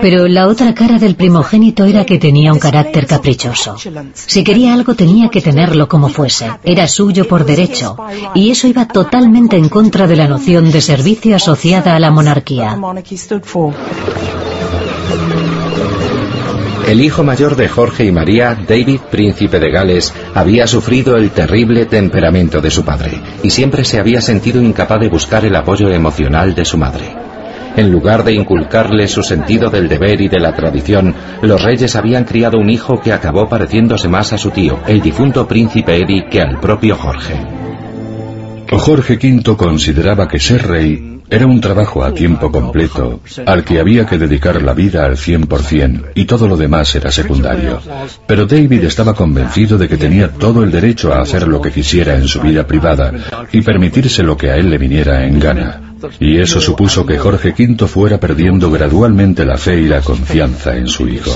Pero 0.00 0.28
la 0.28 0.48
otra 0.48 0.74
cara 0.74 0.98
del 0.98 1.14
primogénito 1.16 1.84
era 1.84 2.04
que 2.04 2.18
tenía 2.18 2.52
un 2.52 2.58
carácter 2.58 3.06
caprichoso. 3.06 3.76
Si 4.14 4.44
quería 4.44 4.74
algo 4.74 4.94
tenía 4.94 5.28
que 5.28 5.40
tenerlo 5.40 5.88
como 5.88 6.08
fuese. 6.08 6.50
Era 6.64 6.88
suyo 6.88 7.26
por 7.28 7.44
derecho. 7.44 7.96
Y 8.34 8.50
eso 8.50 8.66
iba 8.66 8.86
totalmente 8.86 9.56
en 9.56 9.68
contra 9.68 10.06
de 10.06 10.16
la 10.16 10.28
noción 10.28 10.70
de 10.70 10.80
servicio 10.80 11.36
asociada 11.36 11.94
a 11.96 12.00
la 12.00 12.10
monarquía. 12.10 12.78
El 16.86 17.00
hijo 17.00 17.24
mayor 17.24 17.56
de 17.56 17.66
Jorge 17.66 18.04
y 18.04 18.12
María, 18.12 18.54
David, 18.68 19.00
príncipe 19.10 19.58
de 19.58 19.70
Gales, 19.70 20.12
había 20.34 20.66
sufrido 20.66 21.16
el 21.16 21.30
terrible 21.30 21.86
temperamento 21.86 22.60
de 22.60 22.70
su 22.70 22.84
padre 22.84 23.18
y 23.42 23.50
siempre 23.50 23.84
se 23.84 23.98
había 23.98 24.20
sentido 24.20 24.60
incapaz 24.60 25.00
de 25.00 25.08
buscar 25.08 25.46
el 25.46 25.56
apoyo 25.56 25.88
emocional 25.88 26.54
de 26.54 26.64
su 26.66 26.76
madre. 26.76 27.23
En 27.76 27.90
lugar 27.90 28.24
de 28.24 28.32
inculcarle 28.32 29.08
su 29.08 29.22
sentido 29.22 29.70
del 29.70 29.88
deber 29.88 30.20
y 30.20 30.28
de 30.28 30.38
la 30.38 30.54
tradición, 30.54 31.14
los 31.42 31.62
reyes 31.62 31.96
habían 31.96 32.24
criado 32.24 32.58
un 32.58 32.70
hijo 32.70 33.00
que 33.00 33.12
acabó 33.12 33.48
pareciéndose 33.48 34.08
más 34.08 34.32
a 34.32 34.38
su 34.38 34.50
tío, 34.50 34.78
el 34.86 35.00
difunto 35.00 35.48
príncipe 35.48 35.96
Eddie, 35.96 36.26
que 36.30 36.40
al 36.40 36.60
propio 36.60 36.96
Jorge. 36.96 37.34
Jorge 38.70 39.18
V 39.22 39.56
consideraba 39.56 40.28
que 40.28 40.38
ser 40.38 40.66
rey 40.66 41.14
era 41.30 41.46
un 41.46 41.60
trabajo 41.60 42.04
a 42.04 42.12
tiempo 42.12 42.52
completo, 42.52 43.20
al 43.46 43.64
que 43.64 43.80
había 43.80 44.06
que 44.06 44.18
dedicar 44.18 44.62
la 44.62 44.74
vida 44.74 45.04
al 45.04 45.16
100% 45.16 46.10
y 46.14 46.26
todo 46.26 46.46
lo 46.46 46.56
demás 46.56 46.94
era 46.94 47.10
secundario. 47.10 47.80
Pero 48.26 48.46
David 48.46 48.84
estaba 48.84 49.14
convencido 49.14 49.78
de 49.78 49.88
que 49.88 49.96
tenía 49.96 50.30
todo 50.30 50.62
el 50.62 50.70
derecho 50.70 51.12
a 51.12 51.22
hacer 51.22 51.48
lo 51.48 51.60
que 51.60 51.72
quisiera 51.72 52.14
en 52.14 52.28
su 52.28 52.40
vida 52.40 52.66
privada 52.66 53.12
y 53.52 53.62
permitirse 53.62 54.22
lo 54.22 54.36
que 54.36 54.50
a 54.50 54.56
él 54.56 54.70
le 54.70 54.78
viniera 54.78 55.26
en 55.26 55.40
gana. 55.40 55.93
Y 56.20 56.38
eso 56.38 56.60
supuso 56.60 57.06
que 57.06 57.18
Jorge 57.18 57.54
V 57.56 57.86
fuera 57.86 58.18
perdiendo 58.18 58.70
gradualmente 58.70 59.44
la 59.44 59.56
fe 59.56 59.80
y 59.80 59.88
la 59.88 60.00
confianza 60.00 60.76
en 60.76 60.88
su 60.88 61.08
hijo. 61.08 61.30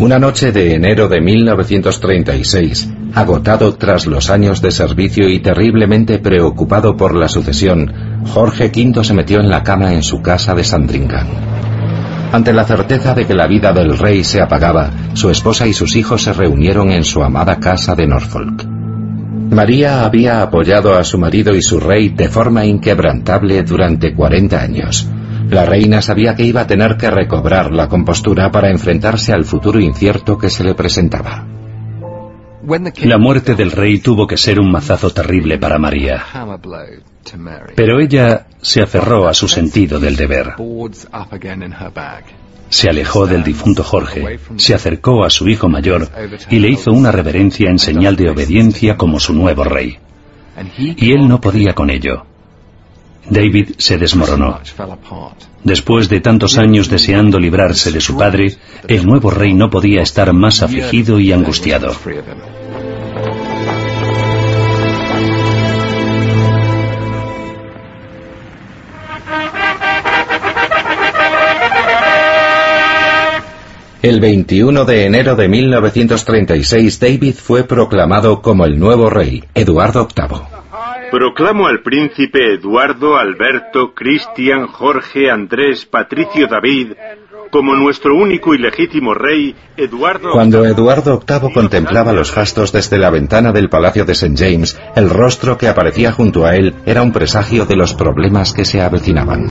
Una 0.00 0.18
noche 0.18 0.52
de 0.52 0.74
enero 0.74 1.08
de 1.08 1.20
1936, 1.20 2.88
agotado 3.14 3.74
tras 3.74 4.06
los 4.06 4.30
años 4.30 4.62
de 4.62 4.70
servicio 4.70 5.28
y 5.28 5.40
terriblemente 5.40 6.18
preocupado 6.18 6.96
por 6.96 7.16
la 7.16 7.28
sucesión, 7.28 8.24
Jorge 8.26 8.70
V 8.74 9.04
se 9.04 9.14
metió 9.14 9.40
en 9.40 9.50
la 9.50 9.64
cama 9.64 9.94
en 9.94 10.02
su 10.02 10.22
casa 10.22 10.54
de 10.54 10.62
Sandringham. 10.64 11.57
Ante 12.30 12.52
la 12.52 12.64
certeza 12.64 13.14
de 13.14 13.26
que 13.26 13.34
la 13.34 13.46
vida 13.46 13.72
del 13.72 13.96
rey 13.96 14.22
se 14.22 14.42
apagaba, 14.42 14.90
su 15.14 15.30
esposa 15.30 15.66
y 15.66 15.72
sus 15.72 15.96
hijos 15.96 16.22
se 16.22 16.34
reunieron 16.34 16.90
en 16.90 17.04
su 17.04 17.22
amada 17.22 17.58
casa 17.58 17.94
de 17.94 18.06
Norfolk. 18.06 18.64
María 19.50 20.04
había 20.04 20.42
apoyado 20.42 20.94
a 20.94 21.04
su 21.04 21.18
marido 21.18 21.54
y 21.54 21.62
su 21.62 21.80
rey 21.80 22.10
de 22.10 22.28
forma 22.28 22.66
inquebrantable 22.66 23.62
durante 23.62 24.14
40 24.14 24.60
años. 24.60 25.08
La 25.48 25.64
reina 25.64 26.02
sabía 26.02 26.34
que 26.34 26.44
iba 26.44 26.60
a 26.60 26.66
tener 26.66 26.98
que 26.98 27.10
recobrar 27.10 27.72
la 27.72 27.88
compostura 27.88 28.50
para 28.50 28.70
enfrentarse 28.70 29.32
al 29.32 29.46
futuro 29.46 29.80
incierto 29.80 30.36
que 30.36 30.50
se 30.50 30.64
le 30.64 30.74
presentaba. 30.74 31.46
La 33.02 33.16
muerte 33.16 33.54
del 33.54 33.70
rey 33.70 34.00
tuvo 34.00 34.26
que 34.26 34.36
ser 34.36 34.60
un 34.60 34.70
mazazo 34.70 35.10
terrible 35.10 35.56
para 35.56 35.78
María. 35.78 36.22
Pero 37.74 38.00
ella 38.00 38.46
se 38.60 38.82
aferró 38.82 39.28
a 39.28 39.34
su 39.34 39.48
sentido 39.48 40.00
del 40.00 40.16
deber. 40.16 40.54
Se 42.70 42.90
alejó 42.90 43.26
del 43.26 43.42
difunto 43.42 43.82
Jorge, 43.82 44.38
se 44.56 44.74
acercó 44.74 45.24
a 45.24 45.30
su 45.30 45.48
hijo 45.48 45.68
mayor 45.68 46.08
y 46.50 46.58
le 46.58 46.68
hizo 46.68 46.92
una 46.92 47.10
reverencia 47.10 47.70
en 47.70 47.78
señal 47.78 48.16
de 48.16 48.30
obediencia 48.30 48.96
como 48.96 49.20
su 49.20 49.32
nuevo 49.32 49.64
rey. 49.64 49.98
Y 50.76 51.12
él 51.12 51.28
no 51.28 51.40
podía 51.40 51.74
con 51.74 51.90
ello. 51.90 52.24
David 53.30 53.72
se 53.78 53.98
desmoronó. 53.98 54.60
Después 55.64 56.08
de 56.08 56.20
tantos 56.20 56.56
años 56.56 56.88
deseando 56.88 57.38
librarse 57.38 57.92
de 57.92 58.00
su 58.00 58.16
padre, 58.16 58.56
el 58.86 59.06
nuevo 59.06 59.30
rey 59.30 59.54
no 59.54 59.70
podía 59.70 60.02
estar 60.02 60.32
más 60.32 60.62
afligido 60.62 61.20
y 61.20 61.32
angustiado. 61.32 61.94
El 74.08 74.20
21 74.20 74.86
de 74.86 75.04
enero 75.04 75.36
de 75.36 75.48
1936 75.48 76.98
David 76.98 77.34
fue 77.34 77.64
proclamado 77.64 78.40
como 78.40 78.64
el 78.64 78.78
nuevo 78.78 79.10
rey, 79.10 79.44
Eduardo 79.52 80.08
VIII. 80.08 81.10
Proclamo 81.10 81.66
al 81.66 81.82
príncipe 81.82 82.54
Eduardo 82.54 83.18
Alberto 83.18 83.92
Cristian 83.94 84.66
Jorge 84.66 85.30
Andrés 85.30 85.84
Patricio 85.84 86.46
David 86.46 86.92
como 87.50 87.76
nuestro 87.76 88.14
único 88.16 88.54
y 88.54 88.58
legítimo 88.58 89.12
rey, 89.12 89.54
Eduardo. 89.76 90.30
Cuando 90.32 90.64
Eduardo 90.64 91.20
VIII 91.20 91.52
contemplaba 91.52 92.14
los 92.14 92.32
fastos 92.32 92.72
desde 92.72 92.96
la 92.96 93.10
ventana 93.10 93.52
del 93.52 93.68
Palacio 93.68 94.06
de 94.06 94.12
St. 94.12 94.34
James, 94.38 94.80
el 94.96 95.10
rostro 95.10 95.58
que 95.58 95.68
aparecía 95.68 96.12
junto 96.12 96.46
a 96.46 96.56
él 96.56 96.74
era 96.86 97.02
un 97.02 97.12
presagio 97.12 97.66
de 97.66 97.76
los 97.76 97.92
problemas 97.92 98.54
que 98.54 98.64
se 98.64 98.80
avecinaban. 98.80 99.48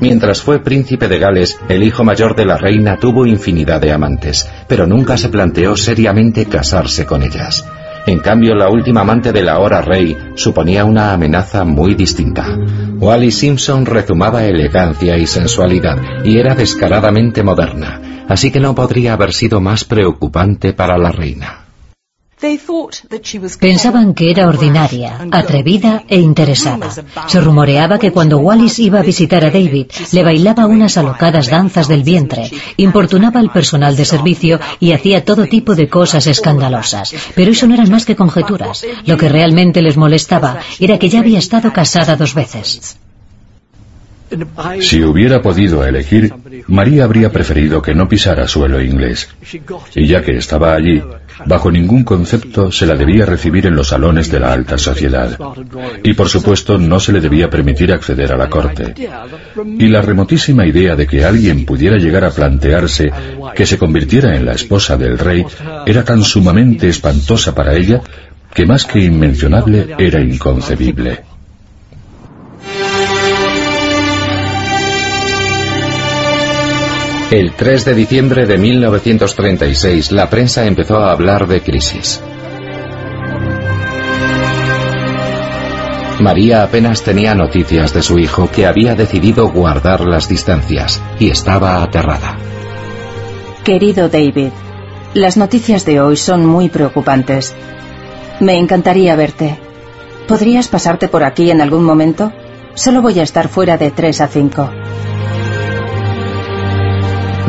Mientras 0.00 0.42
fue 0.42 0.58
príncipe 0.58 1.08
de 1.08 1.18
Gales, 1.18 1.58
el 1.68 1.82
hijo 1.82 2.04
mayor 2.04 2.36
de 2.36 2.44
la 2.44 2.58
reina 2.58 2.98
tuvo 2.98 3.26
infinidad 3.26 3.80
de 3.80 3.92
amantes, 3.92 4.48
pero 4.68 4.86
nunca 4.86 5.16
se 5.16 5.30
planteó 5.30 5.76
seriamente 5.76 6.46
casarse 6.46 7.06
con 7.06 7.22
ellas. 7.22 7.66
En 8.06 8.20
cambio, 8.20 8.54
la 8.54 8.68
última 8.68 9.00
amante 9.00 9.32
del 9.32 9.48
ahora 9.48 9.82
rey 9.82 10.16
suponía 10.36 10.84
una 10.84 11.12
amenaza 11.12 11.64
muy 11.64 11.94
distinta. 11.94 12.56
Wally 12.98 13.32
Simpson 13.32 13.84
rezumaba 13.84 14.44
elegancia 14.44 15.16
y 15.16 15.26
sensualidad 15.26 15.98
y 16.24 16.38
era 16.38 16.54
descaradamente 16.54 17.42
moderna, 17.42 18.24
así 18.28 18.52
que 18.52 18.60
no 18.60 18.76
podría 18.76 19.14
haber 19.14 19.32
sido 19.32 19.60
más 19.60 19.84
preocupante 19.84 20.72
para 20.72 20.98
la 20.98 21.10
reina. 21.10 21.65
Pensaban 22.38 24.12
que 24.12 24.30
era 24.30 24.46
ordinaria, 24.46 25.26
atrevida 25.32 26.04
e 26.06 26.20
interesada. 26.20 26.90
Se 27.26 27.40
rumoreaba 27.40 27.98
que 27.98 28.12
cuando 28.12 28.38
Wallis 28.38 28.78
iba 28.78 28.98
a 29.00 29.02
visitar 29.02 29.42
a 29.42 29.50
David, 29.50 29.86
le 30.12 30.22
bailaba 30.22 30.66
unas 30.66 30.98
alocadas 30.98 31.48
danzas 31.48 31.88
del 31.88 32.02
vientre, 32.02 32.50
importunaba 32.76 33.40
al 33.40 33.50
personal 33.50 33.96
de 33.96 34.04
servicio 34.04 34.60
y 34.80 34.92
hacía 34.92 35.24
todo 35.24 35.46
tipo 35.46 35.74
de 35.74 35.88
cosas 35.88 36.26
escandalosas. 36.26 37.14
Pero 37.34 37.52
eso 37.52 37.66
no 37.66 37.72
eran 37.74 37.90
más 37.90 38.04
que 38.04 38.16
conjeturas. 38.16 38.84
Lo 39.06 39.16
que 39.16 39.30
realmente 39.30 39.80
les 39.80 39.96
molestaba 39.96 40.58
era 40.78 40.98
que 40.98 41.08
ya 41.08 41.20
había 41.20 41.38
estado 41.38 41.72
casada 41.72 42.16
dos 42.16 42.34
veces. 42.34 42.98
Si 44.80 45.02
hubiera 45.02 45.40
podido 45.40 45.84
elegir, 45.84 46.32
María 46.66 47.04
habría 47.04 47.30
preferido 47.30 47.80
que 47.80 47.94
no 47.94 48.08
pisara 48.08 48.48
suelo 48.48 48.82
inglés. 48.82 49.28
Y 49.94 50.06
ya 50.06 50.22
que 50.22 50.36
estaba 50.36 50.74
allí, 50.74 51.00
bajo 51.44 51.70
ningún 51.70 52.02
concepto 52.02 52.72
se 52.72 52.86
la 52.86 52.96
debía 52.96 53.24
recibir 53.24 53.66
en 53.66 53.76
los 53.76 53.88
salones 53.88 54.30
de 54.30 54.40
la 54.40 54.52
alta 54.52 54.78
sociedad. 54.78 55.38
Y 56.02 56.14
por 56.14 56.28
supuesto 56.28 56.76
no 56.76 56.98
se 56.98 57.12
le 57.12 57.20
debía 57.20 57.48
permitir 57.48 57.92
acceder 57.92 58.32
a 58.32 58.36
la 58.36 58.50
corte. 58.50 58.94
Y 59.78 59.88
la 59.88 60.02
remotísima 60.02 60.66
idea 60.66 60.96
de 60.96 61.06
que 61.06 61.24
alguien 61.24 61.64
pudiera 61.64 61.96
llegar 61.96 62.24
a 62.24 62.30
plantearse 62.30 63.12
que 63.54 63.66
se 63.66 63.78
convirtiera 63.78 64.34
en 64.34 64.44
la 64.44 64.54
esposa 64.54 64.96
del 64.96 65.18
rey 65.18 65.44
era 65.86 66.04
tan 66.04 66.22
sumamente 66.22 66.88
espantosa 66.88 67.54
para 67.54 67.74
ella 67.74 68.00
que 68.52 68.66
más 68.66 68.84
que 68.84 69.00
inmencionable 69.00 69.94
era 69.98 70.20
inconcebible. 70.20 71.35
El 77.30 77.54
3 77.54 77.84
de 77.84 77.94
diciembre 77.94 78.46
de 78.46 78.56
1936 78.56 80.12
la 80.12 80.30
prensa 80.30 80.64
empezó 80.64 80.98
a 80.98 81.10
hablar 81.10 81.48
de 81.48 81.60
crisis. 81.60 82.22
María 86.20 86.62
apenas 86.62 87.02
tenía 87.02 87.34
noticias 87.34 87.92
de 87.92 88.02
su 88.02 88.20
hijo 88.20 88.48
que 88.48 88.64
había 88.64 88.94
decidido 88.94 89.48
guardar 89.48 90.02
las 90.02 90.28
distancias 90.28 91.02
y 91.18 91.30
estaba 91.30 91.82
aterrada. 91.82 92.36
Querido 93.64 94.08
David, 94.08 94.50
las 95.12 95.36
noticias 95.36 95.84
de 95.84 96.00
hoy 96.00 96.16
son 96.16 96.46
muy 96.46 96.68
preocupantes. 96.68 97.56
Me 98.38 98.56
encantaría 98.56 99.16
verte. 99.16 99.58
¿Podrías 100.28 100.68
pasarte 100.68 101.08
por 101.08 101.24
aquí 101.24 101.50
en 101.50 101.60
algún 101.60 101.82
momento? 101.82 102.32
Solo 102.74 103.02
voy 103.02 103.18
a 103.18 103.24
estar 103.24 103.48
fuera 103.48 103.76
de 103.76 103.90
3 103.90 104.20
a 104.20 104.28
5. 104.28 104.70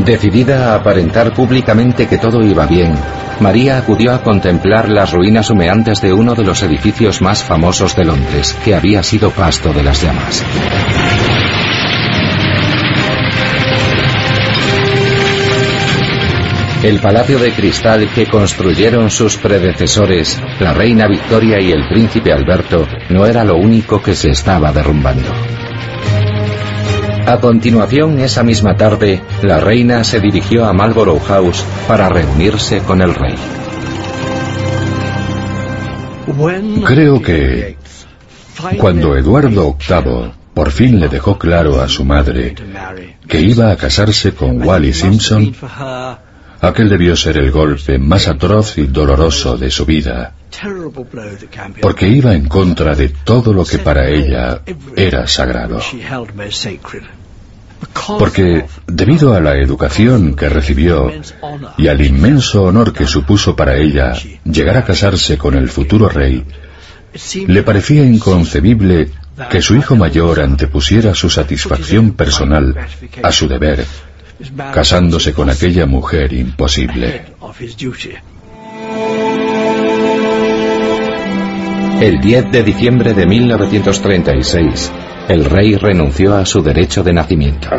Decidida 0.05 0.71
a 0.71 0.75
aparentar 0.75 1.33
públicamente 1.33 2.07
que 2.07 2.17
todo 2.17 2.43
iba 2.43 2.65
bien, 2.65 2.93
María 3.39 3.77
acudió 3.77 4.13
a 4.13 4.23
contemplar 4.23 4.89
las 4.89 5.11
ruinas 5.11 5.49
humeantes 5.49 6.01
de 6.01 6.13
uno 6.13 6.33
de 6.33 6.43
los 6.43 6.63
edificios 6.63 7.21
más 7.21 7.43
famosos 7.43 7.95
de 7.95 8.05
Londres, 8.05 8.57
que 8.63 8.73
había 8.73 9.03
sido 9.03 9.31
pasto 9.31 9.73
de 9.73 9.83
las 9.83 10.01
llamas. 10.01 10.43
El 16.83 16.99
palacio 16.99 17.39
de 17.39 17.51
cristal 17.51 18.07
que 18.13 18.27
construyeron 18.27 19.09
sus 19.09 19.35
predecesores, 19.37 20.39
la 20.59 20.73
reina 20.73 21.07
Victoria 21.07 21.59
y 21.59 21.71
el 21.71 21.87
príncipe 21.89 22.31
Alberto, 22.31 22.87
no 23.09 23.25
era 23.25 23.43
lo 23.43 23.57
único 23.57 24.01
que 24.01 24.15
se 24.15 24.29
estaba 24.29 24.71
derrumbando. 24.71 25.56
A 27.27 27.41
continuación, 27.41 28.19
esa 28.19 28.41
misma 28.41 28.77
tarde, 28.77 29.21
la 29.41 29.59
reina 29.59 30.05
se 30.05 30.21
dirigió 30.21 30.65
a 30.65 30.71
Marlborough 30.71 31.21
House 31.27 31.61
para 31.85 32.07
reunirse 32.07 32.79
con 32.79 33.01
el 33.01 33.13
rey. 33.13 33.35
Creo 36.85 37.21
que 37.21 37.75
cuando 38.77 39.17
Eduardo 39.17 39.75
VIII 39.77 40.31
por 40.53 40.71
fin 40.71 41.01
le 41.01 41.09
dejó 41.09 41.37
claro 41.37 41.81
a 41.81 41.89
su 41.89 42.05
madre 42.05 42.55
que 43.27 43.41
iba 43.41 43.71
a 43.71 43.75
casarse 43.75 44.33
con 44.33 44.65
Wally 44.65 44.93
Simpson, 44.93 45.53
aquel 46.61 46.87
debió 46.87 47.17
ser 47.17 47.37
el 47.37 47.51
golpe 47.51 47.99
más 47.99 48.29
atroz 48.29 48.77
y 48.77 48.87
doloroso 48.87 49.57
de 49.57 49.69
su 49.69 49.85
vida, 49.85 50.33
porque 51.81 52.07
iba 52.07 52.33
en 52.33 52.47
contra 52.47 52.95
de 52.95 53.09
todo 53.09 53.53
lo 53.53 53.63
que 53.63 53.79
para 53.79 54.09
ella 54.09 54.61
era 54.95 55.27
sagrado. 55.27 55.79
Porque 58.19 58.65
debido 58.87 59.33
a 59.33 59.41
la 59.41 59.57
educación 59.57 60.35
que 60.35 60.49
recibió 60.49 61.11
y 61.77 61.87
al 61.87 62.05
inmenso 62.05 62.63
honor 62.63 62.93
que 62.93 63.05
supuso 63.05 63.55
para 63.55 63.75
ella 63.75 64.13
llegar 64.45 64.77
a 64.77 64.85
casarse 64.85 65.37
con 65.37 65.55
el 65.55 65.69
futuro 65.69 66.07
rey, 66.07 66.45
le 67.47 67.63
parecía 67.63 68.03
inconcebible 68.03 69.09
que 69.49 69.61
su 69.61 69.75
hijo 69.75 69.95
mayor 69.95 70.39
antepusiera 70.39 71.13
su 71.13 71.29
satisfacción 71.29 72.13
personal 72.13 72.75
a 73.21 73.31
su 73.31 73.47
deber, 73.47 73.85
casándose 74.73 75.33
con 75.33 75.49
aquella 75.49 75.85
mujer 75.85 76.33
imposible. 76.33 77.25
El 81.99 82.21
10 82.21 82.51
de 82.51 82.63
diciembre 82.63 83.13
de 83.13 83.25
1936, 83.25 84.91
el 85.27 85.45
rey 85.45 85.75
renunció 85.75 86.35
a 86.35 86.45
su 86.45 86.61
derecho 86.61 87.03
de 87.03 87.13
nacimiento. 87.13 87.69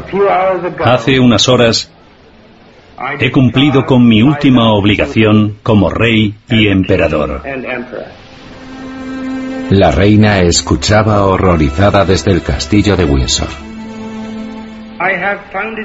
Hace 0.85 1.19
unas 1.19 1.49
horas 1.49 1.91
he 3.21 3.31
cumplido 3.31 3.87
con 3.87 4.07
mi 4.07 4.23
última 4.23 4.73
obligación 4.73 5.57
como 5.63 5.89
rey 5.91 6.35
y 6.49 6.69
emperador. 6.69 7.43
La 9.71 9.91
reina 9.91 10.41
escuchaba 10.41 11.25
horrorizada 11.27 12.05
desde 12.05 12.33
el 12.33 12.43
castillo 12.43 12.97
de 12.97 13.05
Windsor. 13.05 13.49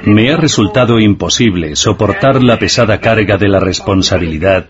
Me 0.06 0.32
ha 0.32 0.36
resultado 0.36 0.98
imposible 0.98 1.76
soportar 1.76 2.42
la 2.42 2.58
pesada 2.58 2.98
carga 2.98 3.36
de 3.36 3.48
la 3.48 3.60
responsabilidad 3.60 4.66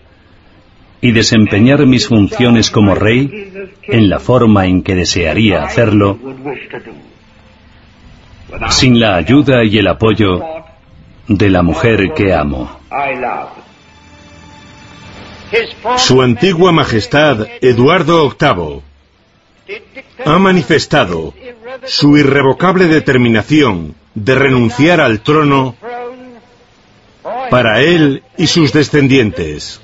y 1.00 1.12
desempeñar 1.12 1.86
mis 1.86 2.08
funciones 2.08 2.70
como 2.70 2.94
rey 2.94 3.52
en 3.88 4.08
la 4.08 4.18
forma 4.18 4.66
en 4.66 4.82
que 4.82 4.94
desearía 4.94 5.64
hacerlo, 5.64 6.18
sin 8.70 9.00
la 9.00 9.16
ayuda 9.16 9.64
y 9.64 9.78
el 9.78 9.88
apoyo 9.88 10.42
de 11.28 11.50
la 11.50 11.62
mujer 11.62 12.12
que 12.14 12.32
amo. 12.34 12.78
Su 15.96 16.22
antigua 16.22 16.72
Majestad 16.72 17.46
Eduardo 17.60 18.28
VIII 18.30 18.82
ha 20.24 20.38
manifestado 20.38 21.34
su 21.84 22.16
irrevocable 22.16 22.86
determinación 22.86 23.94
de 24.14 24.34
renunciar 24.34 25.00
al 25.00 25.20
trono 25.20 25.76
para 27.50 27.80
él 27.80 28.22
y 28.36 28.46
sus 28.46 28.72
descendientes. 28.72 29.80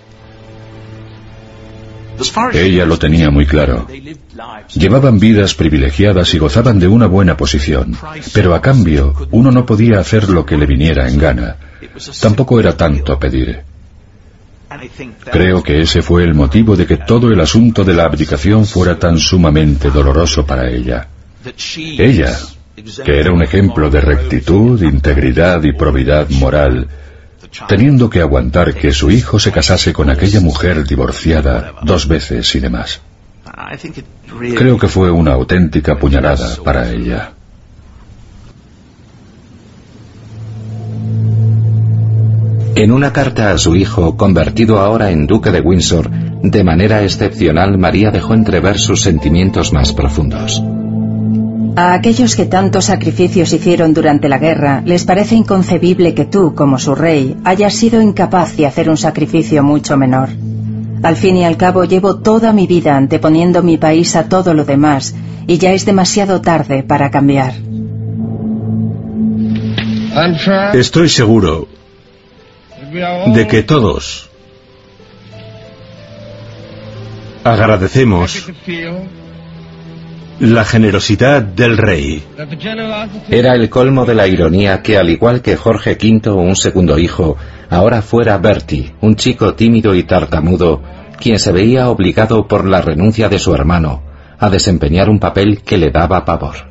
Ella 2.52 2.84
lo 2.84 2.98
tenía 2.98 3.30
muy 3.30 3.46
claro. 3.46 3.86
Llevaban 4.74 5.18
vidas 5.18 5.54
privilegiadas 5.54 6.34
y 6.34 6.38
gozaban 6.38 6.78
de 6.78 6.88
una 6.88 7.06
buena 7.06 7.36
posición, 7.36 7.96
pero 8.32 8.54
a 8.54 8.60
cambio 8.60 9.14
uno 9.30 9.50
no 9.50 9.66
podía 9.66 10.00
hacer 10.00 10.28
lo 10.28 10.44
que 10.44 10.56
le 10.56 10.66
viniera 10.66 11.08
en 11.08 11.18
gana. 11.18 11.56
Tampoco 12.20 12.60
era 12.60 12.76
tanto 12.76 13.18
pedir. 13.18 13.62
Creo 15.32 15.62
que 15.62 15.80
ese 15.80 16.00
fue 16.00 16.22
el 16.22 16.34
motivo 16.34 16.76
de 16.76 16.86
que 16.86 16.98
todo 16.98 17.28
el 17.28 17.40
asunto 17.40 17.84
de 17.84 17.94
la 17.94 18.04
abdicación 18.04 18.66
fuera 18.66 18.98
tan 18.98 19.18
sumamente 19.18 19.90
doloroso 19.90 20.46
para 20.46 20.70
ella. 20.70 21.08
Ella, 21.76 22.38
que 23.04 23.18
era 23.18 23.32
un 23.32 23.42
ejemplo 23.42 23.90
de 23.90 24.00
rectitud, 24.00 24.80
integridad 24.82 25.62
y 25.64 25.72
probidad 25.72 26.28
moral, 26.30 26.86
teniendo 27.68 28.08
que 28.08 28.20
aguantar 28.20 28.74
que 28.74 28.92
su 28.92 29.10
hijo 29.10 29.38
se 29.38 29.52
casase 29.52 29.92
con 29.92 30.10
aquella 30.10 30.40
mujer 30.40 30.86
divorciada 30.86 31.74
dos 31.82 32.06
veces 32.06 32.54
y 32.54 32.60
demás. 32.60 33.00
Creo 34.56 34.78
que 34.78 34.88
fue 34.88 35.10
una 35.10 35.32
auténtica 35.32 35.98
puñalada 35.98 36.56
para 36.64 36.90
ella. 36.90 37.32
En 42.76 42.92
una 42.92 43.12
carta 43.12 43.50
a 43.50 43.58
su 43.58 43.76
hijo, 43.76 44.16
convertido 44.16 44.78
ahora 44.78 45.10
en 45.10 45.26
duque 45.26 45.50
de 45.50 45.60
Windsor, 45.60 46.08
de 46.10 46.64
manera 46.64 47.02
excepcional 47.02 47.76
María 47.76 48.10
dejó 48.10 48.32
entrever 48.32 48.78
sus 48.78 49.02
sentimientos 49.02 49.72
más 49.72 49.92
profundos. 49.92 50.62
A 51.76 51.94
aquellos 51.94 52.36
que 52.36 52.46
tantos 52.46 52.86
sacrificios 52.86 53.52
hicieron 53.52 53.94
durante 53.94 54.28
la 54.28 54.38
guerra, 54.38 54.82
les 54.84 55.04
parece 55.04 55.34
inconcebible 55.34 56.14
que 56.14 56.24
tú, 56.24 56.54
como 56.54 56.78
su 56.78 56.94
rey, 56.94 57.36
hayas 57.44 57.74
sido 57.74 58.02
incapaz 58.02 58.56
de 58.56 58.66
hacer 58.66 58.90
un 58.90 58.96
sacrificio 58.96 59.62
mucho 59.62 59.96
menor. 59.96 60.30
Al 61.02 61.16
fin 61.16 61.36
y 61.36 61.44
al 61.44 61.56
cabo 61.56 61.84
llevo 61.84 62.18
toda 62.18 62.52
mi 62.52 62.66
vida 62.66 62.96
anteponiendo 62.96 63.62
mi 63.62 63.78
país 63.78 64.16
a 64.16 64.28
todo 64.28 64.52
lo 64.52 64.64
demás, 64.64 65.14
y 65.46 65.58
ya 65.58 65.72
es 65.72 65.86
demasiado 65.86 66.40
tarde 66.40 66.82
para 66.82 67.10
cambiar. 67.10 67.54
Estoy 70.74 71.08
seguro 71.08 71.68
de 73.34 73.46
que 73.46 73.62
todos 73.62 74.28
agradecemos 77.44 78.44
la 80.40 80.64
generosidad 80.64 81.42
del 81.42 81.76
rey. 81.76 82.24
Era 83.28 83.54
el 83.54 83.68
colmo 83.68 84.06
de 84.06 84.14
la 84.14 84.26
ironía 84.26 84.82
que, 84.82 84.96
al 84.96 85.10
igual 85.10 85.42
que 85.42 85.56
Jorge 85.56 85.98
V, 86.00 86.30
un 86.30 86.56
segundo 86.56 86.98
hijo, 86.98 87.36
ahora 87.68 88.02
fuera 88.02 88.38
Bertie, 88.38 88.94
un 89.02 89.16
chico 89.16 89.54
tímido 89.54 89.94
y 89.94 90.04
tartamudo, 90.04 90.82
quien 91.20 91.38
se 91.38 91.52
veía 91.52 91.90
obligado 91.90 92.48
por 92.48 92.66
la 92.66 92.80
renuncia 92.80 93.28
de 93.28 93.38
su 93.38 93.54
hermano 93.54 94.02
a 94.38 94.48
desempeñar 94.48 95.10
un 95.10 95.20
papel 95.20 95.60
que 95.62 95.76
le 95.76 95.90
daba 95.90 96.24
pavor. 96.24 96.70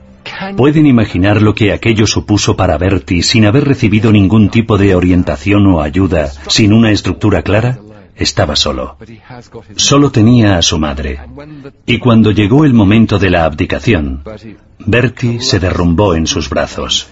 ¿Pueden 0.58 0.88
imaginar 0.88 1.41
lo 1.41 1.54
que 1.54 1.72
aquello 1.72 2.08
supuso 2.08 2.56
para 2.56 2.78
Bertie 2.78 3.22
sin 3.22 3.46
haber 3.46 3.66
recibido 3.66 4.12
ningún 4.12 4.50
tipo 4.50 4.78
de 4.78 4.96
orientación 4.96 5.68
o 5.68 5.82
ayuda, 5.82 6.30
sin 6.48 6.74
una 6.74 6.91
estructura 6.91 7.44
clara? 7.44 7.80
Estaba 8.20 8.58
solo. 8.58 8.98
Solo 9.78 10.12
tenía 10.12 10.58
a 10.58 10.62
su 10.62 10.78
madre. 10.78 11.22
Y 11.86 12.00
cuando 12.00 12.32
llegó 12.32 12.66
el 12.66 12.74
momento 12.74 13.18
de 13.18 13.30
la 13.30 13.46
abdicación, 13.46 14.24
Bertie 14.80 15.40
se 15.40 15.60
derrumbó 15.60 16.14
en 16.16 16.28
sus 16.28 16.50
brazos. 16.50 17.08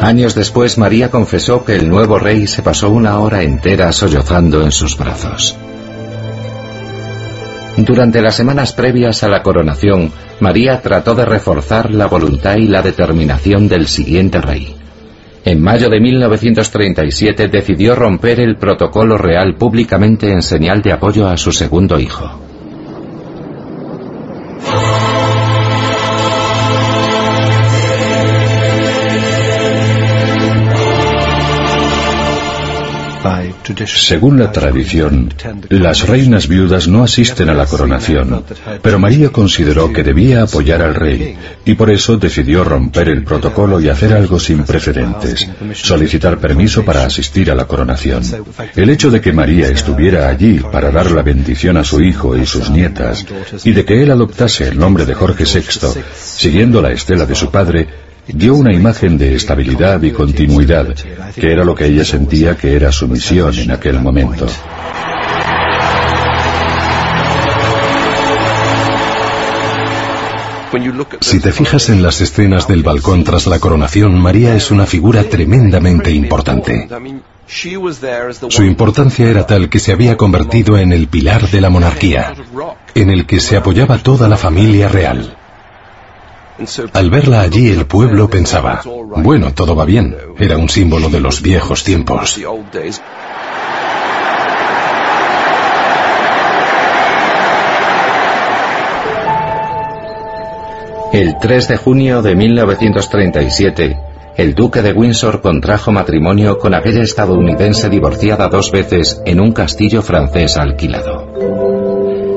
Años 0.00 0.34
después, 0.34 0.78
María 0.78 1.10
confesó 1.10 1.64
que 1.66 1.76
el 1.76 1.90
nuevo 1.90 2.18
rey 2.18 2.46
se 2.46 2.62
pasó 2.62 2.88
una 2.88 3.18
hora 3.18 3.42
entera 3.42 3.92
sollozando 3.92 4.62
en 4.62 4.72
sus 4.72 4.96
brazos. 4.96 5.54
Durante 7.76 8.22
las 8.22 8.36
semanas 8.36 8.72
previas 8.72 9.22
a 9.22 9.28
la 9.28 9.42
coronación, 9.42 10.10
María 10.40 10.80
trató 10.80 11.14
de 11.14 11.26
reforzar 11.26 11.92
la 11.92 12.06
voluntad 12.06 12.56
y 12.56 12.68
la 12.68 12.80
determinación 12.80 13.68
del 13.68 13.86
siguiente 13.86 14.40
rey. 14.40 14.76
En 15.46 15.62
mayo 15.62 15.88
de 15.88 16.00
1937 16.00 17.46
decidió 17.46 17.94
romper 17.94 18.40
el 18.40 18.56
protocolo 18.56 19.16
real 19.16 19.54
públicamente 19.54 20.28
en 20.28 20.42
señal 20.42 20.82
de 20.82 20.90
apoyo 20.90 21.28
a 21.28 21.36
su 21.36 21.52
segundo 21.52 22.00
hijo. 22.00 22.45
Según 33.86 34.38
la 34.38 34.52
tradición, 34.52 35.32
las 35.68 36.06
reinas 36.06 36.46
viudas 36.48 36.88
no 36.88 37.02
asisten 37.02 37.48
a 37.48 37.54
la 37.54 37.66
coronación, 37.66 38.44
pero 38.82 38.98
María 38.98 39.30
consideró 39.30 39.92
que 39.92 40.02
debía 40.02 40.42
apoyar 40.42 40.82
al 40.82 40.94
rey 40.94 41.36
y 41.64 41.74
por 41.74 41.90
eso 41.90 42.16
decidió 42.16 42.64
romper 42.64 43.08
el 43.08 43.24
protocolo 43.24 43.80
y 43.80 43.88
hacer 43.88 44.12
algo 44.12 44.38
sin 44.38 44.64
precedentes, 44.64 45.48
solicitar 45.74 46.38
permiso 46.38 46.84
para 46.84 47.04
asistir 47.04 47.50
a 47.50 47.54
la 47.54 47.66
coronación. 47.66 48.22
El 48.74 48.90
hecho 48.90 49.10
de 49.10 49.20
que 49.20 49.32
María 49.32 49.68
estuviera 49.68 50.28
allí 50.28 50.60
para 50.60 50.90
dar 50.90 51.10
la 51.10 51.22
bendición 51.22 51.76
a 51.76 51.84
su 51.84 52.00
hijo 52.00 52.36
y 52.36 52.46
sus 52.46 52.70
nietas 52.70 53.26
y 53.64 53.72
de 53.72 53.84
que 53.84 54.02
él 54.02 54.10
adoptase 54.10 54.68
el 54.68 54.78
nombre 54.78 55.04
de 55.04 55.14
Jorge 55.14 55.44
VI, 55.44 56.02
siguiendo 56.14 56.80
la 56.80 56.92
estela 56.92 57.26
de 57.26 57.34
su 57.34 57.50
padre, 57.50 58.05
dio 58.28 58.54
una 58.54 58.72
imagen 58.72 59.18
de 59.18 59.34
estabilidad 59.34 60.02
y 60.02 60.10
continuidad, 60.10 60.94
que 61.34 61.52
era 61.52 61.64
lo 61.64 61.74
que 61.74 61.86
ella 61.86 62.04
sentía 62.04 62.56
que 62.56 62.74
era 62.74 62.92
su 62.92 63.08
misión 63.08 63.58
en 63.58 63.70
aquel 63.70 64.00
momento. 64.00 64.46
Si 71.20 71.40
te 71.40 71.52
fijas 71.52 71.88
en 71.88 72.02
las 72.02 72.20
escenas 72.20 72.68
del 72.68 72.82
balcón 72.82 73.24
tras 73.24 73.46
la 73.46 73.58
coronación, 73.58 74.18
María 74.20 74.54
es 74.54 74.70
una 74.70 74.84
figura 74.84 75.24
tremendamente 75.24 76.10
importante. 76.10 76.88
Su 77.46 78.64
importancia 78.64 79.30
era 79.30 79.46
tal 79.46 79.68
que 79.68 79.78
se 79.78 79.92
había 79.92 80.16
convertido 80.16 80.76
en 80.76 80.92
el 80.92 81.06
pilar 81.06 81.48
de 81.48 81.60
la 81.60 81.70
monarquía, 81.70 82.34
en 82.94 83.10
el 83.10 83.24
que 83.26 83.40
se 83.40 83.56
apoyaba 83.56 83.98
toda 83.98 84.28
la 84.28 84.36
familia 84.36 84.88
real. 84.88 85.36
Al 86.94 87.10
verla 87.10 87.42
allí 87.42 87.68
el 87.68 87.86
pueblo 87.86 88.30
pensaba, 88.30 88.82
bueno, 89.16 89.52
todo 89.52 89.76
va 89.76 89.84
bien, 89.84 90.16
era 90.38 90.56
un 90.56 90.68
símbolo 90.68 91.10
de 91.10 91.20
los 91.20 91.42
viejos 91.42 91.84
tiempos. 91.84 92.40
El 101.12 101.38
3 101.38 101.68
de 101.68 101.76
junio 101.76 102.22
de 102.22 102.34
1937, 102.34 103.96
el 104.36 104.54
duque 104.54 104.82
de 104.82 104.92
Windsor 104.92 105.40
contrajo 105.40 105.92
matrimonio 105.92 106.58
con 106.58 106.74
aquella 106.74 107.02
estadounidense 107.02 107.88
divorciada 107.88 108.48
dos 108.48 108.70
veces 108.70 109.22
en 109.24 109.40
un 109.40 109.52
castillo 109.52 110.02
francés 110.02 110.56
alquilado. 110.58 111.35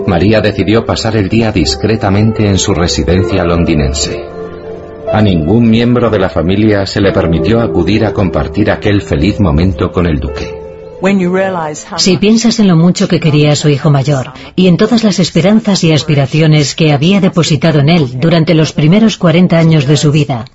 María 0.09 0.41
decidió 0.41 0.85
pasar 0.85 1.15
el 1.15 1.29
día 1.29 1.51
discretamente 1.51 2.47
en 2.47 2.57
su 2.57 2.73
residencia 2.73 3.43
londinense. 3.45 4.25
A 5.13 5.21
ningún 5.21 5.69
miembro 5.69 6.09
de 6.09 6.17
la 6.17 6.29
familia 6.29 6.87
se 6.87 6.99
le 6.99 7.11
permitió 7.11 7.61
acudir 7.61 8.03
a 8.05 8.11
compartir 8.11 8.71
aquel 8.71 9.03
feliz 9.03 9.39
momento 9.39 9.91
con 9.91 10.07
el 10.07 10.19
duque. 10.19 10.68
Si 11.97 12.17
piensas 12.17 12.59
en 12.59 12.67
lo 12.67 12.75
mucho 12.75 13.07
que 13.07 13.19
quería 13.19 13.53
a 13.53 13.55
su 13.55 13.69
hijo 13.69 13.89
mayor 13.89 14.33
y 14.55 14.67
en 14.67 14.77
todas 14.77 15.03
las 15.03 15.19
esperanzas 15.19 15.83
y 15.83 15.93
aspiraciones 15.93 16.75
que 16.75 16.91
había 16.91 17.21
depositado 17.21 17.79
en 17.79 17.89
él 17.89 18.19
durante 18.19 18.53
los 18.53 18.73
primeros 18.73 19.17
40 19.17 19.57
años 19.57 19.85
de 19.85 19.97
su 19.97 20.11
vida, 20.11 20.45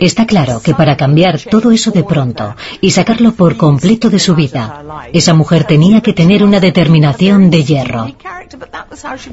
está 0.00 0.26
claro 0.26 0.60
que 0.62 0.74
para 0.74 0.96
cambiar 0.96 1.40
todo 1.40 1.72
eso 1.72 1.90
de 1.90 2.04
pronto 2.04 2.54
y 2.80 2.90
sacarlo 2.90 3.32
por 3.32 3.56
completo 3.56 4.08
de 4.10 4.18
su 4.18 4.34
vida, 4.34 4.84
esa 5.12 5.34
mujer 5.34 5.64
tenía 5.64 6.00
que 6.00 6.12
tener 6.12 6.44
una 6.44 6.60
determinación 6.60 7.50
de 7.50 7.64
hierro. 7.64 8.06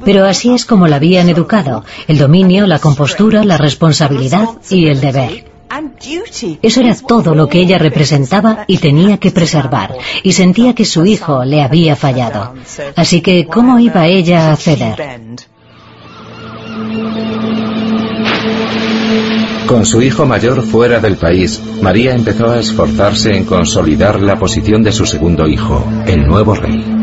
Pero 0.04 0.24
así 0.24 0.54
es 0.54 0.64
como 0.64 0.86
la 0.86 0.96
habían 0.96 1.28
educado, 1.28 1.84
el 2.08 2.18
dominio, 2.18 2.66
la 2.66 2.78
compostura, 2.78 3.44
la 3.44 3.56
responsabilidad 3.56 4.48
y 4.68 4.86
el 4.86 5.00
deber. 5.00 5.59
Eso 6.62 6.80
era 6.80 6.94
todo 6.96 7.34
lo 7.34 7.48
que 7.48 7.60
ella 7.60 7.78
representaba 7.78 8.64
y 8.66 8.78
tenía 8.78 9.18
que 9.18 9.30
preservar, 9.30 9.94
y 10.22 10.32
sentía 10.32 10.74
que 10.74 10.84
su 10.84 11.06
hijo 11.06 11.44
le 11.44 11.62
había 11.62 11.94
fallado. 11.96 12.54
Así 12.96 13.20
que, 13.20 13.46
¿cómo 13.46 13.78
iba 13.78 14.06
ella 14.06 14.52
a 14.52 14.56
ceder? 14.56 14.96
Con 19.66 19.86
su 19.86 20.02
hijo 20.02 20.26
mayor 20.26 20.62
fuera 20.62 20.98
del 20.98 21.16
país, 21.16 21.62
María 21.80 22.12
empezó 22.12 22.50
a 22.50 22.58
esforzarse 22.58 23.36
en 23.36 23.44
consolidar 23.44 24.20
la 24.20 24.36
posición 24.36 24.82
de 24.82 24.90
su 24.90 25.06
segundo 25.06 25.46
hijo, 25.46 25.86
el 26.06 26.26
nuevo 26.26 26.54
rey. 26.56 26.99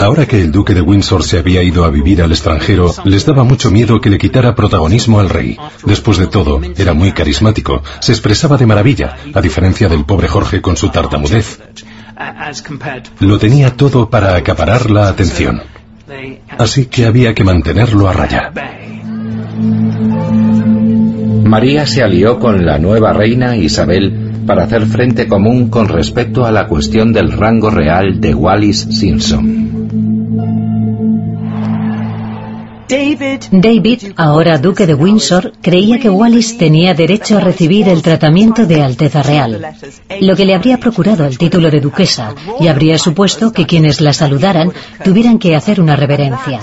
Ahora 0.00 0.26
que 0.26 0.40
el 0.40 0.52
duque 0.52 0.74
de 0.74 0.80
Windsor 0.80 1.22
se 1.22 1.38
había 1.38 1.62
ido 1.62 1.84
a 1.84 1.90
vivir 1.90 2.22
al 2.22 2.32
extranjero, 2.32 2.92
les 3.04 3.24
daba 3.24 3.44
mucho 3.44 3.70
miedo 3.70 4.00
que 4.00 4.10
le 4.10 4.18
quitara 4.18 4.54
protagonismo 4.54 5.20
al 5.20 5.30
rey. 5.30 5.56
Después 5.84 6.18
de 6.18 6.26
todo, 6.26 6.60
era 6.76 6.92
muy 6.92 7.12
carismático, 7.12 7.82
se 8.00 8.12
expresaba 8.12 8.56
de 8.56 8.66
maravilla, 8.66 9.16
a 9.34 9.40
diferencia 9.40 9.88
del 9.88 10.04
pobre 10.04 10.28
Jorge 10.28 10.60
con 10.60 10.76
su 10.76 10.90
tartamudez. 10.90 11.60
Lo 13.20 13.38
tenía 13.38 13.76
todo 13.76 14.08
para 14.10 14.36
acaparar 14.36 14.90
la 14.90 15.08
atención. 15.08 15.62
Así 16.58 16.86
que 16.86 17.06
había 17.06 17.34
que 17.34 17.44
mantenerlo 17.44 18.08
a 18.08 18.12
raya. 18.12 18.52
María 21.44 21.86
se 21.86 22.02
alió 22.02 22.38
con 22.38 22.66
la 22.66 22.78
nueva 22.78 23.12
reina 23.12 23.56
Isabel 23.56 24.25
para 24.46 24.64
hacer 24.64 24.86
frente 24.86 25.26
común 25.26 25.68
con 25.68 25.88
respecto 25.88 26.46
a 26.46 26.52
la 26.52 26.66
cuestión 26.66 27.12
del 27.12 27.32
rango 27.32 27.70
real 27.70 28.20
de 28.20 28.34
Wallis 28.34 28.86
Simpson. 28.90 30.36
David, 33.50 34.12
ahora 34.16 34.58
duque 34.58 34.86
de 34.86 34.94
Windsor, 34.94 35.52
creía 35.60 35.98
que 35.98 36.08
Wallis 36.08 36.56
tenía 36.56 36.94
derecho 36.94 37.36
a 37.36 37.40
recibir 37.40 37.88
el 37.88 38.00
tratamiento 38.00 38.64
de 38.64 38.80
Alteza 38.80 39.22
Real, 39.24 39.74
lo 40.20 40.36
que 40.36 40.44
le 40.44 40.54
habría 40.54 40.78
procurado 40.78 41.24
el 41.24 41.36
título 41.36 41.68
de 41.70 41.80
duquesa 41.80 42.34
y 42.60 42.68
habría 42.68 42.96
supuesto 42.98 43.52
que 43.52 43.66
quienes 43.66 44.00
la 44.00 44.12
saludaran 44.12 44.72
tuvieran 45.02 45.38
que 45.38 45.56
hacer 45.56 45.80
una 45.80 45.96
reverencia. 45.96 46.60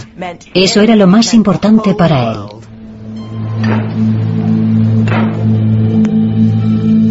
Eso 0.53 0.79
era 0.81 0.95
lo 0.95 1.07
más 1.07 1.33
importante 1.33 1.93
para 1.93 2.31
él. 2.31 2.37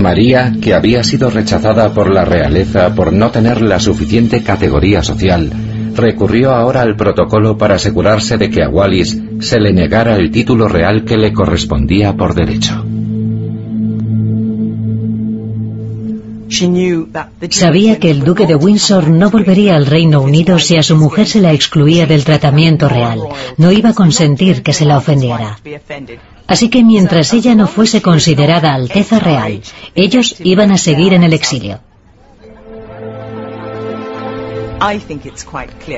María, 0.02 0.52
que 0.60 0.74
había 0.74 1.02
sido 1.04 1.30
rechazada 1.30 1.94
por 1.94 2.10
la 2.12 2.24
realeza 2.24 2.94
por 2.94 3.12
no 3.12 3.30
tener 3.30 3.62
la 3.62 3.78
suficiente 3.78 4.42
categoría 4.42 5.02
social, 5.02 5.50
recurrió 5.94 6.50
ahora 6.52 6.82
al 6.82 6.96
protocolo 6.96 7.56
para 7.56 7.76
asegurarse 7.76 8.36
de 8.36 8.50
que 8.50 8.62
a 8.62 8.68
Wallis 8.68 9.18
se 9.40 9.60
le 9.60 9.72
negara 9.72 10.16
el 10.16 10.30
título 10.30 10.68
real 10.68 11.04
que 11.04 11.16
le 11.16 11.32
correspondía 11.32 12.14
por 12.14 12.34
derecho. 12.34 12.84
Sabía 17.50 17.98
que 17.98 18.10
el 18.10 18.24
duque 18.24 18.46
de 18.46 18.54
Windsor 18.54 19.08
no 19.08 19.30
volvería 19.30 19.74
al 19.74 19.86
Reino 19.86 20.20
Unido 20.20 20.58
si 20.58 20.76
a 20.76 20.82
su 20.82 20.96
mujer 20.96 21.26
se 21.26 21.40
la 21.40 21.52
excluía 21.52 22.06
del 22.06 22.24
tratamiento 22.24 22.90
real. 22.90 23.20
No 23.56 23.72
iba 23.72 23.90
a 23.90 23.94
consentir 23.94 24.62
que 24.62 24.74
se 24.74 24.84
la 24.84 24.98
ofendiera. 24.98 25.58
Así 26.46 26.68
que 26.68 26.82
mientras 26.82 27.32
ella 27.32 27.54
no 27.54 27.66
fuese 27.66 28.02
considerada 28.02 28.74
Alteza 28.74 29.18
Real, 29.18 29.62
ellos 29.94 30.36
iban 30.40 30.72
a 30.72 30.78
seguir 30.78 31.14
en 31.14 31.22
el 31.22 31.32
exilio. 31.32 31.80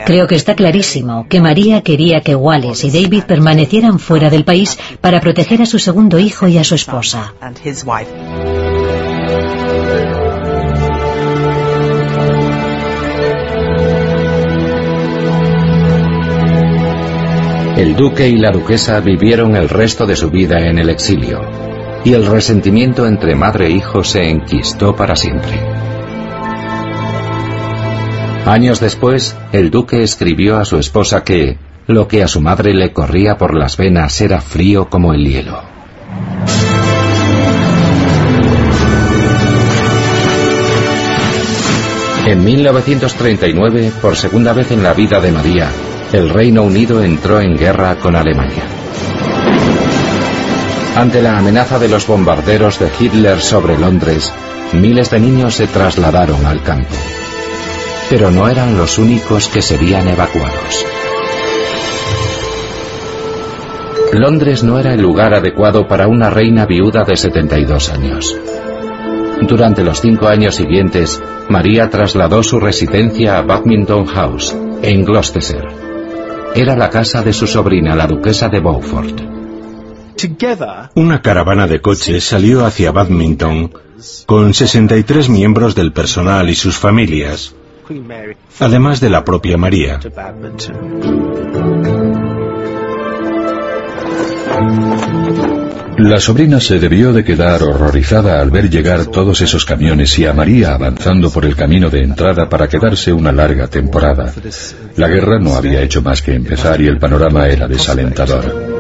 Creo 0.05 0.27
que 0.27 0.35
está 0.35 0.55
clarísimo 0.55 1.27
que 1.29 1.41
María 1.41 1.81
quería 1.81 2.21
que 2.21 2.35
Wallace 2.35 2.89
y 2.89 2.91
David 2.91 3.25
permanecieran 3.25 3.99
fuera 3.99 4.29
del 4.29 4.45
país 4.45 4.79
para 5.01 5.21
proteger 5.21 5.63
a 5.63 5.67
su 5.67 5.79
segundo 5.79 6.19
hijo 6.19 6.49
y 6.49 6.59
a 6.59 6.65
su 6.65 6.75
esposa. 6.75 7.33
El 17.77 17.97
duque 17.97 18.29
y 18.29 18.37
la 18.37 18.53
duquesa 18.53 19.01
vivieron 19.01 19.57
el 19.57 19.69
resto 19.69 20.07
de 20.07 20.15
su 20.15 20.31
vida 20.31 20.59
en 20.61 20.79
el 20.79 20.91
exilio, 20.91 21.41
y 22.05 22.13
el 22.13 22.25
resentimiento 22.25 23.05
entre 23.05 23.35
madre 23.35 23.67
e 23.67 23.71
hijo 23.71 24.05
se 24.05 24.31
enquistó 24.31 24.95
para 24.95 25.17
siempre. 25.17 25.61
Años 28.47 28.79
después, 28.79 29.37
el 29.51 29.73
duque 29.73 30.05
escribió 30.05 30.59
a 30.59 30.65
su 30.65 30.77
esposa 30.77 31.25
que 31.25 31.59
lo 31.89 32.07
que 32.07 32.23
a 32.23 32.29
su 32.29 32.41
madre 32.41 32.75
le 32.75 32.93
corría 32.93 33.39
por 33.39 33.59
las 33.59 33.77
venas 33.77 34.21
era 34.21 34.41
frío 34.41 34.89
como 34.89 35.13
el 35.13 35.25
hielo. 35.25 35.61
En 42.25 42.45
1939, 42.45 43.93
por 44.01 44.15
segunda 44.15 44.53
vez 44.53 44.71
en 44.71 44.83
la 44.83 44.95
vida 44.95 45.21
de 45.21 45.33
María, 45.33 45.69
el 46.15 46.31
Reino 46.31 46.63
Unido 46.63 47.03
entró 47.03 47.41
en 47.41 47.57
guerra 47.57 47.97
con 47.97 48.15
Alemania. 48.15 48.63
Ante 50.95 51.21
la 51.21 51.37
amenaza 51.37 51.81
de 51.81 51.89
los 51.89 52.07
bombarderos 52.07 52.79
de 52.79 52.89
Hitler 53.01 53.41
sobre 53.41 53.77
Londres, 53.77 54.33
miles 54.75 55.11
de 55.11 55.19
niños 55.19 55.57
se 55.57 55.67
trasladaron 55.67 56.47
al 56.47 56.63
campo. 56.63 56.95
Pero 58.09 58.31
no 58.31 58.49
eran 58.49 58.79
los 58.79 58.97
únicos 58.99 59.49
que 59.49 59.61
serían 59.61 60.07
evacuados. 60.07 60.87
Londres 64.13 64.63
no 64.63 64.79
era 64.79 64.95
el 64.95 65.03
lugar 65.03 65.35
adecuado 65.35 65.89
para 65.89 66.07
una 66.07 66.31
reina 66.31 66.65
viuda 66.65 67.03
de 67.03 67.17
72 67.17 67.91
años. 67.91 68.39
Durante 69.41 69.83
los 69.83 70.01
cinco 70.01 70.29
años 70.29 70.55
siguientes, 70.55 71.21
María 71.49 71.91
trasladó 71.91 72.45
su 72.45 72.61
residencia 72.61 73.39
a 73.39 73.43
Badminton 73.43 74.07
House, 74.07 74.57
en 74.81 75.05
Gloucestershire 75.05 75.84
era 76.55 76.77
la 76.77 76.89
casa 76.89 77.23
de 77.23 77.33
su 77.33 77.47
sobrina, 77.47 77.97
la 77.97 78.07
duquesa 78.07 78.49
de 78.49 78.61
Beaufort. 78.61 79.21
Una 80.95 81.21
caravana 81.21 81.67
de 81.67 81.81
coches 81.81 82.25
salió 82.25 82.65
hacia 82.65 82.93
Badminton 82.93 83.73
con 84.27 84.55
63 84.55 85.29
miembros 85.29 85.75
del 85.75 85.93
personal 85.93 86.49
y 86.49 86.55
sus 86.55 86.79
familias, 86.79 87.55
además 88.61 89.01
de 89.01 89.11
la 89.11 89.25
propia 89.25 89.57
María. 89.57 89.99
La 95.99 96.19
sobrina 96.19 96.59
se 96.59 96.81
debió 96.81 97.13
de 97.13 97.23
quedar 97.23 97.63
horrorizada 97.63 98.41
al 98.41 98.51
ver 98.51 98.69
llegar 98.69 99.07
todos 99.07 99.41
esos 99.43 99.65
camiones 99.65 100.19
y 100.19 100.27
a 100.27 100.33
María 100.33 100.75
avanzando 100.75 101.31
por 101.31 101.45
el 101.45 101.55
camino 101.55 101.89
de 101.89 102.03
entrada 102.03 102.49
para 102.49 102.69
quedarse 102.69 103.13
una 103.13 103.31
larga 103.31 103.69
temporada. 103.69 104.33
La 104.97 105.07
guerra 105.07 105.39
no 105.39 105.55
había 105.55 105.83
hecho 105.83 106.03
más 106.03 106.21
que 106.21 106.35
empezar 106.35 106.81
y 106.81 106.89
el 106.89 106.99
panorama 106.99 107.47
era 107.47 107.69
desalentador. 107.69 108.75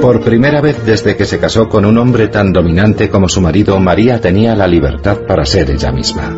Por 0.00 0.24
primera 0.24 0.60
vez 0.60 0.84
desde 0.84 1.16
que 1.16 1.26
se 1.26 1.38
casó 1.38 1.68
con 1.68 1.84
un 1.84 1.96
hombre 1.98 2.26
tan 2.26 2.52
dominante 2.52 3.08
como 3.08 3.28
su 3.28 3.40
marido, 3.40 3.78
María 3.78 4.20
tenía 4.20 4.56
la 4.56 4.66
libertad 4.66 5.18
para 5.28 5.44
ser 5.44 5.70
ella 5.70 5.92
misma. 5.92 6.34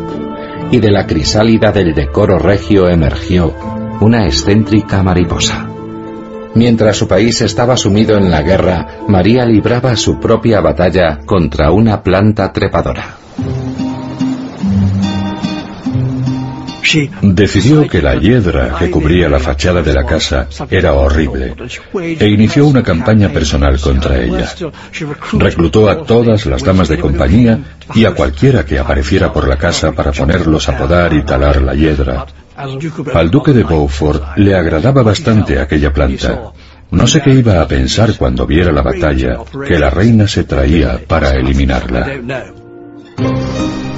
Y 0.69 0.79
de 0.79 0.91
la 0.91 1.07
crisálida 1.07 1.71
del 1.71 1.95
decoro 1.95 2.37
regio 2.37 2.87
emergió 2.87 3.55
una 4.01 4.25
excéntrica 4.27 5.01
mariposa. 5.01 5.72
Mientras 6.55 6.97
su 6.97 7.07
país 7.07 7.41
estaba 7.41 7.77
sumido 7.77 8.17
en 8.17 8.29
la 8.29 8.41
guerra, 8.43 8.99
María 9.07 9.45
libraba 9.45 9.95
su 9.95 10.19
propia 10.19 10.61
batalla 10.61 11.19
contra 11.25 11.71
una 11.71 12.03
planta 12.03 12.53
trepadora. 12.53 13.17
Decidió 17.21 17.87
que 17.87 18.01
la 18.01 18.15
hiedra 18.15 18.75
que 18.77 18.91
cubría 18.91 19.27
la 19.27 19.39
fachada 19.39 19.81
de 19.81 19.93
la 19.93 20.05
casa 20.05 20.47
era 20.69 20.93
horrible 20.93 21.55
e 21.93 22.27
inició 22.27 22.67
una 22.67 22.83
campaña 22.83 23.29
personal 23.29 23.79
contra 23.79 24.21
ella. 24.21 24.53
Reclutó 25.33 25.89
a 25.89 26.03
todas 26.03 26.45
las 26.45 26.63
damas 26.63 26.89
de 26.89 26.99
compañía 26.99 27.59
y 27.95 28.05
a 28.05 28.11
cualquiera 28.11 28.63
que 28.65 28.77
apareciera 28.77 29.33
por 29.33 29.47
la 29.47 29.57
casa 29.57 29.91
para 29.93 30.11
ponerlos 30.11 30.69
a 30.69 30.77
podar 30.77 31.13
y 31.13 31.23
talar 31.23 31.63
la 31.63 31.73
hiedra. 31.73 32.27
Al 32.55 33.31
duque 33.31 33.51
de 33.51 33.63
Beaufort 33.63 34.37
le 34.37 34.55
agradaba 34.55 35.01
bastante 35.03 35.59
aquella 35.59 35.91
planta. 35.91 36.51
No 36.91 37.07
sé 37.07 37.21
qué 37.21 37.31
iba 37.31 37.59
a 37.59 37.67
pensar 37.67 38.15
cuando 38.17 38.45
viera 38.45 38.71
la 38.71 38.83
batalla 38.83 39.39
que 39.67 39.79
la 39.79 39.89
reina 39.89 40.27
se 40.27 40.43
traía 40.43 40.99
para 41.07 41.31
eliminarla. 41.31 42.07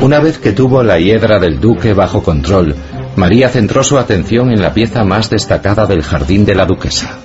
Una 0.02 0.20
vez 0.20 0.38
que 0.38 0.54
tuvo 0.54 0.84
la 0.84 1.00
hiedra 1.00 1.40
del 1.40 1.60
duque 1.60 1.94
bajo 1.94 2.24
control, 2.24 2.76
María 3.16 3.50
centró 3.50 3.84
su 3.84 3.98
atención 3.98 4.52
en 4.52 4.62
la 4.62 4.74
pieza 4.74 5.04
más 5.04 5.30
destacada 5.30 5.86
del 5.86 6.04
jardín 6.04 6.46
de 6.46 6.56
la 6.56 6.66
duquesa. 6.66 7.18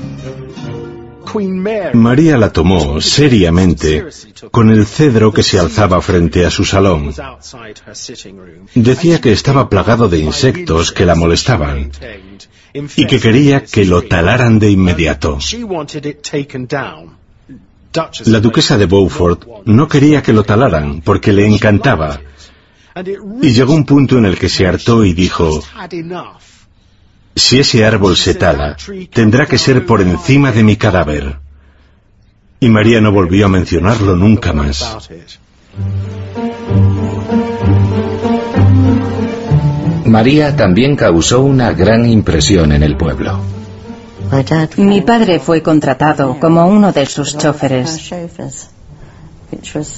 María 1.94 2.36
la 2.36 2.52
tomó 2.52 3.00
seriamente 3.00 4.06
con 4.50 4.70
el 4.70 4.86
cedro 4.86 5.32
que 5.32 5.42
se 5.42 5.58
alzaba 5.58 6.00
frente 6.00 6.44
a 6.46 6.50
su 6.50 6.64
salón. 6.64 7.12
Decía 8.74 9.20
que 9.20 9.32
estaba 9.32 9.68
plagado 9.68 10.08
de 10.08 10.18
insectos 10.18 10.92
que 10.92 11.06
la 11.06 11.14
molestaban 11.14 11.90
y 12.96 13.06
que 13.06 13.20
quería 13.20 13.64
que 13.64 13.84
lo 13.84 14.02
talaran 14.02 14.58
de 14.58 14.70
inmediato. 14.70 15.38
La 18.26 18.40
duquesa 18.40 18.78
de 18.78 18.86
Beaufort 18.86 19.44
no 19.64 19.88
quería 19.88 20.22
que 20.22 20.32
lo 20.32 20.44
talaran 20.44 21.00
porque 21.00 21.32
le 21.32 21.46
encantaba. 21.46 22.20
Y 23.42 23.50
llegó 23.50 23.74
un 23.74 23.84
punto 23.84 24.18
en 24.18 24.26
el 24.26 24.38
que 24.38 24.48
se 24.48 24.66
hartó 24.66 25.04
y 25.04 25.12
dijo, 25.12 25.62
Si 27.40 27.58
ese 27.58 27.86
árbol 27.86 28.16
se 28.16 28.34
tala, 28.34 28.76
tendrá 29.12 29.46
que 29.46 29.56
ser 29.56 29.86
por 29.86 30.02
encima 30.02 30.52
de 30.52 30.62
mi 30.62 30.76
cadáver. 30.76 31.38
Y 32.60 32.68
María 32.68 33.00
no 33.00 33.12
volvió 33.12 33.46
a 33.46 33.48
mencionarlo 33.48 34.14
nunca 34.14 34.52
más. 34.52 35.08
María 40.04 40.54
también 40.54 40.96
causó 40.96 41.40
una 41.40 41.72
gran 41.72 42.04
impresión 42.04 42.72
en 42.72 42.82
el 42.82 42.98
pueblo. 42.98 43.40
Mi 44.76 45.00
padre 45.00 45.40
fue 45.40 45.62
contratado 45.62 46.38
como 46.38 46.66
uno 46.66 46.92
de 46.92 47.06
sus 47.06 47.38
choferes. 47.38 48.12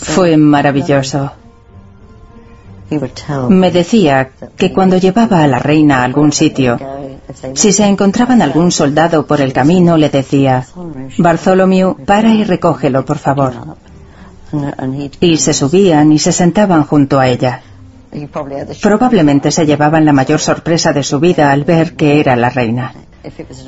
Fue 0.00 0.36
maravilloso. 0.36 1.32
Me 3.48 3.70
decía 3.70 4.30
que 4.56 4.72
cuando 4.72 4.96
llevaba 4.98 5.42
a 5.42 5.48
la 5.48 5.58
reina 5.58 6.00
a 6.00 6.04
algún 6.04 6.30
sitio, 6.30 6.78
si 7.54 7.72
se 7.72 7.86
encontraban 7.86 8.42
algún 8.42 8.70
soldado 8.70 9.26
por 9.26 9.40
el 9.40 9.52
camino, 9.52 9.96
le 9.96 10.10
decía, 10.10 10.66
Bartholomew, 11.18 11.96
para 12.04 12.30
y 12.30 12.44
recógelo, 12.44 13.04
por 13.04 13.18
favor. 13.18 13.54
Y 15.20 15.36
se 15.38 15.54
subían 15.54 16.12
y 16.12 16.18
se 16.18 16.32
sentaban 16.32 16.84
junto 16.84 17.18
a 17.18 17.28
ella. 17.28 17.62
Probablemente 18.82 19.50
se 19.50 19.64
llevaban 19.64 20.04
la 20.04 20.12
mayor 20.12 20.40
sorpresa 20.40 20.92
de 20.92 21.02
su 21.02 21.18
vida 21.18 21.50
al 21.50 21.64
ver 21.64 21.96
que 21.96 22.20
era 22.20 22.36
la 22.36 22.50
reina. 22.50 22.92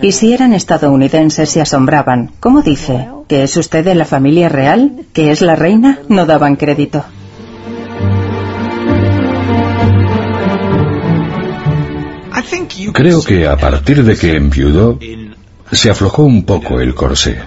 Y 0.02 0.12
si 0.12 0.32
eran 0.32 0.52
estadounidenses 0.52 1.48
se 1.48 1.60
asombraban. 1.60 2.32
¿Cómo 2.40 2.60
dice? 2.60 3.08
¿Que 3.28 3.44
es 3.44 3.56
usted 3.56 3.84
de 3.84 3.94
la 3.94 4.04
familia 4.04 4.48
real? 4.48 5.06
¿Que 5.12 5.30
es 5.30 5.40
la 5.40 5.56
reina? 5.56 6.00
No 6.08 6.26
daban 6.26 6.56
crédito. 6.56 7.04
Creo 12.92 13.22
que 13.22 13.46
a 13.46 13.56
partir 13.56 14.02
de 14.02 14.16
que 14.16 14.36
enviudó, 14.36 14.98
se 15.72 15.90
aflojó 15.90 16.24
un 16.24 16.44
poco 16.44 16.80
el 16.80 16.94
corsé. 16.94 17.38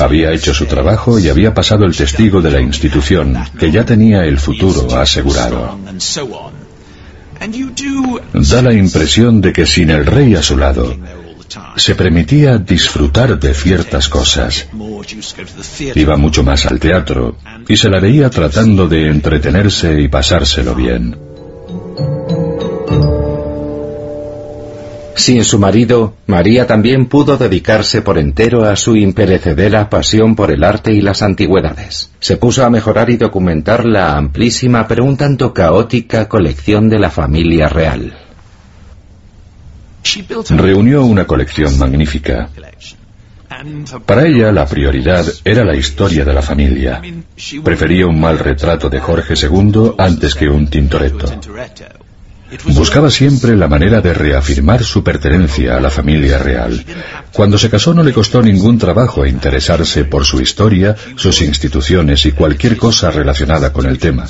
Había 0.00 0.32
hecho 0.32 0.54
su 0.54 0.66
trabajo 0.66 1.18
y 1.18 1.28
había 1.28 1.54
pasado 1.54 1.84
el 1.84 1.96
testigo 1.96 2.40
de 2.40 2.50
la 2.50 2.60
institución, 2.60 3.36
que 3.58 3.70
ya 3.70 3.84
tenía 3.84 4.24
el 4.24 4.38
futuro 4.38 4.96
asegurado. 4.98 5.78
Da 8.32 8.62
la 8.62 8.74
impresión 8.74 9.40
de 9.40 9.52
que 9.52 9.66
sin 9.66 9.90
el 9.90 10.06
rey 10.06 10.34
a 10.34 10.42
su 10.42 10.56
lado, 10.56 10.94
se 11.76 11.94
permitía 11.94 12.58
disfrutar 12.58 13.38
de 13.38 13.54
ciertas 13.54 14.08
cosas. 14.08 14.66
Iba 15.94 16.16
mucho 16.16 16.42
más 16.42 16.66
al 16.66 16.78
teatro 16.78 17.36
y 17.68 17.76
se 17.76 17.88
la 17.88 18.00
veía 18.00 18.28
tratando 18.30 18.88
de 18.88 19.08
entretenerse 19.08 20.00
y 20.00 20.08
pasárselo 20.08 20.74
bien. 20.74 21.29
Sin 25.14 25.44
su 25.44 25.58
marido, 25.58 26.14
María 26.26 26.66
también 26.66 27.06
pudo 27.06 27.36
dedicarse 27.36 28.02
por 28.02 28.18
entero 28.18 28.64
a 28.64 28.76
su 28.76 28.96
imperecedera 28.96 29.90
pasión 29.90 30.34
por 30.34 30.50
el 30.50 30.64
arte 30.64 30.92
y 30.92 31.00
las 31.00 31.22
antigüedades. 31.22 32.10
Se 32.20 32.36
puso 32.36 32.64
a 32.64 32.70
mejorar 32.70 33.10
y 33.10 33.16
documentar 33.16 33.84
la 33.84 34.16
amplísima 34.16 34.86
pero 34.86 35.04
un 35.04 35.16
tanto 35.16 35.52
caótica 35.52 36.28
colección 36.28 36.88
de 36.88 36.98
la 36.98 37.10
familia 37.10 37.68
real. 37.68 38.14
Reunió 40.50 41.04
una 41.04 41.26
colección 41.26 41.78
magnífica. 41.78 42.48
Para 44.06 44.26
ella 44.26 44.52
la 44.52 44.64
prioridad 44.64 45.26
era 45.44 45.64
la 45.64 45.76
historia 45.76 46.24
de 46.24 46.32
la 46.32 46.40
familia. 46.40 47.02
Prefería 47.62 48.06
un 48.06 48.18
mal 48.18 48.38
retrato 48.38 48.88
de 48.88 49.00
Jorge 49.00 49.34
II 49.34 49.92
antes 49.98 50.34
que 50.34 50.48
un 50.48 50.68
Tintoretto. 50.68 51.26
Buscaba 52.74 53.10
siempre 53.10 53.54
la 53.56 53.68
manera 53.68 54.00
de 54.00 54.12
reafirmar 54.12 54.82
su 54.82 55.04
pertenencia 55.04 55.76
a 55.76 55.80
la 55.80 55.90
familia 55.90 56.38
real. 56.38 56.84
Cuando 57.32 57.56
se 57.56 57.70
casó 57.70 57.94
no 57.94 58.02
le 58.02 58.12
costó 58.12 58.42
ningún 58.42 58.78
trabajo 58.78 59.24
interesarse 59.24 60.04
por 60.04 60.24
su 60.24 60.40
historia, 60.40 60.96
sus 61.16 61.42
instituciones 61.42 62.26
y 62.26 62.32
cualquier 62.32 62.76
cosa 62.76 63.10
relacionada 63.10 63.72
con 63.72 63.86
el 63.86 63.98
tema. 63.98 64.26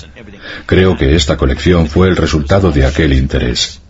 Creo 0.66 0.96
que 0.96 1.16
esta 1.16 1.36
colección 1.36 1.86
fue 1.86 2.08
el 2.08 2.16
resultado 2.16 2.70
de 2.72 2.84
aquel 2.84 3.14
interés. 3.14 3.80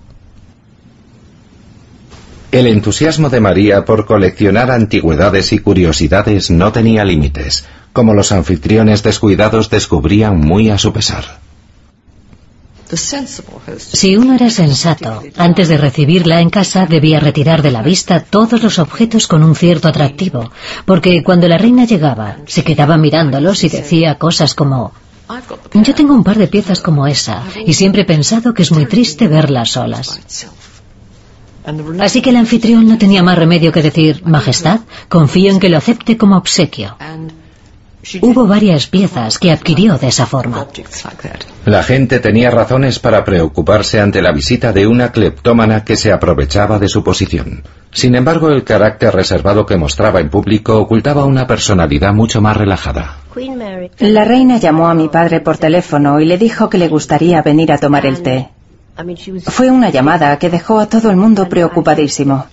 El 2.53 2.67
entusiasmo 2.67 3.31
de 3.31 3.41
María 3.41 3.85
por 3.85 4.07
coleccionar 4.07 4.71
antigüedades 4.71 5.53
y 5.53 5.59
curiosidades 5.59 6.51
no 6.51 6.73
tenía 6.73 7.05
límites, 7.05 7.65
como 7.93 8.15
los 8.15 8.33
anfitriones 8.33 9.03
descuidados 9.03 9.71
descubrían 9.71 10.39
muy 10.39 10.71
a 10.71 10.79
su 10.79 10.93
pesar. 10.93 11.40
Si 12.93 14.17
uno 14.17 14.35
era 14.35 14.51
sensato, 14.51 15.23
antes 15.37 15.69
de 15.69 15.77
recibirla 15.77 16.41
en 16.41 16.51
casa 16.51 16.87
debía 16.87 17.21
retirar 17.21 17.63
de 17.63 17.71
la 17.71 17.83
vista 17.83 18.21
todos 18.21 18.63
los 18.63 18.79
objetos 18.79 19.27
con 19.27 19.43
un 19.43 19.55
cierto 19.55 19.89
atractivo, 19.89 20.51
porque 20.85 21.23
cuando 21.23 21.47
la 21.47 21.59
reina 21.59 21.85
llegaba, 21.85 22.39
se 22.47 22.65
quedaba 22.65 22.97
mirándolos 22.97 23.63
y 23.65 23.69
decía 23.69 24.19
cosas 24.19 24.55
como 24.55 24.93
yo 25.73 25.95
tengo 25.95 26.15
un 26.15 26.25
par 26.25 26.39
de 26.39 26.49
piezas 26.49 26.81
como 26.81 27.07
esa, 27.07 27.45
y 27.65 27.75
siempre 27.75 28.03
he 28.03 28.05
pensado 28.05 28.53
que 28.53 28.63
es 28.63 28.73
muy 28.73 28.87
triste 28.87 29.29
verlas 29.29 29.71
solas. 29.71 30.21
Así 32.01 32.21
que 32.23 32.31
el 32.31 32.37
anfitrión 32.37 32.89
no 32.89 32.99
tenía 32.99 33.23
más 33.23 33.39
remedio 33.39 33.71
que 33.71 33.83
decir, 33.83 34.23
Majestad, 34.25 34.81
confío 35.09 35.53
en 35.53 35.61
que 35.61 35.69
lo 35.69 35.77
acepte 35.79 36.17
como 36.17 36.37
obsequio. 36.37 36.97
Hubo 38.23 38.47
varias 38.47 38.87
piezas 38.87 39.39
que 39.39 39.51
adquirió 39.51 39.99
de 39.99 40.09
esa 40.09 40.27
forma. 40.27 40.67
La 41.67 41.83
gente 41.83 42.19
tenía 42.19 42.51
razones 42.51 42.99
para 42.99 43.25
preocuparse 43.25 44.01
ante 44.01 44.23
la 44.23 44.33
visita 44.33 44.73
de 44.73 44.87
una 44.87 45.13
cleptómana 45.13 45.85
que 45.85 45.97
se 45.97 46.13
aprovechaba 46.13 46.79
de 46.79 46.89
su 46.89 47.05
posición. 47.05 47.63
Sin 47.93 48.15
embargo, 48.15 48.49
el 48.51 48.65
carácter 48.65 49.15
reservado 49.15 49.67
que 49.67 49.77
mostraba 49.77 50.21
en 50.21 50.31
público 50.31 50.79
ocultaba 50.79 51.25
una 51.27 51.47
personalidad 51.47 52.15
mucho 52.15 52.41
más 52.41 52.57
relajada. 52.57 53.19
La 53.99 54.25
reina 54.25 54.59
llamó 54.59 54.89
a 54.89 54.95
mi 54.95 55.09
padre 55.09 55.41
por 55.41 55.59
teléfono 55.59 56.21
y 56.21 56.25
le 56.25 56.39
dijo 56.39 56.71
que 56.71 56.79
le 56.79 56.89
gustaría 56.89 57.43
venir 57.43 57.73
a 57.73 57.79
tomar 57.79 58.07
el 58.07 58.23
té. 58.23 58.49
Fue 59.47 59.71
una 59.71 59.91
llamada 59.91 60.39
que 60.39 60.51
dejó 60.51 60.79
a 60.79 60.87
todo 60.87 61.11
el 61.11 61.17
mundo 61.17 61.49
preocupadísimo. 61.49 62.47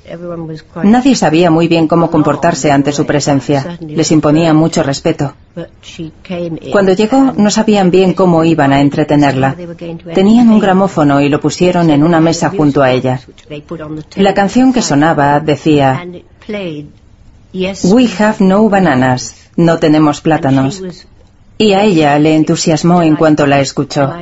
Nadie 0.84 1.16
sabía 1.16 1.50
muy 1.52 1.68
bien 1.68 1.88
cómo 1.88 2.10
comportarse 2.10 2.72
ante 2.72 2.92
su 2.92 3.06
presencia. 3.06 3.78
Les 3.82 4.12
imponía 4.12 4.54
mucho 4.54 4.84
respeto. 4.84 5.34
Cuando 6.72 6.94
llegó 6.94 7.34
no 7.36 7.50
sabían 7.50 7.92
bien 7.92 8.14
cómo 8.14 8.44
iban 8.44 8.74
a 8.74 8.82
entretenerla. 8.82 9.56
Tenían 10.14 10.50
un 10.50 10.60
gramófono 10.60 11.22
y 11.22 11.30
lo 11.30 11.40
pusieron 11.40 11.90
en 11.90 12.04
una 12.04 12.20
mesa 12.20 12.50
junto 12.50 12.82
a 12.82 12.92
ella. 12.92 13.20
La 14.16 14.34
canción 14.34 14.74
que 14.74 14.82
sonaba 14.82 15.40
decía 15.40 16.06
We 17.84 18.10
have 18.20 18.38
no 18.40 18.70
bananas. 18.70 19.36
No 19.56 19.80
tenemos 19.80 20.22
plátanos. 20.22 20.84
Y 21.58 21.74
a 21.74 21.84
ella 21.84 22.20
le 22.20 22.36
entusiasmó 22.36 23.02
en 23.02 23.16
cuanto 23.16 23.48
la 23.48 23.60
escuchó. 23.60 24.14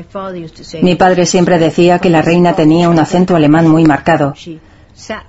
Mi 0.82 0.96
padre 0.96 1.26
siempre 1.26 1.60
decía 1.60 2.00
que 2.00 2.10
la 2.10 2.22
reina 2.22 2.56
tenía 2.56 2.90
un 2.90 3.00
acento 3.00 3.36
alemán 3.36 3.68
muy 3.68 3.84
marcado. 3.84 4.34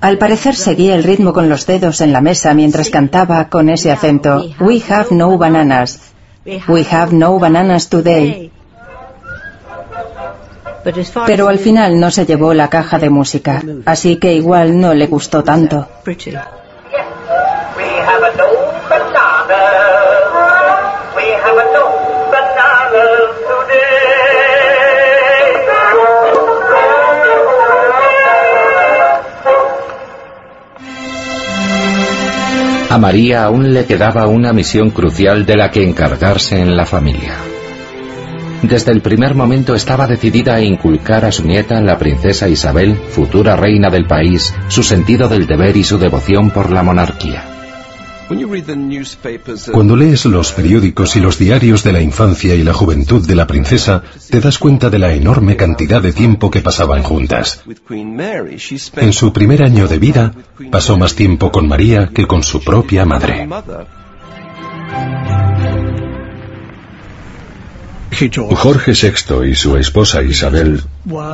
Al 0.01 0.17
parecer 0.17 0.55
seguía 0.55 0.95
el 0.95 1.03
ritmo 1.03 1.33
con 1.33 1.49
los 1.49 1.67
dedos 1.67 2.01
en 2.01 2.13
la 2.13 2.21
mesa 2.21 2.55
mientras 2.55 2.91
cantaba 2.91 3.49
con 3.49 3.69
ese 3.69 3.91
acento. 3.91 4.45
We 4.61 4.83
have 4.89 5.09
no 5.11 5.37
bananas. 5.37 6.01
We 6.69 6.87
have 6.89 7.13
no 7.13 7.39
bananas 7.41 7.89
today. 7.89 8.53
Pero 11.27 11.49
al 11.49 11.59
final 11.59 11.99
no 11.99 12.13
se 12.13 12.25
llevó 12.25 12.55
la 12.55 12.69
caja 12.69 12.99
de 12.99 13.11
música, 13.11 13.61
así 13.87 14.17
que 14.17 14.35
igual 14.35 14.79
no 14.79 14.95
le 14.95 15.09
gustó 15.09 15.43
tanto. 15.43 15.89
A 32.89 32.99
María 32.99 33.45
aún 33.45 33.75
le 33.75 33.85
quedaba 33.85 34.27
una 34.29 34.53
misión 34.53 34.91
crucial 34.91 35.45
de 35.45 35.57
la 35.57 35.71
que 35.71 35.83
encargarse 35.83 36.61
en 36.61 36.77
la 36.77 36.87
familia. 36.87 37.35
Desde 38.63 38.93
el 38.93 39.01
primer 39.01 39.35
momento 39.35 39.75
estaba 39.75 40.07
decidida 40.07 40.55
a 40.55 40.63
inculcar 40.63 41.25
a 41.25 41.33
su 41.33 41.45
nieta, 41.45 41.81
la 41.81 41.99
princesa 41.99 42.49
Isabel, 42.49 42.97
futura 42.97 43.57
reina 43.57 43.91
del 43.91 44.07
país, 44.07 44.55
su 44.69 44.83
sentido 44.83 45.29
del 45.29 45.47
deber 45.47 45.77
y 45.77 45.85
su 45.85 45.99
devoción 45.99 46.51
por 46.51 46.71
la 46.71 46.83
monarquía. 46.83 47.56
Cuando 49.73 49.97
lees 49.97 50.25
los 50.25 50.53
periódicos 50.53 51.15
y 51.15 51.21
los 51.21 51.39
diarios 51.39 51.85
de 51.85 51.93
la 51.93 52.01
infancia 52.01 52.55
y 52.55 52.65
la 52.65 52.75
juventud 52.75 53.27
de 53.27 53.37
la 53.37 53.47
princesa, 53.47 54.03
te 54.31 54.41
das 54.41 54.59
cuenta 54.59 54.91
de 54.91 54.99
la 54.99 55.13
enorme 55.13 55.57
cantidad 55.57 56.03
de 56.03 56.13
tiempo 56.13 56.51
que 56.51 56.61
pasaban 56.61 57.03
juntas. 57.03 57.63
En 58.97 59.13
su 59.13 59.33
primer 59.33 59.63
año 59.63 59.87
de 59.87 59.99
vida, 59.99 60.33
pasó 60.73 60.99
más 60.99 61.15
tiempo 61.15 61.53
con 61.53 61.69
María 61.69 62.11
que 62.13 62.27
con 62.27 62.43
su 62.43 62.63
propia 62.65 63.05
madre. 63.05 63.49
Jorge 68.57 68.93
VI 68.93 69.51
y 69.51 69.55
su 69.55 69.77
esposa 69.77 70.23
Isabel 70.23 70.83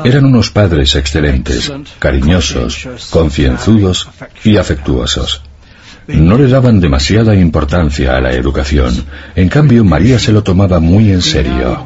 eran 0.04 0.24
unos 0.26 0.50
padres 0.50 0.96
excelentes, 0.96 1.72
cariñosos, 1.98 2.88
concienzudos 3.10 4.10
y 4.44 4.56
afectuosos. 4.56 5.42
No 6.08 6.36
le 6.36 6.48
daban 6.48 6.80
demasiada 6.80 7.34
importancia 7.34 8.16
a 8.16 8.20
la 8.20 8.32
educación. 8.32 9.04
En 9.36 9.48
cambio, 9.48 9.84
María 9.84 10.18
se 10.18 10.32
lo 10.32 10.42
tomaba 10.42 10.80
muy 10.80 11.10
en 11.12 11.22
serio. 11.22 11.84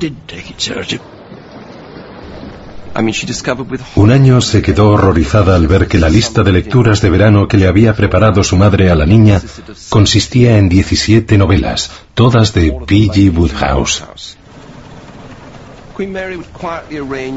Un 3.95 4.11
año 4.11 4.41
se 4.41 4.63
quedó 4.63 4.89
horrorizada 4.89 5.55
al 5.55 5.67
ver 5.67 5.87
que 5.87 5.99
la 5.99 6.09
lista 6.09 6.43
de 6.43 6.53
lecturas 6.53 7.03
de 7.03 7.11
verano 7.11 7.47
que 7.47 7.59
le 7.59 7.67
había 7.67 7.95
preparado 7.95 8.43
su 8.43 8.57
madre 8.57 8.91
a 8.91 8.95
la 8.95 9.05
niña 9.05 9.43
consistía 9.91 10.57
en 10.57 10.71
17 10.71 11.37
novelas, 11.37 11.91
todas 12.15 12.55
de 12.55 12.73
P.G. 12.87 13.37
Woodhouse. 13.37 14.05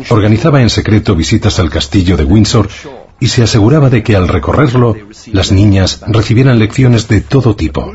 Organizaba 0.10 0.62
en 0.62 0.70
secreto 0.70 1.16
visitas 1.16 1.60
al 1.60 1.70
castillo 1.70 2.16
de 2.16 2.24
Windsor 2.24 2.70
y 3.20 3.28
se 3.28 3.44
aseguraba 3.44 3.90
de 3.90 4.04
que 4.04 4.16
al 4.16 4.28
recorrerlo 4.28 4.96
las 5.32 5.52
niñas 5.52 6.02
recibieran 6.08 6.60
lecciones 6.60 7.08
de 7.08 7.22
todo 7.22 7.56
tipo. 7.56 7.94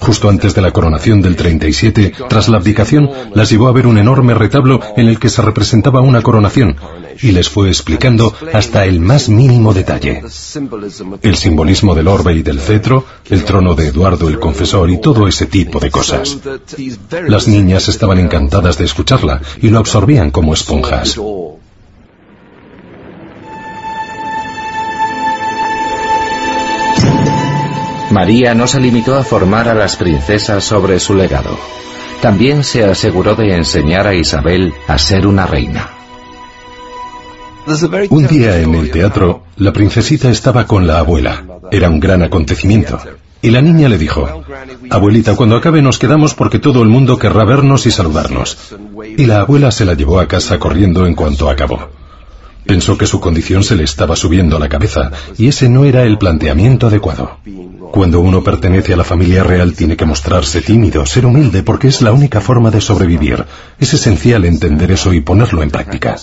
Justo 0.00 0.28
antes 0.28 0.54
de 0.54 0.62
la 0.62 0.72
coronación 0.72 1.22
del 1.22 1.36
37, 1.36 2.14
tras 2.28 2.48
la 2.48 2.58
abdicación, 2.58 3.10
las 3.34 3.50
llevó 3.50 3.68
a 3.68 3.72
ver 3.72 3.86
un 3.86 3.98
enorme 3.98 4.34
retablo 4.34 4.80
en 4.96 5.08
el 5.08 5.18
que 5.18 5.28
se 5.28 5.42
representaba 5.42 6.00
una 6.00 6.22
coronación 6.22 6.76
y 7.20 7.32
les 7.32 7.48
fue 7.48 7.68
explicando 7.68 8.34
hasta 8.52 8.84
el 8.84 9.00
más 9.00 9.28
mínimo 9.28 9.72
detalle. 9.72 10.22
El 11.22 11.36
simbolismo 11.36 11.94
del 11.94 12.08
orbe 12.08 12.34
y 12.34 12.42
del 12.42 12.60
cetro, 12.60 13.04
el 13.28 13.44
trono 13.44 13.74
de 13.74 13.88
Eduardo 13.88 14.28
el 14.28 14.38
Confesor 14.38 14.90
y 14.90 15.00
todo 15.00 15.26
ese 15.26 15.46
tipo 15.46 15.80
de 15.80 15.90
cosas. 15.90 16.38
Las 17.26 17.48
niñas 17.48 17.88
estaban 17.88 18.18
encantadas 18.18 18.78
de 18.78 18.84
escucharla 18.84 19.40
y 19.60 19.68
lo 19.70 19.78
absorbían 19.78 20.30
como 20.30 20.54
esponjas. 20.54 21.18
María 28.16 28.54
no 28.54 28.66
se 28.66 28.80
limitó 28.80 29.14
a 29.14 29.24
formar 29.24 29.68
a 29.68 29.74
las 29.74 29.96
princesas 29.96 30.64
sobre 30.64 30.98
su 31.00 31.12
legado. 31.12 31.54
También 32.22 32.64
se 32.64 32.82
aseguró 32.82 33.34
de 33.34 33.54
enseñar 33.54 34.06
a 34.06 34.14
Isabel 34.14 34.72
a 34.88 34.96
ser 34.96 35.26
una 35.26 35.46
reina. 35.46 35.90
Un 38.08 38.26
día 38.26 38.58
en 38.58 38.74
el 38.74 38.90
teatro, 38.90 39.42
la 39.56 39.70
princesita 39.70 40.30
estaba 40.30 40.66
con 40.66 40.86
la 40.86 41.00
abuela. 41.00 41.44
Era 41.70 41.90
un 41.90 42.00
gran 42.00 42.22
acontecimiento. 42.22 42.98
Y 43.42 43.50
la 43.50 43.60
niña 43.60 43.90
le 43.90 43.98
dijo, 43.98 44.26
Abuelita, 44.88 45.36
cuando 45.36 45.56
acabe 45.56 45.82
nos 45.82 45.98
quedamos 45.98 46.32
porque 46.32 46.58
todo 46.58 46.82
el 46.82 46.88
mundo 46.88 47.18
querrá 47.18 47.44
vernos 47.44 47.84
y 47.84 47.90
saludarnos. 47.90 48.56
Y 49.14 49.26
la 49.26 49.40
abuela 49.40 49.70
se 49.70 49.84
la 49.84 49.92
llevó 49.92 50.20
a 50.20 50.26
casa 50.26 50.58
corriendo 50.58 51.06
en 51.06 51.14
cuanto 51.14 51.50
acabó. 51.50 51.90
Pensó 52.66 52.98
que 52.98 53.06
su 53.06 53.20
condición 53.20 53.62
se 53.62 53.76
le 53.76 53.84
estaba 53.84 54.16
subiendo 54.16 54.56
a 54.56 54.60
la 54.60 54.68
cabeza, 54.68 55.12
y 55.38 55.48
ese 55.48 55.68
no 55.68 55.84
era 55.84 56.02
el 56.02 56.18
planteamiento 56.18 56.88
adecuado. 56.88 57.38
Cuando 57.92 58.20
uno 58.20 58.42
pertenece 58.42 58.92
a 58.92 58.96
la 58.96 59.04
familia 59.04 59.44
real 59.44 59.74
tiene 59.74 59.96
que 59.96 60.04
mostrarse 60.04 60.60
tímido, 60.60 61.06
ser 61.06 61.26
humilde, 61.26 61.62
porque 61.62 61.88
es 61.88 62.02
la 62.02 62.12
única 62.12 62.40
forma 62.40 62.70
de 62.70 62.80
sobrevivir. 62.80 63.44
Es 63.78 63.94
esencial 63.94 64.44
entender 64.44 64.90
eso 64.90 65.12
y 65.12 65.20
ponerlo 65.20 65.62
en 65.62 65.70
práctica. 65.70 66.16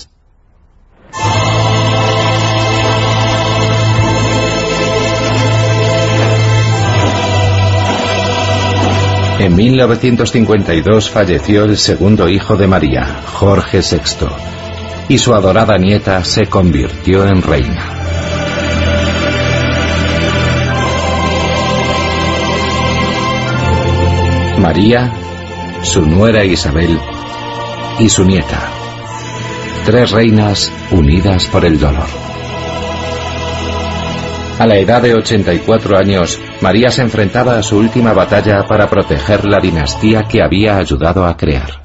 En 9.44 9.56
1952 9.56 11.10
falleció 11.10 11.64
el 11.64 11.76
segundo 11.76 12.28
hijo 12.28 12.56
de 12.56 12.66
María, 12.66 13.20
Jorge 13.34 13.80
VI, 13.80 14.28
y 15.08 15.18
su 15.18 15.34
adorada 15.34 15.76
nieta 15.78 16.24
se 16.24 16.46
convirtió 16.46 17.26
en 17.26 17.42
reina. 17.42 17.90
María, 24.58 25.12
su 25.82 26.06
nuera 26.06 26.44
Isabel 26.44 26.98
y 27.98 28.08
su 28.08 28.24
nieta. 28.24 28.70
Tres 29.84 30.10
reinas 30.10 30.72
unidas 30.90 31.46
por 31.48 31.64
el 31.66 31.78
dolor. 31.78 32.06
A 34.58 34.66
la 34.66 34.76
edad 34.78 35.02
de 35.02 35.14
84 35.14 35.98
años, 35.98 36.40
María 36.60 36.90
se 36.90 37.02
enfrentaba 37.02 37.58
a 37.58 37.62
su 37.62 37.76
última 37.76 38.12
batalla 38.12 38.66
para 38.66 38.88
proteger 38.88 39.44
la 39.44 39.60
dinastía 39.60 40.22
que 40.22 40.42
había 40.42 40.78
ayudado 40.78 41.26
a 41.26 41.36
crear. 41.36 41.83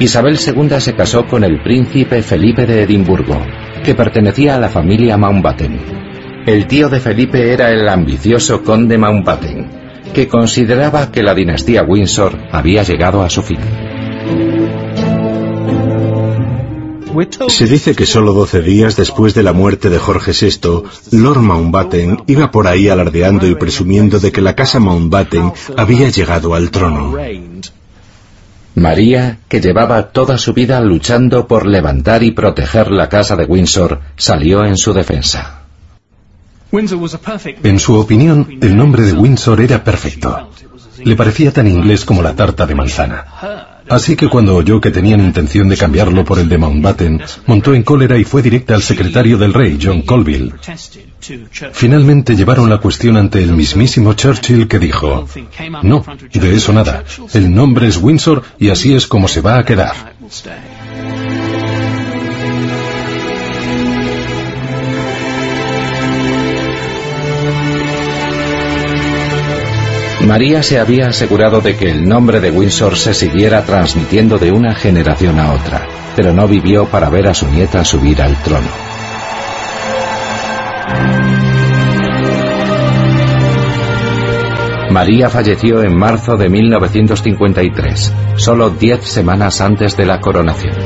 Isabel 0.00 0.38
II 0.38 0.80
se 0.80 0.94
casó 0.94 1.26
con 1.26 1.44
el 1.44 1.62
príncipe 1.62 2.22
Felipe 2.22 2.66
de 2.66 2.82
Edimburgo, 2.82 3.40
que 3.84 3.94
pertenecía 3.94 4.56
a 4.56 4.58
la 4.58 4.68
familia 4.68 5.16
Mountbatten. 5.16 5.78
El 6.46 6.66
tío 6.66 6.88
de 6.88 7.00
Felipe 7.00 7.52
era 7.52 7.70
el 7.70 7.88
ambicioso 7.88 8.62
conde 8.62 8.98
Mountbatten, 8.98 9.70
que 10.12 10.26
consideraba 10.26 11.12
que 11.12 11.22
la 11.22 11.34
dinastía 11.34 11.84
Windsor 11.84 12.36
había 12.50 12.82
llegado 12.82 13.22
a 13.22 13.30
su 13.30 13.42
fin. 13.42 13.58
Se 17.48 17.66
dice 17.66 17.94
que 17.94 18.06
solo 18.06 18.32
12 18.32 18.62
días 18.62 18.96
después 18.96 19.34
de 19.34 19.44
la 19.44 19.52
muerte 19.52 19.88
de 19.88 19.98
Jorge 19.98 20.32
VI, 20.32 20.82
Lord 21.12 21.40
Mountbatten 21.40 22.24
iba 22.26 22.50
por 22.50 22.66
ahí 22.66 22.88
alardeando 22.88 23.46
y 23.46 23.54
presumiendo 23.54 24.18
de 24.18 24.32
que 24.32 24.40
la 24.40 24.56
casa 24.56 24.80
Mountbatten 24.80 25.52
había 25.76 26.08
llegado 26.08 26.54
al 26.54 26.72
trono. 26.72 27.16
María, 28.74 29.38
que 29.48 29.60
llevaba 29.60 30.10
toda 30.10 30.36
su 30.36 30.52
vida 30.52 30.80
luchando 30.80 31.46
por 31.46 31.66
levantar 31.66 32.22
y 32.22 32.32
proteger 32.32 32.90
la 32.90 33.08
casa 33.08 33.36
de 33.36 33.44
Windsor, 33.44 34.00
salió 34.16 34.64
en 34.64 34.76
su 34.76 34.92
defensa. 34.92 35.60
En 36.72 37.78
su 37.78 37.94
opinión, 37.94 38.58
el 38.60 38.76
nombre 38.76 39.02
de 39.02 39.12
Windsor 39.12 39.60
era 39.60 39.84
perfecto. 39.84 40.50
Le 41.04 41.14
parecía 41.14 41.52
tan 41.52 41.68
inglés 41.68 42.04
como 42.04 42.22
la 42.22 42.34
tarta 42.34 42.66
de 42.66 42.74
manzana. 42.74 43.73
Así 43.88 44.16
que 44.16 44.28
cuando 44.28 44.56
oyó 44.56 44.80
que 44.80 44.90
tenían 44.90 45.20
intención 45.20 45.68
de 45.68 45.76
cambiarlo 45.76 46.24
por 46.24 46.38
el 46.38 46.48
de 46.48 46.58
Mountbatten, 46.58 47.22
montó 47.46 47.74
en 47.74 47.82
cólera 47.82 48.16
y 48.18 48.24
fue 48.24 48.42
directa 48.42 48.74
al 48.74 48.82
secretario 48.82 49.36
del 49.38 49.52
rey, 49.52 49.78
John 49.80 50.02
Colville. 50.02 50.52
Finalmente 51.72 52.36
llevaron 52.36 52.68
la 52.70 52.78
cuestión 52.78 53.16
ante 53.16 53.42
el 53.42 53.52
mismísimo 53.52 54.14
Churchill 54.14 54.68
que 54.68 54.78
dijo, 54.78 55.26
no, 55.82 56.04
de 56.32 56.54
eso 56.54 56.72
nada, 56.72 57.04
el 57.32 57.54
nombre 57.54 57.88
es 57.88 57.96
Windsor 57.96 58.42
y 58.58 58.70
así 58.70 58.94
es 58.94 59.06
como 59.06 59.28
se 59.28 59.40
va 59.40 59.58
a 59.58 59.64
quedar. 59.64 60.14
María 70.26 70.62
se 70.62 70.78
había 70.78 71.08
asegurado 71.08 71.60
de 71.60 71.76
que 71.76 71.90
el 71.90 72.08
nombre 72.08 72.40
de 72.40 72.50
Windsor 72.50 72.96
se 72.96 73.12
siguiera 73.14 73.64
transmitiendo 73.64 74.38
de 74.38 74.52
una 74.52 74.74
generación 74.74 75.38
a 75.38 75.52
otra, 75.52 75.86
pero 76.16 76.32
no 76.32 76.48
vivió 76.48 76.86
para 76.86 77.10
ver 77.10 77.28
a 77.28 77.34
su 77.34 77.46
nieta 77.48 77.84
subir 77.84 78.22
al 78.22 78.40
trono. 78.42 78.68
María 84.90 85.28
falleció 85.28 85.82
en 85.82 85.98
marzo 85.98 86.36
de 86.36 86.48
1953, 86.48 88.14
solo 88.36 88.70
diez 88.70 89.04
semanas 89.04 89.60
antes 89.60 89.96
de 89.96 90.06
la 90.06 90.20
coronación. 90.20 90.76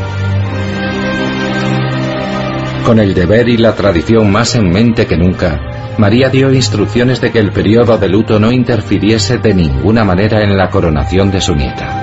Con 2.84 2.98
el 2.98 3.12
deber 3.14 3.50
y 3.50 3.58
la 3.58 3.74
tradición 3.74 4.32
más 4.32 4.54
en 4.54 4.70
mente 4.70 5.06
que 5.06 5.18
nunca, 5.18 5.77
María 5.98 6.28
dio 6.28 6.52
instrucciones 6.52 7.20
de 7.20 7.32
que 7.32 7.40
el 7.40 7.50
periodo 7.50 7.98
de 7.98 8.08
luto 8.08 8.38
no 8.38 8.52
interfiriese 8.52 9.38
de 9.38 9.52
ninguna 9.52 10.04
manera 10.04 10.44
en 10.44 10.56
la 10.56 10.70
coronación 10.70 11.32
de 11.32 11.40
su 11.40 11.56
nieta. 11.56 11.97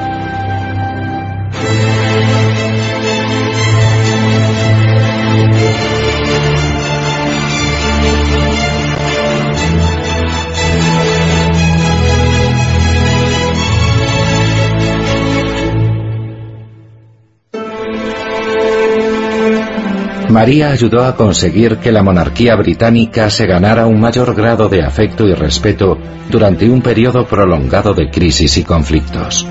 María 20.35 20.71
ayudó 20.71 21.05
a 21.05 21.15
conseguir 21.15 21.77
que 21.77 21.93
la 21.93 22.03
monarquía 22.03 22.57
británica 22.57 23.29
se 23.29 23.45
ganara 23.45 23.87
un 23.87 24.01
mayor 24.01 24.35
grado 24.35 24.67
de 24.67 24.83
afecto 24.83 25.25
y 25.25 25.33
respeto 25.33 25.97
durante 26.29 26.69
un 26.69 26.81
periodo 26.81 27.25
prolongado 27.25 27.93
de 27.93 28.09
crisis 28.09 28.57
y 28.57 28.65
conflictos. 28.65 29.47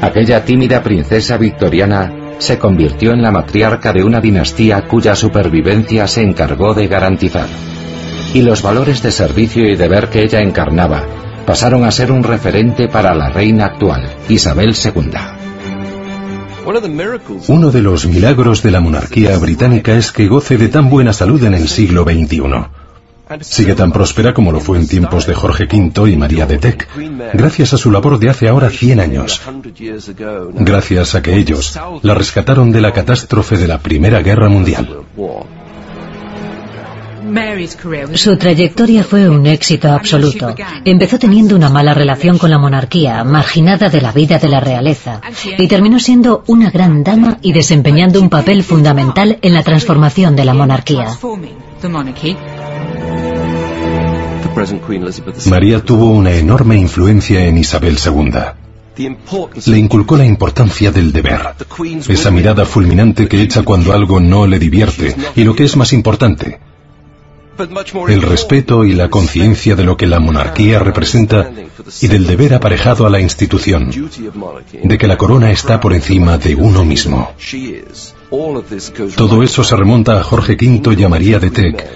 Aquella 0.00 0.44
tímida 0.44 0.80
princesa 0.84 1.38
victoriana 1.38 2.12
se 2.38 2.56
convirtió 2.56 3.14
en 3.14 3.20
la 3.20 3.32
matriarca 3.32 3.92
de 3.92 4.04
una 4.04 4.20
dinastía 4.20 4.82
cuya 4.82 5.16
supervivencia 5.16 6.06
se 6.06 6.22
encargó 6.22 6.72
de 6.72 6.86
garantizar. 6.86 7.48
Y 8.32 8.42
los 8.42 8.62
valores 8.62 9.02
de 9.02 9.10
servicio 9.10 9.68
y 9.68 9.74
deber 9.74 10.08
que 10.08 10.22
ella 10.22 10.40
encarnaba 10.40 11.02
pasaron 11.44 11.84
a 11.84 11.90
ser 11.90 12.12
un 12.12 12.22
referente 12.22 12.86
para 12.86 13.12
la 13.12 13.28
reina 13.30 13.64
actual, 13.64 14.08
Isabel 14.28 14.72
II. 14.72 15.35
Uno 17.48 17.70
de 17.70 17.82
los 17.82 18.06
milagros 18.06 18.62
de 18.62 18.70
la 18.72 18.80
monarquía 18.80 19.38
británica 19.38 19.94
es 19.94 20.10
que 20.10 20.26
goce 20.26 20.58
de 20.58 20.68
tan 20.68 20.90
buena 20.90 21.12
salud 21.12 21.42
en 21.44 21.54
el 21.54 21.68
siglo 21.68 22.02
XXI. 22.02 22.42
Sigue 23.40 23.74
tan 23.74 23.92
próspera 23.92 24.34
como 24.34 24.52
lo 24.52 24.60
fue 24.60 24.78
en 24.78 24.86
tiempos 24.86 25.26
de 25.26 25.34
Jorge 25.34 25.64
V 25.64 26.10
y 26.10 26.16
María 26.16 26.46
de 26.46 26.58
Teck, 26.58 26.88
gracias 27.34 27.72
a 27.74 27.76
su 27.76 27.90
labor 27.90 28.18
de 28.18 28.30
hace 28.30 28.48
ahora 28.48 28.70
100 28.70 29.00
años. 29.00 29.42
Gracias 30.54 31.14
a 31.14 31.22
que 31.22 31.36
ellos 31.36 31.78
la 32.02 32.14
rescataron 32.14 32.70
de 32.70 32.80
la 32.80 32.92
catástrofe 32.92 33.56
de 33.56 33.66
la 33.66 33.78
Primera 33.78 34.22
Guerra 34.22 34.48
Mundial. 34.48 34.88
Su 38.14 38.36
trayectoria 38.36 39.02
fue 39.02 39.28
un 39.28 39.46
éxito 39.46 39.90
absoluto. 39.90 40.54
Empezó 40.84 41.18
teniendo 41.18 41.56
una 41.56 41.68
mala 41.68 41.94
relación 41.94 42.38
con 42.38 42.50
la 42.50 42.58
monarquía, 42.58 43.24
marginada 43.24 43.88
de 43.88 44.00
la 44.00 44.12
vida 44.12 44.38
de 44.38 44.48
la 44.48 44.60
realeza, 44.60 45.20
y 45.58 45.66
terminó 45.66 45.98
siendo 45.98 46.44
una 46.46 46.70
gran 46.70 47.02
dama 47.02 47.38
y 47.42 47.52
desempeñando 47.52 48.20
un 48.20 48.28
papel 48.28 48.62
fundamental 48.62 49.38
en 49.42 49.54
la 49.54 49.62
transformación 49.62 50.36
de 50.36 50.44
la 50.44 50.54
monarquía. 50.54 51.18
María 55.46 55.82
tuvo 55.82 56.10
una 56.10 56.32
enorme 56.32 56.76
influencia 56.76 57.44
en 57.44 57.58
Isabel 57.58 57.98
II. 58.04 58.30
Le 59.66 59.78
inculcó 59.78 60.16
la 60.16 60.24
importancia 60.24 60.90
del 60.90 61.12
deber, 61.12 61.40
esa 62.08 62.30
mirada 62.30 62.64
fulminante 62.64 63.28
que 63.28 63.42
echa 63.42 63.62
cuando 63.62 63.92
algo 63.92 64.20
no 64.20 64.46
le 64.46 64.58
divierte, 64.58 65.14
y 65.34 65.44
lo 65.44 65.54
que 65.54 65.64
es 65.64 65.76
más 65.76 65.92
importante, 65.92 66.58
el 68.08 68.22
respeto 68.22 68.84
y 68.84 68.92
la 68.92 69.08
conciencia 69.08 69.76
de 69.76 69.84
lo 69.84 69.96
que 69.96 70.06
la 70.06 70.20
monarquía 70.20 70.78
representa 70.78 71.50
y 72.00 72.08
del 72.08 72.26
deber 72.26 72.54
aparejado 72.54 73.06
a 73.06 73.10
la 73.10 73.20
institución, 73.20 73.90
de 74.82 74.98
que 74.98 75.06
la 75.06 75.16
corona 75.16 75.50
está 75.50 75.80
por 75.80 75.92
encima 75.92 76.38
de 76.38 76.54
uno 76.54 76.84
mismo. 76.84 77.32
Todo 79.16 79.42
eso 79.42 79.64
se 79.64 79.76
remonta 79.76 80.20
a 80.20 80.24
Jorge 80.24 80.54
V 80.54 80.94
y 80.98 81.04
a 81.04 81.08
María 81.08 81.38
de 81.38 81.50
Teck, 81.50 81.86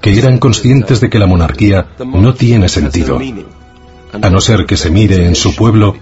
que 0.00 0.18
eran 0.18 0.38
conscientes 0.38 1.00
de 1.00 1.08
que 1.08 1.18
la 1.18 1.26
monarquía 1.26 1.86
no 2.04 2.34
tiene 2.34 2.68
sentido, 2.68 3.18
a 4.20 4.30
no 4.30 4.40
ser 4.40 4.66
que 4.66 4.76
se 4.76 4.90
mire 4.90 5.26
en 5.26 5.34
su 5.34 5.56
pueblo 5.56 5.96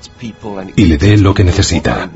y 0.77 0.85
le 0.85 0.99
dé 0.99 1.17
lo 1.17 1.35
que 1.35 1.45
necesita. 1.45 2.11